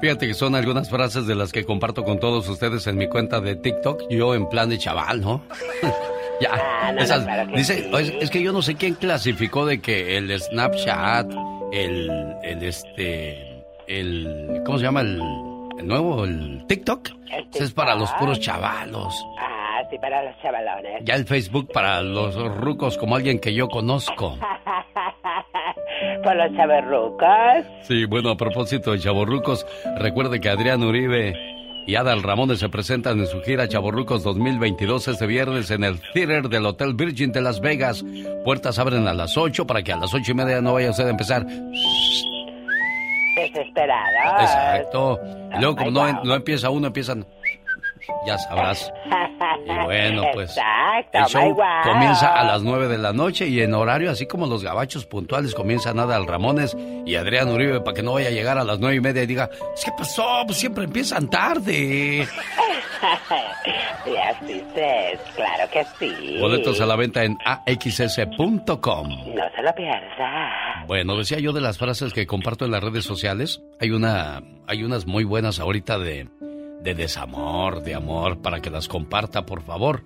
Fíjate 0.00 0.26
que 0.26 0.34
son 0.34 0.54
algunas 0.54 0.90
frases 0.90 1.26
de 1.26 1.34
las 1.34 1.52
que 1.52 1.64
comparto 1.64 2.04
con 2.04 2.18
todos 2.18 2.48
ustedes 2.48 2.86
en 2.86 2.98
mi 2.98 3.08
cuenta 3.08 3.40
de 3.40 3.56
TikTok, 3.56 4.02
yo 4.10 4.34
en 4.34 4.48
plan 4.48 4.68
de 4.68 4.78
chaval, 4.78 5.20
¿no? 5.20 5.42
ya, 6.40 6.50
Ah, 6.52 6.86
no, 6.92 6.96
no, 6.98 7.02
esas- 7.02 7.24
claro 7.24 7.46
que 7.50 7.56
dice, 7.58 7.74
sí. 7.84 7.90
es, 7.98 8.08
es 8.20 8.30
que 8.30 8.42
yo 8.42 8.52
no 8.52 8.62
sé 8.62 8.74
quién 8.76 8.94
clasificó 8.94 9.66
de 9.66 9.80
que 9.80 10.16
el 10.16 10.38
Snapchat, 10.38 11.30
el, 11.72 12.10
el 12.42 12.62
este, 12.62 13.64
el, 13.86 14.62
¿cómo 14.64 14.78
se 14.78 14.84
llama? 14.84 15.00
El, 15.02 15.20
el 15.78 15.86
nuevo, 15.86 16.24
el 16.24 16.64
TikTok, 16.66 17.08
es 17.54 17.72
para 17.72 17.94
los 17.94 18.10
puros 18.12 18.38
chavalos. 18.40 19.14
Ah, 19.40 19.82
sí, 19.90 19.98
para 19.98 20.22
los 20.24 20.40
chavalones. 20.42 21.02
Ya 21.04 21.14
el 21.14 21.24
Facebook 21.26 21.70
para 21.72 22.02
los 22.02 22.34
rucos 22.56 22.96
como 22.98 23.16
alguien 23.16 23.38
que 23.40 23.52
yo 23.54 23.68
conozco. 23.68 24.38
Por 26.22 26.36
los 26.36 26.54
chaverrucos. 26.56 27.64
Sí, 27.82 28.04
bueno, 28.06 28.30
a 28.30 28.36
propósito 28.36 28.92
de 28.92 28.98
Chaborrucos, 28.98 29.66
recuerde 29.98 30.40
que 30.40 30.48
Adrián 30.48 30.82
Uribe 30.82 31.53
y 31.86 31.96
Adal 31.96 32.22
Ramones 32.22 32.58
se 32.58 32.68
presentan 32.68 33.18
en 33.20 33.26
su 33.26 33.40
gira 33.42 33.68
Chaborrucos 33.68 34.22
2022 34.22 35.08
este 35.08 35.26
viernes 35.26 35.70
en 35.70 35.84
el 35.84 36.00
Theater 36.12 36.48
del 36.48 36.66
Hotel 36.66 36.94
Virgin 36.94 37.32
de 37.32 37.42
Las 37.42 37.60
Vegas. 37.60 38.04
Puertas 38.44 38.78
abren 38.78 39.06
a 39.06 39.14
las 39.14 39.36
8 39.36 39.66
para 39.66 39.82
que 39.82 39.92
a 39.92 39.96
las 39.96 40.14
ocho 40.14 40.32
y 40.32 40.34
media 40.34 40.60
no 40.60 40.74
vaya 40.74 40.90
usted 40.90 41.06
a 41.06 41.10
empezar. 41.10 41.46
Desesperado. 43.36 44.40
Exacto. 44.40 45.20
Y 45.56 45.60
luego 45.60 45.76
como 45.76 45.90
no, 45.90 46.24
no 46.24 46.34
empieza 46.34 46.70
uno, 46.70 46.86
empiezan... 46.86 47.26
Ya 48.26 48.38
sabrás. 48.38 48.92
Y 49.66 49.84
bueno, 49.84 50.22
pues 50.34 50.50
Exacto, 50.50 51.18
el 51.18 51.24
show 51.26 51.54
wow. 51.54 51.64
comienza 51.84 52.34
a 52.34 52.44
las 52.44 52.62
9 52.62 52.88
de 52.88 52.98
la 52.98 53.12
noche 53.12 53.48
y 53.48 53.60
en 53.60 53.74
horario, 53.74 54.10
así 54.10 54.26
como 54.26 54.46
los 54.46 54.62
gabachos 54.62 55.06
puntuales, 55.06 55.54
comienza 55.54 55.92
nada 55.94 56.16
al 56.16 56.26
Ramones 56.26 56.76
y 57.06 57.14
Adrián 57.16 57.48
Uribe 57.50 57.80
para 57.80 57.94
que 57.94 58.02
no 58.02 58.14
vaya 58.14 58.28
a 58.28 58.32
llegar 58.32 58.58
a 58.58 58.64
las 58.64 58.78
nueve 58.78 58.96
y 58.96 59.00
media 59.00 59.22
y 59.22 59.26
diga, 59.26 59.50
¿qué 59.84 59.90
pasó? 59.96 60.42
Pues 60.46 60.58
siempre 60.58 60.84
empiezan 60.84 61.28
tarde. 61.28 62.26
y 64.06 64.16
así 64.16 64.62
es, 64.74 65.20
claro 65.36 65.70
que 65.70 65.84
sí. 65.98 66.38
Boletos 66.40 66.80
a 66.80 66.86
la 66.86 66.96
venta 66.96 67.24
en 67.24 67.36
axs.com. 67.44 69.08
No 69.34 69.44
se 69.54 69.62
lo 69.62 69.74
pierda. 69.74 70.84
Bueno, 70.86 71.16
decía 71.16 71.38
yo 71.38 71.52
de 71.52 71.60
las 71.60 71.78
frases 71.78 72.12
que 72.12 72.26
comparto 72.26 72.64
en 72.64 72.70
las 72.70 72.82
redes 72.82 73.04
sociales, 73.04 73.62
hay 73.80 73.90
una, 73.90 74.42
hay 74.66 74.82
unas 74.84 75.06
muy 75.06 75.24
buenas 75.24 75.60
ahorita 75.60 75.98
de, 75.98 76.28
de 76.84 76.94
desamor, 76.94 77.82
de 77.82 77.94
amor, 77.94 78.40
para 78.42 78.60
que 78.60 78.70
las 78.70 78.86
comparta, 78.88 79.44
por 79.46 79.62
favor. 79.62 80.02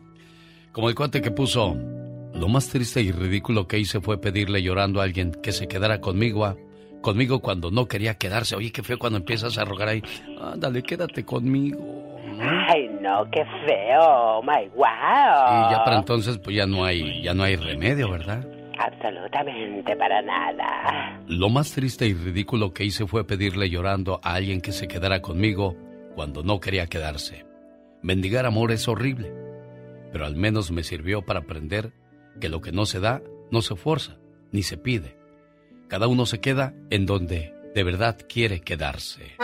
Como 0.72 0.88
el 0.88 0.94
cuate 0.94 1.20
que 1.20 1.30
puso, 1.32 1.76
lo 2.34 2.48
más 2.48 2.68
triste 2.68 3.02
y 3.02 3.10
ridículo 3.10 3.66
que 3.66 3.78
hice 3.80 4.00
fue 4.00 4.20
pedirle 4.20 4.62
llorando 4.62 5.00
a 5.00 5.04
alguien 5.04 5.32
que 5.42 5.50
se 5.52 5.66
quedara 5.66 6.00
conmigo, 6.00 6.44
a- 6.46 6.56
conmigo 7.02 7.40
cuando 7.40 7.70
no 7.72 7.86
quería 7.86 8.14
quedarse. 8.14 8.54
Oye, 8.54 8.70
qué 8.70 8.82
feo 8.84 8.98
cuando 8.98 9.18
empiezas 9.18 9.58
a 9.58 9.64
rogar 9.64 9.88
ahí, 9.88 10.02
ándale, 10.40 10.82
quédate 10.82 11.24
conmigo. 11.24 11.78
Ay, 12.40 12.88
no, 13.02 13.28
qué 13.32 13.44
feo. 13.66 14.40
My 14.42 14.68
wow. 14.76 14.86
Y 14.86 15.72
ya 15.72 15.82
para 15.84 15.96
entonces, 15.98 16.38
pues 16.38 16.54
ya 16.56 16.66
no 16.66 16.84
hay, 16.84 17.22
ya 17.22 17.34
no 17.34 17.42
hay 17.42 17.56
remedio, 17.56 18.08
¿verdad? 18.10 18.46
Absolutamente 18.78 19.96
para 19.96 20.22
nada. 20.22 21.20
Lo 21.26 21.48
más 21.48 21.72
triste 21.72 22.06
y 22.06 22.14
ridículo 22.14 22.72
que 22.72 22.84
hice 22.84 23.06
fue 23.08 23.26
pedirle 23.26 23.68
llorando 23.68 24.20
a 24.22 24.34
alguien 24.34 24.60
que 24.60 24.70
se 24.70 24.86
quedara 24.86 25.20
conmigo 25.20 25.74
cuando 26.18 26.42
no 26.42 26.58
quería 26.58 26.88
quedarse. 26.88 27.46
Mendigar 28.02 28.44
amor 28.44 28.72
es 28.72 28.88
horrible, 28.88 29.32
pero 30.10 30.26
al 30.26 30.34
menos 30.34 30.72
me 30.72 30.82
sirvió 30.82 31.24
para 31.24 31.38
aprender 31.38 31.92
que 32.40 32.48
lo 32.48 32.60
que 32.60 32.72
no 32.72 32.86
se 32.86 32.98
da, 32.98 33.22
no 33.52 33.62
se 33.62 33.76
fuerza, 33.76 34.18
ni 34.50 34.64
se 34.64 34.76
pide. 34.76 35.16
Cada 35.86 36.08
uno 36.08 36.26
se 36.26 36.40
queda 36.40 36.74
en 36.90 37.06
donde 37.06 37.54
de 37.72 37.84
verdad 37.84 38.18
quiere 38.28 38.62
quedarse. 38.62 39.36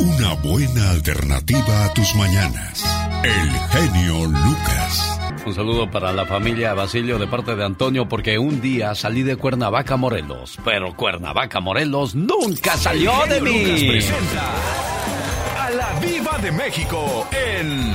Una 0.00 0.34
buena 0.42 0.90
alternativa 0.90 1.84
a 1.84 1.94
tus 1.94 2.12
mañanas. 2.16 2.84
El 3.22 3.50
genio 3.70 4.26
Lucas. 4.26 5.27
Un 5.48 5.54
saludo 5.54 5.90
para 5.90 6.12
la 6.12 6.26
familia 6.26 6.74
Basilio 6.74 7.18
de 7.18 7.26
parte 7.26 7.56
de 7.56 7.64
Antonio 7.64 8.06
porque 8.06 8.38
un 8.38 8.60
día 8.60 8.94
salí 8.94 9.22
de 9.22 9.36
Cuernavaca, 9.36 9.96
Morelos, 9.96 10.58
pero 10.62 10.94
Cuernavaca, 10.94 11.58
Morelos 11.60 12.14
nunca 12.14 12.76
salió 12.76 13.12
de 13.26 13.40
Lucas 13.40 13.80
mí. 13.80 13.88
presenta 13.88 14.52
a 15.58 15.70
la 15.70 15.98
Viva 16.00 16.36
de 16.36 16.52
México 16.52 17.26
en 17.32 17.94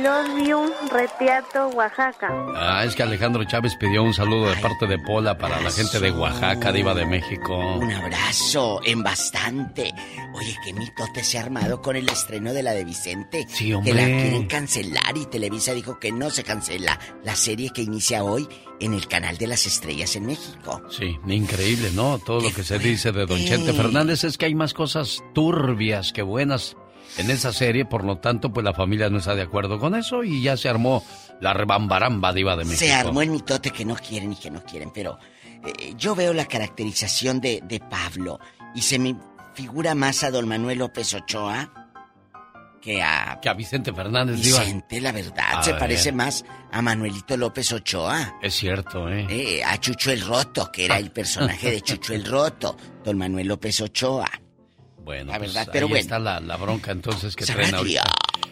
I 0.00 0.02
love 0.02 0.48
you, 0.48 0.72
Reteato, 0.90 1.68
Oaxaca. 1.76 2.28
Ah, 2.56 2.84
es 2.86 2.94
que 2.94 3.02
Alejandro 3.02 3.44
Chávez 3.44 3.76
pidió 3.76 4.02
un 4.02 4.14
saludo 4.14 4.48
de 4.48 4.56
parte 4.56 4.86
de 4.86 4.98
Pola 4.98 5.36
para 5.36 5.60
la 5.60 5.70
gente 5.70 6.00
de 6.00 6.10
Oaxaca, 6.10 6.72
Diva 6.72 6.94
de 6.94 7.04
México. 7.04 7.76
Un 7.76 7.92
abrazo 7.92 8.80
en 8.86 9.02
bastante. 9.02 9.92
Oye, 10.32 10.56
qué 10.64 10.72
mitote 10.72 11.22
se 11.22 11.38
ha 11.38 11.42
armado 11.42 11.82
con 11.82 11.96
el 11.96 12.08
estreno 12.08 12.54
de 12.54 12.62
la 12.62 12.72
de 12.72 12.84
Vicente. 12.84 13.44
Sí, 13.50 13.66
Que 13.66 13.72
la 13.72 13.76
hombre. 13.76 14.22
quieren 14.22 14.46
cancelar 14.46 15.16
y 15.18 15.26
Televisa 15.26 15.74
dijo 15.74 15.98
que 16.00 16.12
no 16.12 16.30
se 16.30 16.44
cancela 16.44 16.98
la 17.22 17.36
serie 17.36 17.68
que 17.74 17.82
inicia 17.82 18.24
hoy 18.24 18.48
en 18.80 18.94
el 18.94 19.06
canal 19.06 19.36
de 19.36 19.48
las 19.48 19.66
estrellas 19.66 20.16
en 20.16 20.24
México. 20.24 20.80
Sí, 20.88 21.18
increíble, 21.26 21.90
¿no? 21.94 22.18
Todo 22.18 22.40
lo 22.40 22.54
que 22.54 22.64
se 22.64 22.78
dice 22.78 23.12
de 23.12 23.26
Don 23.26 23.38
Chente 23.44 23.74
Fernández 23.74 24.24
es 24.24 24.38
que 24.38 24.46
hay 24.46 24.54
más 24.54 24.72
cosas 24.72 25.22
turbias 25.34 26.14
que 26.14 26.22
buenas 26.22 26.74
en 27.18 27.30
esa 27.30 27.52
serie, 27.52 27.84
por 27.84 28.04
lo 28.04 28.18
tanto, 28.18 28.52
pues 28.52 28.64
la 28.64 28.72
familia 28.74 29.08
no 29.10 29.18
está 29.18 29.34
de 29.34 29.42
acuerdo 29.42 29.78
con 29.78 29.94
eso 29.94 30.22
y 30.24 30.42
ya 30.42 30.56
se 30.56 30.68
armó 30.68 31.04
la 31.40 31.52
rebambaramba 31.52 32.32
diva 32.32 32.56
de 32.56 32.64
México. 32.64 32.80
Se 32.84 32.92
armó 32.92 33.22
el 33.22 33.30
mitote 33.30 33.70
que 33.70 33.84
no 33.84 33.94
quieren 33.96 34.32
y 34.32 34.36
que 34.36 34.50
no 34.50 34.62
quieren, 34.64 34.90
pero 34.92 35.18
eh, 35.64 35.94
yo 35.96 36.14
veo 36.14 36.32
la 36.32 36.46
caracterización 36.46 37.40
de, 37.40 37.60
de 37.64 37.80
Pablo 37.80 38.38
y 38.74 38.82
se 38.82 38.98
me 38.98 39.16
figura 39.54 39.94
más 39.94 40.22
a 40.24 40.30
don 40.30 40.48
Manuel 40.48 40.78
López 40.78 41.12
Ochoa 41.14 41.72
que 42.80 43.02
a... 43.02 43.38
Que 43.42 43.48
a 43.50 43.52
Vicente 43.54 43.92
Fernández, 43.92 44.40
diva. 44.40 44.60
Vicente, 44.60 45.00
la 45.02 45.12
verdad, 45.12 45.58
A 45.58 45.62
se 45.62 45.72
ver. 45.72 45.80
parece 45.80 46.12
más 46.12 46.44
a 46.72 46.80
Manuelito 46.80 47.36
López 47.36 47.70
Ochoa. 47.72 48.38
Es 48.40 48.54
cierto, 48.54 49.06
¿eh? 49.10 49.26
Eh, 49.28 49.62
a 49.62 49.76
Chucho 49.78 50.10
el 50.10 50.22
Roto, 50.22 50.70
que 50.72 50.86
era 50.86 50.96
el 50.96 51.10
personaje 51.12 51.70
de 51.72 51.82
Chucho 51.82 52.14
el 52.14 52.24
Roto, 52.24 52.76
don 53.04 53.18
Manuel 53.18 53.48
López 53.48 53.80
Ochoa. 53.82 54.30
Bueno, 55.04 55.32
La 55.32 55.38
pues 55.38 55.54
verdad, 55.54 55.68
pero 55.72 55.86
ahí 55.86 55.90
bueno. 55.90 56.00
está 56.02 56.18
la, 56.18 56.40
la 56.40 56.56
bronca 56.56 56.92
entonces 56.92 57.34
que 57.36 57.44
traen 57.44 57.74
ahorita 57.74 58.02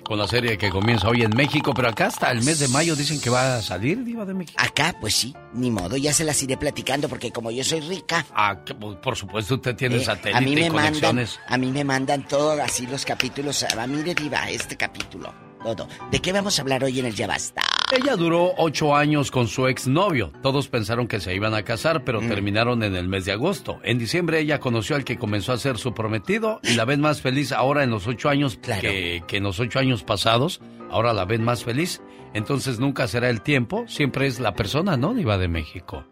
con 0.08 0.18
la 0.18 0.26
serie 0.26 0.56
que 0.56 0.70
comienza 0.70 1.06
hoy 1.06 1.22
en 1.22 1.36
México, 1.36 1.74
pero 1.74 1.88
acá 1.90 2.06
hasta 2.06 2.30
el 2.32 2.42
mes 2.42 2.58
de 2.60 2.68
mayo 2.68 2.96
dicen 2.96 3.20
que 3.20 3.28
va 3.28 3.56
a 3.56 3.62
salir 3.62 4.02
Diva 4.04 4.24
de 4.24 4.32
México. 4.32 4.56
Acá, 4.58 4.96
pues 4.98 5.14
sí, 5.14 5.34
ni 5.52 5.70
modo, 5.70 5.98
ya 5.98 6.14
se 6.14 6.24
las 6.24 6.42
iré 6.42 6.56
platicando 6.56 7.10
porque 7.10 7.30
como 7.30 7.50
yo 7.50 7.62
soy 7.62 7.80
rica. 7.80 8.24
Ah, 8.34 8.56
pues, 8.80 8.96
por 8.96 9.16
supuesto, 9.16 9.56
usted 9.56 9.76
tiene 9.76 9.96
eh, 9.96 10.04
satélite 10.04 10.38
a 10.38 10.40
mí 10.40 10.52
y 10.52 10.54
me 10.54 10.70
mandan, 10.70 10.84
conexiones. 10.94 11.38
a 11.46 11.58
mí 11.58 11.70
me 11.70 11.84
mandan 11.84 12.26
todo 12.26 12.52
así 12.62 12.86
los 12.86 13.04
capítulos. 13.04 13.62
A 13.64 13.86
mire, 13.86 14.14
diva, 14.14 14.48
este 14.48 14.78
capítulo, 14.78 15.34
todo. 15.59 15.89
¿De 16.10 16.20
qué 16.20 16.32
vamos 16.32 16.59
a 16.59 16.62
hablar 16.62 16.85
hoy 16.85 16.98
en 17.01 17.06
el 17.06 17.14
Ya 17.14 17.26
Basta? 17.26 17.62
Ella 17.90 18.16
duró 18.16 18.52
ocho 18.59 18.94
años 18.94 19.30
con 19.30 19.48
su 19.48 19.66
exnovio. 19.66 20.30
Todos 20.43 20.68
pensaron 20.68 21.09
que 21.09 21.20
se 21.20 21.35
iban 21.35 21.55
a 21.55 21.62
casar, 21.62 22.05
pero 22.05 22.20
Mm. 22.20 22.28
terminaron 22.28 22.82
en 22.82 22.94
el 22.94 23.09
mes 23.09 23.24
de 23.24 23.32
agosto. 23.32 23.80
En 23.82 23.98
diciembre 23.98 24.40
ella 24.40 24.60
conoció 24.60 24.94
al 24.97 25.05
que 25.05 25.16
comenzó 25.18 25.52
a 25.52 25.59
ser 25.59 25.78
su 25.78 25.94
prometido 25.94 26.60
y 26.62 26.74
la 26.74 26.85
ven 26.85 27.01
más 27.01 27.22
feliz 27.22 27.51
ahora 27.52 27.82
en 27.85 27.90
los 27.90 28.06
ocho 28.06 28.28
años 28.28 28.59
que, 28.59 29.22
que 29.26 29.36
en 29.39 29.43
los 29.43 29.59
ocho 29.59 29.78
años 29.78 30.05
pasados. 30.05 30.60
Ahora 30.90 31.12
la 31.14 31.24
ven 31.24 31.43
más 31.44 31.64
feliz. 31.64 32.02
Entonces 32.35 32.78
nunca 32.78 33.09
será 33.09 33.30
el 33.30 33.40
tiempo, 33.40 33.86
siempre 33.89 34.26
es 34.26 34.39
la 34.39 34.55
persona, 34.55 34.98
¿no? 34.98 35.14
Diva 35.14 35.39
de 35.39 35.48
México. 35.48 36.05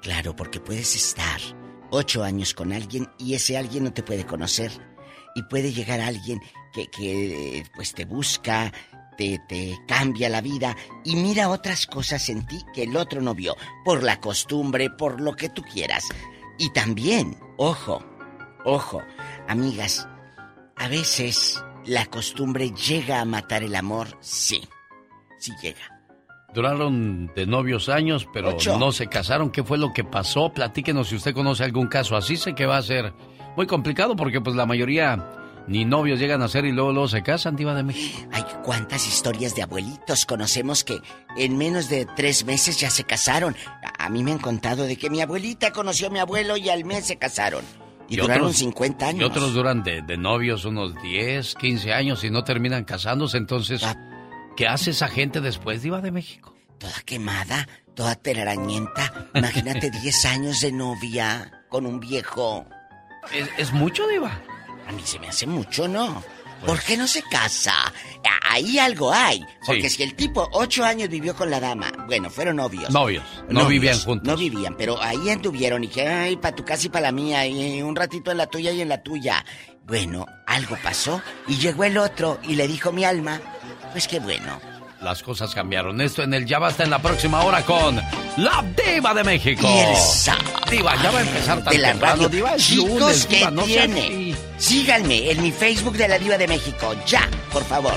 Claro, 0.00 0.34
porque 0.34 0.58
puedes 0.58 0.96
estar 0.96 1.38
ocho 1.90 2.22
años 2.24 2.54
con 2.54 2.72
alguien 2.72 3.08
y 3.18 3.34
ese 3.34 3.58
alguien 3.58 3.84
no 3.84 3.92
te 3.92 4.02
puede 4.02 4.24
conocer. 4.24 4.70
Y 5.34 5.42
puede 5.44 5.72
llegar 5.74 6.00
alguien 6.00 6.40
que, 6.72 6.86
que 6.88 7.64
pues 7.74 7.94
te 7.94 8.04
busca, 8.04 8.72
te, 9.16 9.40
te 9.48 9.78
cambia 9.86 10.28
la 10.28 10.40
vida 10.40 10.76
y 11.04 11.16
mira 11.16 11.48
otras 11.48 11.86
cosas 11.86 12.28
en 12.28 12.46
ti 12.46 12.60
que 12.74 12.84
el 12.84 12.96
otro 12.96 13.20
no 13.20 13.34
vio, 13.34 13.56
por 13.84 14.02
la 14.02 14.20
costumbre, 14.20 14.90
por 14.90 15.20
lo 15.20 15.34
que 15.34 15.48
tú 15.48 15.62
quieras. 15.62 16.08
Y 16.58 16.70
también, 16.70 17.38
ojo, 17.56 18.02
ojo, 18.64 19.02
amigas, 19.48 20.08
a 20.76 20.88
veces 20.88 21.62
la 21.86 22.06
costumbre 22.06 22.70
llega 22.70 23.20
a 23.20 23.24
matar 23.24 23.62
el 23.62 23.74
amor, 23.74 24.08
sí, 24.20 24.62
sí 25.38 25.52
llega. 25.62 26.00
Duraron 26.52 27.30
de 27.34 27.46
novios 27.46 27.88
años, 27.88 28.26
pero 28.32 28.50
Ocho. 28.50 28.76
no 28.76 28.90
se 28.90 29.06
casaron. 29.06 29.50
¿Qué 29.50 29.62
fue 29.62 29.78
lo 29.78 29.92
que 29.92 30.02
pasó? 30.02 30.52
Platíquenos 30.52 31.08
si 31.08 31.16
usted 31.16 31.32
conoce 31.32 31.62
algún 31.62 31.86
caso 31.86 32.16
así. 32.16 32.36
Sé 32.36 32.54
que 32.56 32.66
va 32.66 32.76
a 32.76 32.82
ser 32.82 33.14
muy 33.56 33.68
complicado 33.68 34.16
porque 34.16 34.40
pues 34.40 34.56
la 34.56 34.66
mayoría 34.66 35.39
ni 35.66 35.84
novios 35.84 36.18
llegan 36.18 36.42
a 36.42 36.48
ser 36.48 36.64
y 36.64 36.72
luego, 36.72 36.92
luego 36.92 37.08
se 37.08 37.22
casan, 37.22 37.56
Diva 37.56 37.74
de 37.74 37.82
México. 37.82 38.28
Hay 38.32 38.44
cuántas 38.64 39.06
historias 39.06 39.54
de 39.54 39.62
abuelitos 39.62 40.26
conocemos 40.26 40.84
que 40.84 40.98
en 41.36 41.56
menos 41.58 41.88
de 41.88 42.06
tres 42.16 42.44
meses 42.44 42.78
ya 42.80 42.90
se 42.90 43.04
casaron. 43.04 43.54
A, 43.98 44.06
a 44.06 44.08
mí 44.08 44.22
me 44.22 44.32
han 44.32 44.38
contado 44.38 44.84
de 44.84 44.96
que 44.96 45.10
mi 45.10 45.20
abuelita 45.20 45.72
conoció 45.72 46.08
a 46.08 46.10
mi 46.10 46.18
abuelo 46.18 46.56
y 46.56 46.68
al 46.70 46.84
mes 46.84 47.06
se 47.06 47.16
casaron. 47.16 47.64
Y, 48.08 48.16
duraron 48.16 48.52
50 48.52 49.06
años. 49.06 49.20
Y 49.20 49.24
otros 49.24 49.54
duran 49.54 49.84
de, 49.84 50.02
de 50.02 50.16
novios 50.16 50.64
unos 50.64 51.00
10, 51.00 51.54
15 51.54 51.92
años 51.92 52.24
y 52.24 52.30
no 52.30 52.42
terminan 52.42 52.82
casándose. 52.84 53.36
Entonces, 53.36 53.84
Ah. 53.84 53.94
¿qué 54.56 54.66
hace 54.66 54.90
esa 54.90 55.06
gente 55.06 55.40
después, 55.40 55.82
Diva 55.82 56.00
de 56.00 56.10
México? 56.10 56.52
Toda 56.78 57.00
quemada, 57.04 57.68
toda 57.94 58.16
telarañenta. 58.16 59.28
Imagínate 59.34 59.90
10 60.02 60.24
años 60.24 60.60
de 60.60 60.72
novia 60.72 61.62
con 61.68 61.86
un 61.86 62.00
viejo. 62.00 62.66
¿Es, 63.32 63.48
es 63.58 63.72
mucho, 63.72 64.08
Diva? 64.08 64.42
A 64.90 64.92
mí 64.92 65.02
se 65.04 65.20
me 65.20 65.28
hace 65.28 65.46
mucho, 65.46 65.86
¿no? 65.86 66.20
¿Por 66.66 66.80
qué 66.82 66.96
no 66.96 67.06
se 67.06 67.22
casa? 67.22 67.72
Ahí 68.50 68.76
algo 68.80 69.12
hay. 69.12 69.40
Porque 69.64 69.88
Sí. 69.88 69.98
si 69.98 70.02
el 70.02 70.16
tipo 70.16 70.48
ocho 70.52 70.84
años 70.84 71.08
vivió 71.08 71.32
con 71.36 71.48
la 71.48 71.60
dama, 71.60 71.92
bueno, 72.08 72.28
fueron 72.28 72.56
novios. 72.56 72.90
Novios, 72.90 73.22
no 73.48 73.60
Novios, 73.62 73.68
vivían 73.68 74.00
juntos. 74.00 74.26
No 74.26 74.36
vivían, 74.36 74.76
pero 74.76 75.00
ahí 75.00 75.30
anduvieron 75.30 75.84
y 75.84 75.86
que, 75.88 76.08
ay, 76.08 76.36
para 76.38 76.56
tu 76.56 76.64
casa 76.64 76.88
y 76.88 76.90
para 76.90 77.02
la 77.06 77.12
mía, 77.12 77.46
y 77.46 77.80
un 77.82 77.94
ratito 77.94 78.32
en 78.32 78.38
la 78.38 78.48
tuya 78.48 78.72
y 78.72 78.80
en 78.80 78.88
la 78.88 79.00
tuya. 79.00 79.44
Bueno, 79.86 80.26
algo 80.48 80.76
pasó 80.82 81.22
y 81.46 81.54
llegó 81.56 81.84
el 81.84 81.96
otro 81.96 82.40
y 82.42 82.56
le 82.56 82.66
dijo 82.66 82.90
mi 82.90 83.04
alma, 83.04 83.40
pues 83.92 84.08
qué 84.08 84.18
bueno. 84.18 84.60
Las 85.00 85.22
cosas 85.22 85.54
cambiaron. 85.54 86.00
Esto 86.00 86.22
en 86.22 86.34
el 86.34 86.44
Ya 86.44 86.58
Basta 86.58 86.84
en 86.84 86.90
la 86.90 87.00
próxima 87.00 87.42
hora 87.42 87.62
con 87.62 87.96
la 88.36 88.64
Diva 88.76 89.14
de 89.14 89.24
México. 89.24 89.66
Y 89.66 89.78
el 89.78 89.96
Diva, 90.70 90.94
ya 91.02 91.10
va 91.10 91.18
a 91.18 91.22
empezar 91.22 91.64
tan 91.64 91.72
de 91.72 91.78
la 91.78 91.88
temprano, 91.88 92.14
radio. 92.24 92.28
Diva. 92.28 92.54
Es 92.54 92.66
Chicos, 92.66 93.00
lunes, 93.00 93.26
¿qué 93.26 93.36
Diva, 93.38 93.50
no 93.50 93.64
sea 93.64 93.86
tiene? 93.86 94.00
así. 94.06 94.36
Síganme 94.58 95.30
en 95.30 95.42
mi 95.42 95.52
Facebook 95.52 95.96
de 95.96 96.06
la 96.08 96.18
Diva 96.18 96.36
de 96.36 96.46
México, 96.46 96.94
ya, 97.06 97.26
por 97.50 97.64
favor. 97.64 97.94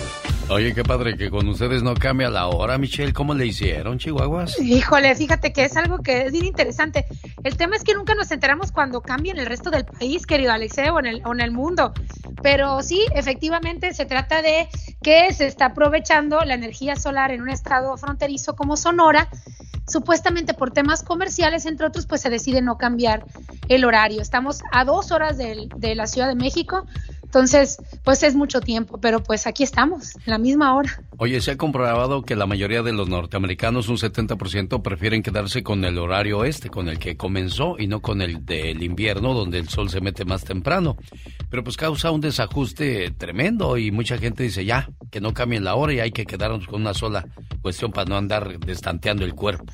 Oye, 0.50 0.74
qué 0.76 0.84
padre 0.84 1.18
que 1.18 1.32
con 1.32 1.48
ustedes 1.48 1.82
no 1.84 1.94
cambia 1.96 2.30
la 2.30 2.48
hora, 2.48 2.78
Michelle. 2.78 3.14
¿Cómo 3.14 3.34
le 3.34 3.46
hicieron, 3.48 3.98
Chihuahuas? 3.98 4.60
Híjole, 4.60 5.16
fíjate 5.16 5.52
que 5.54 5.64
es 5.64 5.76
algo 5.78 6.00
que 6.00 6.26
es 6.28 6.32
bien 6.32 6.46
interesante. 6.46 7.06
El 7.44 7.56
tema 7.58 7.76
es 7.76 7.84
que 7.84 7.94
nunca 7.96 8.14
nos 8.14 8.30
enteramos 8.30 8.72
cuando 8.72 9.02
cambia 9.02 9.32
en 9.32 9.40
el 9.40 9.46
resto 9.46 9.72
del 9.72 9.86
país, 9.86 10.28
querido 10.28 10.52
Alexeo, 10.52 10.96
o 10.96 11.00
en 11.00 11.40
el, 11.40 11.52
mundo. 11.52 11.94
Pero 12.44 12.84
sí, 12.84 13.04
efectivamente 13.16 13.94
se 13.94 14.06
trata 14.06 14.42
de 14.42 14.68
que 15.02 15.34
se 15.34 15.48
está 15.48 15.68
aprovechando 15.68 16.40
la 16.42 16.54
energía 16.54 16.98
solar 16.98 17.32
en 17.32 17.42
un 17.42 17.50
estado 17.50 17.96
fronterizo 17.98 18.56
como 18.56 18.76
Sonora. 18.78 19.30
Supuestamente 19.88 20.54
por 20.54 20.72
temas 20.72 21.04
comerciales, 21.04 21.66
entre 21.66 21.88
otros, 21.88 22.06
pues 22.06 22.22
se 22.22 22.30
decide 22.30 22.62
no 22.62 22.78
cambiar 22.78 23.26
el 23.70 23.86
horario. 23.86 24.22
Estamos 24.22 24.62
a 24.72 24.86
dos 24.86 25.12
horas 25.12 25.38
del- 25.38 25.70
de 25.78 25.96
la 25.96 26.06
Ciudad 26.08 26.28
de 26.28 26.36
México, 26.36 26.86
entonces, 27.34 27.78
pues 28.04 28.22
es 28.22 28.36
mucho 28.36 28.62
tiempo, 28.62 29.00
pero 29.02 29.24
pues 29.24 29.48
aquí 29.48 29.64
estamos, 29.64 30.16
en 30.18 30.22
la 30.28 30.38
misma 30.38 30.76
hora. 30.76 31.02
Oye, 31.18 31.42
se 31.42 31.50
ha 31.50 31.58
comprobado 31.58 32.22
que 32.22 32.36
la 32.36 32.46
mayoría 32.46 32.84
de 32.84 32.94
los 32.94 33.10
norteamericanos, 33.10 33.90
un 33.90 33.98
70%, 33.98 34.84
prefieren 34.84 35.24
quedarse 35.24 35.64
con 35.64 35.84
el 35.84 35.98
horario 35.98 36.46
este, 36.46 36.70
con 36.70 36.90
el 36.90 37.00
que 37.00 37.18
comenzó, 37.18 37.78
y 37.80 37.88
no 37.88 38.02
con 38.02 38.22
el 38.22 38.46
del 38.46 38.84
invierno, 38.84 39.34
donde 39.34 39.58
el 39.58 39.68
sol 39.68 39.90
se 39.90 40.00
mete 40.00 40.26
más 40.26 40.44
temprano. 40.44 40.96
Pero 41.50 41.64
pues 41.64 41.76
causa 41.76 42.12
un 42.12 42.22
desajuste 42.22 43.10
tremendo 43.18 43.80
y 43.80 43.90
mucha 43.90 44.20
gente 44.20 44.44
dice 44.44 44.64
ya, 44.64 44.88
que 45.10 45.20
no 45.20 45.34
cambien 45.34 45.64
la 45.64 45.74
hora 45.74 45.92
y 45.92 46.02
hay 46.02 46.12
que 46.12 46.28
quedarnos 46.28 46.68
con 46.68 46.82
una 46.82 46.94
sola 46.94 47.26
cuestión 47.64 47.92
para 47.92 48.08
no 48.08 48.16
andar 48.16 48.60
destanteando 48.60 49.26
el 49.26 49.34
cuerpo. 49.34 49.66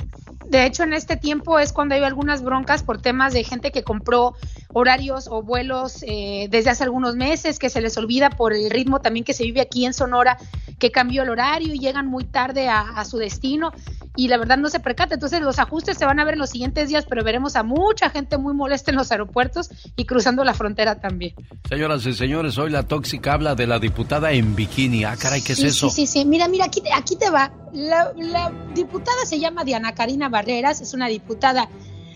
De 0.50 0.66
hecho, 0.66 0.84
en 0.84 0.94
este 0.94 1.16
tiempo 1.16 1.60
es 1.60 1.72
cuando 1.72 1.96
hay 1.96 2.04
algunas 2.04 2.42
broncas 2.44 2.82
por 2.84 3.02
temas 3.02 3.34
de 3.34 3.44
gente 3.44 3.72
que 3.72 3.84
compró 3.84 4.34
horarios 4.74 5.28
o 5.30 5.42
vuelos 5.44 6.04
eh, 6.08 6.48
desde 6.50 6.70
hace 6.72 6.84
algunos 6.84 7.16
meses, 7.16 7.60
que 7.60 7.70
se 7.70 7.82
les 7.82 7.98
olvida 7.98 8.30
por 8.32 8.54
el 8.54 8.70
ritmo 8.70 9.00
también 9.00 9.24
que 9.24 9.34
se 9.34 9.44
vive 9.44 9.62
aquí 9.62 9.86
en 9.86 9.94
Sonora, 9.94 10.38
que 10.80 10.92
cambió 10.92 11.24
el 11.24 11.30
horario 11.30 11.74
y 11.74 11.80
llegan 11.80 12.08
muy 12.08 12.24
tarde 12.24 12.68
a, 12.68 12.82
a 12.82 13.06
su 13.06 13.18
destino. 13.18 13.72
y 14.16 14.28
la 14.28 14.38
verdad 14.38 14.58
no 14.58 14.70
se 14.70 14.80
percata. 14.80 15.14
Entonces 15.14 15.40
los 15.42 15.60
ajustes 15.60 15.98
se 15.98 16.06
van 16.06 16.20
a 16.20 16.26
ver 16.26 16.34
en 16.34 16.40
los 16.40 16.50
siguientes 16.50 16.90
días, 16.90 17.06
pero 17.08 17.24
veremos 17.24 17.56
a 17.56 17.64
mucha 17.64 18.10
gente 18.10 18.38
muy 18.38 18.54
molesta 18.54 18.92
en 18.92 18.98
los 18.98 19.12
aeropuertos 19.12 19.70
y 19.96 20.06
cruzando 20.06 20.44
la 20.44 20.54
frontera 20.54 21.00
también. 21.00 21.36
Señoras 21.70 22.06
y 22.06 22.14
señores, 22.14 22.58
hoy 22.58 22.70
la 22.72 22.84
tóxica 22.84 23.34
habla 23.34 23.56
de 23.56 23.68
la 23.68 23.80
diputada 23.80 24.32
en 24.32 24.56
bikini. 24.56 25.04
Ah, 25.06 25.16
caray, 25.18 25.42
¿qué 25.42 25.54
es 25.54 25.60
eso? 25.64 25.90
Sí, 25.90 26.06
sí, 26.06 26.08
sí. 26.08 26.26
Mira, 26.26 26.48
mira, 26.50 26.66
aquí, 26.66 26.82
te- 26.82 26.92
aquí 26.92 27.16
te 27.16 27.30
va. 27.30 27.52
La, 27.74 28.12
diputada 28.74 29.26
se 29.26 29.40
llama 29.40 29.64
Diana 29.64 29.94
Karina 29.94 30.30
Barreras, 30.30 30.82
es 30.82 30.94
una 30.94 31.08
diputada 31.08 31.70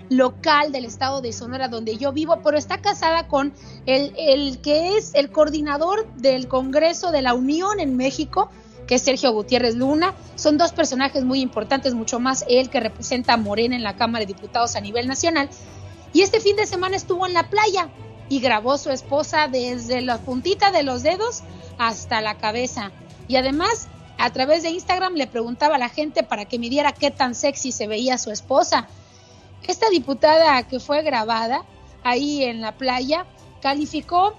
local 0.10 0.72
del 0.72 0.86
estado 0.86 1.22
de 1.22 1.34
Sonora 1.34 1.68
donde 1.68 1.98
yo 1.98 2.12
vivo, 2.12 2.40
pero 2.44 2.58
está 2.58 2.80
casada 2.80 3.28
con 3.28 3.54
el, 3.86 4.60
que 4.62 4.98
es 4.98 5.12
el 5.14 5.32
coordinador 5.32 6.08
del 6.16 6.48
Congreso 6.48 7.12
de 7.12 7.22
la 7.22 7.34
Unión 7.34 7.80
en 7.80 7.98
México, 7.98 8.50
que 8.88 8.96
es 8.96 9.02
Sergio 9.02 9.32
Gutiérrez 9.32 9.76
Luna. 9.76 10.14
Son 10.36 10.58
dos 10.58 10.72
personajes 10.72 11.24
muy 11.24 11.40
importantes, 11.40 11.94
mucho 11.94 12.20
más 12.20 12.44
él 12.48 12.70
que 12.70 12.80
representa 12.80 13.34
a 13.34 13.38
Morena 13.38 13.76
en 13.76 13.84
la 13.84 13.96
Cámara 13.96 14.26
de 14.26 14.34
Diputados 14.34 14.76
a 14.76 14.82
nivel 14.82 15.08
nacional. 15.08 15.50
Y 16.12 16.22
este 16.22 16.40
fin 16.40 16.56
de 16.56 16.68
semana 16.68 16.96
estuvo 16.96 17.26
en 17.26 17.34
la 17.34 17.50
playa 17.50 17.90
y 18.30 18.40
grabó 18.40 18.78
su 18.78 18.90
esposa 18.90 19.48
desde 19.48 20.02
la 20.02 20.18
puntita 20.18 20.72
de 20.72 20.84
los 20.84 21.04
dedos 21.04 21.44
hasta 21.78 22.22
la 22.22 22.38
cabeza. 22.38 22.92
Y 23.28 23.38
además, 23.38 23.88
a 24.18 24.32
través 24.32 24.64
de 24.64 24.70
Instagram 24.70 25.14
le 25.16 25.28
preguntaba 25.28 25.76
a 25.76 25.80
la 25.80 25.90
gente 25.90 26.24
para 26.24 26.46
que 26.46 26.60
midiera 26.60 26.94
qué 26.94 27.12
tan 27.12 27.36
sexy 27.36 27.72
se 27.72 27.88
veía 27.88 28.18
su 28.18 28.32
esposa. 28.32 28.88
Esta 29.68 29.90
diputada 29.90 30.64
que 30.64 30.80
fue 30.80 31.04
grabada 31.04 31.64
ahí 32.04 32.44
en 32.44 32.62
la 32.62 32.74
playa 32.74 33.26
calificó 33.62 34.34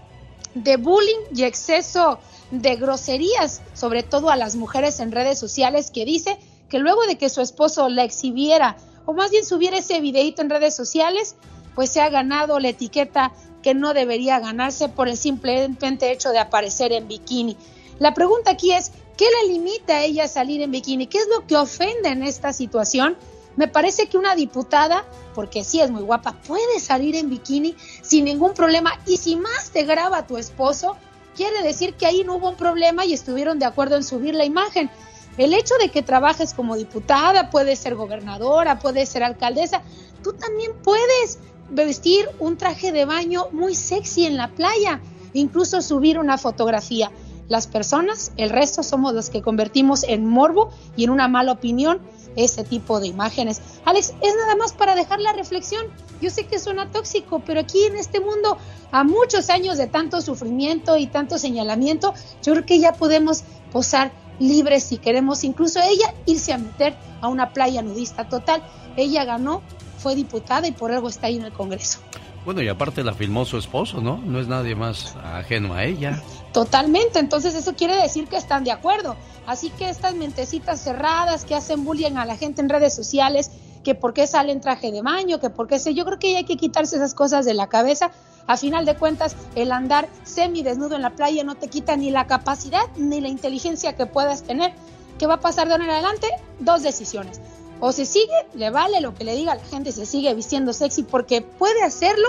de 0.55 0.77
bullying 0.77 1.21
y 1.35 1.45
exceso 1.45 2.19
de 2.51 2.77
groserías, 2.77 3.63
sobre 3.73 4.03
todo 4.03 4.31
a 4.31 4.37
las 4.37 4.55
mujeres 4.57 5.01
en 5.01 5.13
redes 5.13 5.39
sociales, 5.39 5.91
que 5.91 6.05
dice 6.05 6.39
que 6.69 6.79
luego 6.79 7.07
de 7.07 7.17
que 7.17 7.29
su 7.29 7.41
esposo 7.41 7.89
la 7.89 8.05
exhibiera, 8.05 8.77
o 9.07 9.13
más 9.13 9.31
bien 9.31 9.45
subiera 9.45 9.79
ese 9.79 10.01
videíto 10.01 10.43
en 10.43 10.51
redes 10.51 10.75
sociales, 10.75 11.37
pues 11.75 11.91
se 11.91 12.01
ha 12.01 12.09
ganado 12.09 12.61
la 12.61 12.69
etiqueta 12.69 13.33
que 13.63 13.75
no 13.75 13.95
debería 13.95 14.39
ganarse 14.39 14.89
por 14.89 15.09
el 15.09 15.17
simplemente 15.17 16.13
hecho 16.13 16.31
de 16.31 16.39
aparecer 16.39 16.93
en 16.93 17.09
bikini. 17.09 17.57
La 17.99 18.15
pregunta 18.15 18.51
aquí 18.51 18.73
es, 18.73 18.93
¿qué 19.17 19.27
le 19.27 19.53
limita 19.53 19.97
a 19.97 20.05
ella 20.05 20.29
salir 20.29 20.63
en 20.63 20.71
bikini? 20.71 21.07
¿Qué 21.07 21.19
es 21.19 21.29
lo 21.29 21.47
que 21.47 21.57
ofende 21.57 22.09
en 22.09 22.23
esta 22.23 22.53
situación? 22.53 23.17
Me 23.57 23.69
parece 23.69 24.07
que 24.07 24.19
una 24.19 24.35
diputada, 24.35 25.05
porque 25.35 25.63
sí 25.63 25.81
es 25.81 25.91
muy 25.91 26.03
guapa, 26.03 26.33
puede 26.47 26.81
salir 26.81 27.15
en 27.15 27.31
bikini 27.31 27.77
sin 28.03 28.25
ningún 28.25 28.53
problema 28.55 28.99
y 29.07 29.17
si 29.17 29.37
más 29.37 29.71
te 29.71 29.85
graba 29.85 30.27
tu 30.27 30.37
esposo, 30.37 30.97
quiere 31.37 31.63
decir 31.63 31.95
que 31.95 32.07
ahí 32.07 32.25
no 32.25 32.37
hubo 32.37 32.49
un 32.49 32.57
problema 32.57 33.05
y 33.05 33.13
estuvieron 33.13 33.59
de 33.59 33.67
acuerdo 33.67 33.97
en 33.97 34.05
subir 34.05 34.35
la 34.35 34.45
imagen. 34.45 34.91
El 35.37 35.53
hecho 35.53 35.75
de 35.81 35.89
que 35.89 36.03
trabajes 36.03 36.55
como 36.55 36.77
diputada, 36.77 37.51
puedes 37.51 37.79
ser 37.79 37.95
gobernadora, 37.95 38.79
puedes 38.79 39.09
ser 39.09 39.23
alcaldesa, 39.23 39.83
tú 40.23 40.33
también 40.33 40.73
puedes 40.83 41.39
vestir 41.71 42.29
un 42.39 42.57
traje 42.57 42.93
de 42.93 43.05
baño 43.05 43.49
muy 43.53 43.75
sexy 43.75 44.27
en 44.27 44.37
la 44.37 44.49
playa, 44.49 45.01
incluso 45.33 45.83
subir 45.83 46.19
una 46.19 46.39
fotografía. 46.39 47.11
Las 47.49 47.67
personas, 47.67 48.33
el 48.37 48.51
resto 48.51 48.83
somos 48.83 49.15
los 49.15 49.31
que 49.31 49.43
convertimos 49.43 50.05
en 50.05 50.27
morbo 50.27 50.71
y 50.97 51.05
en 51.05 51.11
una 51.11 51.29
mala 51.29 51.53
opinión 51.53 52.01
ese 52.37 52.65
tipo 52.65 53.01
de 53.01 53.09
imágenes. 53.09 53.61
Alex, 53.85 54.15
es 54.21 54.35
nada 54.35 54.57
más 54.57 54.73
para 54.73 54.95
dejar 54.95 55.21
la 55.21 55.33
reflexión. 55.33 55.87
Yo 56.21 56.31
sé 56.31 56.47
que 56.47 56.59
suena 56.59 56.91
tóxico, 56.91 57.43
pero 57.45 57.61
aquí 57.61 57.85
en 57.85 57.97
este 57.97 58.21
mundo, 58.21 58.59
a 58.91 59.05
muchos 59.05 59.51
años 59.51 59.79
de 59.79 59.87
tanto 59.87 60.21
sufrimiento 60.21 60.97
y 60.97 61.07
tanto 61.07 61.39
señalamiento, 61.39 62.15
yo 62.43 62.53
creo 62.53 62.67
que 62.67 62.81
ya 62.81 62.93
podemos 62.93 63.45
posar 63.73 64.13
libres 64.39 64.85
si 64.85 64.99
queremos, 64.99 65.45
incluso 65.45 65.81
ella 65.81 66.13
irse 66.27 66.53
a 66.53 66.59
meter 66.59 66.95
a 67.21 67.29
una 67.29 67.53
playa 67.53 67.83
nudista 67.83 68.29
total. 68.29 68.63
Ella 68.97 69.25
ganó, 69.25 69.63
fue 69.99 70.15
diputada 70.15 70.67
y 70.67 70.73
por 70.73 70.93
algo 70.93 71.09
está 71.09 71.29
ahí 71.29 71.37
en 71.37 71.45
el 71.45 71.53
Congreso. 71.53 72.01
Bueno, 72.45 72.63
y 72.63 72.69
aparte 72.69 73.03
la 73.03 73.15
filmó 73.15 73.45
su 73.45 73.57
esposo, 73.57 74.01
¿no? 74.01 74.19
No 74.19 74.39
es 74.39 74.49
nadie 74.49 74.75
más 74.75 75.17
ajeno 75.17 75.75
a 75.75 75.85
ella. 75.85 76.23
Totalmente, 76.55 77.19
entonces 77.19 77.57
eso 77.57 77.75
quiere 77.75 78.01
decir 78.01 78.29
que 78.29 78.37
están 78.37 78.63
de 78.63 78.71
acuerdo. 78.71 79.17
Así 79.45 79.71
que 79.71 79.91
estas 79.91 80.15
mentecitas 80.15 80.81
cerradas 80.81 81.45
que 81.45 81.57
hacen 81.57 81.85
bullying 81.85 82.17
a 82.17 82.25
la 82.25 82.37
gente 82.37 82.63
en 82.63 82.69
redes 82.69 82.95
sociales, 82.95 83.51
que 83.83 83.97
por 83.97 84.15
qué 84.15 84.29
sale 84.29 84.53
en 84.53 84.61
traje 84.61 84.93
de 84.93 85.03
baño, 85.03 85.41
que 85.41 85.51
por 85.51 85.67
qué 85.67 85.81
sé, 85.81 85.95
yo 85.95 86.05
creo 86.05 86.21
que 86.21 86.37
hay 86.37 86.45
que 86.45 86.57
quitarse 86.57 86.95
esas 86.95 87.13
cosas 87.13 87.45
de 87.45 87.55
la 87.55 87.69
cabeza. 87.69 88.13
A 88.47 88.57
final 88.57 88.87
de 88.87 88.95
cuentas, 88.95 89.35
el 89.57 89.73
andar 89.73 90.09
semidesnudo 90.23 90.95
en 90.95 91.03
la 91.03 91.11
playa 91.11 91.43
no 91.43 91.57
te 91.57 91.67
quita 91.67 91.97
ni 91.97 92.13
la 92.13 92.29
capacidad 92.29 92.85
ni 92.97 93.21
la 93.21 93.29
inteligencia 93.29 93.97
que 93.97 94.07
puedas 94.07 94.45
tener. 94.45 94.73
¿Qué 95.19 95.27
va 95.27 95.35
a 95.35 95.41
pasar 95.41 95.67
de 95.67 95.73
ahora 95.73 95.87
en 95.87 95.91
adelante? 95.91 96.29
Dos 96.61 96.85
decisiones. 96.85 97.41
O 97.81 97.91
se 97.91 98.07
sigue, 98.07 98.47
le 98.55 98.71
vale 98.71 99.01
lo 99.01 99.13
que 99.13 99.25
le 99.25 99.35
diga 99.35 99.57
la 99.57 99.65
gente, 99.65 99.91
se 99.91 100.07
sigue 100.07 100.33
vistiendo 100.35 100.73
sexy 100.73 101.03
porque 101.03 101.43
puede 101.43 101.83
hacerlo, 101.83 102.29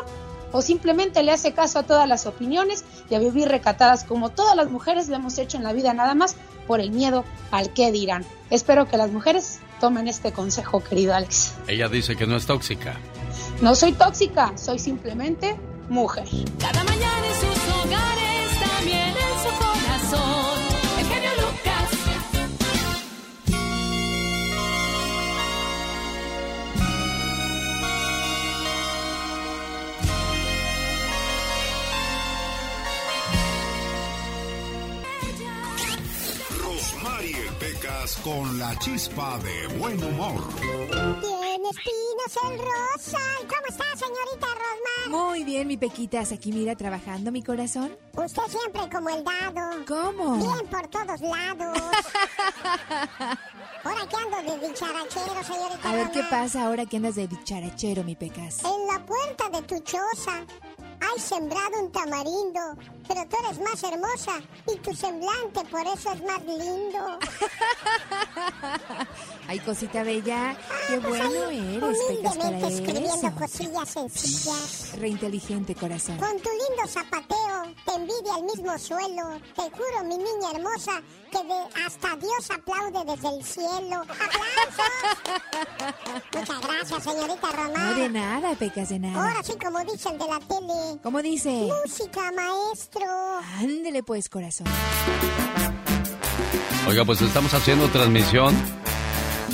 o 0.55 0.61
simplemente 0.61 1.21
le 1.21 1.33
hace 1.33 1.51
caso 1.51 1.79
a 1.79 1.83
todas 1.83 2.07
las 2.07 2.25
opiniones 2.25 2.85
y 3.09 3.15
a 3.15 3.19
vivir 3.19 3.49
recatadas 3.49 4.05
como 4.05 4.29
todas 4.29 4.55
las 4.55 4.69
mujeres 4.69 5.09
lo 5.09 5.17
hemos 5.17 5.37
hecho 5.37 5.57
en 5.57 5.63
la 5.63 5.73
vida 5.73 5.93
nada 5.93 6.15
más 6.15 6.37
por 6.65 6.79
el 6.79 6.91
miedo 6.91 7.25
al 7.51 7.73
qué 7.73 7.91
dirán. 7.91 8.25
Espero 8.49 8.87
que 8.87 8.95
las 8.95 9.11
mujeres 9.11 9.59
tomen 9.81 10.07
este 10.07 10.31
consejo, 10.31 10.81
querido 10.81 11.13
Alex. 11.13 11.55
Ella 11.67 11.89
dice 11.89 12.15
que 12.15 12.25
no 12.25 12.37
es 12.37 12.45
tóxica. 12.45 12.95
No 13.61 13.75
soy 13.75 13.91
tóxica, 13.91 14.57
soy 14.57 14.79
simplemente 14.79 15.57
mujer. 15.89 16.25
Cada 16.57 16.85
mañana 16.85 17.27
en 17.27 17.33
sus 17.33 17.75
hogares, 17.75 18.59
también 18.77 19.14
Pecas 38.05 38.17
con 38.23 38.59
la 38.59 38.77
chispa 38.77 39.39
de 39.39 39.67
buen 39.79 40.03
humor. 40.03 40.43
Tiene 40.59 41.69
espinos 41.69 42.51
el 42.51 42.59
rosal. 42.59 43.47
¿Cómo 43.47 43.67
está, 43.67 43.85
señorita 43.97 44.47
Rosmar? 44.47 45.09
Muy 45.09 45.43
bien, 45.43 45.67
mi 45.67 45.75
Pequitas. 45.77 46.31
Aquí 46.31 46.51
mira, 46.51 46.75
trabajando 46.75 47.31
mi 47.31 47.41
corazón. 47.41 47.97
Usted 48.13 48.43
siempre 48.47 48.87
como 48.91 49.09
el 49.09 49.23
dado. 49.23 49.85
¿Cómo? 49.87 50.35
Bien 50.37 50.67
por 50.69 50.87
todos 50.87 51.19
lados. 51.21 51.79
Ahora 53.83 54.07
que 54.07 54.15
ando 54.17 54.51
de 54.51 54.67
dicharachero, 54.67 55.43
señorita 55.43 55.89
A 55.89 55.95
ver 55.95 56.11
qué 56.11 56.21
Rosmar. 56.21 56.41
pasa 56.43 56.63
ahora 56.65 56.85
que 56.85 56.97
andas 56.97 57.15
de 57.15 57.27
dicharachero, 57.27 58.03
mi 58.03 58.15
Pecas. 58.15 58.59
En 58.63 58.87
la 58.87 59.03
puerta 59.03 59.49
de 59.49 59.61
tu 59.63 59.79
choza 59.79 60.45
hay 61.01 61.19
sembrado 61.19 61.81
un 61.81 61.91
tamarindo, 61.91 62.59
pero 63.07 63.25
tú 63.27 63.37
eres 63.45 63.59
más 63.59 63.83
hermosa 63.83 64.31
y 64.73 64.77
tu 64.79 64.93
semblante 64.95 65.63
por 65.69 65.85
eso 65.87 66.11
es 66.11 66.23
más 66.23 66.43
lindo. 66.45 67.19
Ay, 69.47 69.59
cosita 69.59 70.01
bella. 70.03 70.57
Qué 70.87 70.97
Pues 70.99 71.21
bueno 71.23 71.49
eres, 71.49 71.79
para 71.79 71.91
humildemente 71.91 72.67
escribiendo 72.67 73.27
eso. 73.27 73.35
cosillas 73.35 73.89
sencillas. 73.89 74.91
Reinteligente 74.99 75.75
corazón. 75.75 76.17
Con 76.17 76.39
tu 76.39 76.49
lindo 76.49 76.87
zapateo 76.87 77.73
te 77.85 77.93
envidia 77.93 78.37
el 78.37 78.43
mismo 78.43 78.77
suelo. 78.79 79.39
Te 79.55 79.61
juro, 79.63 80.03
mi 80.05 80.17
niña 80.17 80.51
hermosa, 80.55 80.99
que 81.31 81.37
de 81.43 81.53
hasta 81.85 82.15
Dios 82.15 82.49
aplaude 82.49 83.03
desde 83.05 83.37
el 83.37 83.43
cielo. 83.43 84.01
¡Aplausos! 84.01 84.91
Muchas 86.33 86.61
gracias, 86.61 87.03
señorita 87.03 87.51
Román. 87.51 87.89
No 87.91 87.95
de 87.95 88.09
nada, 88.09 88.55
Pecas, 88.55 88.89
de 88.89 88.97
nada. 88.99 89.21
Ahora 89.29 89.43
sí, 89.43 89.53
como 89.63 89.79
dicen 89.83 90.17
de 90.17 90.25
la 90.27 90.39
tele. 90.39 90.99
¿Cómo 91.03 91.21
dice? 91.21 91.51
Música, 91.83 92.31
maestro. 92.31 92.94
Ándele 93.59 94.03
pues, 94.03 94.29
corazón. 94.29 94.67
Oiga, 96.87 97.05
pues 97.05 97.21
estamos 97.21 97.53
haciendo 97.53 97.87
transmisión 97.87 98.55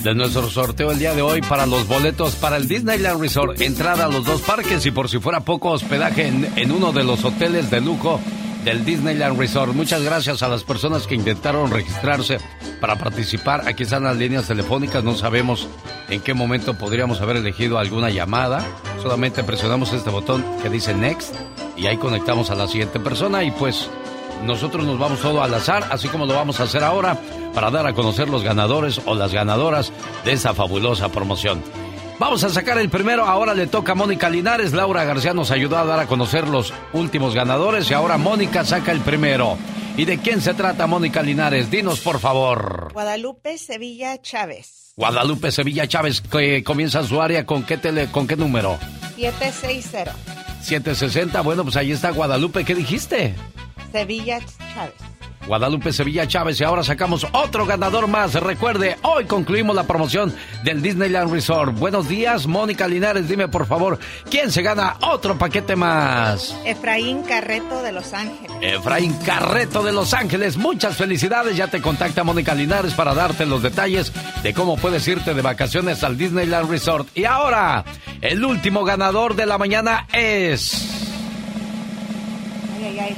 de 0.04 0.16
nuestro 0.16 0.50
sorteo 0.50 0.92
el 0.92 1.00
día 1.00 1.14
de 1.14 1.22
hoy 1.22 1.42
para 1.42 1.66
los 1.66 1.88
boletos 1.88 2.36
para 2.36 2.58
el 2.58 2.68
Disneyland 2.68 3.22
Resort. 3.22 3.62
Entrada 3.62 4.06
a 4.06 4.10
los 4.10 4.26
dos 4.26 4.42
parques 4.42 4.86
y 4.86 4.92
por 4.92 5.10
si 5.10 5.20
fuera 5.20 5.42
poco, 5.42 5.70
hospedaje 5.70 6.28
en, 6.28 6.52
en 6.56 6.72
uno 6.72 6.92
de 6.92 7.04
los 7.04 7.24
hoteles 7.24 7.70
de 7.70 7.82
lujo 7.82 8.20
del 8.64 8.86
Disneyland 8.86 9.40
Resort. 9.40 9.74
Muchas 9.74 10.04
gracias 10.04 10.44
a 10.44 10.48
las 10.48 10.64
personas 10.64 11.08
que 11.08 11.16
intentaron 11.16 11.72
registrarse 11.72 12.38
para 12.80 12.96
participar. 12.96 13.68
Aquí 13.68 13.84
están 13.84 14.04
las 14.04 14.18
líneas 14.18 14.48
telefónicas. 14.48 15.04
No 15.04 15.16
sabemos 15.16 15.68
en 16.10 16.22
qué 16.22 16.34
momento 16.34 16.78
podríamos 16.78 17.22
haber 17.22 17.38
elegido 17.38 17.80
alguna 17.80 18.10
llamada. 18.10 18.66
Solamente 19.02 19.44
presionamos 19.44 19.94
este 19.94 20.10
botón 20.10 20.44
que 20.62 20.70
dice 20.70 20.94
Next 20.94 21.36
y 21.76 21.88
ahí 21.88 21.98
conectamos 21.98 22.52
a 22.52 22.56
la 22.56 22.68
siguiente 22.68 23.00
persona 23.00 23.44
y 23.44 23.52
pues 23.52 23.90
nosotros 24.44 24.86
nos 24.86 24.98
vamos 24.98 25.20
todo 25.20 25.44
al 25.44 25.54
azar, 25.54 25.88
así 25.92 26.08
como 26.08 26.26
lo 26.26 26.34
vamos 26.34 26.60
a 26.60 26.64
hacer 26.64 26.84
ahora, 26.84 27.18
para 27.54 27.70
dar 27.70 27.86
a 27.86 27.94
conocer 27.94 28.30
los 28.30 28.44
ganadores 28.44 29.02
o 29.06 29.16
las 29.16 29.34
ganadoras 29.34 29.92
de 30.26 30.34
esta 30.34 30.54
fabulosa 30.54 31.10
promoción. 31.10 31.62
Vamos 32.22 32.44
a 32.44 32.50
sacar 32.50 32.78
el 32.78 32.88
primero, 32.88 33.26
ahora 33.26 33.56
le 33.56 33.66
toca 33.66 33.94
a 33.94 33.96
Mónica 33.96 34.30
Linares, 34.30 34.74
Laura 34.74 35.04
García 35.06 35.34
nos 35.34 35.50
ayudó 35.50 35.80
a 35.80 35.86
dar 35.86 36.00
a 36.00 36.06
conocer 36.06 36.48
los 36.48 36.72
últimos 36.94 37.34
ganadores 37.34 37.90
y 37.90 37.96
ahora 37.96 38.20
Mónica 38.20 38.64
saca 38.64 38.92
el 38.92 39.02
primero. 39.02 39.58
¿Y 39.98 40.06
de 40.06 40.20
quién 40.20 40.40
se 40.40 40.54
trata, 40.54 40.86
Mónica 40.86 41.24
Linares? 41.24 41.72
Dinos, 41.72 42.00
por 42.02 42.20
favor. 42.20 42.92
Guadalupe 42.94 43.58
Sevilla 43.58 44.22
Chávez. 44.22 44.94
Guadalupe 44.98 45.52
Sevilla 45.52 45.88
Chávez, 45.88 46.22
que 46.22 46.64
comienza 46.64 47.04
su 47.04 47.20
área 47.20 47.44
con 47.48 47.64
qué, 47.64 47.80
tele, 47.80 48.12
con 48.12 48.28
qué 48.28 48.36
número? 48.36 48.78
760. 49.16 50.16
760. 50.62 51.42
Bueno, 51.42 51.64
pues 51.64 51.76
ahí 51.76 51.92
está 51.92 52.12
Guadalupe. 52.12 52.64
¿Qué 52.64 52.76
dijiste? 52.76 53.34
Sevilla 53.92 54.40
Chávez. 54.76 54.94
Guadalupe 55.52 55.92
Sevilla 55.92 56.26
Chávez 56.26 56.62
y 56.62 56.64
ahora 56.64 56.82
sacamos 56.82 57.28
otro 57.34 57.66
ganador 57.66 58.08
más. 58.08 58.36
Recuerde, 58.36 58.96
hoy 59.02 59.26
concluimos 59.26 59.76
la 59.76 59.84
promoción 59.84 60.34
del 60.64 60.82
Disneyland 60.82 61.30
Resort. 61.30 61.78
Buenos 61.78 62.08
días, 62.08 62.48
Mónica 62.48 62.88
Linares, 62.88 63.28
dime 63.28 63.50
por 63.50 63.66
favor, 63.66 64.00
¿quién 64.30 64.50
se 64.50 64.62
gana 64.62 64.96
otro 65.02 65.38
paquete 65.38 65.76
más? 65.76 66.56
Efraín 66.64 67.24
Carreto 67.24 67.84
de 67.84 67.92
Los 67.92 68.14
Ángeles. 68.14 68.50
Efraín 68.62 69.12
Carreto 69.26 69.84
de 69.84 69.92
Los 69.92 70.14
Ángeles, 70.14 70.56
muchas 70.56 70.96
felicidades. 70.96 71.58
Ya 71.58 71.68
te 71.68 71.82
contacta 71.82 72.24
Mónica 72.24 72.56
Linares 72.56 72.94
para 72.94 73.14
darte 73.14 73.46
los 73.46 73.62
detalles 73.62 74.14
de 74.44 74.54
cómo 74.54 74.78
puedes 74.78 75.06
irte 75.10 75.34
de 75.34 75.42
vacaciones 75.42 76.02
al 76.06 76.18
Disneyland 76.18 76.70
Resort. 76.70 77.10
Y 77.14 77.26
ahora, 77.26 77.84
el 78.22 78.46
último 78.46 78.86
ganador 78.86 79.36
de 79.36 79.46
la 79.48 79.58
mañana 79.58 80.08
es... 80.14 81.11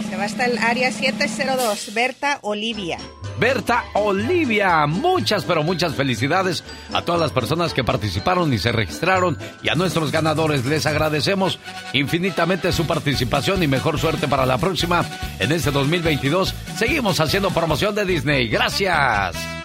Se 0.10 0.16
va 0.16 0.26
hasta 0.26 0.46
el 0.46 0.60
área 0.60 0.92
702, 0.92 1.94
Berta 1.96 2.38
Olivia. 2.42 3.00
Berta 3.40 3.86
Olivia. 3.94 4.86
Muchas, 4.86 5.46
pero 5.46 5.64
muchas 5.64 5.96
felicidades 5.96 6.64
a 6.94 7.02
todas 7.02 7.20
las 7.20 7.32
personas 7.32 7.74
que 7.74 7.84
participaron 7.84 8.54
y 8.54 8.60
se 8.60 8.72
registraron 8.72 9.38
y 9.64 9.70
a 9.70 9.76
nuestros 9.76 10.12
ganadores. 10.12 10.66
Les 10.66 10.86
agradecemos 10.86 11.60
infinitamente 11.94 12.72
su 12.72 12.86
participación 12.86 13.64
y 13.64 13.68
mejor 13.68 14.00
suerte 14.00 14.28
para 14.28 14.46
la 14.46 14.60
próxima. 14.60 15.04
En 15.40 15.52
este 15.52 15.72
2022 15.72 16.54
seguimos 16.78 17.20
haciendo 17.20 17.50
promoción 17.50 17.96
de 17.96 18.06
Disney. 18.06 18.50
Gracias. 18.50 19.63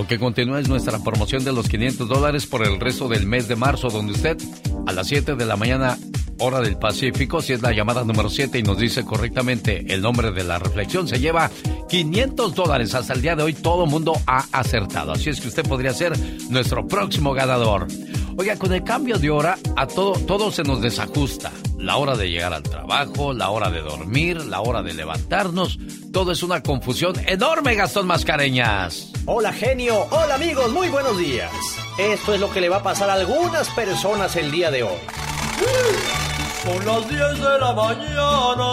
Lo 0.00 0.06
que 0.06 0.18
continúa 0.18 0.58
es 0.58 0.66
nuestra 0.66 0.98
promoción 1.00 1.44
de 1.44 1.52
los 1.52 1.68
500 1.68 2.08
dólares 2.08 2.46
por 2.46 2.66
el 2.66 2.80
resto 2.80 3.06
del 3.06 3.26
mes 3.26 3.48
de 3.48 3.54
marzo, 3.54 3.90
donde 3.90 4.14
usted 4.14 4.38
a 4.86 4.92
las 4.92 5.08
7 5.08 5.34
de 5.34 5.44
la 5.44 5.56
mañana, 5.56 5.98
hora 6.38 6.62
del 6.62 6.78
Pacífico, 6.78 7.42
si 7.42 7.52
es 7.52 7.60
la 7.60 7.72
llamada 7.72 8.02
número 8.02 8.30
7 8.30 8.58
y 8.58 8.62
nos 8.62 8.78
dice 8.78 9.04
correctamente 9.04 9.84
el 9.92 10.00
nombre 10.00 10.30
de 10.32 10.42
la 10.42 10.58
reflexión, 10.58 11.06
se 11.06 11.20
lleva 11.20 11.50
500 11.90 12.54
dólares. 12.54 12.94
Hasta 12.94 13.12
el 13.12 13.20
día 13.20 13.36
de 13.36 13.42
hoy 13.42 13.52
todo 13.52 13.84
mundo 13.84 14.14
ha 14.26 14.46
acertado. 14.52 15.12
Así 15.12 15.28
es 15.28 15.38
que 15.38 15.48
usted 15.48 15.68
podría 15.68 15.92
ser 15.92 16.14
nuestro 16.48 16.88
próximo 16.88 17.34
ganador. 17.34 17.86
Oiga, 18.36 18.56
con 18.56 18.72
el 18.72 18.82
cambio 18.84 19.18
de 19.18 19.30
hora, 19.30 19.58
a 19.76 19.86
todo, 19.86 20.12
todo 20.12 20.50
se 20.50 20.62
nos 20.62 20.80
desajusta. 20.80 21.50
La 21.78 21.96
hora 21.96 22.16
de 22.16 22.30
llegar 22.30 22.52
al 22.52 22.62
trabajo, 22.62 23.32
la 23.32 23.50
hora 23.50 23.70
de 23.70 23.80
dormir, 23.80 24.44
la 24.46 24.60
hora 24.60 24.82
de 24.82 24.94
levantarnos. 24.94 25.78
Todo 26.12 26.32
es 26.32 26.42
una 26.42 26.62
confusión 26.62 27.14
enorme, 27.26 27.74
Gastón 27.74 28.06
Mascareñas. 28.06 29.12
Hola 29.26 29.52
genio, 29.52 30.06
hola 30.10 30.34
amigos, 30.34 30.70
muy 30.72 30.88
buenos 30.88 31.16
días. 31.18 31.50
Esto 31.98 32.34
es 32.34 32.40
lo 32.40 32.50
que 32.50 32.60
le 32.60 32.68
va 32.68 32.78
a 32.78 32.82
pasar 32.82 33.10
a 33.10 33.14
algunas 33.14 33.68
personas 33.70 34.36
el 34.36 34.50
día 34.50 34.70
de 34.70 34.82
hoy. 34.82 34.98
Son 36.64 36.86
las 36.86 37.08
10 37.08 37.20
de 37.40 37.58
la 37.58 37.72
mañana 37.72 38.70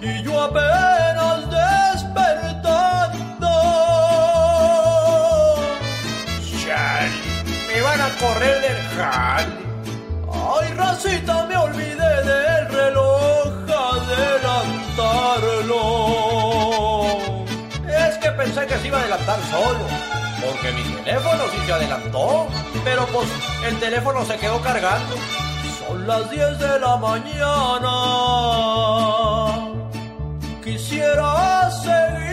y 0.00 0.22
yo 0.24 0.40
apenas 0.40 1.11
correr 8.22 8.56
del 8.60 8.80
jale. 8.96 9.52
Ay, 10.54 10.68
racita, 10.74 11.46
me 11.46 11.56
olvidé 11.56 12.12
del 12.30 12.68
reloj 12.68 13.52
adelantarlo. 13.92 15.82
Es 18.06 18.14
que 18.18 18.30
pensé 18.30 18.66
que 18.66 18.76
se 18.78 18.86
iba 18.88 18.98
a 18.98 19.00
adelantar 19.00 19.40
solo, 19.50 19.86
porque 20.44 20.72
mi 20.72 20.82
teléfono 21.04 21.42
sí 21.52 21.58
se 21.66 21.72
adelantó, 21.72 22.46
pero 22.84 23.06
pues 23.06 23.28
el 23.66 23.78
teléfono 23.78 24.24
se 24.24 24.36
quedó 24.36 24.60
cargando. 24.62 25.16
Son 25.86 26.06
las 26.06 26.30
10 26.30 26.58
de 26.58 26.78
la 26.78 26.96
mañana. 26.96 27.94
Quisiera 30.64 31.70
seguir 31.82 32.31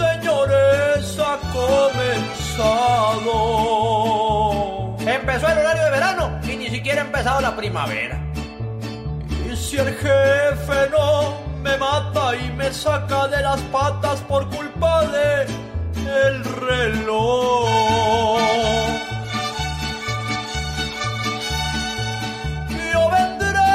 señores, 0.00 1.18
ha 1.18 1.38
comenzado. 1.52 3.36
Empezó 5.00 5.48
el 5.48 5.58
horario 5.58 5.84
de 5.84 5.90
verano 5.90 6.40
y 6.44 6.56
ni 6.56 6.68
siquiera 6.68 7.02
ha 7.02 7.04
empezado 7.04 7.40
la 7.40 7.54
primavera. 7.56 8.18
Y 9.50 9.56
si 9.56 9.76
el 9.76 9.94
jefe 9.94 10.90
no 10.90 11.34
me 11.62 11.76
mata 11.76 12.36
y 12.36 12.52
me 12.52 12.72
saca 12.72 13.28
de 13.28 13.42
las 13.42 13.60
patas 13.72 14.20
por 14.22 14.48
culpa 14.48 15.04
de 15.06 15.46
el 16.26 16.44
reloj. 16.44 17.68
Yo 22.92 23.10
vendré 23.10 23.74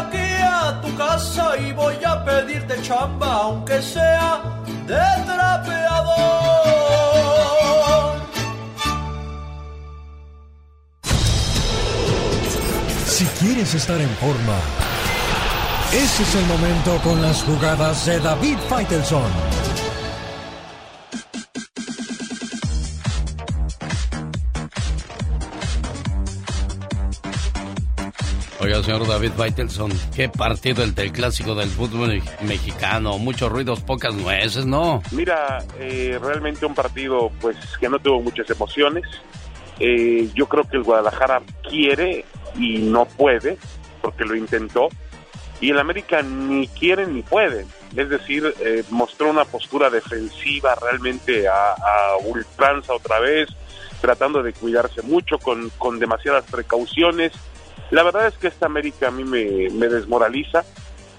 aquí 0.00 0.28
a 0.42 0.80
tu 0.82 0.96
casa 0.96 1.56
y 1.58 1.72
voy 1.72 1.96
a 2.04 2.24
pedirte 2.24 2.80
chamba, 2.82 3.42
aunque 3.42 3.82
sea 3.82 4.56
de. 4.86 5.16
Si 13.16 13.24
quieres 13.38 13.74
estar 13.74 13.98
en 13.98 14.10
forma, 14.16 14.58
ese 15.90 16.22
es 16.22 16.34
el 16.34 16.44
momento 16.44 16.98
con 17.02 17.22
las 17.22 17.42
jugadas 17.44 18.04
de 18.04 18.20
David 18.20 18.58
Faitelson. 18.68 19.65
Oiga, 28.66 28.82
señor 28.82 29.06
David 29.06 29.30
Faitelson, 29.36 29.92
qué 30.12 30.28
partido 30.28 30.82
el 30.82 30.92
del 30.92 31.12
clásico 31.12 31.54
del 31.54 31.68
fútbol 31.68 32.20
mexicano. 32.42 33.16
Muchos 33.16 33.48
ruidos, 33.52 33.78
pocas 33.78 34.12
nueces, 34.12 34.66
¿no? 34.66 35.04
Mira, 35.12 35.58
eh, 35.78 36.18
realmente 36.20 36.66
un 36.66 36.74
partido 36.74 37.30
pues 37.40 37.56
que 37.78 37.88
no 37.88 38.00
tuvo 38.00 38.20
muchas 38.22 38.50
emociones. 38.50 39.04
Eh, 39.78 40.28
yo 40.34 40.48
creo 40.48 40.64
que 40.64 40.78
el 40.78 40.82
Guadalajara 40.82 41.42
quiere 41.62 42.24
y 42.58 42.78
no 42.78 43.04
puede, 43.04 43.56
porque 44.02 44.24
lo 44.24 44.34
intentó. 44.34 44.88
Y 45.60 45.70
el 45.70 45.78
América 45.78 46.22
ni 46.22 46.66
quiere 46.66 47.06
ni 47.06 47.22
puede. 47.22 47.66
Es 47.94 48.08
decir, 48.08 48.52
eh, 48.58 48.82
mostró 48.90 49.30
una 49.30 49.44
postura 49.44 49.90
defensiva 49.90 50.74
realmente 50.74 51.46
a, 51.46 51.74
a 51.74 52.16
ultranza 52.24 52.94
otra 52.94 53.20
vez, 53.20 53.48
tratando 54.00 54.42
de 54.42 54.52
cuidarse 54.52 55.02
mucho, 55.02 55.38
con, 55.38 55.70
con 55.78 56.00
demasiadas 56.00 56.44
precauciones. 56.50 57.30
La 57.90 58.02
verdad 58.02 58.26
es 58.26 58.34
que 58.34 58.48
esta 58.48 58.66
América 58.66 59.08
a 59.08 59.10
mí 59.10 59.24
me, 59.24 59.88
desmoraliza. 59.88 60.64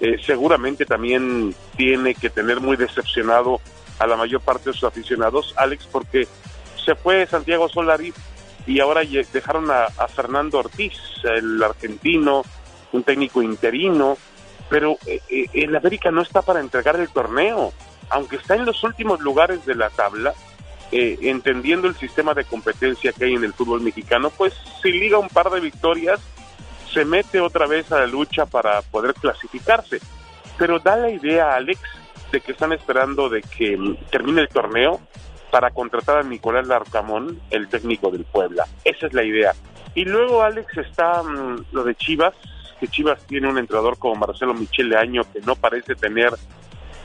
Eh, 0.00 0.16
seguramente 0.24 0.84
también 0.84 1.54
tiene 1.76 2.14
que 2.14 2.30
tener 2.30 2.60
muy 2.60 2.76
decepcionado 2.76 3.60
a 3.98 4.06
la 4.06 4.16
mayor 4.16 4.40
parte 4.40 4.70
de 4.70 4.74
sus 4.74 4.84
aficionados, 4.84 5.54
Alex, 5.56 5.88
porque 5.90 6.28
se 6.84 6.94
fue 6.94 7.26
Santiago 7.26 7.68
Solari 7.68 8.12
y 8.64 8.78
ahora 8.78 9.02
dejaron 9.32 9.70
a, 9.70 9.84
a 9.84 10.06
Fernando 10.06 10.58
Ortiz, 10.58 10.92
el 11.24 11.60
argentino, 11.62 12.44
un 12.92 13.02
técnico 13.02 13.42
interino, 13.42 14.16
pero 14.68 14.98
eh, 15.06 15.20
eh, 15.28 15.46
el 15.54 15.74
América 15.74 16.10
no 16.10 16.22
está 16.22 16.42
para 16.42 16.60
entregar 16.60 16.96
el 16.96 17.08
torneo, 17.08 17.72
aunque 18.10 18.36
está 18.36 18.54
en 18.54 18.64
los 18.64 18.82
últimos 18.84 19.20
lugares 19.20 19.64
de 19.66 19.74
la 19.74 19.90
tabla, 19.90 20.34
eh, 20.92 21.18
entendiendo 21.22 21.88
el 21.88 21.96
sistema 21.96 22.34
de 22.34 22.44
competencia 22.44 23.12
que 23.12 23.26
hay 23.26 23.34
en 23.34 23.44
el 23.44 23.52
fútbol 23.52 23.80
mexicano, 23.80 24.30
pues 24.30 24.54
si 24.82 24.92
liga 24.92 25.18
un 25.18 25.28
par 25.28 25.50
de 25.50 25.60
victorias, 25.60 26.20
se 26.92 27.04
mete 27.04 27.40
otra 27.40 27.66
vez 27.66 27.90
a 27.92 28.00
la 28.00 28.06
lucha 28.06 28.46
para 28.46 28.82
poder 28.82 29.14
clasificarse. 29.14 30.00
Pero 30.56 30.78
da 30.78 30.96
la 30.96 31.10
idea, 31.10 31.54
Alex, 31.54 31.80
de 32.32 32.40
que 32.40 32.52
están 32.52 32.72
esperando 32.72 33.28
de 33.28 33.42
que 33.42 33.76
mm, 33.76 33.96
termine 34.10 34.42
el 34.42 34.48
torneo 34.48 35.00
para 35.50 35.70
contratar 35.70 36.18
a 36.18 36.22
Nicolás 36.22 36.66
Larcamón, 36.66 37.40
el 37.50 37.68
técnico 37.68 38.10
del 38.10 38.24
Puebla. 38.24 38.66
Esa 38.84 39.06
es 39.06 39.14
la 39.14 39.22
idea. 39.22 39.52
Y 39.94 40.04
luego, 40.04 40.42
Alex, 40.42 40.76
está 40.76 41.22
mm, 41.22 41.66
lo 41.72 41.84
de 41.84 41.94
Chivas, 41.94 42.34
que 42.80 42.88
Chivas 42.88 43.24
tiene 43.26 43.48
un 43.48 43.58
entrenador 43.58 43.98
como 43.98 44.16
Marcelo 44.16 44.54
Michele 44.54 44.96
Año 44.96 45.22
que 45.32 45.40
no 45.40 45.56
parece 45.56 45.94
tener 45.94 46.32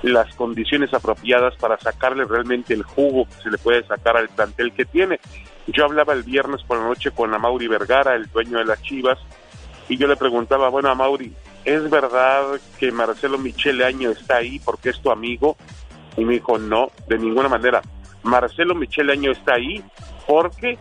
las 0.04 0.36
condiciones 0.36 0.94
apropiadas 0.94 1.56
para 1.56 1.80
sacarle 1.80 2.26
realmente 2.26 2.74
el 2.74 2.84
jugo 2.84 3.26
que 3.26 3.44
se 3.44 3.50
le 3.50 3.58
puede 3.58 3.86
sacar 3.86 4.18
al 4.18 4.28
plantel 4.28 4.74
que 4.74 4.86
tiene. 4.86 5.20
Yo 5.68 5.86
hablaba 5.86 6.14
el 6.14 6.24
viernes 6.24 6.62
por 6.64 6.78
la 6.78 6.86
noche 6.86 7.12
con 7.12 7.34
Amaury 7.34 7.68
Vergara, 7.68 8.16
el 8.16 8.30
dueño 8.30 8.58
de 8.58 8.66
las 8.66 8.82
Chivas, 8.82 9.18
y 9.90 9.98
yo 9.98 10.08
le 10.08 10.16
preguntaba, 10.16 10.70
bueno, 10.70 10.90
Amaury, 10.90 11.34
¿es 11.66 11.90
verdad 11.90 12.60
que 12.80 12.92
Marcelo 12.92 13.38
Michele 13.38 13.86
Año 13.86 14.12
está 14.12 14.38
ahí 14.38 14.60
porque 14.60 14.90
es 14.90 15.02
tu 15.02 15.12
amigo? 15.12 15.58
Y 16.16 16.26
me 16.26 16.34
dijo, 16.34 16.58
no, 16.58 16.92
de 17.08 17.18
ninguna 17.18 17.50
manera. 17.50 17.82
Marcelo 18.24 18.76
Michele 18.76 19.14
Año 19.14 19.32
está 19.32 19.56
ahí 19.56 19.84
porque 20.28 20.78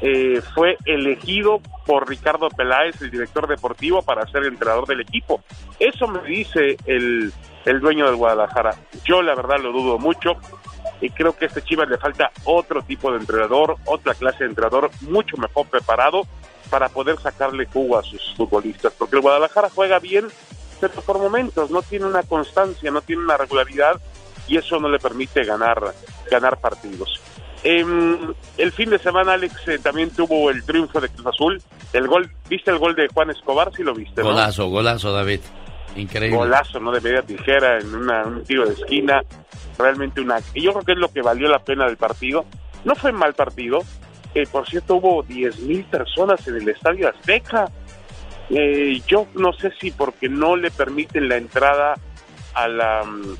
eh, 0.00 0.40
fue 0.54 0.76
elegido 0.84 1.60
por 1.86 2.08
Ricardo 2.08 2.48
Peláez, 2.48 3.00
el 3.02 3.10
director 3.10 3.46
deportivo, 3.46 4.02
para 4.02 4.26
ser 4.26 4.44
entrenador 4.44 4.86
del 4.86 5.00
equipo. 5.00 5.42
Eso 5.78 6.08
me 6.08 6.22
dice 6.22 6.76
el, 6.86 7.32
el 7.64 7.80
dueño 7.80 8.06
del 8.06 8.16
Guadalajara. 8.16 8.74
Yo 9.04 9.22
la 9.22 9.34
verdad 9.34 9.58
lo 9.60 9.72
dudo 9.72 9.98
mucho 9.98 10.36
y 11.00 11.10
creo 11.10 11.36
que 11.36 11.44
a 11.44 11.48
este 11.48 11.62
Chivas 11.62 11.88
le 11.88 11.98
falta 11.98 12.30
otro 12.44 12.82
tipo 12.82 13.10
de 13.12 13.18
entrenador, 13.18 13.76
otra 13.86 14.14
clase 14.14 14.44
de 14.44 14.50
entrenador 14.50 14.90
mucho 15.02 15.36
mejor 15.36 15.66
preparado 15.66 16.26
para 16.70 16.88
poder 16.88 17.18
sacarle 17.20 17.66
jugo 17.66 17.98
a 17.98 18.02
sus 18.02 18.34
futbolistas, 18.36 18.92
porque 18.96 19.16
el 19.16 19.22
Guadalajara 19.22 19.68
juega 19.74 19.98
bien, 19.98 20.28
pero 20.80 20.94
por 21.02 21.18
momentos 21.18 21.70
no 21.70 21.82
tiene 21.82 22.06
una 22.06 22.22
constancia, 22.22 22.90
no 22.90 23.02
tiene 23.02 23.22
una 23.22 23.36
regularidad 23.36 24.00
y 24.46 24.56
eso 24.56 24.78
no 24.78 24.88
le 24.88 24.98
permite 24.98 25.44
ganar 25.44 25.94
ganar 26.30 26.58
partidos. 26.60 27.20
Em, 27.62 28.32
el 28.56 28.72
fin 28.72 28.88
de 28.88 28.98
semana, 28.98 29.34
Alex, 29.34 29.68
eh, 29.68 29.78
también 29.78 30.10
tuvo 30.10 30.50
el 30.50 30.64
triunfo 30.64 31.00
de 31.00 31.10
Cruz 31.10 31.26
Azul. 31.26 31.62
El 31.92 32.08
gol, 32.08 32.30
¿viste 32.48 32.70
el 32.70 32.78
gol 32.78 32.94
de 32.94 33.08
Juan 33.08 33.30
Escobar? 33.30 33.70
Sí 33.76 33.82
lo 33.82 33.92
viste, 33.92 34.22
¿no? 34.22 34.28
Golazo, 34.28 34.68
golazo, 34.68 35.12
David. 35.12 35.40
Increíble. 35.96 36.38
Golazo, 36.38 36.80
¿no? 36.80 36.90
De 36.90 37.00
media 37.00 37.22
tijera 37.22 37.78
en 37.78 37.94
un 37.94 38.44
tiro 38.44 38.64
de 38.66 38.74
esquina. 38.74 39.20
Realmente 39.78 40.20
una... 40.20 40.38
Y 40.54 40.62
yo 40.62 40.72
creo 40.72 40.84
que 40.84 40.92
es 40.92 40.98
lo 40.98 41.12
que 41.12 41.20
valió 41.20 41.48
la 41.48 41.58
pena 41.58 41.86
del 41.86 41.98
partido. 41.98 42.46
No 42.84 42.94
fue 42.94 43.12
mal 43.12 43.34
partido. 43.34 43.80
Eh, 44.34 44.46
por 44.50 44.68
cierto, 44.68 44.96
hubo 44.96 45.24
10.000 45.24 45.84
personas 45.86 46.46
en 46.46 46.56
el 46.56 46.68
Estadio 46.68 47.08
Azteca. 47.08 47.70
Eh, 48.48 49.00
yo 49.06 49.26
no 49.34 49.52
sé 49.52 49.72
si 49.80 49.90
porque 49.90 50.28
no 50.28 50.56
le 50.56 50.70
permiten 50.70 51.28
la 51.28 51.36
entrada 51.36 51.94
a 52.54 52.68
la, 52.68 53.04
mm, 53.04 53.36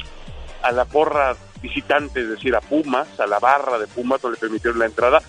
a 0.63 0.73
la 0.73 0.85
porra 0.85 1.37
visitante, 1.63 2.21
es 2.21 2.29
decir, 2.29 2.55
a 2.55 2.61
Pumas, 2.61 3.21
a 3.21 3.27
la 3.27 3.39
barra 3.39 3.79
de 3.79 3.87
Pumas, 3.87 4.23
no 4.23 4.31
le 4.31 4.37
permitieron 4.37 4.79
la 4.79 4.87
entrada, 4.87 5.21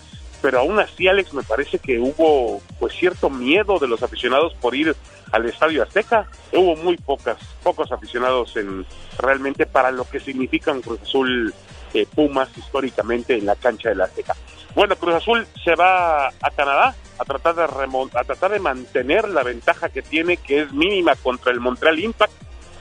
pero 0.42 0.60
aún 0.60 0.80
así, 0.80 1.08
Alex, 1.08 1.34
me 1.34 1.44
parece 1.44 1.78
que 1.78 2.00
hubo 2.00 2.62
pues 2.80 2.94
cierto 2.94 3.30
miedo 3.30 3.78
de 3.80 3.88
los 3.88 4.02
aficionados 4.02 4.54
por 4.56 4.76
ir 4.76 4.96
al 5.32 5.46
Estadio 5.46 5.84
Azteca. 5.84 6.28
Hubo 6.52 6.76
muy 6.76 6.98
pocas, 6.98 7.38
pocos 7.64 7.92
aficionados 7.92 8.56
en 8.58 8.86
realmente 9.20 9.66
para 9.68 9.92
lo 9.92 10.04
que 10.06 10.20
significan 10.20 10.82
Cruz 10.82 11.02
Azul 11.04 11.54
eh, 11.94 12.08
Pumas 12.14 12.50
históricamente 12.58 13.38
en 13.38 13.46
la 13.46 13.56
cancha 13.56 13.90
de 13.90 13.96
la 13.96 14.06
Azteca. 14.06 14.36
Bueno, 14.76 14.96
Cruz 14.96 15.16
Azul 15.16 15.46
se 15.64 15.76
va 15.76 16.28
a 16.28 16.52
Canadá 16.56 16.96
a 17.20 17.26
tratar 17.26 17.56
de 17.56 17.64
a 17.64 18.24
tratar 18.24 18.52
de 18.52 18.60
mantener 18.60 19.28
la 19.30 19.44
ventaja 19.44 19.90
que 19.90 20.02
tiene, 20.02 20.38
que 20.38 20.62
es 20.62 20.72
mínima 20.72 21.16
contra 21.16 21.52
el 21.52 21.60
Montreal 21.60 22.00
Impact. 22.00 22.34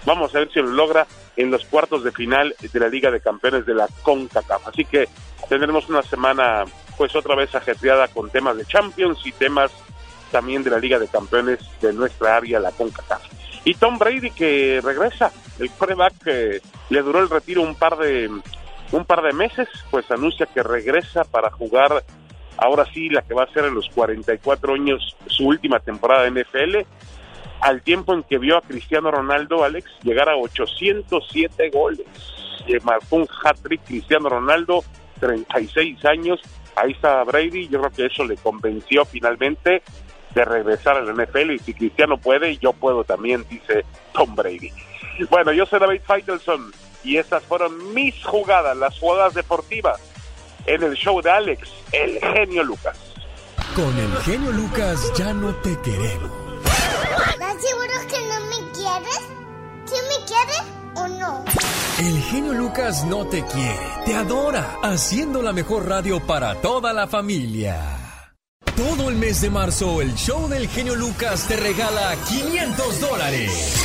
Vamos 0.07 0.35
a 0.35 0.39
ver 0.39 0.51
si 0.53 0.61
lo 0.61 0.69
logra 0.69 1.07
en 1.37 1.51
los 1.51 1.65
cuartos 1.67 2.05
de 2.05 2.13
final 2.13 2.55
de 2.61 2.81
la 2.81 2.89
Liga 2.89 3.11
de 3.11 3.21
Campeones 3.21 3.67
de 3.67 3.75
la 3.75 3.89
CONCACAF. 4.03 4.69
Así 4.69 4.85
que 4.85 5.09
tendremos 5.49 5.89
una 5.89 6.03
semana 6.03 6.65
pues 6.97 7.15
otra 7.17 7.35
vez 7.35 7.55
ajetreada 7.55 8.09
con 8.09 8.31
temas 8.31 8.57
de 8.57 8.65
Champions 8.65 9.19
y 9.25 9.33
temas 9.33 9.71
también 10.31 10.63
de 10.63 10.71
la 10.71 10.79
Liga 10.79 10.99
de 10.99 11.09
Campeones 11.09 11.59
de 11.81 11.93
nuestra 11.93 12.37
área, 12.37 12.61
la 12.61 12.73
CONCACAF. 12.73 13.23
Y 13.65 13.75
Tom 13.75 13.99
Brady 13.99 14.31
que 14.31 14.81
regresa, 14.83 15.33
el 15.59 15.71
coreback 15.73 16.15
que 16.25 16.63
le 16.89 17.03
duró 17.03 17.21
el 17.21 17.29
retiro 17.29 17.63
un 17.63 17.75
par 17.75 17.99
de 17.99 18.31
un 18.93 19.05
par 19.05 19.23
de 19.23 19.33
meses, 19.33 19.69
pues 19.91 20.11
anuncia 20.11 20.47
que 20.47 20.63
regresa 20.63 21.25
para 21.25 21.51
jugar 21.51 22.05
ahora 22.57 22.85
sí 22.93 23.09
la 23.09 23.23
que 23.23 23.35
va 23.35 23.45
a 23.45 23.53
ser 23.53 23.65
en 23.65 23.75
los 23.75 23.89
44 23.91 24.75
años 24.75 25.17
su 25.27 25.47
última 25.47 25.81
temporada 25.81 26.25
de 26.25 26.43
NFL 26.43 26.79
al 27.61 27.83
tiempo 27.83 28.15
en 28.15 28.23
que 28.23 28.39
vio 28.39 28.57
a 28.57 28.63
Cristiano 28.63 29.11
Ronaldo, 29.11 29.65
Alex, 29.65 29.91
llegar 30.03 30.29
a 30.29 30.37
807 30.37 31.71
goles. 31.71 32.07
marcó 32.83 33.17
un 33.17 33.29
hat-trick 33.45 33.83
Cristiano 33.85 34.29
Ronaldo, 34.29 34.83
36 35.21 36.05
años. 36.07 36.41
Ahí 36.77 36.93
está 36.93 37.23
Brady. 37.25 37.69
Yo 37.69 37.81
creo 37.81 37.93
que 37.93 38.07
eso 38.07 38.25
le 38.25 38.37
convenció 38.37 39.05
finalmente 39.05 39.83
de 40.35 40.45
regresar 40.45 40.97
al 40.97 41.15
NFL. 41.15 41.51
Y 41.51 41.59
si 41.59 41.75
Cristiano 41.75 42.17
puede, 42.17 42.57
yo 42.57 42.73
puedo 42.73 43.05
también, 43.05 43.45
dice 43.51 43.85
Tom 44.13 44.35
Brady. 44.35 44.73
Bueno, 45.29 45.53
yo 45.53 45.67
soy 45.67 45.81
David 45.81 46.01
Feitelson 46.07 46.73
y 47.05 47.17
estas 47.17 47.43
fueron 47.45 47.95
mis 47.95 48.25
jugadas, 48.25 48.77
las 48.77 48.99
jugadas 48.99 49.35
deportivas 49.35 50.01
en 50.67 50.83
el 50.83 50.95
show 50.95 51.21
de 51.23 51.31
Alex, 51.31 51.69
el 51.93 52.19
genio 52.21 52.63
Lucas. 52.65 52.97
Con 53.75 53.99
el 53.99 54.17
genio 54.19 54.51
Lucas 54.53 55.13
ya 55.17 55.33
no 55.33 55.55
te 55.57 55.79
queremos 55.81 56.31
¿Estás 57.33 57.57
seguro 57.63 57.95
que 58.09 58.21
no 58.29 58.41
me 58.47 58.73
quieres? 58.73 59.21
¿Quién 59.89 60.05
me 60.09 60.27
quiere 60.27 60.53
o 60.95 61.09
no? 61.09 61.45
El 61.99 62.23
genio 62.23 62.53
Lucas 62.55 63.05
no 63.05 63.27
te 63.27 63.45
quiere, 63.45 63.87
te 64.05 64.15
adora, 64.15 64.79
haciendo 64.83 65.43
la 65.43 65.53
mejor 65.53 65.89
radio 65.89 66.21
para 66.27 66.55
toda 66.57 66.93
la 66.93 67.07
familia. 67.07 67.79
Todo 68.77 69.11
el 69.11 69.17
mes 69.17 69.41
de 69.43 69.51
marzo, 69.51 70.01
el 70.01 70.15
show 70.15 70.49
del 70.49 70.69
genio 70.69 70.95
Lucas 70.95 71.47
te 71.47 71.57
regala 71.57 72.17
500 72.29 73.01
dólares. 73.01 73.85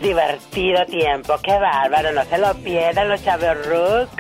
divertido 0.02 0.86
tiempo. 0.86 1.36
Qué 1.44 1.58
bárbaro, 1.58 2.12
no 2.12 2.24
se 2.26 2.38
lo 2.38 2.54
pierdan 2.56 3.10
los 3.10 3.24
chaverrucos. 3.24 4.18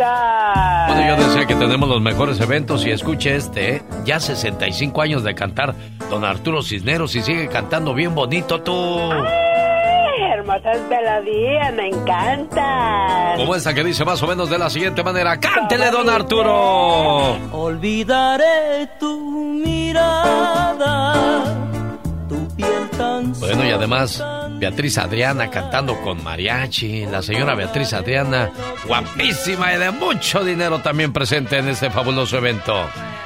Bueno, 0.87 1.07
yo 1.07 1.27
decía 1.27 1.45
que 1.45 1.55
tenemos 1.55 1.89
los 1.89 2.01
mejores 2.01 2.39
eventos 2.39 2.85
y 2.85 2.91
escuche 2.91 3.35
este, 3.35 3.75
¿eh? 3.75 3.83
Ya 4.05 4.19
65 4.19 5.01
años 5.01 5.23
de 5.23 5.35
cantar 5.35 5.75
don 6.09 6.23
Arturo 6.23 6.61
Cisneros 6.61 7.15
y 7.15 7.21
sigue 7.21 7.47
cantando 7.47 7.93
bien 7.93 8.15
bonito, 8.15 8.61
tú. 8.61 9.11
Hermosas 10.55 10.89
melodías, 10.89 11.73
me 11.73 11.87
encantan. 11.87 13.37
Como 13.37 13.55
esta 13.55 13.73
que 13.73 13.83
dice 13.83 14.05
más 14.05 14.21
o 14.21 14.27
menos 14.27 14.49
de 14.49 14.57
la 14.57 14.69
siguiente 14.69 15.03
manera. 15.03 15.39
¡Cántele, 15.39 15.91
don 15.91 16.09
Arturo! 16.09 17.37
Olvidaré 17.51 18.87
tu 18.99 19.19
mirada, 19.65 21.43
tu 22.29 22.47
piel 22.55 22.89
tan 22.97 23.33
Bueno, 23.39 23.65
y 23.65 23.71
además, 23.71 24.23
Beatriz 24.51 24.97
Adriana 24.97 25.49
cantando 25.49 25.99
con 26.01 26.23
mariachi. 26.23 27.05
La 27.05 27.21
señora 27.21 27.55
Beatriz 27.55 27.93
Adriana, 27.93 28.51
guapísima 28.85 29.73
y 29.73 29.77
de 29.77 29.91
mucho 29.91 30.43
dinero 30.43 30.79
también 30.79 31.11
presente 31.11 31.57
en 31.57 31.69
este 31.69 31.89
fabuloso 31.89 32.37
evento. 32.37 32.85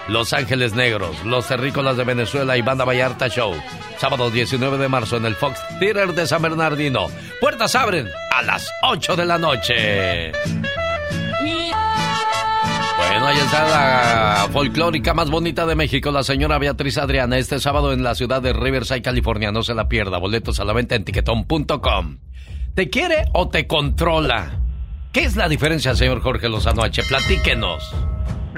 Los 0.09 0.33
Ángeles 0.33 0.73
Negros, 0.73 1.23
Los 1.23 1.47
Terrícolas 1.47 1.95
de 1.95 2.03
Venezuela 2.03 2.57
y 2.57 2.61
Banda 2.61 2.83
Vallarta 2.83 3.27
Show. 3.27 3.53
Sábado 3.97 4.31
19 4.31 4.77
de 4.77 4.87
marzo 4.87 5.17
en 5.17 5.25
el 5.25 5.35
Fox 5.35 5.59
Theater 5.79 6.13
de 6.13 6.25
San 6.25 6.41
Bernardino. 6.41 7.07
Puertas 7.39 7.75
abren 7.75 8.07
a 8.31 8.41
las 8.41 8.71
8 8.81 9.15
de 9.15 9.25
la 9.25 9.37
noche. 9.37 10.31
Bueno, 12.97 13.27
ahí 13.27 13.37
está 13.37 13.67
la 13.67 14.49
folclórica 14.51 15.13
más 15.13 15.29
bonita 15.29 15.67
de 15.67 15.75
México, 15.75 16.11
la 16.11 16.23
señora 16.23 16.57
Beatriz 16.57 16.97
Adriana, 16.97 17.37
este 17.37 17.59
sábado 17.59 17.93
en 17.93 18.03
la 18.03 18.15
ciudad 18.15 18.41
de 18.41 18.51
Riverside, 18.51 19.03
California. 19.03 19.51
No 19.51 19.61
se 19.61 19.75
la 19.75 19.87
pierda. 19.87 20.17
Boletos 20.17 20.59
a 20.59 20.65
la 20.65 20.73
venta 20.73 20.95
en 20.95 21.05
tiquetón.com. 21.05 22.17
¿Te 22.73 22.89
quiere 22.89 23.25
o 23.33 23.49
te 23.49 23.67
controla? 23.67 24.59
¿Qué 25.11 25.23
es 25.23 25.35
la 25.35 25.47
diferencia, 25.47 25.95
señor 25.95 26.21
Jorge 26.21 26.49
Lozano 26.49 26.83
H? 26.83 27.03
Platíquenos. 27.03 27.93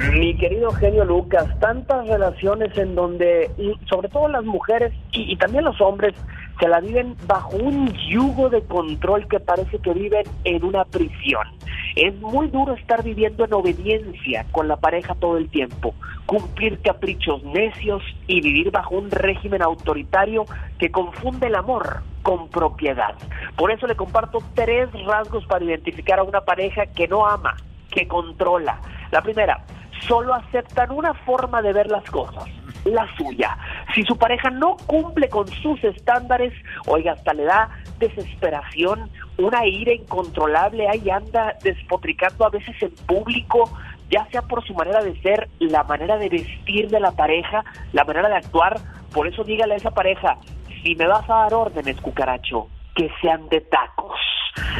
Mi 0.09 0.35
querido 0.35 0.71
genio 0.71 1.05
Lucas, 1.05 1.47
tantas 1.59 2.07
relaciones 2.07 2.75
en 2.77 2.95
donde, 2.95 3.51
sobre 3.89 4.09
todo 4.09 4.27
las 4.27 4.43
mujeres 4.43 4.91
y, 5.11 5.31
y 5.31 5.35
también 5.37 5.63
los 5.63 5.79
hombres, 5.79 6.13
se 6.59 6.67
la 6.67 6.79
viven 6.79 7.15
bajo 7.27 7.55
un 7.57 7.91
yugo 8.09 8.49
de 8.49 8.61
control 8.63 9.27
que 9.27 9.39
parece 9.39 9.79
que 9.79 9.93
viven 9.93 10.23
en 10.43 10.63
una 10.63 10.85
prisión. 10.85 11.47
Es 11.95 12.15
muy 12.19 12.47
duro 12.49 12.73
estar 12.73 13.03
viviendo 13.03 13.45
en 13.45 13.53
obediencia 13.53 14.45
con 14.51 14.67
la 14.67 14.77
pareja 14.77 15.15
todo 15.15 15.37
el 15.37 15.49
tiempo, 15.49 15.93
cumplir 16.25 16.79
caprichos 16.81 17.43
necios 17.43 18.01
y 18.27 18.41
vivir 18.41 18.71
bajo 18.71 18.95
un 18.95 19.11
régimen 19.11 19.61
autoritario 19.61 20.45
que 20.79 20.91
confunde 20.91 21.47
el 21.47 21.55
amor 21.55 22.01
con 22.21 22.47
propiedad. 22.49 23.15
Por 23.55 23.71
eso 23.71 23.87
le 23.87 23.95
comparto 23.95 24.39
tres 24.53 24.89
rasgos 25.05 25.45
para 25.45 25.65
identificar 25.65 26.19
a 26.19 26.23
una 26.23 26.41
pareja 26.41 26.85
que 26.85 27.07
no 27.07 27.27
ama, 27.27 27.55
que 27.89 28.07
controla. 28.07 28.79
La 29.11 29.21
primera, 29.21 29.65
solo 30.07 30.33
aceptan 30.33 30.91
una 30.91 31.13
forma 31.13 31.61
de 31.61 31.73
ver 31.73 31.87
las 31.87 32.03
cosas, 32.09 32.45
la 32.85 33.07
suya. 33.15 33.57
Si 33.93 34.03
su 34.03 34.17
pareja 34.17 34.49
no 34.49 34.77
cumple 34.87 35.29
con 35.29 35.47
sus 35.47 35.83
estándares, 35.83 36.53
oiga, 36.87 37.13
hasta 37.13 37.33
le 37.33 37.43
da 37.43 37.69
desesperación, 37.99 39.09
una 39.37 39.65
ira 39.65 39.93
incontrolable, 39.93 40.87
ahí 40.87 41.09
anda 41.09 41.55
despotricando 41.63 42.45
a 42.45 42.49
veces 42.49 42.75
en 42.81 42.91
público, 43.05 43.69
ya 44.09 44.25
sea 44.31 44.41
por 44.41 44.65
su 44.65 44.73
manera 44.73 45.03
de 45.03 45.19
ser, 45.21 45.49
la 45.59 45.83
manera 45.83 46.17
de 46.17 46.29
vestir 46.29 46.89
de 46.89 46.99
la 46.99 47.11
pareja, 47.11 47.63
la 47.93 48.03
manera 48.03 48.29
de 48.29 48.35
actuar. 48.35 48.79
Por 49.13 49.27
eso 49.27 49.43
dígale 49.43 49.75
a 49.75 49.77
esa 49.77 49.91
pareja, 49.91 50.37
si 50.83 50.95
me 50.95 51.07
vas 51.07 51.29
a 51.29 51.35
dar 51.43 51.53
órdenes, 51.53 51.99
cucaracho, 52.01 52.67
que 52.95 53.09
sean 53.21 53.47
de 53.49 53.61
tacos. 53.61 54.19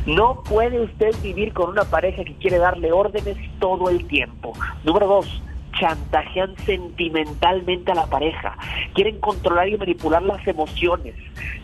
No 0.05 0.43
puede 0.43 0.81
usted 0.81 1.15
vivir 1.21 1.53
con 1.53 1.69
una 1.69 1.83
pareja 1.83 2.23
que 2.23 2.35
quiere 2.35 2.57
darle 2.57 2.91
órdenes 2.91 3.37
todo 3.59 3.89
el 3.89 4.05
tiempo. 4.07 4.53
Número 4.83 5.07
dos, 5.07 5.41
chantajean 5.79 6.55
sentimentalmente 6.65 7.91
a 7.91 7.95
la 7.95 8.07
pareja. 8.07 8.57
Quieren 8.93 9.19
controlar 9.19 9.69
y 9.69 9.77
manipular 9.77 10.21
las 10.21 10.45
emociones. 10.47 11.15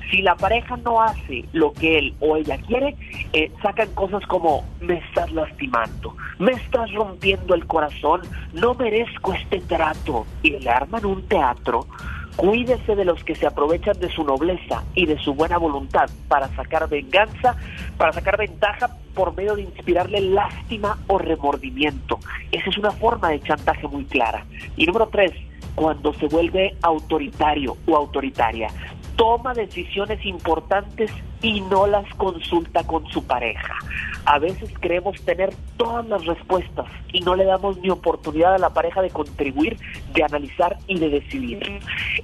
Si 0.10 0.22
la 0.22 0.36
pareja 0.36 0.78
no 0.78 1.02
hace 1.02 1.44
lo 1.52 1.74
que 1.74 1.98
él 1.98 2.16
o 2.22 2.38
ella 2.38 2.58
quiere, 2.66 2.96
eh, 3.34 3.52
sacan 3.62 3.94
cosas 3.94 4.26
como 4.28 4.64
me 4.80 5.00
estás 5.00 5.32
lastimando, 5.34 6.16
me 6.40 6.54
estás 6.54 6.94
rompiendo 6.94 7.54
el 7.54 7.68
corazón, 7.68 8.22
no 8.54 8.74
merezco 8.74 9.34
este 9.34 9.60
trato. 9.60 10.26
Y 10.44 10.52
le 10.52 10.70
arman 10.70 11.06
un 11.06 11.28
teatro 11.28 11.88
Cuídese 12.38 12.96
de 12.96 13.04
los 13.04 13.24
que 13.24 13.34
se 13.34 13.48
aprovechan 13.48 14.00
de 14.00 14.10
su 14.12 14.24
nobleza 14.24 14.84
y 14.94 15.08
de 15.08 15.18
su 15.18 15.34
buena 15.34 15.58
voluntad 15.58 16.08
para 16.28 16.48
sacar 16.50 16.88
venganza, 16.88 17.58
para 17.98 18.14
sacar 18.14 18.38
ventaja 18.38 18.96
por 19.16 19.36
medio 19.36 19.56
de 19.56 19.64
inspirarle 19.64 20.22
lástima 20.22 21.00
o 21.08 21.18
remordimiento. 21.18 22.20
Esa 22.52 22.70
es 22.70 22.78
una 22.78 22.92
forma 22.92 23.30
de 23.30 23.42
chantaje 23.42 23.88
muy 23.88 24.06
clara. 24.06 24.46
Y 24.76 24.86
número 24.86 25.08
tres, 25.08 25.32
cuando 25.74 26.14
se 26.14 26.28
vuelve 26.28 26.76
autoritario 26.84 27.76
o 27.88 27.96
autoritaria, 27.96 28.70
toma 29.16 29.56
decisiones 29.56 30.24
importantes 30.24 31.10
y 31.42 31.62
no 31.62 31.88
las 31.88 32.12
consulta 32.16 32.84
con 32.86 33.08
su 33.08 33.24
pareja. 33.26 33.76
A 34.26 34.40
veces 34.40 34.70
creemos 34.80 35.22
tener 35.22 35.54
todas 35.78 36.06
las 36.08 36.26
respuestas 36.26 36.86
y 37.14 37.22
no 37.22 37.36
le 37.36 37.46
damos 37.46 37.78
ni 37.78 37.90
oportunidad 37.90 38.56
a 38.56 38.58
la 38.58 38.72
pareja 38.72 39.02
de 39.02 39.10
contribuir, 39.10 39.78
de 40.14 40.24
analizar 40.24 40.78
y 40.88 41.00
de 41.00 41.10
decidir. 41.10 41.80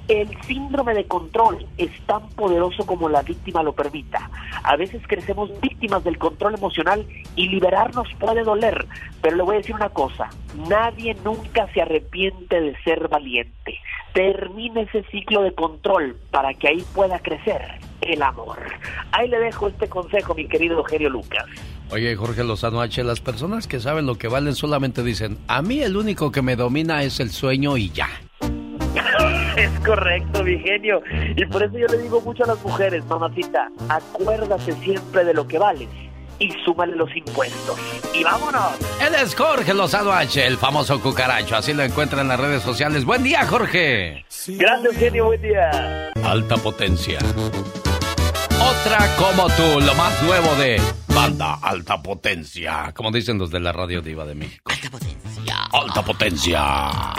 El 0.07 0.29
síndrome 0.41 0.93
de 0.93 1.05
control 1.05 1.65
es 1.77 1.91
tan 2.05 2.27
poderoso 2.29 2.85
como 2.85 3.07
la 3.07 3.21
víctima 3.21 3.63
lo 3.63 3.73
permita. 3.73 4.29
A 4.63 4.75
veces 4.75 5.01
crecemos 5.07 5.49
víctimas 5.61 6.03
del 6.03 6.17
control 6.17 6.55
emocional 6.55 7.05
y 7.35 7.47
liberarnos 7.47 8.07
puede 8.19 8.43
doler, 8.43 8.85
pero 9.21 9.37
le 9.37 9.43
voy 9.43 9.55
a 9.55 9.59
decir 9.59 9.75
una 9.75 9.89
cosa, 9.89 10.29
nadie 10.67 11.15
nunca 11.23 11.71
se 11.73 11.81
arrepiente 11.81 12.59
de 12.59 12.75
ser 12.83 13.07
valiente. 13.07 13.79
Termine 14.13 14.81
ese 14.81 15.03
ciclo 15.03 15.41
de 15.41 15.53
control 15.53 16.17
para 16.31 16.53
que 16.53 16.67
ahí 16.67 16.83
pueda 16.93 17.19
crecer 17.19 17.61
el 18.07 18.21
amor. 18.21 18.57
Ahí 19.11 19.27
le 19.27 19.39
dejo 19.39 19.67
este 19.67 19.87
consejo, 19.87 20.33
mi 20.35 20.47
querido 20.47 20.77
Eugenio 20.77 21.09
Lucas. 21.09 21.45
Oye, 21.91 22.15
Jorge 22.15 22.43
Lozano 22.43 22.81
H., 22.81 23.03
las 23.03 23.19
personas 23.19 23.67
que 23.67 23.79
saben 23.79 24.05
lo 24.05 24.15
que 24.15 24.27
valen 24.27 24.55
solamente 24.55 25.03
dicen, 25.03 25.37
a 25.47 25.61
mí 25.61 25.81
el 25.81 25.95
único 25.95 26.31
que 26.31 26.41
me 26.41 26.55
domina 26.55 27.03
es 27.03 27.19
el 27.19 27.29
sueño 27.29 27.77
y 27.77 27.89
ya. 27.91 28.09
es 29.57 29.71
correcto, 29.85 30.43
mi 30.43 30.57
genio. 30.59 31.01
Y 31.35 31.45
por 31.45 31.63
eso 31.63 31.77
yo 31.77 31.87
le 31.87 31.97
digo 31.99 32.21
mucho 32.21 32.43
a 32.43 32.47
las 32.47 32.63
mujeres, 32.63 33.05
mamacita, 33.05 33.69
acuérdate 33.89 34.73
siempre 34.73 35.23
de 35.23 35.33
lo 35.33 35.47
que 35.47 35.59
vales 35.59 35.89
y 36.39 36.51
súmale 36.65 36.95
los 36.95 37.15
impuestos. 37.15 37.79
Y 38.13 38.23
vámonos. 38.23 38.73
Él 39.01 39.13
es 39.15 39.35
Jorge 39.35 39.73
Lozano 39.73 40.11
H., 40.11 40.45
el 40.45 40.57
famoso 40.57 40.99
cucaracho. 41.01 41.55
Así 41.55 41.73
lo 41.73 41.83
encuentra 41.83 42.21
en 42.21 42.27
las 42.27 42.39
redes 42.39 42.63
sociales. 42.63 43.05
Buen 43.05 43.23
día, 43.23 43.45
Jorge. 43.45 44.25
Gracias, 44.47 44.97
genio. 44.97 45.25
Buen 45.25 45.41
día. 45.41 46.11
Alta 46.23 46.57
potencia. 46.57 47.19
Otra 48.61 49.15
como 49.17 49.47
tú, 49.49 49.79
lo 49.81 49.95
más 49.95 50.21
nuevo 50.23 50.55
de 50.55 50.81
Banda 51.07 51.59
Alta 51.61 52.01
Potencia. 52.01 52.91
Como 52.95 53.11
dicen 53.11 53.37
los 53.37 53.51
de 53.51 53.59
la 53.59 53.71
Radio 53.71 54.01
Diva 54.01 54.25
de 54.25 54.35
México. 54.35 54.63
Alta 54.71 54.89
Potencia. 54.89 55.55
Alta 55.71 56.01
Potencia. 56.03 57.13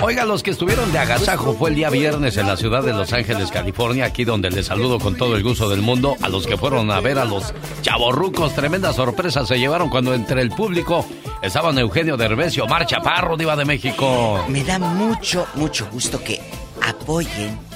Oiga, 0.00 0.24
los 0.24 0.42
que 0.44 0.52
estuvieron 0.52 0.92
de 0.92 0.98
agasajo 0.98 1.54
fue 1.54 1.70
el 1.70 1.76
día 1.76 1.90
viernes 1.90 2.36
en 2.36 2.46
la 2.46 2.56
ciudad 2.56 2.84
de 2.84 2.92
Los 2.92 3.12
Ángeles, 3.12 3.50
California, 3.50 4.04
aquí 4.04 4.24
donde 4.24 4.48
les 4.50 4.66
saludo 4.66 5.00
con 5.00 5.16
todo 5.16 5.34
el 5.34 5.42
gusto 5.42 5.68
del 5.68 5.82
mundo 5.82 6.16
a 6.22 6.28
los 6.28 6.46
que 6.46 6.56
fueron 6.56 6.90
a 6.92 7.00
ver 7.00 7.18
a 7.18 7.24
los 7.24 7.52
chavorrucos. 7.82 8.54
Tremenda 8.54 8.92
sorpresa 8.92 9.44
se 9.44 9.58
llevaron 9.58 9.90
cuando 9.90 10.14
entre 10.14 10.40
el 10.40 10.50
público 10.50 11.04
estaban 11.42 11.78
Eugenio 11.78 12.16
Derbez 12.16 12.56
y 12.56 12.60
Omar 12.60 12.86
Chaparro, 12.86 13.36
Diva 13.36 13.56
de 13.56 13.64
México. 13.64 14.44
Me 14.48 14.62
da 14.62 14.78
mucho, 14.78 15.46
mucho 15.56 15.88
gusto 15.90 16.22
que 16.22 16.40
apoyen 16.80 17.67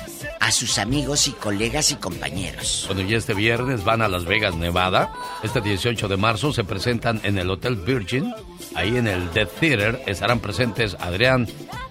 a 0.43 0.51
sus 0.51 0.79
amigos 0.79 1.29
y 1.29 1.33
colegas 1.33 1.93
y 1.93 1.95
compañeros. 1.95 2.85
Bueno, 2.89 3.09
y 3.09 3.15
este 3.15 3.33
viernes 3.33 3.85
van 3.85 4.03
a 4.03 4.09
Las 4.09 4.25
Vegas, 4.25 4.57
Nevada. 4.57 5.13
Este 5.45 5.61
18 5.61 6.09
de 6.09 6.17
marzo 6.17 6.53
se 6.53 6.65
presentan 6.65 7.21
en 7.23 7.39
el 7.39 7.49
Hotel 7.49 7.77
Virgin. 7.77 8.35
Ahí 8.75 8.97
en 8.97 9.07
el 9.07 9.33
Death 9.33 9.61
Theater 9.61 10.03
estarán 10.05 10.41
presentes 10.41 10.97
Adrián 10.99 11.47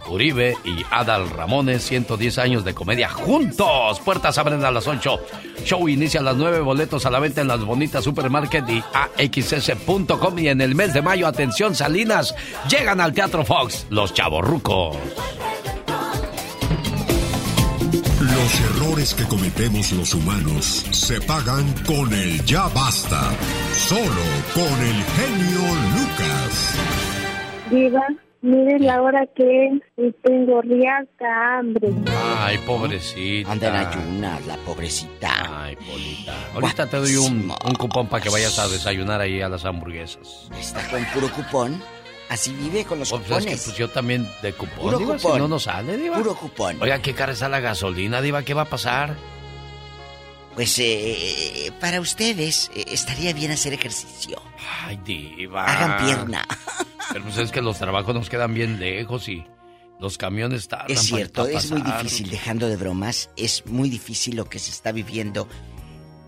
Uribe 0.10 0.58
y 0.66 0.84
Adal 0.92 1.30
Ramones, 1.30 1.84
110 1.84 2.38
años 2.40 2.66
de 2.66 2.74
comedia 2.74 3.08
juntos. 3.08 4.02
Puertas 4.02 4.38
abren 4.38 4.66
a 4.66 4.72
las 4.72 4.86
8. 4.86 5.20
Show 5.64 5.88
inicia 5.88 6.20
a 6.20 6.24
las 6.24 6.36
9. 6.36 6.60
Boletos 6.60 7.06
a 7.06 7.10
la 7.10 7.20
venta 7.20 7.40
en 7.40 7.48
las 7.48 7.64
bonitas 7.64 8.04
supermarket 8.04 8.68
y 8.68 8.84
axs.com. 8.94 10.40
Y 10.40 10.50
en 10.50 10.60
el 10.60 10.76
mes 10.76 10.94
de 10.94 11.02
mayo, 11.02 11.26
atención, 11.26 11.74
Salinas, 11.74 12.36
llegan 12.70 13.00
al 13.00 13.14
Teatro 13.14 13.46
Fox, 13.46 13.86
los 13.90 14.14
chavorrucos. 14.14 14.98
Los 18.52 18.60
errores 18.60 19.14
que 19.14 19.24
cometemos 19.24 19.94
los 19.94 20.14
humanos 20.14 20.86
se 20.92 21.22
pagan 21.22 21.72
con 21.86 22.12
el 22.14 22.44
ya 22.44 22.68
basta. 22.68 23.32
Solo 23.72 24.26
con 24.54 24.64
el 24.64 25.04
genio 25.16 25.62
Lucas. 25.96 26.76
Diva, 27.70 28.06
mire 28.42 28.80
la 28.80 29.02
hora 29.02 29.26
que 29.34 29.68
es 29.68 29.74
y 29.96 30.12
tengo 30.22 30.62
riata 30.64 31.60
hambre. 31.60 31.94
Ay, 32.40 32.58
pobrecita. 32.66 33.54
Anda 33.54 33.70
en 33.70 33.76
ayunas, 33.88 34.46
la 34.46 34.58
pobrecita. 34.58 35.64
Ay, 35.64 35.78
Polita. 35.78 36.34
Ahorita 36.54 36.88
te 36.88 36.98
doy 36.98 37.16
un, 37.16 37.54
un 37.66 37.76
cupón 37.76 38.08
para 38.08 38.22
que 38.22 38.30
vayas 38.30 38.60
a 38.60 38.68
desayunar 38.68 39.22
ahí 39.22 39.42
a 39.42 39.48
las 39.48 39.64
hamburguesas. 39.64 40.50
Está 40.60 40.86
con 40.90 41.06
puro 41.14 41.32
cupón. 41.32 41.82
Así 42.32 42.54
vive 42.54 42.86
con 42.86 42.98
los 42.98 43.10
Pues, 43.10 43.22
es 43.24 43.28
cupones. 43.28 43.46
que, 43.60 43.66
pues, 43.66 43.78
yo 43.78 43.90
también 43.90 44.26
de 44.42 44.54
cupón, 44.54 44.78
Puro 44.80 44.98
Diva, 45.00 45.16
cupón. 45.18 45.34
si 45.34 45.40
no 45.40 45.48
nos 45.50 45.64
sale, 45.64 45.98
Diva. 45.98 46.16
Puro 46.18 46.34
cupón. 46.34 46.82
Oiga, 46.82 47.02
qué 47.02 47.14
cara 47.14 47.34
está 47.34 47.50
la 47.50 47.60
gasolina, 47.60 48.22
Diva, 48.22 48.44
¿qué 48.44 48.54
va 48.54 48.62
a 48.62 48.70
pasar? 48.70 49.18
Pues 50.56 50.80
eh, 50.80 51.72
para 51.82 52.00
ustedes 52.00 52.72
eh, 52.74 52.86
estaría 52.88 53.34
bien 53.34 53.52
hacer 53.52 53.74
ejercicio. 53.74 54.42
Ay, 54.86 54.98
Diva. 55.04 55.66
Hagan 55.66 56.06
pierna. 56.06 56.46
Pero 57.12 57.26
pues 57.26 57.38
es 57.38 57.52
que 57.52 57.62
los 57.62 57.78
trabajos 57.78 58.16
nos 58.16 58.30
quedan 58.30 58.54
bien 58.54 58.80
lejos 58.80 59.28
y 59.28 59.46
los 60.00 60.18
camiones 60.18 60.70
tardan. 60.70 60.92
Es 60.92 61.02
cierto, 61.02 61.46
es 61.48 61.70
muy 61.70 61.82
difícil, 61.82 62.30
dejando 62.30 62.70
de 62.70 62.78
bromas, 62.78 63.30
es 63.36 63.66
muy 63.66 63.90
difícil 63.90 64.38
lo 64.38 64.46
que 64.46 64.58
se 64.60 64.72
está 64.72 64.94
viviendo 64.94 65.50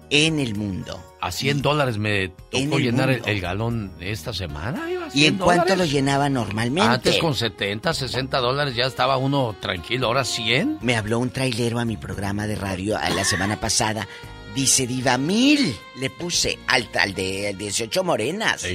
en 0.10 0.40
el 0.40 0.56
mundo. 0.56 1.02
A 1.24 1.32
100 1.32 1.62
dólares 1.62 1.98
me 1.98 2.34
tocó 2.52 2.78
el 2.78 2.84
llenar 2.84 3.10
el, 3.10 3.40
galón 3.40 3.94
esta 4.02 4.34
semana. 4.34 4.90
¿Y 5.14 5.24
en 5.24 5.36
100 5.36 5.38
cuánto 5.38 5.74
lo 5.78 5.86
llenaba 5.86 6.28
normalmente? 6.28 6.90
Antes 6.90 7.18
con 7.18 7.34
70, 7.34 7.94
60 7.94 8.40
dólares 8.40 8.76
ya 8.76 8.88
estaba 8.88 9.16
uno 9.16 9.56
tranquilo, 9.62 10.08
ahora 10.08 10.26
100. 10.26 10.80
Me 10.82 10.98
habló 10.98 11.20
un 11.20 11.30
trailero 11.30 11.80
a 11.80 11.86
mi 11.86 11.96
programa 11.96 12.46
de 12.46 12.56
radio 12.56 12.98
a 12.98 13.10
la 13.10 13.24
semana 13.24 13.58
pasada. 13.58 14.06
Dice, 14.54 14.86
Diva, 14.86 15.18
mil 15.18 15.74
le 15.98 16.10
puse 16.10 16.60
al, 16.68 16.90
al 17.00 17.14
de 17.14 17.56
18 17.58 18.04
morenas. 18.04 18.68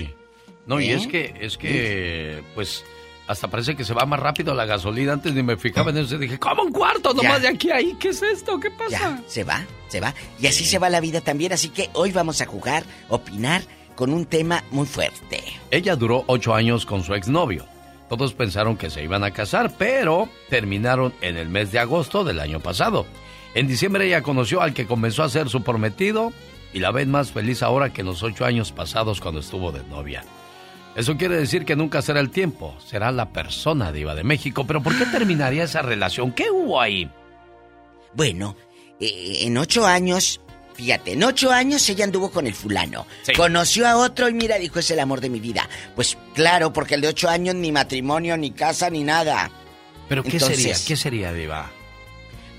No, 0.65 0.81
y 0.81 0.89
¿Eh? 0.89 0.95
es 0.95 1.07
que, 1.07 1.35
es 1.39 1.59
que, 1.59 2.43
pues, 2.55 2.83
hasta 3.29 3.47
parece 3.49 3.77
que 3.77 3.85
se 3.85 3.95
va 3.95 4.05
más 4.07 4.19
rápido 4.19 4.55
la 4.55 4.65
gasolina. 4.65 5.13
Antes 5.13 5.33
ni 5.35 5.43
me 5.43 5.57
fijaba 5.57 5.91
en 5.91 5.99
eso. 5.99 6.19
Dije, 6.19 6.39
¿cómo 6.39 6.63
un 6.63 6.73
cuarto 6.73 7.15
nomás 7.15 7.35
Ya. 7.35 7.39
de 7.41 7.49
aquí 7.49 7.71
a 7.71 7.77
ahí? 7.77 7.95
¿Qué 8.01 8.09
es 8.09 8.23
esto? 8.23 8.59
¿Qué 8.59 8.71
pasa? 8.71 8.91
Ya, 8.91 9.23
se 9.29 9.45
va, 9.45 9.65
se 9.89 10.01
va. 10.01 10.15
Y 10.41 10.47
así 10.47 10.65
se 10.65 10.79
va 10.79 10.89
la 10.89 11.01
vida 11.01 11.21
también. 11.21 11.53
Así 11.53 11.69
que 11.69 11.91
hoy 11.93 12.11
vamos 12.11 12.41
a 12.41 12.47
jugar, 12.47 12.85
opinar 13.09 13.63
con 13.95 14.13
un 14.13 14.25
tema 14.27 14.65
muy 14.71 14.87
fuerte. 14.87 15.43
Ella 15.71 15.95
duró 15.95 16.25
ocho 16.27 16.55
años 16.55 16.87
con 16.87 17.05
su 17.05 17.15
exnovio. 17.15 17.67
Todos 18.09 18.33
pensaron 18.33 18.77
que 18.79 18.89
se 18.89 19.03
iban 19.03 19.23
a 19.23 19.33
casar, 19.33 19.75
pero 19.77 20.31
terminaron 20.49 21.13
en 21.21 21.37
el 21.37 21.51
mes 21.51 21.71
de 21.73 21.79
agosto 21.81 22.25
del 22.25 22.41
año 22.41 22.61
pasado. 22.61 23.05
En 23.55 23.67
diciembre 23.67 24.07
ella 24.07 24.23
conoció 24.23 24.63
al 24.63 24.73
que 24.73 24.87
comenzó 24.87 25.23
a 25.23 25.29
ser 25.29 25.51
su 25.51 25.63
prometido 25.63 26.33
y 26.73 26.79
la 26.81 26.91
ven 26.91 27.11
más 27.11 27.33
feliz 27.33 27.63
ahora 27.63 27.93
que 27.93 28.01
en 28.01 28.07
los 28.07 28.23
ocho 28.23 28.47
años 28.47 28.73
pasados 28.73 29.21
cuando 29.21 29.41
estuvo 29.41 29.73
de 29.73 29.83
novia. 29.85 30.25
Eso 30.99 31.17
quiere 31.17 31.37
decir 31.37 31.65
que 31.65 31.77
nunca 31.77 32.03
será 32.03 32.19
el 32.19 32.31
tiempo, 32.31 32.77
será 32.85 33.13
la 33.13 33.33
persona 33.33 33.93
diva 33.93 34.17
de 34.17 34.25
México. 34.25 34.67
Pero 34.67 34.83
¿por 34.83 34.99
qué 34.99 35.07
terminaría 35.13 35.63
esa 35.63 35.81
relación? 35.81 36.33
¿Qué 36.33 36.51
hubo 36.51 36.81
ahí? 36.81 37.09
Bueno, 38.15 38.57
eh, 38.99 39.43
en 39.43 39.57
ocho 39.59 39.87
años, 39.87 40.41
fíjate, 40.75 41.13
en 41.13 41.23
ocho 41.23 41.53
años 41.53 41.89
ella 41.89 42.05
anduvo 42.05 42.33
con 42.33 42.49
el 42.49 42.55
fulano. 42.55 43.07
Sí. 43.23 43.33
Conoció 43.35 43.87
a 43.87 43.97
otro 43.97 44.29
y 44.29 44.35
mira, 44.35 44.59
dijo, 44.59 44.81
es 44.81 44.91
el 44.91 44.99
amor 44.99 45.21
de 45.21 45.31
mi 45.31 45.39
vida. 45.39 45.69
Pues 45.95 46.19
claro, 46.35 46.73
porque 46.73 46.97
el 46.97 47.01
de 47.01 47.09
ocho 47.09 47.29
años 47.29 47.55
ni 47.55 47.71
matrimonio, 47.71 48.37
ni 48.37 48.51
casa, 48.51 48.91
ni 48.91 49.05
nada. 49.05 49.53
¿Pero 50.09 50.25
qué 50.25 50.31
Entonces, 50.31 50.57
sería? 50.59 50.77
¿Qué 50.85 50.97
sería, 50.97 51.33
diva? 51.33 51.71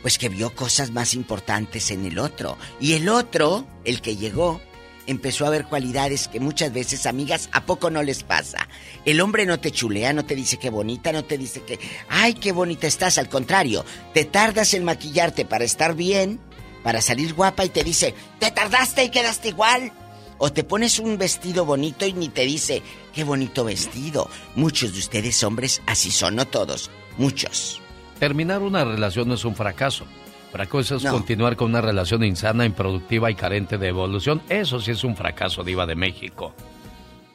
Pues 0.02 0.18
que 0.18 0.30
vio 0.30 0.56
cosas 0.56 0.92
más 0.92 1.14
importantes 1.14 1.92
en 1.92 2.06
el 2.06 2.18
otro. 2.18 2.58
Y 2.80 2.94
el 2.94 3.10
otro, 3.10 3.68
el 3.84 4.00
que 4.00 4.16
llegó, 4.16 4.62
empezó 5.10 5.46
a 5.46 5.50
ver 5.50 5.66
cualidades 5.66 6.28
que 6.28 6.40
muchas 6.40 6.72
veces, 6.72 7.06
amigas, 7.06 7.50
¿a 7.52 7.66
poco 7.66 7.90
no 7.90 8.04
les 8.04 8.24
pasa? 8.24 8.68
El 9.06 9.22
hombre 9.22 9.46
no 9.46 9.60
te 9.60 9.72
chulea, 9.72 10.14
no 10.14 10.24
te 10.24 10.36
dice 10.36 10.58
qué 10.58 10.70
bonita, 10.70 11.12
no 11.12 11.26
te 11.26 11.38
dice 11.38 11.62
que, 11.62 11.80
ay, 12.10 12.36
qué 12.36 12.52
bonita 12.52 12.86
estás. 12.86 13.18
Al 13.18 13.28
contrario, 13.28 13.84
te 14.14 14.26
tardas 14.26 14.74
en 14.74 14.84
maquillarte 14.84 15.46
para 15.46 15.66
estar 15.66 15.96
bien, 15.96 16.40
para 16.84 17.02
salir 17.02 17.34
guapa 17.34 17.66
y 17.66 17.70
te 17.70 17.84
dice, 17.84 18.14
te 18.40 18.52
tardaste 18.52 19.04
y 19.04 19.10
quedaste 19.10 19.50
igual. 19.50 19.92
O 20.38 20.54
te 20.54 20.64
pones 20.64 21.00
un 21.00 21.18
vestido 21.18 21.66
bonito 21.66 22.06
y 22.06 22.14
ni 22.14 22.30
te 22.30 22.46
dice, 22.46 22.82
qué 23.14 23.24
bonito 23.24 23.66
vestido. 23.66 24.30
Muchos 24.56 24.94
de 24.94 25.00
ustedes 25.00 25.44
hombres 25.44 25.82
así 25.88 26.12
son, 26.12 26.36
no 26.36 26.46
todos, 26.46 26.92
muchos. 27.18 27.82
Terminar 28.20 28.62
una 28.62 28.86
relación 28.86 29.28
no 29.28 29.34
es 29.34 29.44
un 29.44 29.56
fracaso. 29.56 30.06
Fracaso 30.52 30.96
es 30.96 31.04
No. 31.04 31.12
continuar 31.12 31.56
con 31.56 31.70
una 31.70 31.82
relación 31.82 32.24
insana, 32.24 32.66
improductiva 32.66 33.30
y 33.30 33.36
carente 33.36 33.78
de 33.78 33.88
evolución. 33.88 34.42
Eso 34.50 34.80
sí 34.80 34.92
es 34.92 35.04
un 35.04 35.16
fracaso, 35.16 35.64
diva 35.64 35.86
de 35.86 35.96
México. 35.96 36.54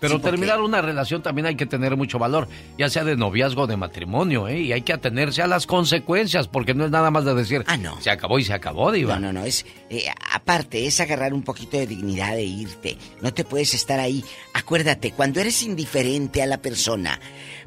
Pero 0.00 0.16
Sí, 0.16 0.22
terminar 0.22 0.60
una 0.60 0.82
relación 0.82 1.22
también 1.22 1.46
hay 1.46 1.54
que 1.56 1.64
tener 1.64 1.96
mucho 1.96 2.18
valor, 2.18 2.46
ya 2.76 2.90
sea 2.90 3.04
de 3.04 3.16
noviazgo 3.16 3.62
o 3.62 3.66
de 3.66 3.78
matrimonio, 3.78 4.48
¿eh? 4.48 4.60
Y 4.60 4.72
hay 4.72 4.82
que 4.82 4.92
atenerse 4.92 5.40
a 5.40 5.46
las 5.46 5.66
consecuencias, 5.66 6.46
porque 6.46 6.74
no 6.74 6.84
es 6.84 6.90
nada 6.90 7.10
más 7.10 7.24
de 7.24 7.34
decir, 7.34 7.64
Ah, 7.68 7.78
no. 7.78 7.98
se 8.02 8.10
acabó 8.10 8.38
y 8.38 8.44
se 8.44 8.52
acabó, 8.52 8.92
diva. 8.92 9.14
No, 9.18 9.32
no, 9.32 9.40
no, 9.40 9.46
es... 9.46 9.64
eh, 9.88 10.04
aparte, 10.32 10.86
es 10.86 11.00
agarrar 11.00 11.32
un 11.32 11.42
poquito 11.42 11.78
de 11.78 11.86
dignidad 11.86 12.36
e 12.36 12.42
irte. 12.44 12.98
No 13.22 13.32
te 13.32 13.44
puedes 13.44 13.72
estar 13.72 13.98
ahí. 13.98 14.22
Acuérdate, 14.52 15.12
cuando 15.12 15.40
eres 15.40 15.62
indiferente 15.62 16.42
a 16.42 16.46
la 16.46 16.58
persona, 16.58 17.18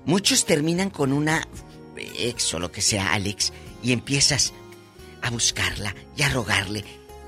muchos 0.05 0.45
terminan 0.45 0.91
con 0.91 1.13
una 1.13 1.47
ex 2.19 2.53
o 2.53 2.59
lo 2.59 2.71
que 2.71 2.81
sea, 2.81 3.13
Alex, 3.13 3.51
y 3.81 3.93
empiezas 3.93 4.53
a 5.27 5.31
buscarla 5.31 5.93
y 6.15 6.23
a 6.23 6.29
rogarle. 6.29 6.83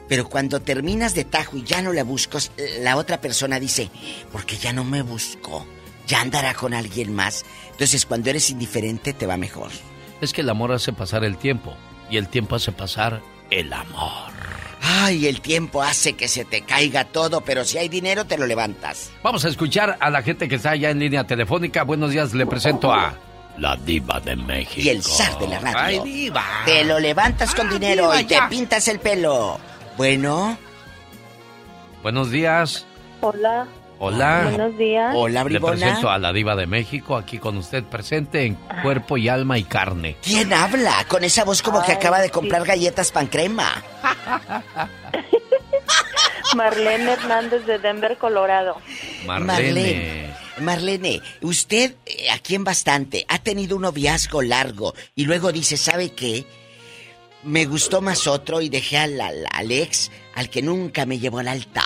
Pero 0.07 0.27
cuando 0.27 0.59
terminas 0.59 1.13
de 1.13 1.23
tajo 1.23 1.57
y 1.57 1.63
ya 1.63 1.81
no 1.81 1.93
la 1.93 2.03
buscas, 2.03 2.51
la 2.80 2.97
otra 2.97 3.21
persona 3.21 3.59
dice, 3.59 3.91
porque 4.31 4.57
ya 4.57 4.73
no 4.73 4.84
me 4.84 5.03
buscó, 5.03 5.67
ya 6.07 6.21
andará 6.21 6.55
con 6.55 6.73
alguien 6.73 7.13
más. 7.13 7.45
Entonces, 7.71 8.07
cuando 8.07 8.31
eres 8.31 8.49
indiferente, 8.49 9.13
te 9.13 9.27
va 9.27 9.38
mejor. 9.38 9.69
Es 10.19 10.34
que 10.34 10.41
el 10.41 10.49
amor 10.49 10.71
hace 10.71 10.93
pasar 10.93 11.23
el 11.23 11.38
tiempo, 11.38 11.76
y 12.09 12.17
el 12.17 12.27
tiempo 12.27 12.55
hace 12.55 12.71
pasar 12.71 13.21
el 13.51 13.71
amor. 13.71 14.31
Ay, 14.81 15.27
el 15.27 15.41
tiempo 15.41 15.84
hace 15.84 16.13
que 16.13 16.27
se 16.27 16.45
te 16.45 16.61
caiga 16.61 17.05
todo, 17.05 17.41
pero 17.41 17.63
si 17.63 17.77
hay 17.77 17.89
dinero 17.89 18.26
te 18.26 18.38
lo 18.38 18.47
levantas. 18.47 19.11
Vamos 19.21 19.45
a 19.45 19.49
escuchar 19.49 19.97
a 19.99 20.09
la 20.09 20.23
gente 20.23 20.47
que 20.47 20.55
está 20.55 20.71
allá 20.71 20.89
en 20.89 20.99
línea 20.99 21.27
telefónica. 21.27 21.84
Buenos 21.84 22.11
días, 22.11 22.34
le 22.34 22.47
presento 22.47 22.91
a 22.91 23.15
la 23.60 23.76
diva 23.76 24.19
de 24.19 24.36
México. 24.36 24.81
Y 24.81 24.90
el 24.90 25.03
zar 25.03 25.38
de 25.40 25.48
la 25.48 25.60
radio. 25.60 26.03
¡Ay, 26.03 26.11
diva! 26.11 26.44
Te 26.65 26.84
lo 26.86 26.99
levantas 26.99 27.53
con 27.56 27.68
Ah, 27.68 27.73
dinero 27.73 28.03
diva, 28.03 28.22
y 28.22 28.26
te 28.26 28.36
ya. 28.36 28.49
pintas 28.49 28.88
el 28.88 28.99
pelo. 28.99 29.60
Bueno, 29.98 30.57
Buenos 32.02 32.31
días. 32.31 32.86
Hola. 33.22 33.68
Hola. 34.02 34.44
Buenos 34.45 34.77
días. 34.77 35.14
hola, 35.14 35.40
Le 35.44 35.49
bribona. 35.49 35.76
presento 35.76 36.10
a 36.10 36.18
la 36.18 36.31
diva 36.31 36.56
de 36.56 36.65
México, 36.65 37.18
aquí 37.18 37.38
con 37.38 37.57
usted 37.57 37.84
presente 37.84 38.45
en 38.45 38.56
cuerpo 38.81 39.18
y 39.18 39.27
alma 39.27 39.57
y 39.57 39.64
carne. 39.65 40.15
¿Quién 40.23 40.53
habla? 40.53 41.03
Con 41.10 41.26
esa 41.26 41.44
voz 41.44 41.61
como 41.61 41.84
que 41.84 41.91
acaba 41.91 42.19
de 42.19 42.27
sí. 42.27 42.31
comprar 42.31 42.64
galletas 42.65 43.11
pan 43.11 43.27
crema. 43.27 43.84
Marlene 46.55 47.11
Hernández 47.13 47.65
de 47.65 47.77
Denver, 47.79 48.17
Colorado. 48.17 48.81
Marlene. 49.25 50.33
Marlene, 50.59 51.21
usted 51.41 51.95
eh, 52.05 52.29
aquí 52.31 52.55
en 52.55 52.63
bastante 52.65 53.25
ha 53.29 53.39
tenido 53.39 53.77
un 53.77 53.83
noviazgo 53.83 54.41
largo 54.41 54.93
y 55.15 55.23
luego 55.25 55.51
dice, 55.53 55.77
¿sabe 55.77 56.09
qué? 56.11 56.45
Me 57.43 57.65
gustó 57.65 58.01
más 58.01 58.27
otro 58.27 58.59
y 58.59 58.67
dejé 58.67 58.97
al, 58.97 59.21
al- 59.21 59.45
al 59.51 59.71
ex, 59.71 60.11
al 60.35 60.49
que 60.49 60.61
nunca 60.61 61.05
me 61.05 61.17
llevó 61.19 61.39
al 61.39 61.47
altar. 61.47 61.85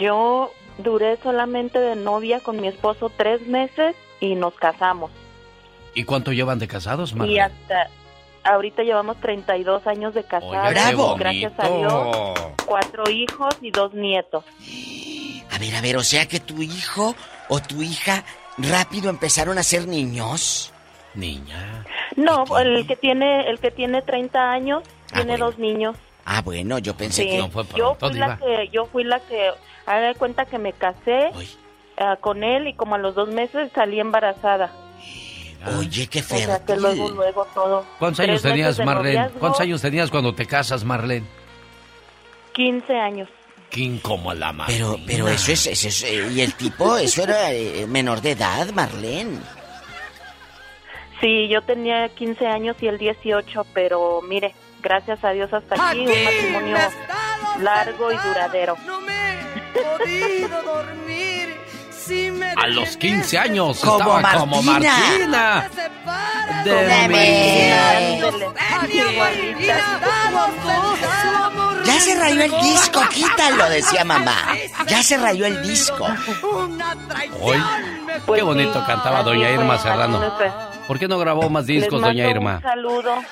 yo 0.00 0.52
duré 0.78 1.16
solamente 1.22 1.78
de 1.78 1.96
novia 1.96 2.40
con 2.40 2.60
mi 2.60 2.68
esposo 2.68 3.10
tres 3.16 3.46
meses 3.46 3.94
y 4.20 4.34
nos 4.34 4.54
casamos. 4.54 5.10
¿Y 5.94 6.04
cuánto 6.04 6.32
llevan 6.32 6.58
de 6.58 6.66
casados, 6.68 7.12
Y 7.12 7.14
Marlene? 7.16 7.40
hasta 7.42 7.88
ahorita 8.42 8.82
llevamos 8.82 9.20
32 9.20 9.86
años 9.86 10.12
de 10.14 10.24
casados. 10.24 10.70
Gracias 11.18 11.52
a. 11.58 11.68
Dios, 11.68 12.38
cuatro 12.66 13.08
hijos 13.10 13.54
y 13.60 13.70
dos 13.70 13.94
nietos. 13.94 14.44
A 15.50 15.58
ver, 15.58 15.74
a 15.76 15.80
ver, 15.80 15.96
o 15.96 16.02
sea 16.02 16.26
que 16.26 16.40
tu 16.40 16.60
hijo 16.62 17.14
o 17.48 17.60
tu 17.60 17.80
hija 17.82 18.24
rápido 18.58 19.08
empezaron 19.10 19.56
a 19.58 19.62
ser 19.62 19.86
niños. 19.86 20.72
Niña. 21.14 21.84
No, 22.16 22.44
el 22.58 22.86
que 22.88 22.96
tiene 22.96 23.48
el 23.48 23.60
que 23.60 23.70
tiene 23.70 24.02
30 24.02 24.50
años 24.50 24.82
Ah, 25.12 25.18
tiene 25.18 25.32
bueno. 25.32 25.46
dos 25.46 25.58
niños. 25.60 25.96
Ah, 26.24 26.40
bueno, 26.42 26.78
yo 26.78 26.96
pensé 26.96 27.22
Sí. 27.24 27.28
que 27.30 27.38
No 27.38 27.50
fue 27.50 27.64
yo 27.76 27.94
pronto, 27.94 28.08
fui 28.10 28.18
la 28.18 28.36
diva. 28.36 28.38
que 28.38 28.68
yo 28.72 28.86
fui 28.86 29.04
la 29.04 29.20
que 29.20 29.50
haga 29.86 30.08
de 30.08 30.14
cuenta 30.14 30.46
que 30.46 30.58
me 30.58 30.72
casé 30.72 31.30
Uy. 31.34 31.48
ah, 31.98 32.16
con 32.20 32.42
él 32.44 32.68
y 32.68 32.74
como 32.74 32.94
a 32.94 32.98
los 32.98 33.14
dos 33.14 33.28
meses 33.28 33.70
salí 33.74 34.00
embarazada. 34.00 34.72
Oye, 35.78 36.06
qué 36.08 36.20
O 36.20 36.22
sea 36.24 36.62
que 36.64 36.76
luego 36.76 37.08
luego 37.10 37.46
todo. 37.54 37.86
¿Cuántos 37.98 38.20
años 38.20 38.42
tenías, 38.42 38.78
Marlene? 38.84 39.14
noviazgo, 39.16 39.40
¿Cuántos 39.40 39.60
años 39.62 39.80
tenías 39.80 40.10
cuando 40.10 40.34
te 40.34 40.44
casas, 40.46 40.84
Marlene? 40.84 41.26
15 42.52 42.94
años. 42.98 43.28
¿Quién 43.70 43.98
como 43.98 44.32
la 44.34 44.52
Marlene? 44.52 44.78
Pero, 44.78 44.98
pero 45.06 45.28
eso 45.28 45.52
es, 45.52 45.66
eso 45.66 45.88
es, 45.88 46.02
eh, 46.04 46.28
y 46.32 46.40
el 46.42 46.54
tipo, 46.54 46.96
eso 46.98 47.22
era 47.22 47.50
eh, 47.52 47.86
menor 47.88 48.20
de 48.20 48.32
edad, 48.32 48.68
Marlene. 48.72 49.38
Sí, 51.20 51.48
yo 51.48 51.62
tenía 51.62 52.08
15 52.10 52.46
años 52.46 52.76
y 52.80 52.86
él 52.88 52.98
18, 52.98 53.64
pero 53.72 54.20
mire, 54.22 54.54
gracias 54.84 55.24
a 55.24 55.30
Dios 55.30 55.52
hasta 55.52 55.74
aquí, 55.74 56.00
un 56.06 56.24
matrimonio 56.24 56.76
largo 57.60 58.12
y 58.12 58.16
duradero. 58.16 58.76
No 58.86 59.00
me 59.00 59.32
he 59.32 59.72
podido 59.72 60.62
dormir 60.62 61.56
A 62.56 62.66
los 62.68 62.96
15 62.98 63.38
años 63.38 63.80
Como 63.80 63.98
estaba 63.98 64.38
como 64.38 64.62
Martina. 64.62 64.94
Martina. 64.94 65.70
De 66.64 68.20
Ya 71.84 72.00
se 72.00 72.14
rayó 72.18 72.42
el 72.42 72.50
disco, 72.60 73.00
quítalo, 73.10 73.68
decía 73.70 74.04
mamá. 74.04 74.36
Ya 74.86 75.02
se 75.02 75.16
rayó 75.16 75.46
el 75.46 75.62
disco. 75.62 76.06
Hoy, 77.40 77.62
qué 78.34 78.42
bonito 78.42 78.84
cantaba 78.86 79.22
doña 79.22 79.50
Irma 79.50 79.78
Serrano. 79.78 80.20
¿Por 80.86 80.98
qué 80.98 81.08
no 81.08 81.18
grabó 81.18 81.48
más 81.48 81.66
discos, 81.66 82.02
doña 82.02 82.28
Irma? 82.28 82.56
Un 82.56 82.62
saludo 82.62 83.24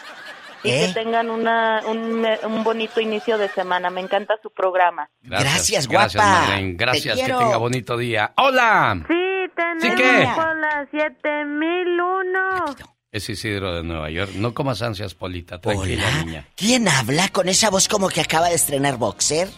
y 0.64 0.70
¿Eh? 0.70 0.86
que 0.86 0.92
tengan 1.02 1.30
una, 1.30 1.82
un, 1.86 2.26
un 2.44 2.64
bonito 2.64 3.00
inicio 3.00 3.36
de 3.38 3.48
semana. 3.48 3.90
Me 3.90 4.00
encanta 4.00 4.34
su 4.42 4.50
programa. 4.50 5.08
Gracias, 5.22 5.88
Gracias, 5.88 6.18
guapa. 6.18 6.40
Marlene. 6.48 6.74
Gracias, 6.76 7.16
Te 7.16 7.22
que 7.26 7.32
tenga 7.32 7.56
bonito 7.56 7.96
día. 7.96 8.32
¡Hola! 8.36 9.02
Sí, 9.08 9.14
¿Sí 9.80 9.88
qué? 9.96 10.28
con 10.34 10.60
la 10.60 10.86
7001. 10.90 12.76
Es 13.10 13.28
Isidro 13.28 13.74
de 13.74 13.82
Nueva 13.82 14.08
York. 14.10 14.30
No 14.36 14.54
comas 14.54 14.80
ansias, 14.80 15.14
Polita. 15.14 15.60
Tranquila, 15.60 16.04
Hola. 16.08 16.24
niña. 16.24 16.48
¿Quién 16.56 16.88
habla 16.88 17.28
con 17.28 17.48
esa 17.48 17.68
voz 17.68 17.86
como 17.88 18.08
que 18.08 18.20
acaba 18.22 18.48
de 18.48 18.54
estrenar 18.54 18.96
boxer? 18.96 19.48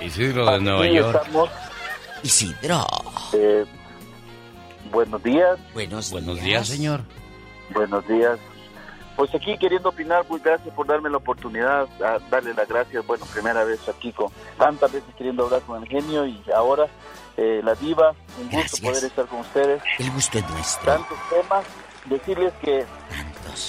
Isidro 0.00 0.50
de 0.52 0.60
Nueva 0.60 0.86
York. 0.86 1.16
estamos. 1.22 1.50
Isidro. 2.22 2.86
Eh, 3.32 3.64
buenos 4.92 5.22
días. 5.22 5.58
Buenos, 5.72 6.10
Buenos 6.10 6.40
días, 6.40 6.68
señor. 6.68 7.02
Buenos 7.70 8.06
días. 8.06 8.38
Pues 9.16 9.32
aquí 9.34 9.56
queriendo 9.58 9.90
opinar, 9.90 10.24
pues 10.26 10.42
gracias 10.42 10.74
por 10.74 10.86
darme 10.86 11.08
la 11.08 11.18
oportunidad, 11.18 11.86
a 12.02 12.18
darle 12.30 12.52
las 12.54 12.68
gracias. 12.68 13.06
Bueno, 13.06 13.24
primera 13.32 13.64
vez 13.64 13.88
aquí 13.88 14.12
con 14.12 14.28
tantas 14.58 14.92
veces 14.92 15.14
queriendo 15.16 15.44
hablar 15.44 15.62
con 15.62 15.82
el 15.82 15.88
genio 15.88 16.26
y 16.26 16.42
ahora 16.54 16.86
eh, 17.36 17.60
la 17.62 17.74
diva. 17.74 18.14
Un 18.40 18.50
gusto 18.50 18.82
poder 18.82 19.04
estar 19.04 19.26
con 19.26 19.40
ustedes. 19.40 19.82
El 19.98 20.10
gusto 20.10 20.38
es 20.38 20.50
nuestro. 20.50 20.92
Tantos 20.92 21.18
temas. 21.30 21.64
Decirles 22.06 22.52
que, 22.60 22.84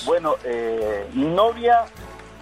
bueno, 0.06 0.36
eh, 0.44 1.08
mi 1.14 1.26
novia 1.26 1.86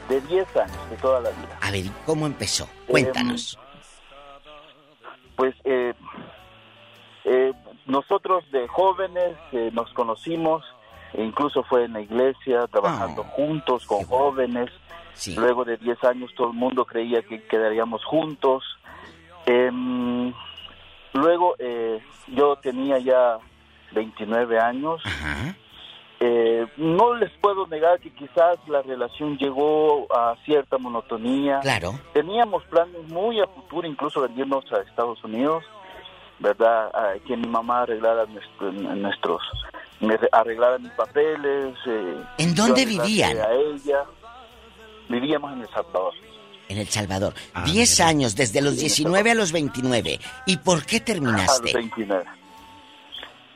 de 0.09 0.21
10 0.21 0.57
años, 0.57 0.89
de 0.89 0.97
toda 0.97 1.19
la 1.21 1.29
vida. 1.29 1.57
A 1.61 1.71
ver, 1.71 1.85
¿cómo 2.05 2.25
empezó? 2.25 2.67
Cuéntanos. 2.87 3.59
Pues 5.35 5.55
eh, 5.63 5.93
eh, 7.25 7.53
nosotros 7.85 8.43
de 8.51 8.67
jóvenes 8.67 9.37
eh, 9.51 9.71
nos 9.73 9.91
conocimos, 9.93 10.63
incluso 11.17 11.63
fue 11.63 11.85
en 11.85 11.93
la 11.93 12.01
iglesia, 12.01 12.67
trabajando 12.67 13.23
juntos 13.23 13.85
con 13.85 14.03
jóvenes. 14.05 14.69
Luego 15.37 15.63
de 15.63 15.77
10 15.77 16.03
años 16.05 16.31
todo 16.35 16.47
el 16.47 16.53
mundo 16.53 16.85
creía 16.85 17.21
que 17.21 17.43
quedaríamos 17.43 18.03
juntos. 18.05 18.63
Em, 19.45 20.33
luego 21.13 21.55
eh, 21.59 22.01
yo 22.27 22.55
tenía 22.57 22.97
ya 22.99 23.37
29 23.91 24.59
años. 24.59 25.01
Eh, 26.19 26.65
no 26.77 27.15
les 27.15 27.31
puedo 27.41 27.67
negar 27.67 27.99
que 27.99 28.09
quizás 28.13 28.57
la 28.67 28.81
relación 28.81 29.37
llegó 29.37 30.07
a 30.15 30.35
cierta 30.45 30.77
monotonía. 30.77 31.59
Claro. 31.59 31.91
Teníamos 32.13 32.63
planes 32.65 33.03
muy 33.09 33.41
a 33.41 33.47
futuro, 33.47 33.85
incluso 33.87 34.21
venirnos 34.21 34.63
a 34.71 34.77
Estados 34.81 35.21
Unidos, 35.23 35.63
¿verdad? 36.39 36.89
A 36.95 37.19
que 37.27 37.35
mi 37.35 37.47
mamá 37.49 37.81
arreglara 37.81 38.25
nuestro- 38.27 38.71
nuestros, 38.71 39.41
me 40.03 40.17
mis 40.79 40.91
papeles. 40.91 41.75
eh, 41.87 42.23
¿En 42.37 42.55
dónde 42.55 42.85
vivían? 42.85 43.37
A 43.39 43.51
ella. 43.51 44.03
Vivíamos 45.09 45.53
en 45.53 45.61
El 45.61 45.69
Salvador. 45.69 46.13
En 46.69 46.77
El 46.77 46.87
Salvador. 46.87 47.33
Ah, 47.53 47.63
10 47.65 47.99
años, 48.01 48.35
desde 48.35 48.61
los 48.61 48.77
19 48.77 49.31
a 49.31 49.35
los 49.35 49.51
29. 49.51 50.19
¿Y 50.45 50.57
por 50.57 50.85
qué 50.85 50.97
A 50.97 50.99
los 50.99 51.05
terminaste? 51.05 51.73
29. 51.73 52.23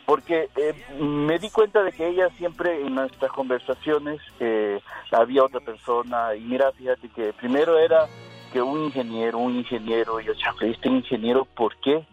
Porque 0.05 0.49
eh, 0.55 0.73
me 0.99 1.37
di 1.37 1.49
cuenta 1.49 1.83
de 1.83 1.91
que 1.91 2.07
ella 2.07 2.29
siempre 2.37 2.79
en 2.81 2.95
nuestras 2.95 3.29
conversaciones 3.31 4.21
eh, 4.39 4.79
había 5.11 5.43
otra 5.43 5.59
persona 5.59 6.33
y 6.35 6.41
mira, 6.41 6.71
fíjate 6.71 7.09
que 7.09 7.33
primero 7.33 7.77
era 7.77 8.07
que 8.57 8.61
un 8.63 8.85
ingeniero, 8.85 9.37
un 9.37 9.55
ingeniero, 9.55 10.19
y 10.19 10.25
yo, 10.25 10.33
chafle, 10.33 10.71
este 10.71 10.89
ingeniero, 10.89 11.45
¿por 11.45 11.75
qué? 11.77 12.03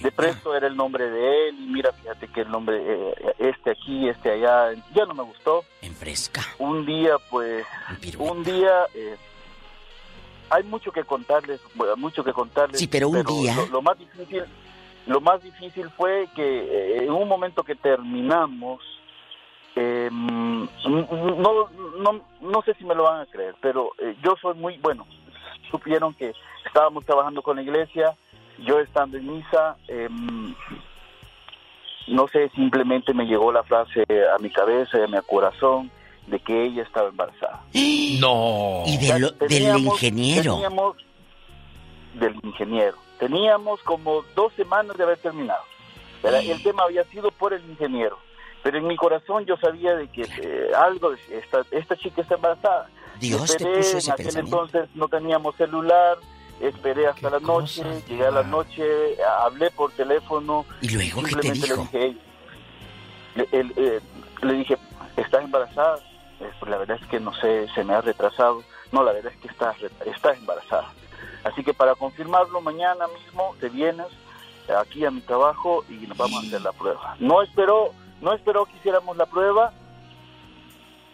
De 0.00 0.12
pronto 0.12 0.54
era 0.54 0.68
el 0.68 0.76
nombre 0.76 1.10
de 1.10 1.48
él 1.48 1.56
y 1.58 1.66
mira, 1.66 1.92
fíjate 1.92 2.28
que 2.28 2.42
el 2.42 2.50
nombre, 2.52 2.76
eh, 2.80 3.34
este 3.38 3.72
aquí, 3.72 4.08
este 4.08 4.30
allá, 4.30 4.74
ya 4.94 5.06
no 5.06 5.14
me 5.14 5.24
gustó. 5.24 5.64
En 5.82 5.92
fresca. 5.96 6.40
Un 6.60 6.86
día, 6.86 7.16
pues, 7.30 7.66
un 8.18 8.44
día, 8.44 8.70
eh, 8.94 9.16
hay 10.50 10.62
mucho 10.62 10.92
que 10.92 11.02
contarles, 11.02 11.60
mucho 11.96 12.22
que 12.22 12.32
contarles. 12.32 12.78
Sí, 12.78 12.86
pero 12.86 13.08
un 13.08 13.24
día- 13.24 13.56
Lo, 13.56 13.66
lo 13.66 13.82
más 13.82 13.98
difícil, 13.98 14.44
lo 15.08 15.20
más 15.20 15.42
difícil 15.42 15.90
fue 15.96 16.28
que 16.36 16.42
eh, 16.60 17.04
en 17.04 17.10
un 17.10 17.26
momento 17.26 17.64
que 17.64 17.74
terminamos, 17.74 18.80
eh, 19.74 20.08
no, 20.12 20.68
no, 21.98 22.20
no 22.40 22.62
sé 22.62 22.74
si 22.74 22.84
me 22.84 22.94
lo 22.94 23.02
van 23.02 23.22
a 23.22 23.26
creer, 23.26 23.56
pero 23.60 23.90
eh, 23.98 24.16
yo 24.22 24.36
soy 24.40 24.54
muy, 24.54 24.78
bueno, 24.78 25.04
supieron 25.70 26.14
que 26.14 26.32
estábamos 26.66 27.04
trabajando 27.04 27.42
con 27.42 27.56
la 27.56 27.62
iglesia, 27.62 28.14
yo 28.58 28.80
estando 28.80 29.16
en 29.18 29.26
misa, 29.36 29.76
eh, 29.88 30.08
no 32.08 32.26
sé, 32.28 32.48
simplemente 32.54 33.12
me 33.12 33.24
llegó 33.26 33.52
la 33.52 33.62
frase 33.64 34.02
a 34.34 34.38
mi 34.40 34.50
cabeza 34.50 34.98
y 34.98 35.02
a 35.02 35.06
mi 35.06 35.18
corazón 35.26 35.90
de 36.26 36.38
que 36.40 36.64
ella 36.64 36.82
estaba 36.82 37.08
embarazada. 37.08 37.62
No. 38.20 38.82
Y 38.86 38.96
de 38.96 39.18
lo- 39.20 39.30
del 39.32 39.48
Teníamos- 39.48 39.94
ingeniero. 39.94 40.54
Teníamos 40.54 40.96
del 42.14 42.34
ingeniero. 42.42 42.96
Teníamos 43.20 43.80
como 43.84 44.24
dos 44.34 44.52
semanas 44.54 44.96
de 44.96 45.04
haber 45.04 45.18
terminado. 45.18 45.62
El 46.24 46.60
tema 46.64 46.82
había 46.84 47.04
sido 47.04 47.30
por 47.30 47.52
el 47.52 47.62
ingeniero. 47.70 48.18
Pero 48.64 48.78
en 48.78 48.88
mi 48.88 48.96
corazón 48.96 49.44
yo 49.46 49.56
sabía 49.58 49.94
de 49.94 50.08
que 50.08 50.22
eh, 50.22 50.70
algo, 50.76 51.12
esta, 51.30 51.64
esta 51.70 51.96
chica 51.96 52.22
está 52.22 52.34
embarazada. 52.34 52.88
Dios 53.20 53.46
te 53.46 53.52
Esperé, 53.56 53.76
puso 53.78 53.98
ese 53.98 54.06
en 54.08 54.12
aquel 54.12 54.26
pensamiento. 54.26 54.62
entonces 54.64 54.90
no 54.94 55.08
teníamos 55.08 55.56
celular, 55.56 56.18
esperé 56.60 57.06
hasta 57.06 57.30
la 57.30 57.40
noche, 57.40 57.82
llegué 58.08 58.26
a 58.26 58.30
la 58.30 58.42
noche, 58.42 58.84
hablé 59.40 59.70
por 59.70 59.92
teléfono. 59.92 60.64
¿Y 60.80 60.88
luego 60.90 61.22
qué 61.22 61.36
te 61.36 61.42
simplemente 61.54 61.66
dijo? 61.66 61.88
Le 61.92 61.98
dije, 62.08 62.18
le, 63.34 63.48
el- 63.52 63.72
eh, 63.76 64.00
le 64.42 64.52
dije, 64.54 64.78
¿estás 65.16 65.44
embarazada? 65.44 65.98
Eh, 66.40 66.50
pues 66.60 66.70
la 66.70 66.78
verdad 66.78 66.98
es 67.00 67.06
que 67.08 67.18
no 67.20 67.34
sé, 67.34 67.66
se 67.74 67.84
me 67.84 67.94
ha 67.94 68.00
retrasado. 68.00 68.62
No, 68.92 69.02
la 69.02 69.12
verdad 69.12 69.32
es 69.32 69.38
que 69.40 69.48
estás, 69.48 69.76
estás 70.06 70.36
embarazada. 70.38 70.92
Así 71.44 71.62
que 71.64 71.74
para 71.74 71.94
confirmarlo, 71.94 72.60
mañana 72.60 73.06
mismo 73.08 73.54
te 73.60 73.68
vienes 73.68 74.06
aquí 74.80 75.04
a 75.04 75.10
mi 75.10 75.20
trabajo 75.20 75.84
y 75.88 76.06
nos 76.06 76.16
vamos 76.18 76.44
a 76.44 76.46
hacer 76.46 76.62
la 76.62 76.72
prueba. 76.72 77.16
No 77.20 77.42
esperó, 77.42 77.92
no 78.20 78.32
esperó 78.32 78.64
que 78.66 78.76
hiciéramos 78.76 79.16
la 79.16 79.26
prueba. 79.26 79.72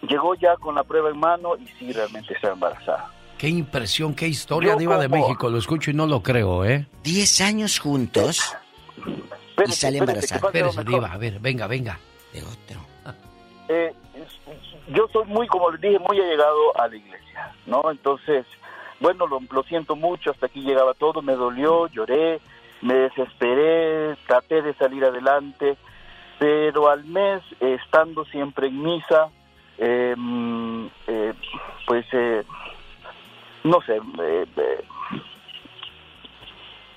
Llegó 0.08 0.34
ya 0.34 0.56
con 0.56 0.74
la 0.74 0.84
prueba 0.84 1.10
en 1.10 1.18
mano 1.18 1.56
y 1.56 1.66
sí, 1.78 1.92
realmente 1.92 2.34
está 2.34 2.52
embarazada. 2.52 3.10
Qué 3.38 3.48
impresión, 3.48 4.14
qué 4.14 4.28
historia, 4.28 4.72
Yo 4.72 4.78
Diva 4.78 4.98
de 4.98 5.08
México. 5.08 5.48
Lo 5.48 5.58
escucho 5.58 5.90
y 5.90 5.94
no 5.94 6.06
lo 6.06 6.22
creo, 6.22 6.64
¿eh? 6.64 6.86
10 7.02 7.40
años 7.40 7.78
juntos 7.78 8.56
y 9.66 9.72
sale 9.72 9.98
embarazada. 9.98 10.46
Espérese, 10.46 10.84
Diva. 10.84 11.12
A 11.12 11.18
ver, 11.18 11.38
venga, 11.40 11.66
venga. 11.66 11.98
De 12.32 12.42
otro. 12.42 12.80
Eh, 13.68 13.94
yo 14.88 15.08
soy 15.12 15.24
muy, 15.26 15.46
como 15.46 15.70
les 15.70 15.80
dije, 15.80 15.98
muy 15.98 16.20
allegado 16.20 16.78
a 16.78 16.88
la 16.88 16.96
iglesia, 16.96 17.52
¿no? 17.66 17.90
Entonces, 17.90 18.46
bueno, 19.00 19.26
lo, 19.26 19.40
lo 19.50 19.62
siento 19.64 19.96
mucho, 19.96 20.30
hasta 20.30 20.46
aquí 20.46 20.60
llegaba 20.60 20.94
todo, 20.94 21.22
me 21.22 21.34
dolió, 21.34 21.86
lloré, 21.88 22.40
me 22.82 22.94
desesperé, 22.94 24.16
traté 24.26 24.62
de 24.62 24.74
salir 24.74 25.04
adelante, 25.04 25.76
pero 26.38 26.90
al 26.90 27.04
mes, 27.04 27.42
eh, 27.60 27.78
estando 27.82 28.24
siempre 28.26 28.68
en 28.68 28.82
misa, 28.82 29.30
eh, 29.78 30.14
mm, 30.16 30.86
eh, 31.06 31.34
pues, 31.86 32.06
eh, 32.12 32.44
no 33.64 33.80
sé, 33.82 33.96
eh, 33.96 34.46
eh, 34.56 34.84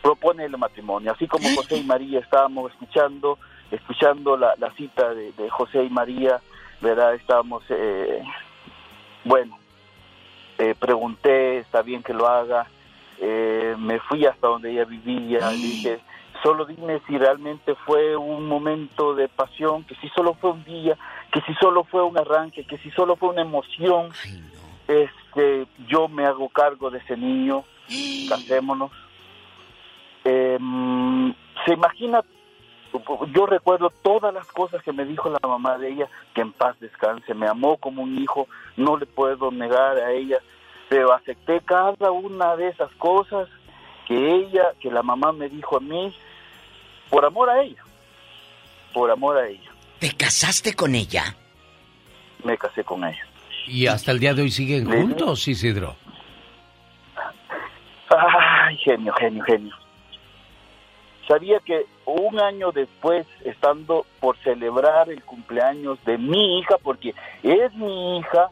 propone 0.02 0.46
el 0.46 0.58
matrimonio. 0.58 1.12
Así 1.12 1.28
como 1.28 1.50
José 1.56 1.78
y 1.78 1.84
María 1.84 2.20
estábamos 2.20 2.72
escuchando, 2.72 3.38
escuchando 3.72 4.38
la, 4.38 4.56
la 4.58 4.72
cita 4.72 5.14
de, 5.14 5.32
de 5.34 5.50
José 5.50 5.84
y 5.84 5.90
María, 5.90 6.40
¿verdad? 6.82 7.16
Estábamos, 7.16 7.64
eh, 7.70 8.24
bueno, 9.26 9.58
eh, 10.58 10.76
pregunté, 10.80 11.60
está 11.60 11.82
bien 11.82 12.04
que 12.04 12.14
lo 12.14 12.28
haga, 12.28 12.68
eh, 13.20 13.76
me 13.78 14.00
fui 14.00 14.26
hasta 14.26 14.48
donde 14.48 14.72
ella 14.72 14.86
vivía, 14.86 15.52
le 15.52 15.58
dije, 15.58 16.00
solo 16.44 16.66
dime 16.66 17.02
si 17.08 17.18
realmente 17.18 17.76
fue 17.86 18.16
un 18.16 18.48
momento 18.48 19.16
de 19.16 19.28
pasión, 19.28 19.84
que 19.84 19.96
si 19.96 20.10
solo 20.10 20.34
fue 20.36 20.52
un 20.52 20.64
día, 20.64 20.98
que 21.32 21.42
si 21.42 21.54
solo 21.56 21.84
fue 21.84 22.04
un 22.04 22.18
arranque, 22.18 22.66
que 22.66 22.78
si 22.80 22.92
solo 22.92 23.16
fue 23.16 23.30
una 23.30 23.42
emoción, 23.42 24.10
este, 24.88 25.68
yo 25.88 26.08
me 26.08 26.26
hago 26.26 26.50
cargo 26.50 26.90
de 26.90 27.00
ese 27.00 27.18
niño, 27.18 27.64
casémonos. 28.30 28.92
Em, 30.24 31.34
se 31.66 31.74
imagina, 31.74 32.22
yo 33.34 33.46
recuerdo 33.46 33.90
todas 34.02 34.34
las 34.34 34.48
cosas 34.48 34.82
que 34.84 34.94
me 34.94 35.06
dijo 35.06 35.30
la 35.30 35.48
mamá 35.48 35.78
de 35.78 35.90
ella, 35.90 36.10
que 36.34 36.42
en 36.42 36.52
paz 36.52 36.80
descanse, 36.80 37.34
me 37.34 37.48
amó 37.48 37.78
como 37.78 38.04
un 38.04 38.18
hijo, 38.18 38.48
no 38.76 38.98
le 38.98 39.06
puedo 39.06 39.52
negar 39.52 39.98
a 39.98 40.12
ella, 40.12 40.40
pero 40.90 41.14
acepté 41.14 41.62
cada 41.62 42.12
una 42.12 42.56
de 42.56 42.70
esas 42.70 42.92
cosas 42.96 43.48
que 44.08 44.36
ella, 44.36 44.74
que 44.80 44.90
la 44.90 45.04
mamá 45.04 45.34
me 45.34 45.50
dijo 45.50 45.78
a 45.78 45.82
mí, 45.82 46.14
por 47.10 47.26
amor 47.26 47.50
a 47.50 47.62
ella. 47.62 47.82
Por 48.94 49.12
amor 49.12 49.38
a 49.38 49.48
ella. 49.48 49.72
¿Te 50.00 50.12
casaste 50.16 50.74
con 50.74 50.96
ella? 50.96 51.36
Me 52.44 52.58
casé 52.58 52.84
con 52.84 53.04
ella. 53.04 53.26
Y 53.68 53.88
hasta 53.88 54.12
el 54.12 54.20
día 54.20 54.34
de 54.34 54.44
hoy 54.44 54.52
siguen 54.52 54.86
Sí. 54.86 54.92
juntos, 54.92 55.48
Isidro. 55.48 55.96
Ay, 58.10 58.78
genio, 58.78 59.14
genio, 59.14 59.44
genio. 59.44 59.76
Sabía 61.28 61.60
que 61.60 61.86
un 62.06 62.40
año 62.40 62.72
después, 62.72 63.28
estando 63.44 64.06
por 64.22 64.38
celebrar 64.38 65.10
el 65.10 65.22
cumpleaños 65.24 66.00
de 66.06 66.18
mi 66.18 66.60
hija, 66.60 66.76
porque 66.82 67.14
es 67.44 67.74
mi 67.74 68.20
hija, 68.20 68.50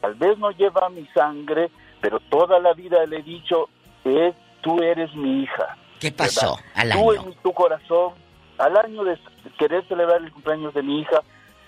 tal 0.00 0.14
vez 0.14 0.36
no 0.38 0.50
lleva 0.50 0.88
mi 0.90 1.06
sangre, 1.14 1.70
pero 2.00 2.18
toda 2.18 2.58
la 2.58 2.72
vida 2.74 3.06
le 3.06 3.18
he 3.18 3.22
dicho, 3.22 3.68
es, 4.04 4.34
tú 4.60 4.82
eres 4.82 5.14
mi 5.14 5.44
hija. 5.44 5.76
¿Qué 6.00 6.12
pasó 6.12 6.58
al 6.74 6.90
Tú 6.92 7.12
en 7.12 7.34
tu 7.42 7.52
corazón, 7.52 8.14
al 8.58 8.76
año 8.76 9.04
de 9.04 9.18
querer 9.58 9.86
celebrar 9.88 10.22
el 10.22 10.30
cumpleaños 10.32 10.74
de 10.74 10.82
mi 10.82 11.00
hija, 11.00 11.22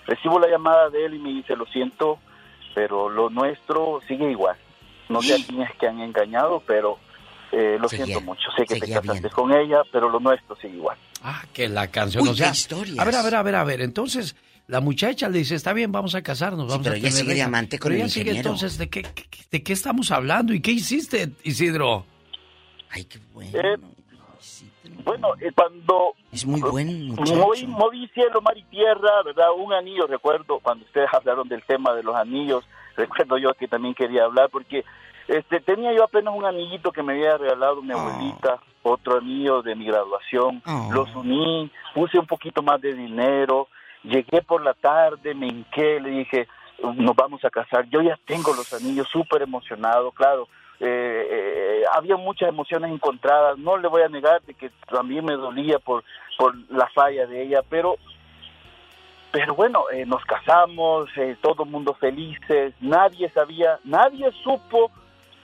recibo 0.05 0.39
la 0.39 0.47
llamada 0.47 0.89
de 0.89 1.05
él 1.05 1.15
y 1.15 1.19
me 1.19 1.29
dice, 1.29 1.55
lo 1.55 1.65
siento, 1.67 2.19
pero 2.75 3.09
lo 3.09 3.29
nuestro 3.29 3.99
sigue 4.07 4.29
igual. 4.31 4.55
No 5.09 5.21
sé 5.21 5.33
a 5.33 5.37
quién 5.45 5.61
es 5.63 5.71
que 5.75 5.87
han 5.87 5.99
engañado, 6.01 6.61
pero 6.67 6.99
eh, 7.51 7.77
lo 7.79 7.89
Seguía- 7.89 8.05
siento 8.05 8.21
mucho. 8.25 8.49
Sé 8.55 8.65
que 8.65 8.79
te 8.79 8.87
casaste 8.87 9.19
bien. 9.21 9.29
con 9.33 9.51
ella, 9.51 9.81
pero 9.91 10.07
lo 10.09 10.19
nuestro 10.19 10.55
sigue 10.57 10.75
igual. 10.75 10.97
Ah, 11.23 11.43
que 11.51 11.67
la 11.67 11.87
canción. 11.87 12.23
Uy, 12.23 12.29
o 12.29 12.33
sea, 12.35 12.51
historias. 12.51 12.99
A 12.99 13.05
ver, 13.05 13.15
a 13.15 13.23
ver, 13.23 13.35
a 13.35 13.43
ver, 13.43 13.55
a 13.55 13.63
ver. 13.63 13.81
Entonces, 13.81 14.35
la 14.67 14.79
muchacha 14.81 15.27
le 15.29 15.39
dice, 15.39 15.55
está 15.55 15.73
bien, 15.73 15.91
vamos 15.91 16.13
a 16.13 16.21
casarnos, 16.21 16.67
vamos 16.67 16.83
pero 16.83 16.93
a 16.93 16.97
ella 16.99 17.09
sigue 17.09 17.29
de 17.31 17.37
hija". 17.37 17.45
amante 17.47 17.79
con 17.79 17.89
Pero 17.89 17.95
el 17.95 18.01
ella 18.01 18.09
sigue, 18.13 18.37
entonces, 18.37 18.77
¿de 18.77 18.87
qué, 18.89 19.01
qué- 19.01 19.25
¿de 19.49 19.63
qué 19.63 19.73
estamos 19.73 20.11
hablando? 20.11 20.53
¿Y 20.53 20.61
qué 20.61 20.71
hiciste, 20.71 21.31
Isidro? 21.43 22.05
Ay, 22.91 23.05
qué 23.05 23.19
bueno. 23.33 23.51
Eh, 23.57 23.77
bueno, 25.03 25.33
eh, 25.39 25.51
cuando 25.55 26.13
Es 26.31 26.45
muy 26.45 26.61
buen 26.61 27.07
muchacho. 27.09 27.35
moví, 27.35 27.67
moví 27.67 28.07
cielo, 28.13 28.41
mar 28.41 28.57
y 28.57 28.63
tierra, 28.63 29.23
¿verdad? 29.23 29.47
Un 29.57 29.73
anillo, 29.73 30.07
recuerdo, 30.07 30.59
cuando 30.59 30.85
ustedes 30.85 31.09
hablaron 31.13 31.47
del 31.47 31.63
tema 31.63 31.93
de 31.93 32.03
los 32.03 32.15
anillos, 32.15 32.65
recuerdo 32.97 33.37
yo 33.37 33.53
que 33.53 33.67
también 33.67 33.93
quería 33.93 34.25
hablar, 34.25 34.49
porque 34.49 34.83
este 35.27 35.59
tenía 35.61 35.93
yo 35.93 36.03
apenas 36.03 36.33
un 36.35 36.45
anillito 36.45 36.91
que 36.91 37.03
me 37.03 37.13
había 37.13 37.37
regalado 37.37 37.81
mi 37.81 37.93
abuelita, 37.93 38.59
otro 38.81 39.17
anillo 39.17 39.61
de 39.61 39.75
mi 39.75 39.85
graduación, 39.85 40.61
los 40.91 41.13
uní, 41.15 41.69
puse 41.93 42.17
un 42.17 42.25
poquito 42.25 42.61
más 42.63 42.81
de 42.81 42.93
dinero, 42.93 43.67
llegué 44.03 44.41
por 44.41 44.63
la 44.63 44.73
tarde, 44.73 45.35
me 45.35 45.47
hinqué, 45.47 45.99
le 45.99 46.09
dije, 46.09 46.47
nos 46.95 47.15
vamos 47.15 47.43
a 47.45 47.49
casar, 47.49 47.87
yo 47.89 48.01
ya 48.01 48.17
tengo 48.25 48.53
los 48.53 48.73
anillos, 48.73 49.07
súper 49.11 49.41
emocionado, 49.43 50.11
claro, 50.11 50.47
eh, 50.79 51.27
eh, 51.31 51.83
había 51.93 52.15
muchas 52.17 52.49
emociones 52.49 52.91
encontradas, 52.91 53.57
no 53.57 53.77
le 53.77 53.87
voy 53.87 54.01
a 54.01 54.07
negar 54.09 54.41
de 54.43 54.53
que 54.53 54.69
también 54.89 55.25
me 55.25 55.33
dolía 55.33 55.79
por, 55.79 56.03
por 56.37 56.55
la 56.71 56.87
falla 56.89 57.25
de 57.27 57.43
ella, 57.43 57.61
pero 57.69 57.97
pero 59.31 59.53
bueno, 59.53 59.83
eh, 59.93 60.05
nos 60.07 60.23
casamos, 60.25 61.07
eh, 61.15 61.37
todo 61.41 61.63
el 61.63 61.69
mundo 61.69 61.93
felices, 61.93 62.73
nadie 62.81 63.29
sabía, 63.29 63.79
nadie 63.83 64.31
supo 64.43 64.89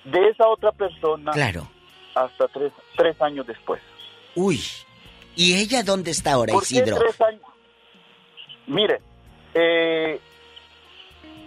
de 0.05 0.29
esa 0.29 0.47
otra 0.47 0.71
persona 0.71 1.31
Claro. 1.31 1.67
hasta 2.15 2.47
tres, 2.47 2.71
tres 2.95 3.21
años 3.21 3.45
después. 3.45 3.81
Uy. 4.35 4.59
¿Y 5.35 5.53
ella 5.61 5.83
dónde 5.83 6.11
está 6.11 6.33
ahora, 6.33 6.53
¿Por 6.53 6.63
qué 6.65 6.75
Isidro? 6.75 6.97
tres 6.97 7.21
años? 7.21 7.41
Mire, 8.67 9.01
eh, 9.53 10.19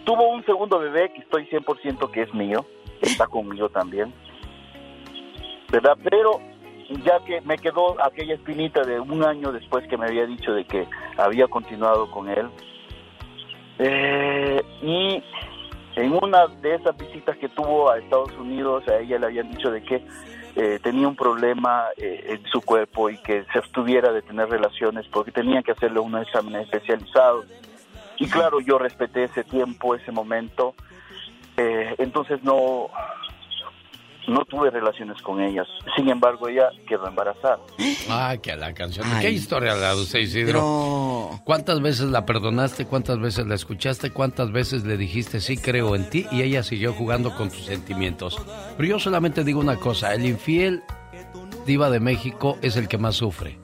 tuvo 0.04 0.28
un 0.28 0.44
segundo 0.44 0.78
bebé 0.78 1.12
que 1.12 1.20
estoy 1.22 1.46
100% 1.46 2.10
que 2.12 2.22
es 2.22 2.32
mío, 2.34 2.64
está 3.02 3.26
conmigo 3.26 3.68
también, 3.68 4.12
¿verdad? 5.70 5.96
Pero 6.02 6.40
ya 7.04 7.20
que 7.24 7.40
me 7.42 7.58
quedó 7.58 8.02
aquella 8.02 8.34
espinita 8.34 8.82
de 8.82 8.98
un 8.98 9.22
año 9.22 9.52
después 9.52 9.86
que 9.88 9.96
me 9.96 10.06
había 10.06 10.26
dicho 10.26 10.52
de 10.52 10.64
que 10.64 10.86
había 11.16 11.46
continuado 11.48 12.10
con 12.10 12.28
él, 12.28 12.48
eh, 13.78 14.62
y 14.82 15.22
en 15.96 16.12
una 16.22 16.46
de 16.46 16.74
esas 16.74 16.96
visitas 16.96 17.36
que 17.38 17.48
tuvo 17.48 17.90
a 17.90 17.98
Estados 17.98 18.32
Unidos, 18.38 18.86
a 18.88 18.98
ella 18.98 19.18
le 19.18 19.26
habían 19.26 19.50
dicho 19.50 19.70
de 19.70 19.82
que 19.82 20.04
eh, 20.56 20.78
tenía 20.82 21.06
un 21.06 21.16
problema 21.16 21.86
eh, 21.96 22.24
en 22.28 22.44
su 22.50 22.60
cuerpo 22.60 23.10
y 23.10 23.18
que 23.18 23.44
se 23.52 23.58
abstuviera 23.58 24.12
de 24.12 24.22
tener 24.22 24.48
relaciones 24.48 25.06
porque 25.08 25.30
tenían 25.30 25.62
que 25.62 25.72
hacerle 25.72 26.00
unos 26.00 26.26
exámenes 26.26 26.64
especializados. 26.64 27.46
Y 28.16 28.28
claro, 28.28 28.58
yo 28.60 28.78
respeté 28.78 29.24
ese 29.24 29.44
tiempo, 29.44 29.94
ese 29.94 30.10
momento, 30.10 30.74
eh, 31.58 31.94
entonces 31.98 32.42
no, 32.42 32.88
no 34.28 34.44
tuve 34.44 34.70
relaciones 34.70 35.20
con 35.22 35.40
ellas. 35.40 35.66
Sin 35.96 36.08
embargo, 36.08 36.48
ella 36.48 36.70
quedó 36.86 37.08
embarazada. 37.08 37.58
Ay, 38.08 38.38
que 38.38 38.54
la 38.56 38.72
canción. 38.72 39.06
Ay. 39.10 39.22
¿Qué 39.22 39.30
historia 39.32 39.74
la 39.74 39.94
de 39.94 40.02
usted, 40.02 40.20
Isidro? 40.20 41.30
¿Cuántas 41.44 41.80
veces 41.80 42.10
la 42.10 42.24
perdonaste? 42.24 42.86
¿Cuántas 42.86 43.18
veces 43.18 43.46
la 43.46 43.54
escuchaste? 43.54 44.10
¿Cuántas 44.10 44.52
veces 44.52 44.84
le 44.84 44.96
dijiste 44.96 45.40
sí 45.40 45.56
creo 45.56 45.96
en 45.96 46.08
ti? 46.08 46.26
Y 46.30 46.42
ella 46.42 46.62
siguió 46.62 46.92
jugando 46.92 47.34
con 47.34 47.48
tus 47.48 47.64
sentimientos. 47.64 48.40
Pero 48.76 48.88
yo 48.88 48.98
solamente 48.98 49.44
digo 49.44 49.60
una 49.60 49.76
cosa, 49.76 50.14
el 50.14 50.26
infiel 50.26 50.82
diva 51.66 51.90
de 51.90 52.00
México 52.00 52.56
es 52.62 52.76
el 52.76 52.88
que 52.88 52.98
más 52.98 53.16
sufre. 53.16 53.58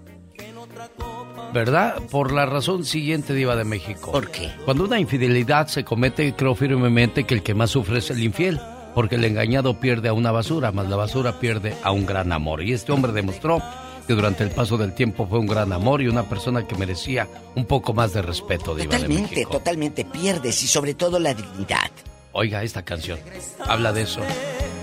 ¿Verdad? 1.55 2.03
Por 2.11 2.33
la 2.33 2.47
razón 2.47 2.85
siguiente, 2.85 3.33
Diva 3.33 3.55
de 3.55 3.63
México. 3.65 4.11
¿Por 4.11 4.29
qué? 4.31 4.51
Cuando 4.65 4.85
una 4.85 4.99
infidelidad 4.99 5.69
se 5.69 5.85
comete, 5.85 6.35
creo 6.35 6.57
firmemente 6.57 7.23
que 7.25 7.35
el 7.35 7.43
que 7.45 7.55
más 7.55 7.71
sufre 7.71 7.99
es 7.99 8.11
el 8.11 8.23
infiel. 8.23 8.61
Porque 8.93 9.15
el 9.15 9.25
engañado 9.25 9.79
pierde 9.81 10.09
a 10.09 10.13
una 10.13 10.33
basura, 10.33 10.73
más 10.73 10.89
la 10.89 10.97
basura 10.97 11.39
pierde 11.41 11.77
a 11.85 11.93
un 11.93 12.07
gran 12.07 12.33
amor. 12.33 12.63
Y 12.63 12.73
este 12.73 12.91
hombre 12.93 13.13
demostró 13.13 13.63
que 14.07 14.15
durante 14.15 14.43
el 14.45 14.51
paso 14.51 14.77
del 14.77 14.95
tiempo 14.95 15.27
fue 15.29 15.39
un 15.39 15.47
gran 15.47 15.73
amor 15.73 16.03
y 16.03 16.09
una 16.09 16.25
persona 16.29 16.67
que 16.67 16.75
merecía 16.77 17.29
un 17.55 17.65
poco 17.67 17.95
más 17.95 18.13
de 18.13 18.23
respeto, 18.23 18.75
Diva 18.75 18.93
de 18.95 18.99
Totalmente, 19.03 19.31
México. 19.31 19.51
totalmente 19.51 20.05
pierdes 20.05 20.61
y 20.63 20.67
sobre 20.67 20.95
todo 20.95 21.19
la 21.21 21.35
dignidad. 21.35 21.91
Oiga 22.33 22.63
esta 22.65 22.85
canción, 22.85 23.19
habla 23.67 23.93
de 23.93 24.03
eso. 24.03 24.21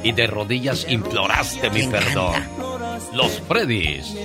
Y 0.04 0.14
de 0.14 0.26
rodillas 0.28 0.86
imploraste 0.90 1.70
mi 1.70 1.84
perdón. 1.88 2.34
Los 3.14 3.40
Freddys. 3.42 4.16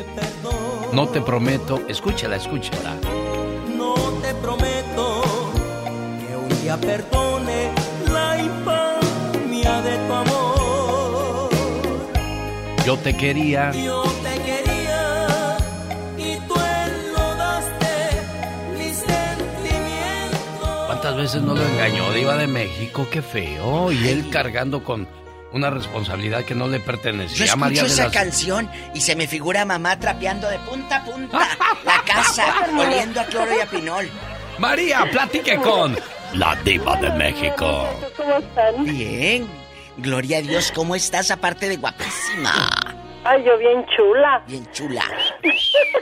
No 0.93 1.09
te 1.09 1.21
prometo, 1.21 1.83
escúchala, 1.89 2.37
escúchala. 2.37 2.95
No 3.77 3.95
te 4.23 4.35
prometo 4.35 5.23
que 6.21 6.37
un 6.37 6.49
día 6.63 6.77
perdone 6.79 7.71
la 8.11 8.39
infamia 8.39 9.83
de 9.83 9.97
tu 10.07 10.13
amor. 10.13 11.51
Yo 12.87 12.97
te 12.99 13.17
quería. 13.17 13.73
Yo 13.73 14.03
te 14.23 14.41
quería 14.43 15.57
y 16.17 16.37
tú 16.47 16.55
enlodaste 16.55 17.95
mis 18.79 18.97
sentimientos. 18.97 20.87
¿Cuántas 20.87 21.17
veces 21.17 21.43
no 21.43 21.55
lo 21.55 21.63
engañó, 21.67 22.13
Diva 22.13 22.37
de 22.37 22.47
México? 22.47 23.07
Qué 23.11 23.23
feo. 23.23 23.93
Y 23.93 24.09
él 24.09 24.31
cargando 24.31 24.83
con 24.83 25.07
una 25.57 25.71
responsabilidad 25.71 26.45
que 26.45 26.55
no 26.55 26.69
le 26.69 26.79
Yo 26.79 26.85
pertenecía 26.85 27.45
a 27.45 27.47
escucho 27.47 27.57
María 27.59 27.83
de 27.83 27.89
esa 27.89 28.05
las... 28.05 28.13
canción 28.13 28.71
y 28.95 29.01
se 29.01 29.17
me 29.17 29.27
figura 29.27 29.65
mamá 29.65 29.99
trapeando 29.99 30.49
de 30.49 30.59
punta 30.61 30.97
a 30.97 31.05
punta 31.05 31.39
la 31.85 32.03
casa, 32.05 32.45
oliendo 32.77 33.21
a 33.21 33.25
cloro 33.25 33.51
y 33.57 33.61
a 33.61 33.67
pinol. 33.67 34.09
María, 34.59 35.05
platique 35.11 35.57
con 35.57 35.97
la 36.35 36.55
Diva 36.57 36.97
de 36.97 37.11
México. 37.11 37.89
¿Cómo 38.17 38.37
están? 38.37 38.85
Bien. 38.85 39.47
Gloria 39.99 40.39
a 40.39 40.43
Dios, 40.43 40.73
¿cómo 40.75 40.95
estás? 40.95 41.31
Aparte 41.31 41.69
de 41.69 41.77
guapísima. 41.77 42.53
Ay, 43.25 43.43
yo 43.45 43.59
bien 43.59 43.85
chula. 43.97 44.43
Bien 44.47 44.67
chula. 44.73 45.03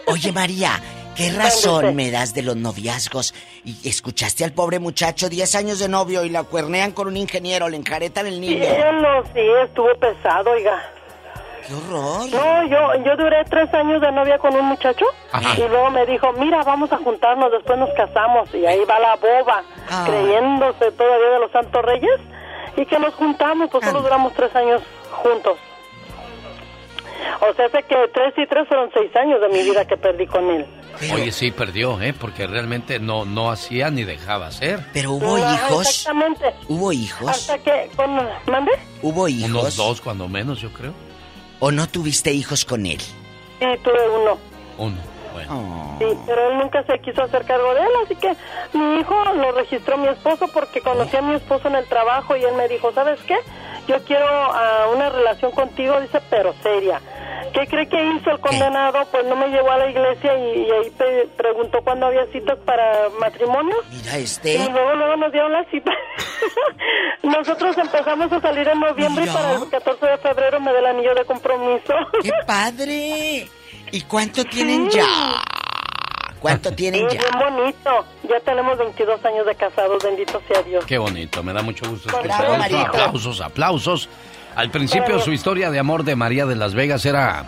Oye, 0.07 0.33
María, 0.33 0.81
¿qué 1.17 1.31
razón 1.33 1.95
me 1.97 2.11
das 2.11 2.35
de 2.35 2.43
los 2.43 2.57
noviazgos? 2.57 3.35
Y 3.65 3.89
escuchaste 3.89 4.45
al 4.45 4.53
pobre 4.53 4.79
muchacho, 4.79 5.29
10 5.29 5.55
años 5.55 5.79
de 5.79 5.89
novio, 5.89 6.25
y 6.25 6.31
la 6.31 6.43
cuernean 6.45 6.93
con 6.93 7.07
un 7.09 7.17
ingeniero, 7.17 7.69
le 7.69 7.77
enjaretan 7.77 8.27
el 8.27 8.35
Sí, 8.35 8.41
niño. 8.41 8.65
no, 9.01 9.23
sí, 9.33 9.41
estuvo 9.65 9.95
pesado, 9.97 10.51
oiga. 10.51 10.83
¡Qué 11.67 11.73
horror! 11.73 12.29
No, 12.31 12.67
yo, 12.69 13.05
yo 13.05 13.17
duré 13.17 13.43
tres 13.45 13.73
años 13.73 13.99
de 14.03 14.13
novia 14.13 14.37
con 14.39 14.55
un 14.55 14.67
muchacho 14.67 15.07
Ajá. 15.33 15.55
y 15.59 15.67
luego 15.67 15.91
me 15.91 16.05
dijo, 16.05 16.31
mira, 16.35 16.63
vamos 16.63 16.93
a 16.93 16.99
juntarnos, 16.99 17.51
después 17.53 17.79
nos 17.79 17.89
casamos. 17.95 18.53
Y 18.55 18.67
ahí 18.67 18.81
va 18.85 18.99
la 18.99 19.17
boba, 19.17 19.63
Ah. 19.89 20.05
creyéndose 20.07 20.93
todavía 20.93 21.29
de 21.31 21.39
los 21.39 21.51
Santos 21.53 21.83
Reyes 21.83 22.21
y 22.77 22.85
que 22.85 22.99
nos 22.99 23.15
juntamos, 23.15 23.71
pues 23.71 23.83
Ah. 23.83 23.87
solo 23.93 24.03
duramos 24.03 24.35
tres 24.35 24.55
años 24.55 24.83
juntos. 25.23 25.57
O 27.49 27.55
sea, 27.55 27.69
sé 27.71 27.83
que 27.85 27.97
tres 28.13 28.35
y 28.37 28.47
tres 28.47 28.69
fueron 28.69 28.91
seis 28.93 29.15
años 29.17 29.41
de 29.41 29.49
mi 29.49 29.63
vida 29.63 29.87
que 29.87 29.97
perdí 29.97 30.27
con 30.27 30.51
él. 30.51 30.67
Oye, 31.13 31.33
sí, 31.33 31.51
perdió, 31.51 32.01
¿eh? 32.01 32.13
Porque 32.13 32.47
realmente 32.47 32.99
no, 33.01 33.25
no 33.25 33.51
hacía 33.51 33.91
ni 33.91 34.05
dejaba 34.05 34.47
hacer. 34.49 34.85
Pero 34.93 35.13
hubo 35.13 35.37
Ah, 35.37 35.55
hijos. 35.55 35.87
Exactamente. 35.89 36.45
¿Hubo 36.69 36.93
hijos? 36.93 37.29
Hasta 37.31 37.59
que, 37.59 37.91
con, 37.97 38.15
¿mande? 38.47 38.73
¿Hubo 39.03 39.29
hijos? 39.29 39.51
Unos 39.51 39.77
dos, 39.77 40.01
cuando 40.01 40.29
menos, 40.29 40.61
yo 40.61 40.73
creo. 40.73 40.95
¿O 41.61 41.71
no 41.71 41.87
tuviste 41.89 42.33
hijos 42.33 42.65
con 42.65 42.87
él? 42.87 43.01
Sí, 43.01 43.67
tuve 43.83 44.09
uno. 44.23 44.39
Uno. 44.79 44.97
Bueno. 45.35 45.97
Sí, 45.99 46.07
pero 46.27 46.51
él 46.51 46.59
nunca 46.59 46.83
se 46.85 46.99
quiso 47.01 47.23
hacer 47.25 47.45
cargo 47.45 47.75
de 47.75 47.81
él, 47.81 47.89
así 48.05 48.15
que 48.17 48.35
mi 48.73 49.01
hijo 49.01 49.15
lo 49.35 49.53
registró 49.53 49.99
mi 49.99 50.09
esposo 50.09 50.47
porque 50.55 50.81
conocí 50.81 51.17
a 51.17 51.23
mi 51.23 51.35
esposo 51.35 51.69
en 51.69 51.75
el 51.75 51.85
trabajo 51.87 52.37
y 52.37 52.45
él 52.45 52.55
me 52.55 52.69
dijo, 52.69 52.93
¿sabes 52.93 53.21
qué? 53.27 53.37
Yo 53.89 54.03
quiero 54.05 54.27
ah, 54.27 54.87
una 54.95 55.11
relación 55.11 55.51
contigo, 55.51 56.01
dice, 56.01 56.21
pero 56.31 56.55
seria. 56.63 57.01
¿Qué 57.53 57.67
cree 57.69 57.87
que 57.89 58.03
hizo 58.17 58.31
el 58.31 58.41
condenado? 58.41 58.99
Pues 59.13 59.25
no 59.27 59.37
me 59.37 59.49
llevó 59.49 59.71
a 59.71 59.77
la 59.79 59.89
iglesia 59.89 60.37
y, 60.39 60.63
y 60.63 60.71
ahí 60.73 60.91
pe- 60.97 61.29
preguntó 61.37 61.83
cuándo 61.85 62.07
había 62.07 62.27
citas 62.33 62.59
para 62.65 63.09
matrimonio. 63.21 63.77
Mira 63.91 64.17
este. 64.17 64.55
Y 64.55 64.69
luego, 64.71 64.95
luego 64.95 65.17
nos 65.17 65.31
dieron 65.31 65.53
la 65.53 65.65
cita. 65.67 65.93
Nosotros 67.23 67.77
empezamos 67.79 68.33
a 68.33 68.41
salir 68.41 68.67
en 68.69 68.81
noviembre 68.81 69.25
y 69.25 69.29
para 69.29 69.53
el 69.55 69.69
14 69.71 70.07
de 70.07 70.19
febrero 70.19 70.61
me 70.61 70.73
da 70.73 70.79
el 70.81 70.87
anillo 70.87 71.15
de 71.15 71.25
compromiso. 71.25 71.95
¡Qué 72.23 72.33
padre! 72.47 73.49
¿Y 73.93 74.01
cuánto 74.03 74.45
tienen 74.45 74.89
ya? 74.91 75.07
¿Cuánto 76.41 76.73
tienen 76.73 77.09
Sí, 77.09 77.17
ya? 77.17 77.23
bien 77.23 77.55
bonito. 77.57 78.05
Ya 78.29 78.41
tenemos 78.41 78.77
22 78.79 79.25
años 79.25 79.47
de 79.47 79.55
casados, 79.55 80.03
bendito 80.03 80.43
sea 80.49 80.63
Dios. 80.63 80.85
Qué 80.85 80.99
bonito, 80.99 81.43
me 81.43 81.53
da 81.53 81.63
mucho 81.63 81.89
gusto 81.89 82.09
escuchar. 82.11 82.61
Aplausos, 82.87 83.41
aplausos. 83.41 84.09
Al 84.55 84.71
principio 84.71 85.07
Bravo. 85.07 85.23
su 85.23 85.33
historia 85.33 85.71
de 85.71 85.79
amor 85.79 86.05
de 86.05 86.17
María 86.17 86.47
de 86.47 86.57
Las 86.57 86.75
Vegas 86.75 87.05
era... 87.07 87.45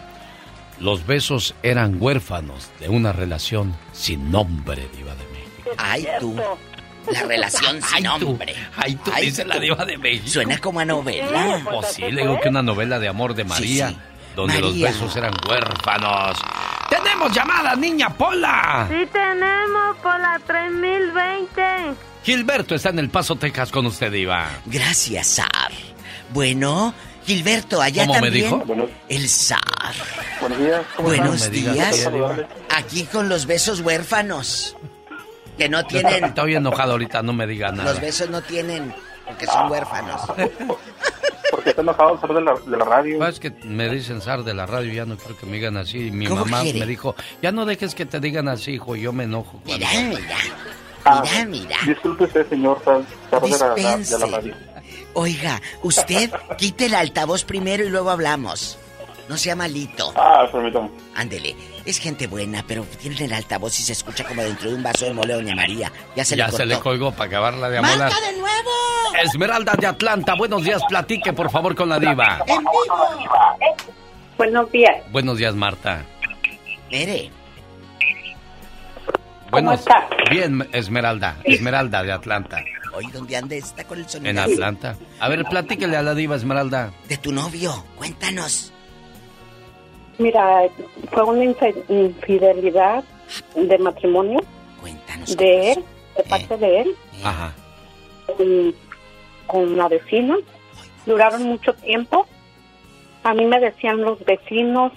Los 0.78 1.07
besos 1.07 1.55
eran 1.62 1.97
huérfanos 2.01 2.70
de 2.81 2.90
una 2.90 3.11
relación 3.12 3.74
sin 3.93 4.31
nombre, 4.31 4.86
diva 4.94 5.15
de 5.15 5.24
México. 5.32 5.70
Ay, 5.78 6.07
tú. 6.20 6.36
La 7.11 7.23
relación 7.23 7.81
sin 7.94 8.05
nombre. 8.05 8.55
Ay, 8.77 8.94
tú, 8.97 9.11
dice 9.19 9.44
la 9.47 9.59
diva 9.59 9.86
de 9.86 9.97
México. 9.97 10.28
Suena 10.28 10.59
como 10.59 10.81
a 10.81 10.85
novela. 10.85 11.62
Pues 11.70 11.86
sí, 11.94 12.03
le 12.03 12.23
digo 12.23 12.39
que 12.40 12.51
una 12.51 12.62
novela 12.62 12.98
de 12.98 13.09
amor 13.09 13.35
de 13.35 13.44
María, 13.44 13.89
sí. 13.89 13.97
Donde 14.36 14.60
los 14.60 14.78
besos 14.78 15.16
eran 15.16 15.32
huérfanos. 15.48 16.38
¡Tenemos 16.90 17.32
llamada, 17.32 17.74
niña 17.74 18.10
Pola! 18.10 18.86
Sí 18.88 19.08
tenemos 19.10 19.96
por 19.96 20.20
la 20.20 20.38
3020. 20.46 21.94
Gilberto 22.22 22.74
está 22.74 22.90
en 22.90 22.98
El 22.98 23.08
Paso, 23.08 23.36
Texas 23.36 23.72
con 23.72 23.86
usted, 23.86 24.12
Diva. 24.12 24.48
Gracias, 24.66 25.26
Sar. 25.26 25.72
Bueno, 26.32 26.92
Gilberto, 27.24 27.80
allá 27.80 28.06
¿Cómo 28.06 28.20
me 28.20 28.26
también. 28.30 28.44
dijo? 28.44 28.64
El 29.08 29.28
Sar. 29.28 29.60
Buenos 30.40 30.58
días. 30.58 30.82
¿cómo 30.94 31.08
Buenos? 31.08 31.40
Me 31.40 31.48
días. 31.48 32.10
Aquí 32.76 33.04
con 33.04 33.28
los 33.28 33.46
besos 33.46 33.80
huérfanos. 33.80 34.76
Que 35.56 35.70
no 35.70 35.84
tienen. 35.86 36.24
Estoy 36.24 36.54
enojado 36.56 36.92
ahorita, 36.92 37.22
no 37.22 37.32
me 37.32 37.46
diga 37.46 37.72
nada. 37.72 37.90
Los 37.92 38.00
besos 38.00 38.28
no 38.28 38.42
tienen. 38.42 38.94
Porque 39.27 39.47
son 39.47 39.70
huérfanos. 39.70 40.20
Porque 41.51 41.70
está 41.70 41.82
enojado 41.82 42.20
Sar 42.20 42.35
de 42.35 42.40
la, 42.40 42.55
de 42.55 42.77
la 42.77 42.85
radio. 42.85 43.19
Pues 43.19 43.35
es 43.35 43.40
que 43.40 43.51
me 43.65 43.89
dicen 43.89 44.20
Sar 44.20 44.43
de 44.43 44.53
la 44.53 44.66
radio, 44.66 44.93
ya 44.93 45.05
no 45.07 45.16
quiero 45.16 45.36
que 45.39 45.47
me 45.47 45.53
digan 45.53 45.77
así. 45.77 46.11
Mi 46.11 46.27
¿Cómo 46.27 46.44
mamá 46.44 46.62
quiere? 46.62 46.81
me 46.81 46.86
dijo, 46.86 47.15
ya 47.40 47.53
no 47.53 47.65
dejes 47.65 47.94
que 47.94 48.05
te 48.07 48.19
digan 48.20 48.48
así, 48.48 48.73
hijo, 48.73 48.97
yo 48.97 49.12
me 49.12 49.24
enojo. 49.24 49.61
Cuando... 49.65 49.86
Mira, 49.86 50.09
mira. 50.09 50.36
Ah, 51.05 51.23
Mira, 51.24 51.47
mira. 51.47 51.77
Disculpe 51.86 52.24
usted, 52.24 52.48
señor 52.48 52.82
Sar, 52.85 53.01
Sar 53.31 53.43
de, 53.43 53.48
la, 53.51 53.97
de 53.98 54.19
la- 54.19 54.27
radio. 54.39 54.55
Oiga, 55.15 55.62
usted 55.82 56.31
quite 56.59 56.86
el 56.86 56.94
altavoz 56.94 57.44
primero 57.44 57.85
y 57.85 57.90
luego 57.90 58.11
hablamos. 58.11 58.78
No 59.28 59.36
sea 59.36 59.57
malito. 59.57 60.12
Ah, 60.16 60.47
permítame. 60.51 60.89
Ándele. 61.15 61.57
Es 61.85 61.98
gente 61.98 62.27
buena, 62.27 62.65
pero 62.66 62.85
tiene 63.01 63.24
el 63.24 63.32
altavoz 63.32 63.78
y 63.81 63.82
se 63.82 63.93
escucha 63.93 64.24
como 64.24 64.43
dentro 64.43 64.70
de 64.70 64.77
un 64.77 64.82
vaso 64.82 65.05
de 65.05 65.15
mole 65.15 65.35
Doña 65.35 65.55
María. 65.55 65.90
Ya 66.15 66.24
se 66.24 66.36
ya 66.36 66.44
le 66.47 66.51
cortó. 66.51 66.57
se 66.59 66.66
le 66.66 66.78
colgó 66.81 67.11
para 67.12 67.24
acabarla 67.24 67.69
de 67.69 67.78
amolar. 67.78 67.98
¡Marca 68.11 68.20
de 68.20 68.39
nuevo! 68.39 68.70
Esmeralda 69.24 69.73
de 69.74 69.86
Atlanta, 69.86 70.35
buenos 70.35 70.62
días, 70.62 70.82
platique 70.89 71.32
por 71.32 71.51
favor 71.51 71.74
con 71.74 71.89
la 71.89 71.98
diva. 71.98 72.39
¡En 72.47 72.59
vivo! 72.59 73.27
Buenos 74.36 74.70
días. 74.70 74.97
Buenos 75.11 75.39
días, 75.39 75.55
Marta. 75.55 76.05
Mire, 76.90 77.31
Buenos... 79.51 79.85
Bien, 80.31 80.69
Esmeralda, 80.73 81.36
Esmeralda 81.44 82.03
de 82.03 82.12
Atlanta. 82.12 82.62
hoy 82.94 83.07
donde 83.12 83.36
ande 83.36 83.59
está 83.59 83.85
con 83.85 83.98
el 83.98 84.09
sonido. 84.09 84.31
En 84.31 84.39
Atlanta. 84.39 84.97
A 85.19 85.28
ver, 85.28 85.44
platíquele 85.44 85.97
a 85.97 86.03
la 86.03 86.15
diva 86.15 86.36
Esmeralda. 86.36 86.93
De 87.09 87.16
tu 87.16 87.32
novio, 87.32 87.85
cuéntanos. 87.97 88.73
Mira, 90.18 90.62
fue 91.12 91.22
una 91.24 91.44
infidelidad 91.88 93.05
de 93.55 93.78
matrimonio 93.78 94.40
Cuéntanos. 94.80 95.36
de 95.36 95.72
él, 95.72 95.84
de 96.16 96.22
parte 96.24 96.56
de 96.56 96.80
él, 96.80 96.97
Ajá. 97.22 97.52
con, 98.26 98.74
con 99.47 99.76
la 99.76 99.88
vecina. 99.88 100.36
Duraron 101.05 101.43
mucho 101.44 101.74
tiempo. 101.74 102.26
A 103.24 103.34
mí 103.34 103.44
me 103.44 103.60
decían 103.60 104.01
los 104.02 104.24
vecinos, 104.24 104.93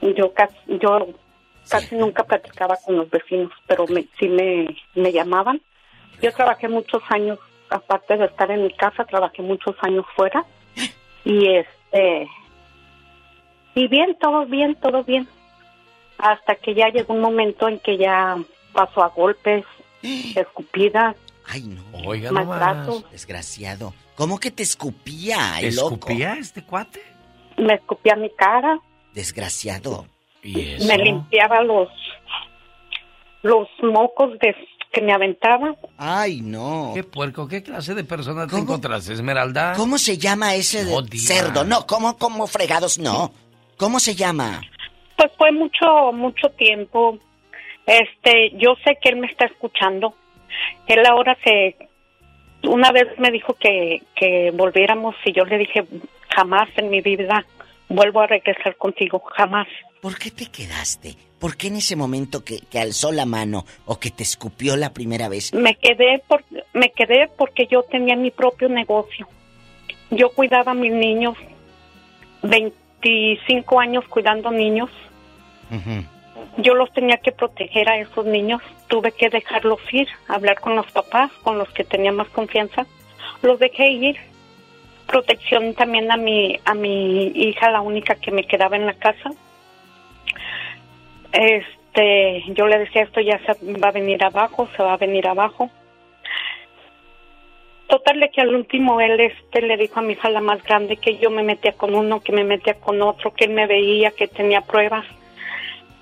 yo 0.00 0.32
casi, 0.32 0.56
yo 0.80 1.06
casi 1.68 1.94
nunca 1.94 2.24
platicaba 2.24 2.76
con 2.84 2.96
los 2.96 3.10
vecinos, 3.10 3.52
pero 3.66 3.86
me, 3.86 4.06
sí 4.18 4.28
me, 4.28 4.76
me 4.94 5.12
llamaban. 5.12 5.60
Yo 6.22 6.32
trabajé 6.32 6.68
muchos 6.68 7.02
años, 7.10 7.38
aparte 7.70 8.16
de 8.16 8.24
estar 8.26 8.50
en 8.50 8.64
mi 8.64 8.72
casa, 8.72 9.04
trabajé 9.04 9.42
muchos 9.42 9.76
años 9.82 10.04
fuera. 10.16 10.44
Y 11.24 11.48
este, 11.48 12.28
y 13.76 13.86
bien, 13.86 14.16
todo 14.20 14.44
bien, 14.46 14.74
todo 14.74 15.04
bien. 15.04 15.28
Hasta 16.18 16.56
que 16.56 16.74
ya 16.74 16.88
llegó 16.88 17.14
un 17.14 17.20
momento 17.20 17.68
en 17.68 17.78
que 17.78 17.96
ya 17.98 18.36
pasó 18.72 19.04
a 19.04 19.08
golpes, 19.08 19.64
escupidas, 20.34 21.14
Ay, 21.48 21.62
no. 21.62 21.82
Oiga, 22.08 22.32
maltrato. 22.32 23.04
Desgraciado. 23.12 23.94
¿Cómo 24.16 24.40
que 24.40 24.50
te 24.50 24.64
escupía, 24.64 25.54
¿Te 25.60 25.68
el 25.68 25.76
loco? 25.76 25.94
escupía 25.94 26.34
este 26.40 26.64
cuate? 26.64 27.00
Me 27.56 27.74
escupía 27.74 28.16
mi 28.16 28.30
cara, 28.30 28.80
Desgraciado. 29.14 30.06
¿Y 30.42 30.60
eso? 30.60 30.86
me 30.88 30.98
limpiaba 30.98 31.62
los 31.62 31.88
los 33.42 33.68
mocos 33.82 34.32
de 34.40 34.54
que 34.92 35.00
me 35.02 35.12
aventaba. 35.12 35.76
Ay, 35.98 36.40
no. 36.40 36.92
¿Qué 36.94 37.04
puerco? 37.04 37.46
¿Qué 37.46 37.62
clase 37.62 37.94
de 37.94 38.02
persona 38.02 38.46
te 38.46 38.56
encontraste, 38.58 39.12
Esmeralda? 39.12 39.74
¿Cómo 39.76 39.98
se 39.98 40.18
llama 40.18 40.54
ese 40.54 40.84
No 40.84 41.06
cerdo? 41.16 41.64
No, 41.64 41.86
¿cómo, 41.86 42.16
cómo 42.16 42.46
fregados? 42.46 42.98
No. 42.98 43.32
¿Cómo 43.76 44.00
se 44.00 44.14
llama? 44.14 44.60
Pues 45.16 45.30
fue 45.36 45.52
mucho 45.52 46.12
mucho 46.12 46.48
tiempo. 46.50 47.18
Este, 47.86 48.52
yo 48.56 48.74
sé 48.84 48.98
que 49.00 49.10
él 49.10 49.16
me 49.16 49.26
está 49.26 49.46
escuchando. 49.46 50.14
Él 50.86 51.04
ahora 51.06 51.36
se 51.44 51.76
una 52.64 52.90
vez 52.90 53.06
me 53.18 53.30
dijo 53.30 53.54
que 53.54 54.02
que 54.14 54.50
volviéramos 54.52 55.14
y 55.24 55.32
yo 55.32 55.44
le 55.44 55.58
dije 55.58 55.84
jamás 56.34 56.68
en 56.76 56.90
mi 56.90 57.00
vida 57.00 57.44
vuelvo 57.88 58.20
a 58.20 58.26
regresar 58.26 58.76
contigo, 58.76 59.22
jamás. 59.36 59.68
¿Por 60.00 60.18
qué 60.18 60.30
te 60.30 60.46
quedaste? 60.46 61.14
¿Por 61.38 61.56
qué 61.56 61.68
en 61.68 61.76
ese 61.76 61.96
momento 61.96 62.44
que, 62.44 62.60
que 62.70 62.78
alzó 62.78 63.12
la 63.12 63.26
mano 63.26 63.64
o 63.84 63.98
que 63.98 64.10
te 64.10 64.22
escupió 64.22 64.76
la 64.76 64.92
primera 64.92 65.28
vez? 65.28 65.52
Me 65.52 65.74
quedé 65.76 66.22
por, 66.26 66.44
me 66.72 66.90
quedé 66.90 67.28
porque 67.36 67.66
yo 67.66 67.82
tenía 67.82 68.16
mi 68.16 68.30
propio 68.30 68.68
negocio. 68.68 69.28
Yo 70.10 70.30
cuidaba 70.30 70.72
a 70.72 70.74
mis 70.74 70.92
niños, 70.92 71.36
25 73.02 73.80
años 73.80 74.04
cuidando 74.08 74.50
niños. 74.50 74.90
Yo 76.58 76.74
los 76.74 76.92
tenía 76.92 77.18
que 77.18 77.32
proteger 77.32 77.88
a 77.88 77.98
esos 77.98 78.24
niños. 78.24 78.62
Tuve 78.88 79.12
que 79.12 79.28
dejarlos 79.28 79.80
ir, 79.92 80.08
hablar 80.28 80.60
con 80.60 80.76
los 80.76 80.90
papás, 80.92 81.30
con 81.42 81.58
los 81.58 81.68
que 81.70 81.84
tenía 81.84 82.12
más 82.12 82.28
confianza. 82.28 82.86
Los 83.42 83.58
dejé 83.58 83.88
ir. 83.90 84.16
Protección 85.06 85.74
también 85.74 86.10
a 86.10 86.16
mi 86.16 86.58
a 86.64 86.74
mi 86.74 87.26
hija, 87.28 87.70
la 87.70 87.80
única 87.80 88.16
que 88.16 88.32
me 88.32 88.44
quedaba 88.44 88.76
en 88.76 88.86
la 88.86 88.94
casa. 88.94 89.30
Este, 91.32 92.44
yo 92.54 92.66
le 92.66 92.78
decía 92.78 93.02
esto 93.02 93.20
ya 93.20 93.38
se 93.44 93.72
va 93.74 93.88
a 93.88 93.92
venir 93.92 94.24
abajo, 94.24 94.68
se 94.76 94.82
va 94.82 94.94
a 94.94 94.96
venir 94.96 95.28
abajo. 95.28 95.70
Total 97.88 98.18
de 98.18 98.30
que 98.30 98.40
al 98.40 98.54
último 98.54 99.00
él 99.00 99.20
este 99.20 99.62
le 99.62 99.76
dijo 99.76 100.00
a 100.00 100.02
mi 100.02 100.14
hija 100.14 100.28
la 100.30 100.40
más 100.40 100.62
grande 100.64 100.96
que 100.96 101.18
yo 101.18 101.30
me 101.30 101.42
metía 101.42 101.72
con 101.72 101.94
uno, 101.94 102.20
que 102.20 102.32
me 102.32 102.42
metía 102.42 102.74
con 102.74 103.00
otro, 103.00 103.32
que 103.32 103.44
él 103.44 103.52
me 103.52 103.66
veía, 103.66 104.10
que 104.10 104.26
tenía 104.26 104.60
pruebas. 104.60 105.06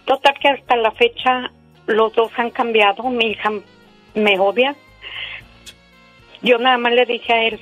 Total 0.07 0.35
que 0.39 0.49
hasta 0.49 0.77
la 0.77 0.93
fecha 0.93 1.51
los 1.87 2.15
dos 2.15 2.31
han 2.37 2.51
cambiado, 2.51 3.03
mi 3.11 3.27
hija 3.27 3.51
me 4.15 4.39
odia. 4.39 4.75
Yo 6.43 6.59
nada 6.59 6.79
más 6.79 6.93
le 6.93 7.05
dije 7.05 7.33
a 7.33 7.43
él, 7.45 7.61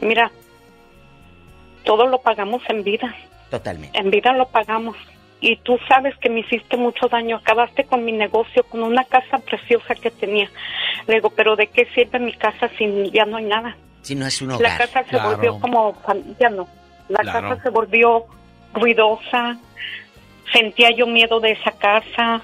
mira, 0.00 0.30
todo 1.84 2.06
lo 2.06 2.20
pagamos 2.20 2.62
en 2.68 2.82
vida, 2.82 3.14
Totalmente. 3.50 3.98
en 3.98 4.10
vida 4.10 4.32
lo 4.32 4.46
pagamos. 4.48 4.96
Y 5.40 5.56
tú 5.56 5.78
sabes 5.88 6.14
que 6.18 6.28
me 6.28 6.40
hiciste 6.40 6.76
mucho 6.76 7.08
daño, 7.08 7.36
acabaste 7.36 7.84
con 7.84 8.04
mi 8.04 8.12
negocio, 8.12 8.62
con 8.64 8.82
una 8.82 9.04
casa 9.04 9.38
preciosa 9.38 9.94
que 9.94 10.10
tenía. 10.10 10.50
Le 11.06 11.14
digo, 11.14 11.30
pero 11.30 11.56
¿de 11.56 11.66
qué 11.68 11.86
sirve 11.94 12.18
mi 12.18 12.32
casa 12.34 12.68
si 12.76 13.10
ya 13.10 13.24
no 13.24 13.38
hay 13.38 13.44
nada? 13.44 13.74
Si 14.02 14.14
no 14.14 14.26
es 14.26 14.40
un 14.42 14.48
La 14.48 14.56
hogar. 14.56 14.76
casa 14.78 15.04
se 15.04 15.18
volvió 15.18 15.58
como, 15.58 15.96
ya 16.38 16.50
no, 16.50 16.68
la 17.08 17.18
Claro. 17.20 17.48
casa 17.48 17.62
se 17.62 17.70
volvió 17.70 18.24
ruidosa, 18.74 19.56
sentía 20.52 20.90
yo 20.90 21.06
miedo 21.06 21.40
de 21.40 21.52
esa 21.52 21.72
casa, 21.72 22.42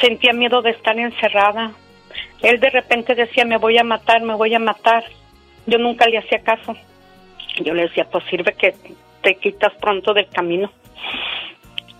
sentía 0.00 0.32
miedo 0.32 0.62
de 0.62 0.70
estar 0.70 0.96
encerrada. 0.98 1.72
Él 2.42 2.60
de 2.60 2.70
repente 2.70 3.14
decía, 3.14 3.44
me 3.44 3.56
voy 3.56 3.76
a 3.78 3.84
matar, 3.84 4.22
me 4.22 4.34
voy 4.34 4.54
a 4.54 4.58
matar. 4.58 5.04
Yo 5.66 5.78
nunca 5.78 6.06
le 6.06 6.18
hacía 6.18 6.40
caso. 6.42 6.76
Yo 7.64 7.72
le 7.74 7.82
decía, 7.82 8.04
pues 8.10 8.22
sirve 8.30 8.52
que 8.52 8.74
te 9.22 9.34
quitas 9.36 9.72
pronto 9.80 10.12
del 10.12 10.28
camino. 10.28 10.70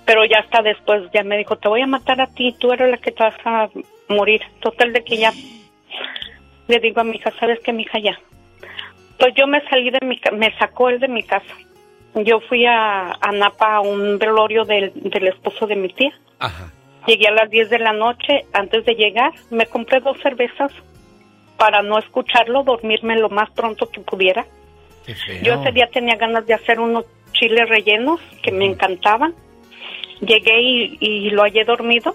Pero 0.06 0.24
ya 0.24 0.38
hasta 0.40 0.62
después, 0.62 1.02
ya 1.12 1.22
me 1.22 1.38
dijo, 1.38 1.56
te 1.56 1.68
voy 1.68 1.80
a 1.80 1.86
matar 1.86 2.20
a 2.20 2.26
ti, 2.26 2.54
tú 2.58 2.72
eres 2.72 2.90
la 2.90 2.98
que 2.98 3.10
te 3.10 3.22
vas 3.22 3.36
a 3.44 3.68
morir. 4.08 4.42
Total 4.60 4.92
de 4.92 5.02
que 5.02 5.16
ya 5.16 5.32
le 6.68 6.80
digo 6.80 7.00
a 7.00 7.04
mi 7.04 7.16
hija, 7.16 7.32
¿sabes 7.38 7.58
qué, 7.64 7.72
mi 7.72 7.82
hija? 7.82 7.98
Ya. 7.98 8.18
Pues 9.18 9.34
yo 9.34 9.46
me 9.46 9.62
salí 9.68 9.90
de 9.90 10.04
mi 10.04 10.20
me 10.32 10.56
sacó 10.58 10.88
él 10.88 11.00
de 11.00 11.08
mi 11.08 11.22
casa. 11.22 11.54
yo 12.14 12.40
fui 12.40 12.66
a, 12.66 13.12
a 13.12 13.32
Napa 13.32 13.76
a 13.76 13.80
un 13.80 14.18
velorio 14.18 14.64
del, 14.64 14.92
del 14.94 15.28
esposo 15.28 15.66
de 15.66 15.76
mi 15.76 15.88
tía. 15.88 16.12
Ajá. 16.38 16.70
Llegué 17.06 17.28
a 17.28 17.32
las 17.32 17.50
10 17.50 17.70
de 17.70 17.78
la 17.78 17.92
noche. 17.92 18.46
Antes 18.52 18.84
de 18.84 18.94
llegar, 18.94 19.32
me 19.50 19.66
compré 19.66 20.00
dos 20.00 20.18
cervezas 20.22 20.72
para 21.56 21.82
no 21.82 21.98
escucharlo, 21.98 22.62
dormirme 22.62 23.16
lo 23.16 23.28
más 23.28 23.50
pronto 23.50 23.88
que 23.88 24.00
pudiera. 24.00 24.44
Yo 25.42 25.54
ese 25.54 25.72
día 25.72 25.88
tenía 25.92 26.16
ganas 26.16 26.46
de 26.46 26.54
hacer 26.54 26.80
unos 26.80 27.04
chiles 27.32 27.68
rellenos 27.68 28.20
que 28.42 28.52
me 28.52 28.64
encantaban. 28.64 29.34
Llegué 30.20 30.60
y, 30.62 30.98
y 31.00 31.30
lo 31.30 31.42
hallé 31.42 31.64
dormido. 31.64 32.14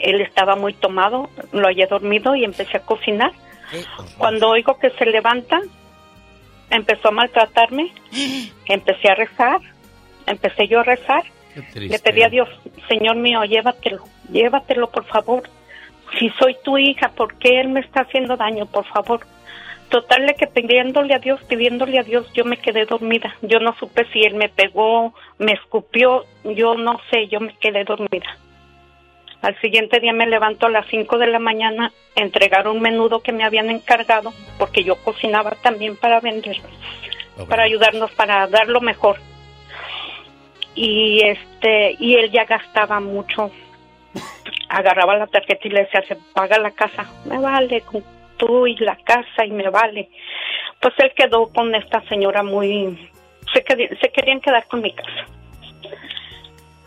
Él 0.00 0.20
estaba 0.20 0.56
muy 0.56 0.74
tomado, 0.74 1.28
lo 1.52 1.66
hallé 1.66 1.86
dormido 1.86 2.34
y 2.34 2.44
empecé 2.44 2.78
a 2.78 2.80
cocinar. 2.80 3.32
Cuando 4.18 4.50
oigo 4.50 4.78
que 4.78 4.90
se 4.90 5.06
levanta, 5.06 5.60
empezó 6.70 7.08
a 7.08 7.12
maltratarme, 7.12 7.92
empecé 8.66 9.10
a 9.10 9.14
rezar, 9.14 9.60
empecé 10.26 10.68
yo 10.68 10.80
a 10.80 10.84
rezar. 10.84 11.24
Le 11.74 11.98
pedí 11.98 12.22
a 12.22 12.28
Dios, 12.28 12.48
Señor 12.88 13.16
mío, 13.16 13.44
llévatelo, 13.44 14.04
llévatelo 14.30 14.90
por 14.90 15.04
favor. 15.04 15.42
Si 16.18 16.30
soy 16.38 16.56
tu 16.64 16.78
hija, 16.78 17.10
¿por 17.10 17.36
qué 17.38 17.60
Él 17.60 17.68
me 17.68 17.80
está 17.80 18.02
haciendo 18.02 18.36
daño? 18.36 18.66
Por 18.66 18.86
favor. 18.86 19.20
Total 19.92 20.34
que 20.38 20.46
pidiéndole 20.46 21.14
a 21.14 21.18
Dios, 21.18 21.38
pidiéndole 21.44 21.98
a 21.98 22.02
Dios, 22.02 22.26
yo 22.32 22.46
me 22.46 22.56
quedé 22.56 22.86
dormida. 22.86 23.36
Yo 23.42 23.60
no 23.60 23.76
supe 23.76 24.06
si 24.10 24.22
Él 24.22 24.36
me 24.36 24.48
pegó, 24.48 25.12
me 25.36 25.52
escupió, 25.52 26.24
yo 26.44 26.76
no 26.76 26.98
sé, 27.10 27.28
yo 27.28 27.40
me 27.40 27.54
quedé 27.58 27.84
dormida. 27.84 28.38
Al 29.42 29.60
siguiente 29.60 30.00
día 30.00 30.14
me 30.14 30.26
levanto 30.26 30.64
a 30.64 30.70
las 30.70 30.86
5 30.86 31.18
de 31.18 31.26
la 31.26 31.38
mañana 31.38 31.92
a 32.16 32.20
entregar 32.22 32.68
un 32.68 32.80
menudo 32.80 33.20
que 33.20 33.32
me 33.32 33.44
habían 33.44 33.68
encargado, 33.68 34.32
porque 34.58 34.82
yo 34.82 34.96
cocinaba 34.96 35.50
también 35.62 35.94
para 35.98 36.20
vender, 36.20 36.56
para 37.46 37.64
ayudarnos, 37.64 38.10
para 38.12 38.46
dar 38.46 38.68
lo 38.68 38.80
mejor. 38.80 39.18
Y 40.74 41.20
este, 41.22 41.96
y 41.98 42.14
él 42.14 42.30
ya 42.30 42.46
gastaba 42.46 42.98
mucho. 42.98 43.50
Agarraba 44.70 45.18
la 45.18 45.26
tarjeta 45.26 45.68
y 45.68 45.70
le 45.70 45.80
decía, 45.80 46.02
se 46.08 46.16
paga 46.32 46.58
la 46.58 46.70
casa. 46.70 47.10
Me 47.26 47.38
vale 47.38 47.82
con 47.82 48.02
tú 48.42 48.66
y 48.66 48.76
la 48.76 48.96
casa 48.96 49.44
y 49.46 49.50
me 49.50 49.70
vale. 49.70 50.08
Pues 50.80 50.94
él 50.98 51.12
quedó 51.16 51.46
con 51.48 51.74
esta 51.74 52.02
señora 52.08 52.42
muy... 52.42 52.98
Se, 53.52 53.62
querían 53.62 54.40
quedar 54.40 54.66
con 54.66 54.82
mi 54.82 54.92
casa. 54.92 55.26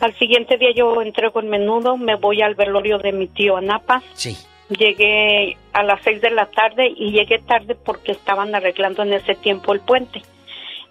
Al 0.01 0.13
siguiente 0.15 0.57
día 0.57 0.71
yo 0.75 1.01
entrego 1.01 1.39
el 1.39 1.47
menudo, 1.47 1.95
me 1.95 2.15
voy 2.15 2.41
al 2.41 2.55
velorio 2.55 2.97
de 2.97 3.13
mi 3.13 3.27
tío 3.27 3.55
Anapa. 3.55 4.01
Sí. 4.13 4.35
Llegué 4.69 5.57
a 5.73 5.83
las 5.83 6.01
seis 6.03 6.21
de 6.21 6.31
la 6.31 6.47
tarde 6.47 6.91
y 6.93 7.11
llegué 7.11 7.39
tarde 7.39 7.75
porque 7.75 8.11
estaban 8.11 8.53
arreglando 8.53 9.03
en 9.03 9.13
ese 9.13 9.35
tiempo 9.35 9.73
el 9.73 9.79
puente. 9.79 10.21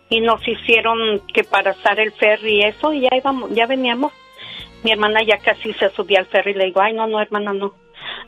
Y 0.08 0.20
nos 0.20 0.46
hicieron 0.46 1.20
que 1.32 1.44
pasar 1.44 1.98
el 1.98 2.12
ferry 2.12 2.60
y 2.60 2.62
eso, 2.62 2.92
y 2.92 3.00
ya 3.00 3.16
íbamos, 3.16 3.50
ya 3.50 3.66
veníamos. 3.66 4.12
Mi 4.84 4.92
hermana 4.92 5.22
ya 5.22 5.38
casi 5.38 5.72
se 5.74 5.90
subía 5.90 6.20
al 6.20 6.26
ferry 6.26 6.52
y 6.52 6.54
le 6.54 6.64
digo, 6.66 6.80
ay, 6.80 6.92
no, 6.92 7.06
no, 7.06 7.20
hermana, 7.20 7.52
no. 7.52 7.74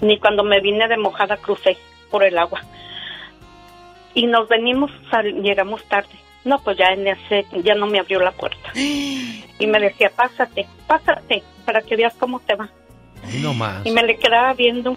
Ni 0.01 0.19
cuando 0.19 0.43
me 0.43 0.61
vine 0.61 0.89
de 0.89 0.97
mojada 0.97 1.37
crucé 1.37 1.77
por 2.16 2.24
el 2.24 2.38
agua. 2.38 2.62
Y 4.14 4.26
nos 4.26 4.48
venimos, 4.48 4.90
sal- 5.10 5.43
llegamos 5.43 5.84
tarde. 5.84 6.09
No, 6.47 6.59
pues 6.60 6.78
ya 6.78 6.86
en 6.94 7.06
ese, 7.06 7.44
ya 7.62 7.74
no 7.74 7.86
me 7.86 7.98
abrió 7.98 8.20
la 8.20 8.32
puerta. 8.32 8.72
Y 9.59 9.66
me 9.66 9.80
decía, 9.80 10.10
pásate, 10.14 10.66
pásate, 10.86 11.43
para 11.64 11.80
que 11.80 11.97
veas 11.97 12.12
cómo 12.18 12.40
te 12.40 12.55
va. 12.56 12.68
Ahí 13.24 13.40
nomás. 13.40 13.86
Y 13.86 13.90
me 13.90 14.02
le 14.02 14.16
quedaba 14.18 14.52
viendo. 14.52 14.97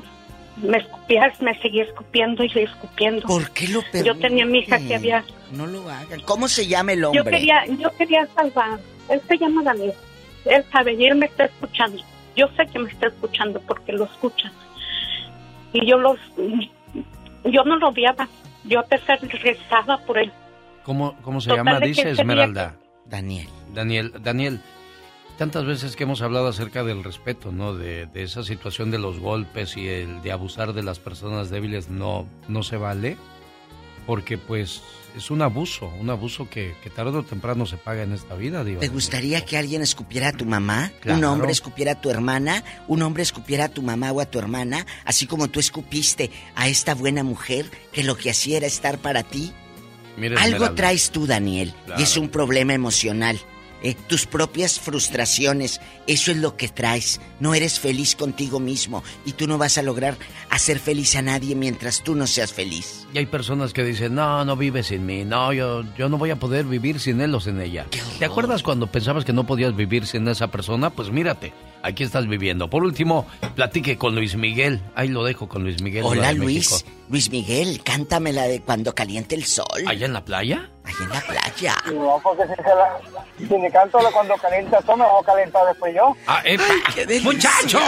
Me 0.57 0.77
escupía, 0.79 1.31
me 1.39 1.57
seguía 1.61 1.83
escupiendo 1.85 2.43
y 2.43 2.51
escupiendo. 2.59 3.25
¿Por 3.25 3.49
qué 3.51 3.69
lo 3.69 3.81
Yo 4.03 4.17
tenía 4.17 4.45
mi 4.45 4.59
hija 4.59 4.77
que 4.79 4.95
había... 4.95 5.23
No 5.53 5.65
lo 5.65 5.89
hagan. 5.89 6.19
¿Cómo 6.25 6.49
se 6.49 6.67
llama 6.67 6.91
el 6.91 6.99
Yo 7.01 7.07
hombre? 7.07 7.23
quería, 7.37 7.65
yo 7.67 7.89
quería 7.97 8.27
salvar. 8.35 8.79
Él 9.07 9.21
se 9.29 9.37
llama 9.37 9.63
Daniel. 9.63 9.93
Él 10.43 10.65
sabe 10.73 10.93
y 10.95 11.05
él 11.05 11.15
me 11.15 11.27
está 11.27 11.45
escuchando. 11.45 12.03
Yo 12.35 12.47
sé 12.57 12.65
que 12.67 12.79
me 12.79 12.91
está 12.91 13.07
escuchando 13.07 13.61
porque 13.65 13.93
lo 13.93 14.03
escucha. 14.05 14.51
Y 15.71 15.85
yo 15.85 15.97
los... 15.97 16.17
Yo 17.45 17.64
no 17.64 17.78
lo 17.78 17.90
odiaba. 17.90 18.28
Yo 18.66 18.80
a 18.80 18.84
pesar 18.84 19.20
rezaba 19.22 19.98
por 19.99 20.18
él. 20.18 20.32
¿Cómo, 20.84 21.16
cómo 21.22 21.41
se 21.41 21.49
Total 21.49 21.66
llama? 21.66 21.80
Dice 21.80 22.10
Esmeralda. 22.10 22.76
Daniel. 23.06 23.48
Daniel, 23.74 24.14
Daniel, 24.22 24.61
tantas 25.38 25.66
veces 25.66 25.95
que 25.95 26.03
hemos 26.03 26.22
hablado 26.22 26.48
acerca 26.48 26.84
del 26.84 27.03
respeto, 27.03 27.52
¿no? 27.52 27.74
De, 27.74 28.06
de 28.07 28.24
esa 28.24 28.44
situación 28.44 28.91
de 28.91 28.99
los 28.99 29.20
golpes 29.20 29.78
y 29.78 29.88
el 29.88 30.22
de 30.22 30.32
abusar 30.32 30.74
de 30.74 30.84
las 30.84 30.99
personas 30.99 31.49
débiles 31.49 31.90
no, 31.90 32.28
no 32.48 32.64
se 32.64 32.78
vale, 32.78 33.18
porque 34.06 34.38
pues 34.38 34.84
es 35.19 35.29
un 35.29 35.41
abuso, 35.41 35.91
un 35.99 36.09
abuso 36.09 36.49
que, 36.49 36.75
que 36.81 36.89
tarde 36.89 37.17
o 37.17 37.23
temprano 37.23 37.65
se 37.65 37.77
paga 37.77 38.03
en 38.03 38.13
esta 38.13 38.35
vida, 38.35 38.63
digo. 38.63 38.79
¿Te 38.79 38.87
gustaría 38.87 39.43
que 39.45 39.57
alguien 39.57 39.81
escupiera 39.81 40.29
a 40.29 40.31
tu 40.31 40.45
mamá? 40.45 40.91
Un 41.05 41.23
hombre 41.25 41.51
escupiera 41.51 41.91
a 41.93 42.01
tu 42.01 42.09
hermana, 42.09 42.63
un 42.87 43.01
hombre 43.01 43.23
escupiera 43.23 43.65
a 43.65 43.69
tu 43.69 43.81
mamá 43.81 44.11
o 44.11 44.21
a 44.21 44.25
tu 44.25 44.39
hermana, 44.39 44.85
así 45.05 45.27
como 45.27 45.49
tú 45.49 45.59
escupiste 45.59 46.31
a 46.55 46.67
esta 46.69 46.95
buena 46.95 47.23
mujer 47.23 47.69
que 47.91 48.03
lo 48.03 48.15
que 48.17 48.29
hacía 48.31 48.57
era 48.57 48.67
estar 48.67 48.97
para 48.97 49.23
ti. 49.23 49.53
Mira, 50.17 50.41
Algo 50.41 50.71
traes 50.71 51.11
tú, 51.11 51.27
Daniel, 51.27 51.73
Claro. 51.85 51.99
y 52.01 52.03
es 52.03 52.17
un 52.17 52.29
problema 52.29 52.73
emocional. 52.73 53.39
Eh, 53.81 53.95
tus 54.07 54.26
propias 54.26 54.80
frustraciones, 54.80 55.80
eso 56.07 56.31
es 56.31 56.38
lo 56.38 56.57
que 56.57 56.68
traes. 56.68 57.22
No 57.39 57.56
eres 57.56 57.80
feliz 57.80 58.15
contigo 58.15 58.60
mismo 58.60 59.03
y 59.26 59.34
tú 59.34 59.47
no 59.47 59.57
vas 59.57 59.77
a 59.77 59.81
lograr 59.81 60.18
hacer 60.49 60.80
feliz 60.80 61.15
a 61.15 61.22
nadie 61.22 61.56
mientras 61.56 62.03
tú 62.03 62.15
no 62.15 62.27
seas 62.27 62.53
feliz. 62.53 63.07
Y 63.14 63.19
hay 63.19 63.26
personas 63.26 63.73
que 63.73 63.84
dicen, 63.84 64.15
no, 64.15 64.43
no 64.45 64.56
vive 64.56 64.84
sin 64.84 65.06
mí, 65.06 65.23
no, 65.26 65.53
yo, 65.53 65.84
yo 65.97 66.10
no 66.10 66.18
voy 66.18 66.31
a 66.31 66.35
poder 66.38 66.65
vivir 66.65 66.99
sin 66.99 67.22
él 67.22 67.34
o 67.34 67.39
sin 67.39 67.61
ella. 67.61 67.85
¿Te 68.18 68.26
acuerdas 68.26 68.64
cuando 68.64 68.88
pensabas 68.88 69.26
que 69.26 69.34
no 69.34 69.45
podías 69.45 69.76
vivir 69.76 70.06
sin 70.06 70.27
esa 70.27 70.47
persona? 70.47 70.89
Pues 70.89 71.11
mírate, 71.11 71.53
aquí 71.84 72.03
estás 72.03 72.27
viviendo. 72.27 72.69
Por 72.69 72.84
último, 72.84 73.26
platique 73.56 73.97
con 73.97 74.15
Luis 74.15 74.35
Miguel. 74.35 74.81
Ahí 74.95 75.07
lo 75.07 75.23
dejo 75.23 75.47
con 75.47 75.64
Luis 75.64 75.81
Miguel. 75.81 76.03
Hola 76.06 76.34
Luis, 76.34 76.72
México. 76.72 76.91
Luis 77.10 77.30
Miguel, 77.31 77.81
cántame 77.84 78.34
la 78.34 78.43
de 78.43 78.61
cuando 78.61 78.93
caliente 78.93 79.35
el 79.35 79.45
sol. 79.45 79.65
¿Allá 79.88 80.06
en 80.06 80.14
la 80.14 80.23
playa? 80.23 80.69
Allá 80.84 80.97
en 81.03 81.10
la 81.10 81.22
playa. 81.22 81.76
No, 81.93 82.19
porque 82.23 82.43
si, 82.43 82.56
se 82.56 82.69
la, 82.69 82.99
si 83.38 83.57
le 83.61 83.72
canto 83.72 83.99
la 83.99 84.11
cuando 84.11 84.35
calienta 84.38 84.77
el 84.77 84.85
sol, 84.85 84.97
me 84.97 85.06
voy 85.06 85.22
a 85.22 85.26
calentar 85.26 85.65
después 85.68 85.95
yo. 85.95 86.15
Ah, 86.27 86.41
epa, 86.45 86.64
¡Muchacho! 87.23 87.80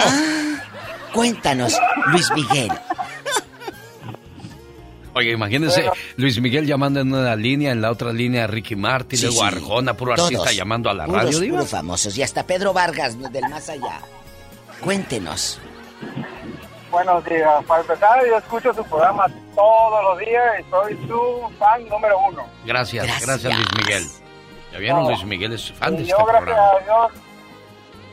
Cuéntanos, 1.13 1.77
Luis 2.07 2.31
Miguel. 2.33 2.71
Oye, 5.13 5.31
imagínense, 5.31 5.81
Bueno. 5.81 5.93
Luis 6.17 6.39
Miguel 6.41 6.65
llamando 6.65 6.99
en 7.01 7.13
una 7.13 7.35
línea, 7.35 7.71
en 7.71 7.81
la 7.81 7.91
otra 7.91 8.13
línea 8.13 8.47
Ricky 8.47 8.75
Martin, 8.75 9.19
Sí, 9.19 9.25
luego 9.25 9.41
sí. 9.41 9.47
Arjona, 9.47 9.93
puro 9.93 10.15
Todos, 10.15 10.31
artista 10.31 10.51
llamando 10.53 10.89
a 10.89 10.93
la 10.93 11.05
puros, 11.05 11.23
radio, 11.35 11.49
puros 11.51 11.69
famosos. 11.69 12.17
Y 12.17 12.23
hasta 12.23 12.43
Pedro 12.47 12.71
Vargas, 12.73 13.17
del 13.31 13.49
más 13.49 13.67
allá. 13.69 13.99
Cuéntenos. 14.81 15.59
Bueno, 16.89 17.21
sí, 17.27 17.35
ah, 17.45 17.61
para 17.67 17.81
empezar, 17.81 18.25
yo 18.27 18.37
escucho 18.37 18.73
su 18.73 18.83
programa 18.85 19.25
todos 19.55 20.03
los 20.03 20.19
días 20.19 20.43
y 20.59 20.69
soy 20.69 20.97
su 21.07 21.49
fan 21.57 21.87
número 21.87 22.17
uno. 22.29 22.45
Gracias, 22.65 23.05
gracias, 23.21 23.53
Luis 23.55 23.67
Miguel. 23.77 24.03
Ya 24.73 24.79
vieron, 24.79 25.03
Luis 25.07 25.23
Miguel 25.25 25.53
es 25.53 25.71
fan 25.73 25.95
de 25.95 26.03
Y 26.03 26.09
este 26.09 26.11
yo, 26.19 26.25
gracias 26.25 26.43
programa. 26.43 26.69
a 26.77 26.83
Dios, 26.83 27.11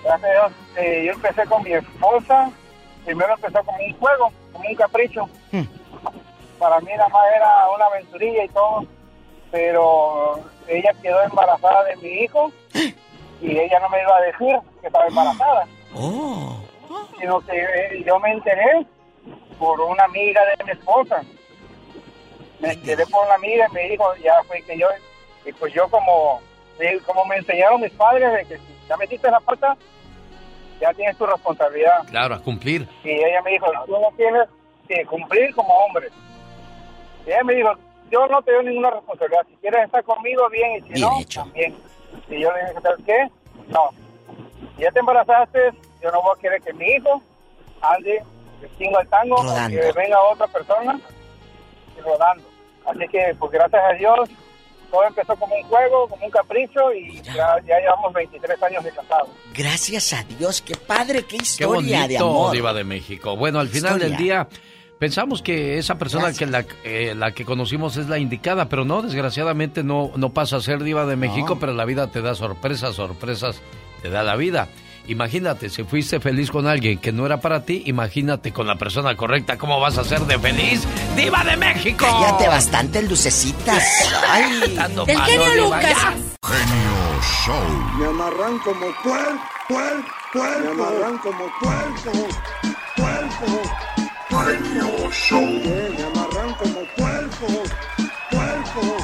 gracias 0.04 0.30
a 0.30 0.32
Dios, 0.32 0.52
eh, 0.76 1.04
yo 1.06 1.12
empecé 1.12 1.44
con 1.46 1.62
mi 1.62 1.72
esposa. 1.72 2.50
Primero 3.04 3.34
empezó 3.34 3.64
como 3.64 3.78
un 3.84 3.92
juego, 3.94 4.32
como 4.52 4.68
un 4.68 4.74
capricho. 4.76 5.28
Hmm. 5.52 5.62
Para 6.58 6.80
mí 6.80 6.90
nada 6.92 7.08
más 7.08 7.22
era 7.34 7.70
una 7.74 7.86
aventurilla 7.86 8.44
y 8.44 8.48
todo. 8.48 8.84
Pero 9.50 10.40
ella 10.66 10.92
quedó 11.00 11.22
embarazada 11.22 11.84
de 11.84 11.96
mi 11.96 12.08
hijo 12.08 12.52
y 13.40 13.58
ella 13.58 13.80
no 13.80 13.88
me 13.88 14.00
iba 14.02 14.16
a 14.16 14.20
decir 14.22 14.58
que 14.80 14.86
estaba 14.86 15.06
embarazada. 15.06 15.66
Oh. 15.94 16.60
Sino 17.18 17.40
que 17.40 17.56
eh, 17.56 18.04
yo 18.04 18.18
me 18.20 18.32
enteré 18.32 18.86
por 19.58 19.80
una 19.80 20.04
amiga 20.04 20.40
de 20.56 20.64
mi 20.64 20.72
esposa. 20.72 21.22
Me 22.60 22.72
enteré 22.72 23.06
por 23.06 23.24
una 23.24 23.34
amiga 23.34 23.66
y 23.70 23.72
me 23.72 23.88
dijo, 23.88 24.04
ya 24.16 24.34
fue 24.46 24.62
que 24.62 24.78
yo, 24.78 24.88
y 25.44 25.52
pues 25.52 25.72
yo 25.72 25.88
como, 25.88 26.40
eh, 26.80 26.98
como 27.06 27.24
me 27.24 27.36
enseñaron 27.36 27.80
mis 27.80 27.92
padres 27.92 28.32
de 28.32 28.44
que 28.44 28.56
si 28.56 28.74
ya 28.88 28.96
metiste 28.96 29.30
la 29.30 29.40
pata, 29.40 29.76
ya 30.80 30.92
tienes 30.94 31.16
tu 31.16 31.26
responsabilidad. 31.26 32.06
Claro, 32.08 32.34
a 32.36 32.42
cumplir. 32.42 32.88
Y 33.04 33.10
ella 33.10 33.42
me 33.42 33.52
dijo, 33.52 33.66
tú 33.86 33.92
no 33.92 34.10
tienes 34.16 34.48
que 34.88 35.04
cumplir 35.06 35.54
como 35.54 35.72
hombre. 35.74 36.08
Y 37.28 37.32
ella 37.32 37.44
me 37.44 37.54
dijo, 37.54 37.70
yo 38.10 38.26
no 38.26 38.40
te 38.42 38.52
doy 38.52 38.64
ninguna 38.64 38.90
responsabilidad. 38.90 39.42
Si 39.50 39.56
quieres 39.56 39.84
estar 39.84 40.02
conmigo, 40.04 40.48
bien, 40.48 40.76
y 40.76 40.80
si 40.80 40.88
Bien 40.94 41.00
no, 41.08 41.20
hecho. 41.20 41.40
también. 41.42 41.76
Y 42.30 42.40
yo 42.40 42.50
le 42.52 42.60
dije, 42.60 42.80
¿sabes 42.82 43.04
qué? 43.04 43.28
No. 43.68 43.90
Si 44.76 44.82
ya 44.82 44.90
te 44.90 45.00
embarazaste, 45.00 45.58
yo 46.02 46.10
no 46.10 46.22
voy 46.22 46.32
a 46.36 46.40
querer 46.40 46.62
que 46.62 46.72
mi 46.72 46.86
hijo 46.86 47.22
ande 47.82 48.22
de 48.62 48.70
chingo 48.78 48.98
al 48.98 49.06
tango, 49.08 49.36
Rodando. 49.36 49.78
que 49.80 49.92
venga 49.92 50.20
otra 50.22 50.46
persona 50.46 50.98
y 51.96 52.00
rodando. 52.00 52.44
Así 52.86 53.06
que, 53.10 53.36
pues 53.38 53.52
gracias 53.52 53.82
a 53.84 53.92
Dios, 53.92 54.30
todo 54.90 55.04
empezó 55.04 55.36
como 55.36 55.54
un 55.54 55.62
juego, 55.64 56.08
como 56.08 56.24
un 56.24 56.30
capricho, 56.30 56.92
y 56.94 57.20
ya, 57.20 57.56
ya 57.66 57.78
llevamos 57.78 58.12
23 58.14 58.62
años 58.62 58.84
de 58.84 58.90
casados. 58.92 59.28
Gracias 59.54 60.14
a 60.14 60.22
Dios, 60.24 60.62
qué 60.62 60.74
padre, 60.76 61.22
qué 61.24 61.36
Qué 61.36 61.42
historia 61.42 62.00
bonito, 62.00 62.08
de 62.08 62.16
amor. 62.16 62.52
Diva 62.52 62.72
de 62.72 62.84
México. 62.84 63.36
Bueno, 63.36 63.60
al 63.60 63.68
final 63.68 63.92
Historia. 63.96 64.08
del 64.08 64.16
día, 64.16 64.48
Pensamos 64.98 65.42
que 65.42 65.78
esa 65.78 65.96
persona 65.96 66.32
que 66.32 66.44
la, 66.46 66.64
eh, 66.82 67.14
la 67.16 67.30
que 67.30 67.44
conocimos 67.44 67.96
es 67.96 68.08
la 68.08 68.18
indicada, 68.18 68.68
pero 68.68 68.84
no, 68.84 69.00
desgraciadamente 69.02 69.84
no, 69.84 70.10
no 70.16 70.30
pasa 70.30 70.56
a 70.56 70.60
ser 70.60 70.82
diva 70.82 71.06
de 71.06 71.14
México, 71.14 71.58
pero 71.60 71.72
la 71.72 71.84
vida 71.84 72.08
te 72.08 72.20
da 72.20 72.34
sorpresas, 72.34 72.96
sorpresas 72.96 73.60
te 74.02 74.10
da 74.10 74.24
la 74.24 74.34
vida. 74.34 74.68
Imagínate, 75.06 75.70
si 75.70 75.84
fuiste 75.84 76.20
feliz 76.20 76.50
con 76.50 76.66
alguien 76.66 76.98
que 76.98 77.12
no 77.12 77.24
era 77.24 77.40
para 77.40 77.64
ti, 77.64 77.84
imagínate 77.86 78.52
con 78.52 78.66
la 78.66 78.74
persona 78.74 79.16
correcta, 79.16 79.56
¿cómo 79.56 79.80
vas 79.80 79.96
a 79.98 80.04
ser 80.04 80.20
de 80.22 80.38
feliz? 80.38 80.82
¡Diva 81.16 81.44
de 81.44 81.56
México! 81.56 82.04
Cállate 82.04 82.48
bastante, 82.48 83.02
lucecitas. 83.02 83.84
Ay, 84.28 84.62
¡El 84.64 84.74
malo, 84.76 85.06
genio 85.06 85.64
Lucas! 85.64 85.82
ya. 85.82 86.14
Genio 86.42 87.22
Show. 87.46 87.98
Me 87.98 88.06
amarran 88.06 88.58
como 88.58 88.86
puerco, 89.02 89.40
puerco, 89.68 90.08
puerco. 90.32 90.62
Me 90.62 90.70
amarran 90.70 91.18
como 91.18 91.44
puerco, 91.60 92.28
puerco. 92.96 93.97
Genio 94.44 95.10
Show. 95.10 95.40
Me 95.40 96.02
amarran 96.04 96.54
como 96.54 96.80
puerco, 96.96 97.46
puerco, 98.30 98.96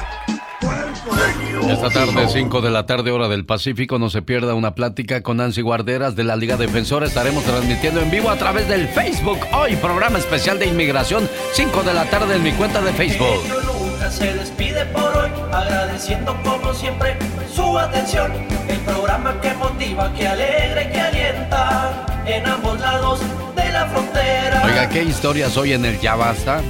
puerco. 0.60 1.70
Esta 1.70 1.90
tarde, 1.90 2.28
5 2.28 2.60
de 2.60 2.70
la 2.70 2.86
tarde, 2.86 3.10
hora 3.10 3.28
del 3.28 3.44
Pacífico, 3.44 3.98
no 3.98 4.10
se 4.10 4.22
pierda 4.22 4.54
una 4.54 4.74
plática 4.74 5.22
con 5.22 5.38
Nancy 5.38 5.62
Guarderas 5.62 6.14
de 6.16 6.24
la 6.24 6.36
Liga 6.36 6.56
Defensora. 6.56 7.06
Estaremos 7.06 7.44
transmitiendo 7.44 8.00
en 8.00 8.10
vivo 8.10 8.30
a 8.30 8.36
través 8.36 8.68
del 8.68 8.88
Facebook 8.88 9.38
hoy, 9.52 9.76
programa 9.76 10.18
especial 10.18 10.58
de 10.58 10.66
inmigración, 10.66 11.28
5 11.52 11.82
de 11.82 11.94
la 11.94 12.08
tarde 12.10 12.36
en 12.36 12.42
mi 12.42 12.52
cuenta 12.52 12.80
de 12.80 12.92
Facebook. 12.92 13.40
Nunca 13.78 14.10
se 14.10 14.32
despide 14.34 14.84
por 14.86 15.16
hoy, 15.16 15.23
agradeciendo 15.54 16.36
como 16.42 16.74
siempre 16.74 17.16
su 17.52 17.78
atención. 17.78 18.32
El 18.68 18.78
programa 18.80 19.40
que 19.40 19.54
motiva, 19.54 20.12
que 20.14 20.26
alegra 20.26 20.82
y 20.82 20.92
que 20.92 21.00
alienta 21.00 22.06
en 22.26 22.46
ambos 22.46 22.80
lados 22.80 23.20
de 23.54 23.72
la 23.72 23.86
frontera. 23.86 24.62
Oiga, 24.64 24.88
¿qué 24.88 25.02
historias 25.02 25.56
hoy 25.56 25.72
en 25.72 25.84
el 25.84 26.00
Ya 26.00 26.16
Basta? 26.16 26.60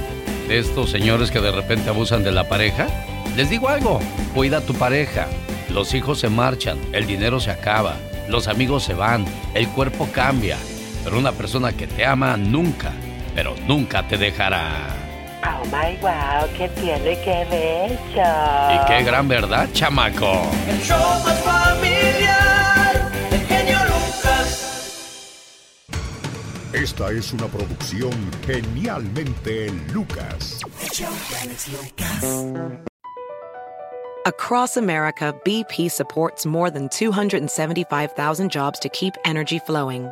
De 0.47 0.59
estos 0.59 0.91
señores 0.91 1.31
que 1.31 1.41
de 1.41 1.51
repente 1.51 1.89
abusan 1.89 2.23
de 2.23 2.31
la 2.31 2.47
pareja. 2.47 2.87
Les 3.35 3.49
digo 3.49 3.69
algo, 3.69 3.99
cuida 4.33 4.57
a 4.57 4.61
tu 4.61 4.73
pareja. 4.75 5.27
Los 5.69 5.93
hijos 5.93 6.19
se 6.19 6.29
marchan, 6.29 6.77
el 6.93 7.07
dinero 7.07 7.39
se 7.39 7.51
acaba, 7.51 7.95
los 8.29 8.47
amigos 8.47 8.83
se 8.83 8.93
van, 8.93 9.25
el 9.55 9.67
cuerpo 9.69 10.07
cambia. 10.11 10.57
Pero 11.03 11.17
una 11.17 11.31
persona 11.31 11.73
que 11.73 11.87
te 11.87 12.05
ama 12.05 12.37
nunca, 12.37 12.91
pero 13.33 13.55
nunca 13.67 14.07
te 14.07 14.17
dejará. 14.17 15.04
Oh 15.47 15.63
my 15.65 15.95
wow, 16.01 16.49
¿qué 16.57 16.67
tiene 16.69 17.21
que 17.21 17.45
ver 17.51 17.91
Y 17.91 18.87
qué 18.87 19.03
gran 19.03 19.27
verdad, 19.27 19.69
chamaco. 19.73 20.41
El 20.67 20.81
show 20.81 20.97
más 21.23 21.39
familiar, 21.41 23.11
el 23.31 23.39
genio 23.41 23.77
Lucas. 23.85 24.65
Esta 26.73 27.11
es 27.11 27.31
una 27.31 27.45
producción 27.45 28.11
genialmente 28.45 29.69
Lucas. 29.93 30.61
Across 34.25 34.77
America, 34.77 35.35
BP 35.45 35.91
supports 35.91 36.47
more 36.47 36.71
than 36.71 36.89
275,000 36.89 38.49
jobs 38.49 38.79
to 38.79 38.89
keep 38.89 39.13
energy 39.23 39.59
flowing. 39.59 40.11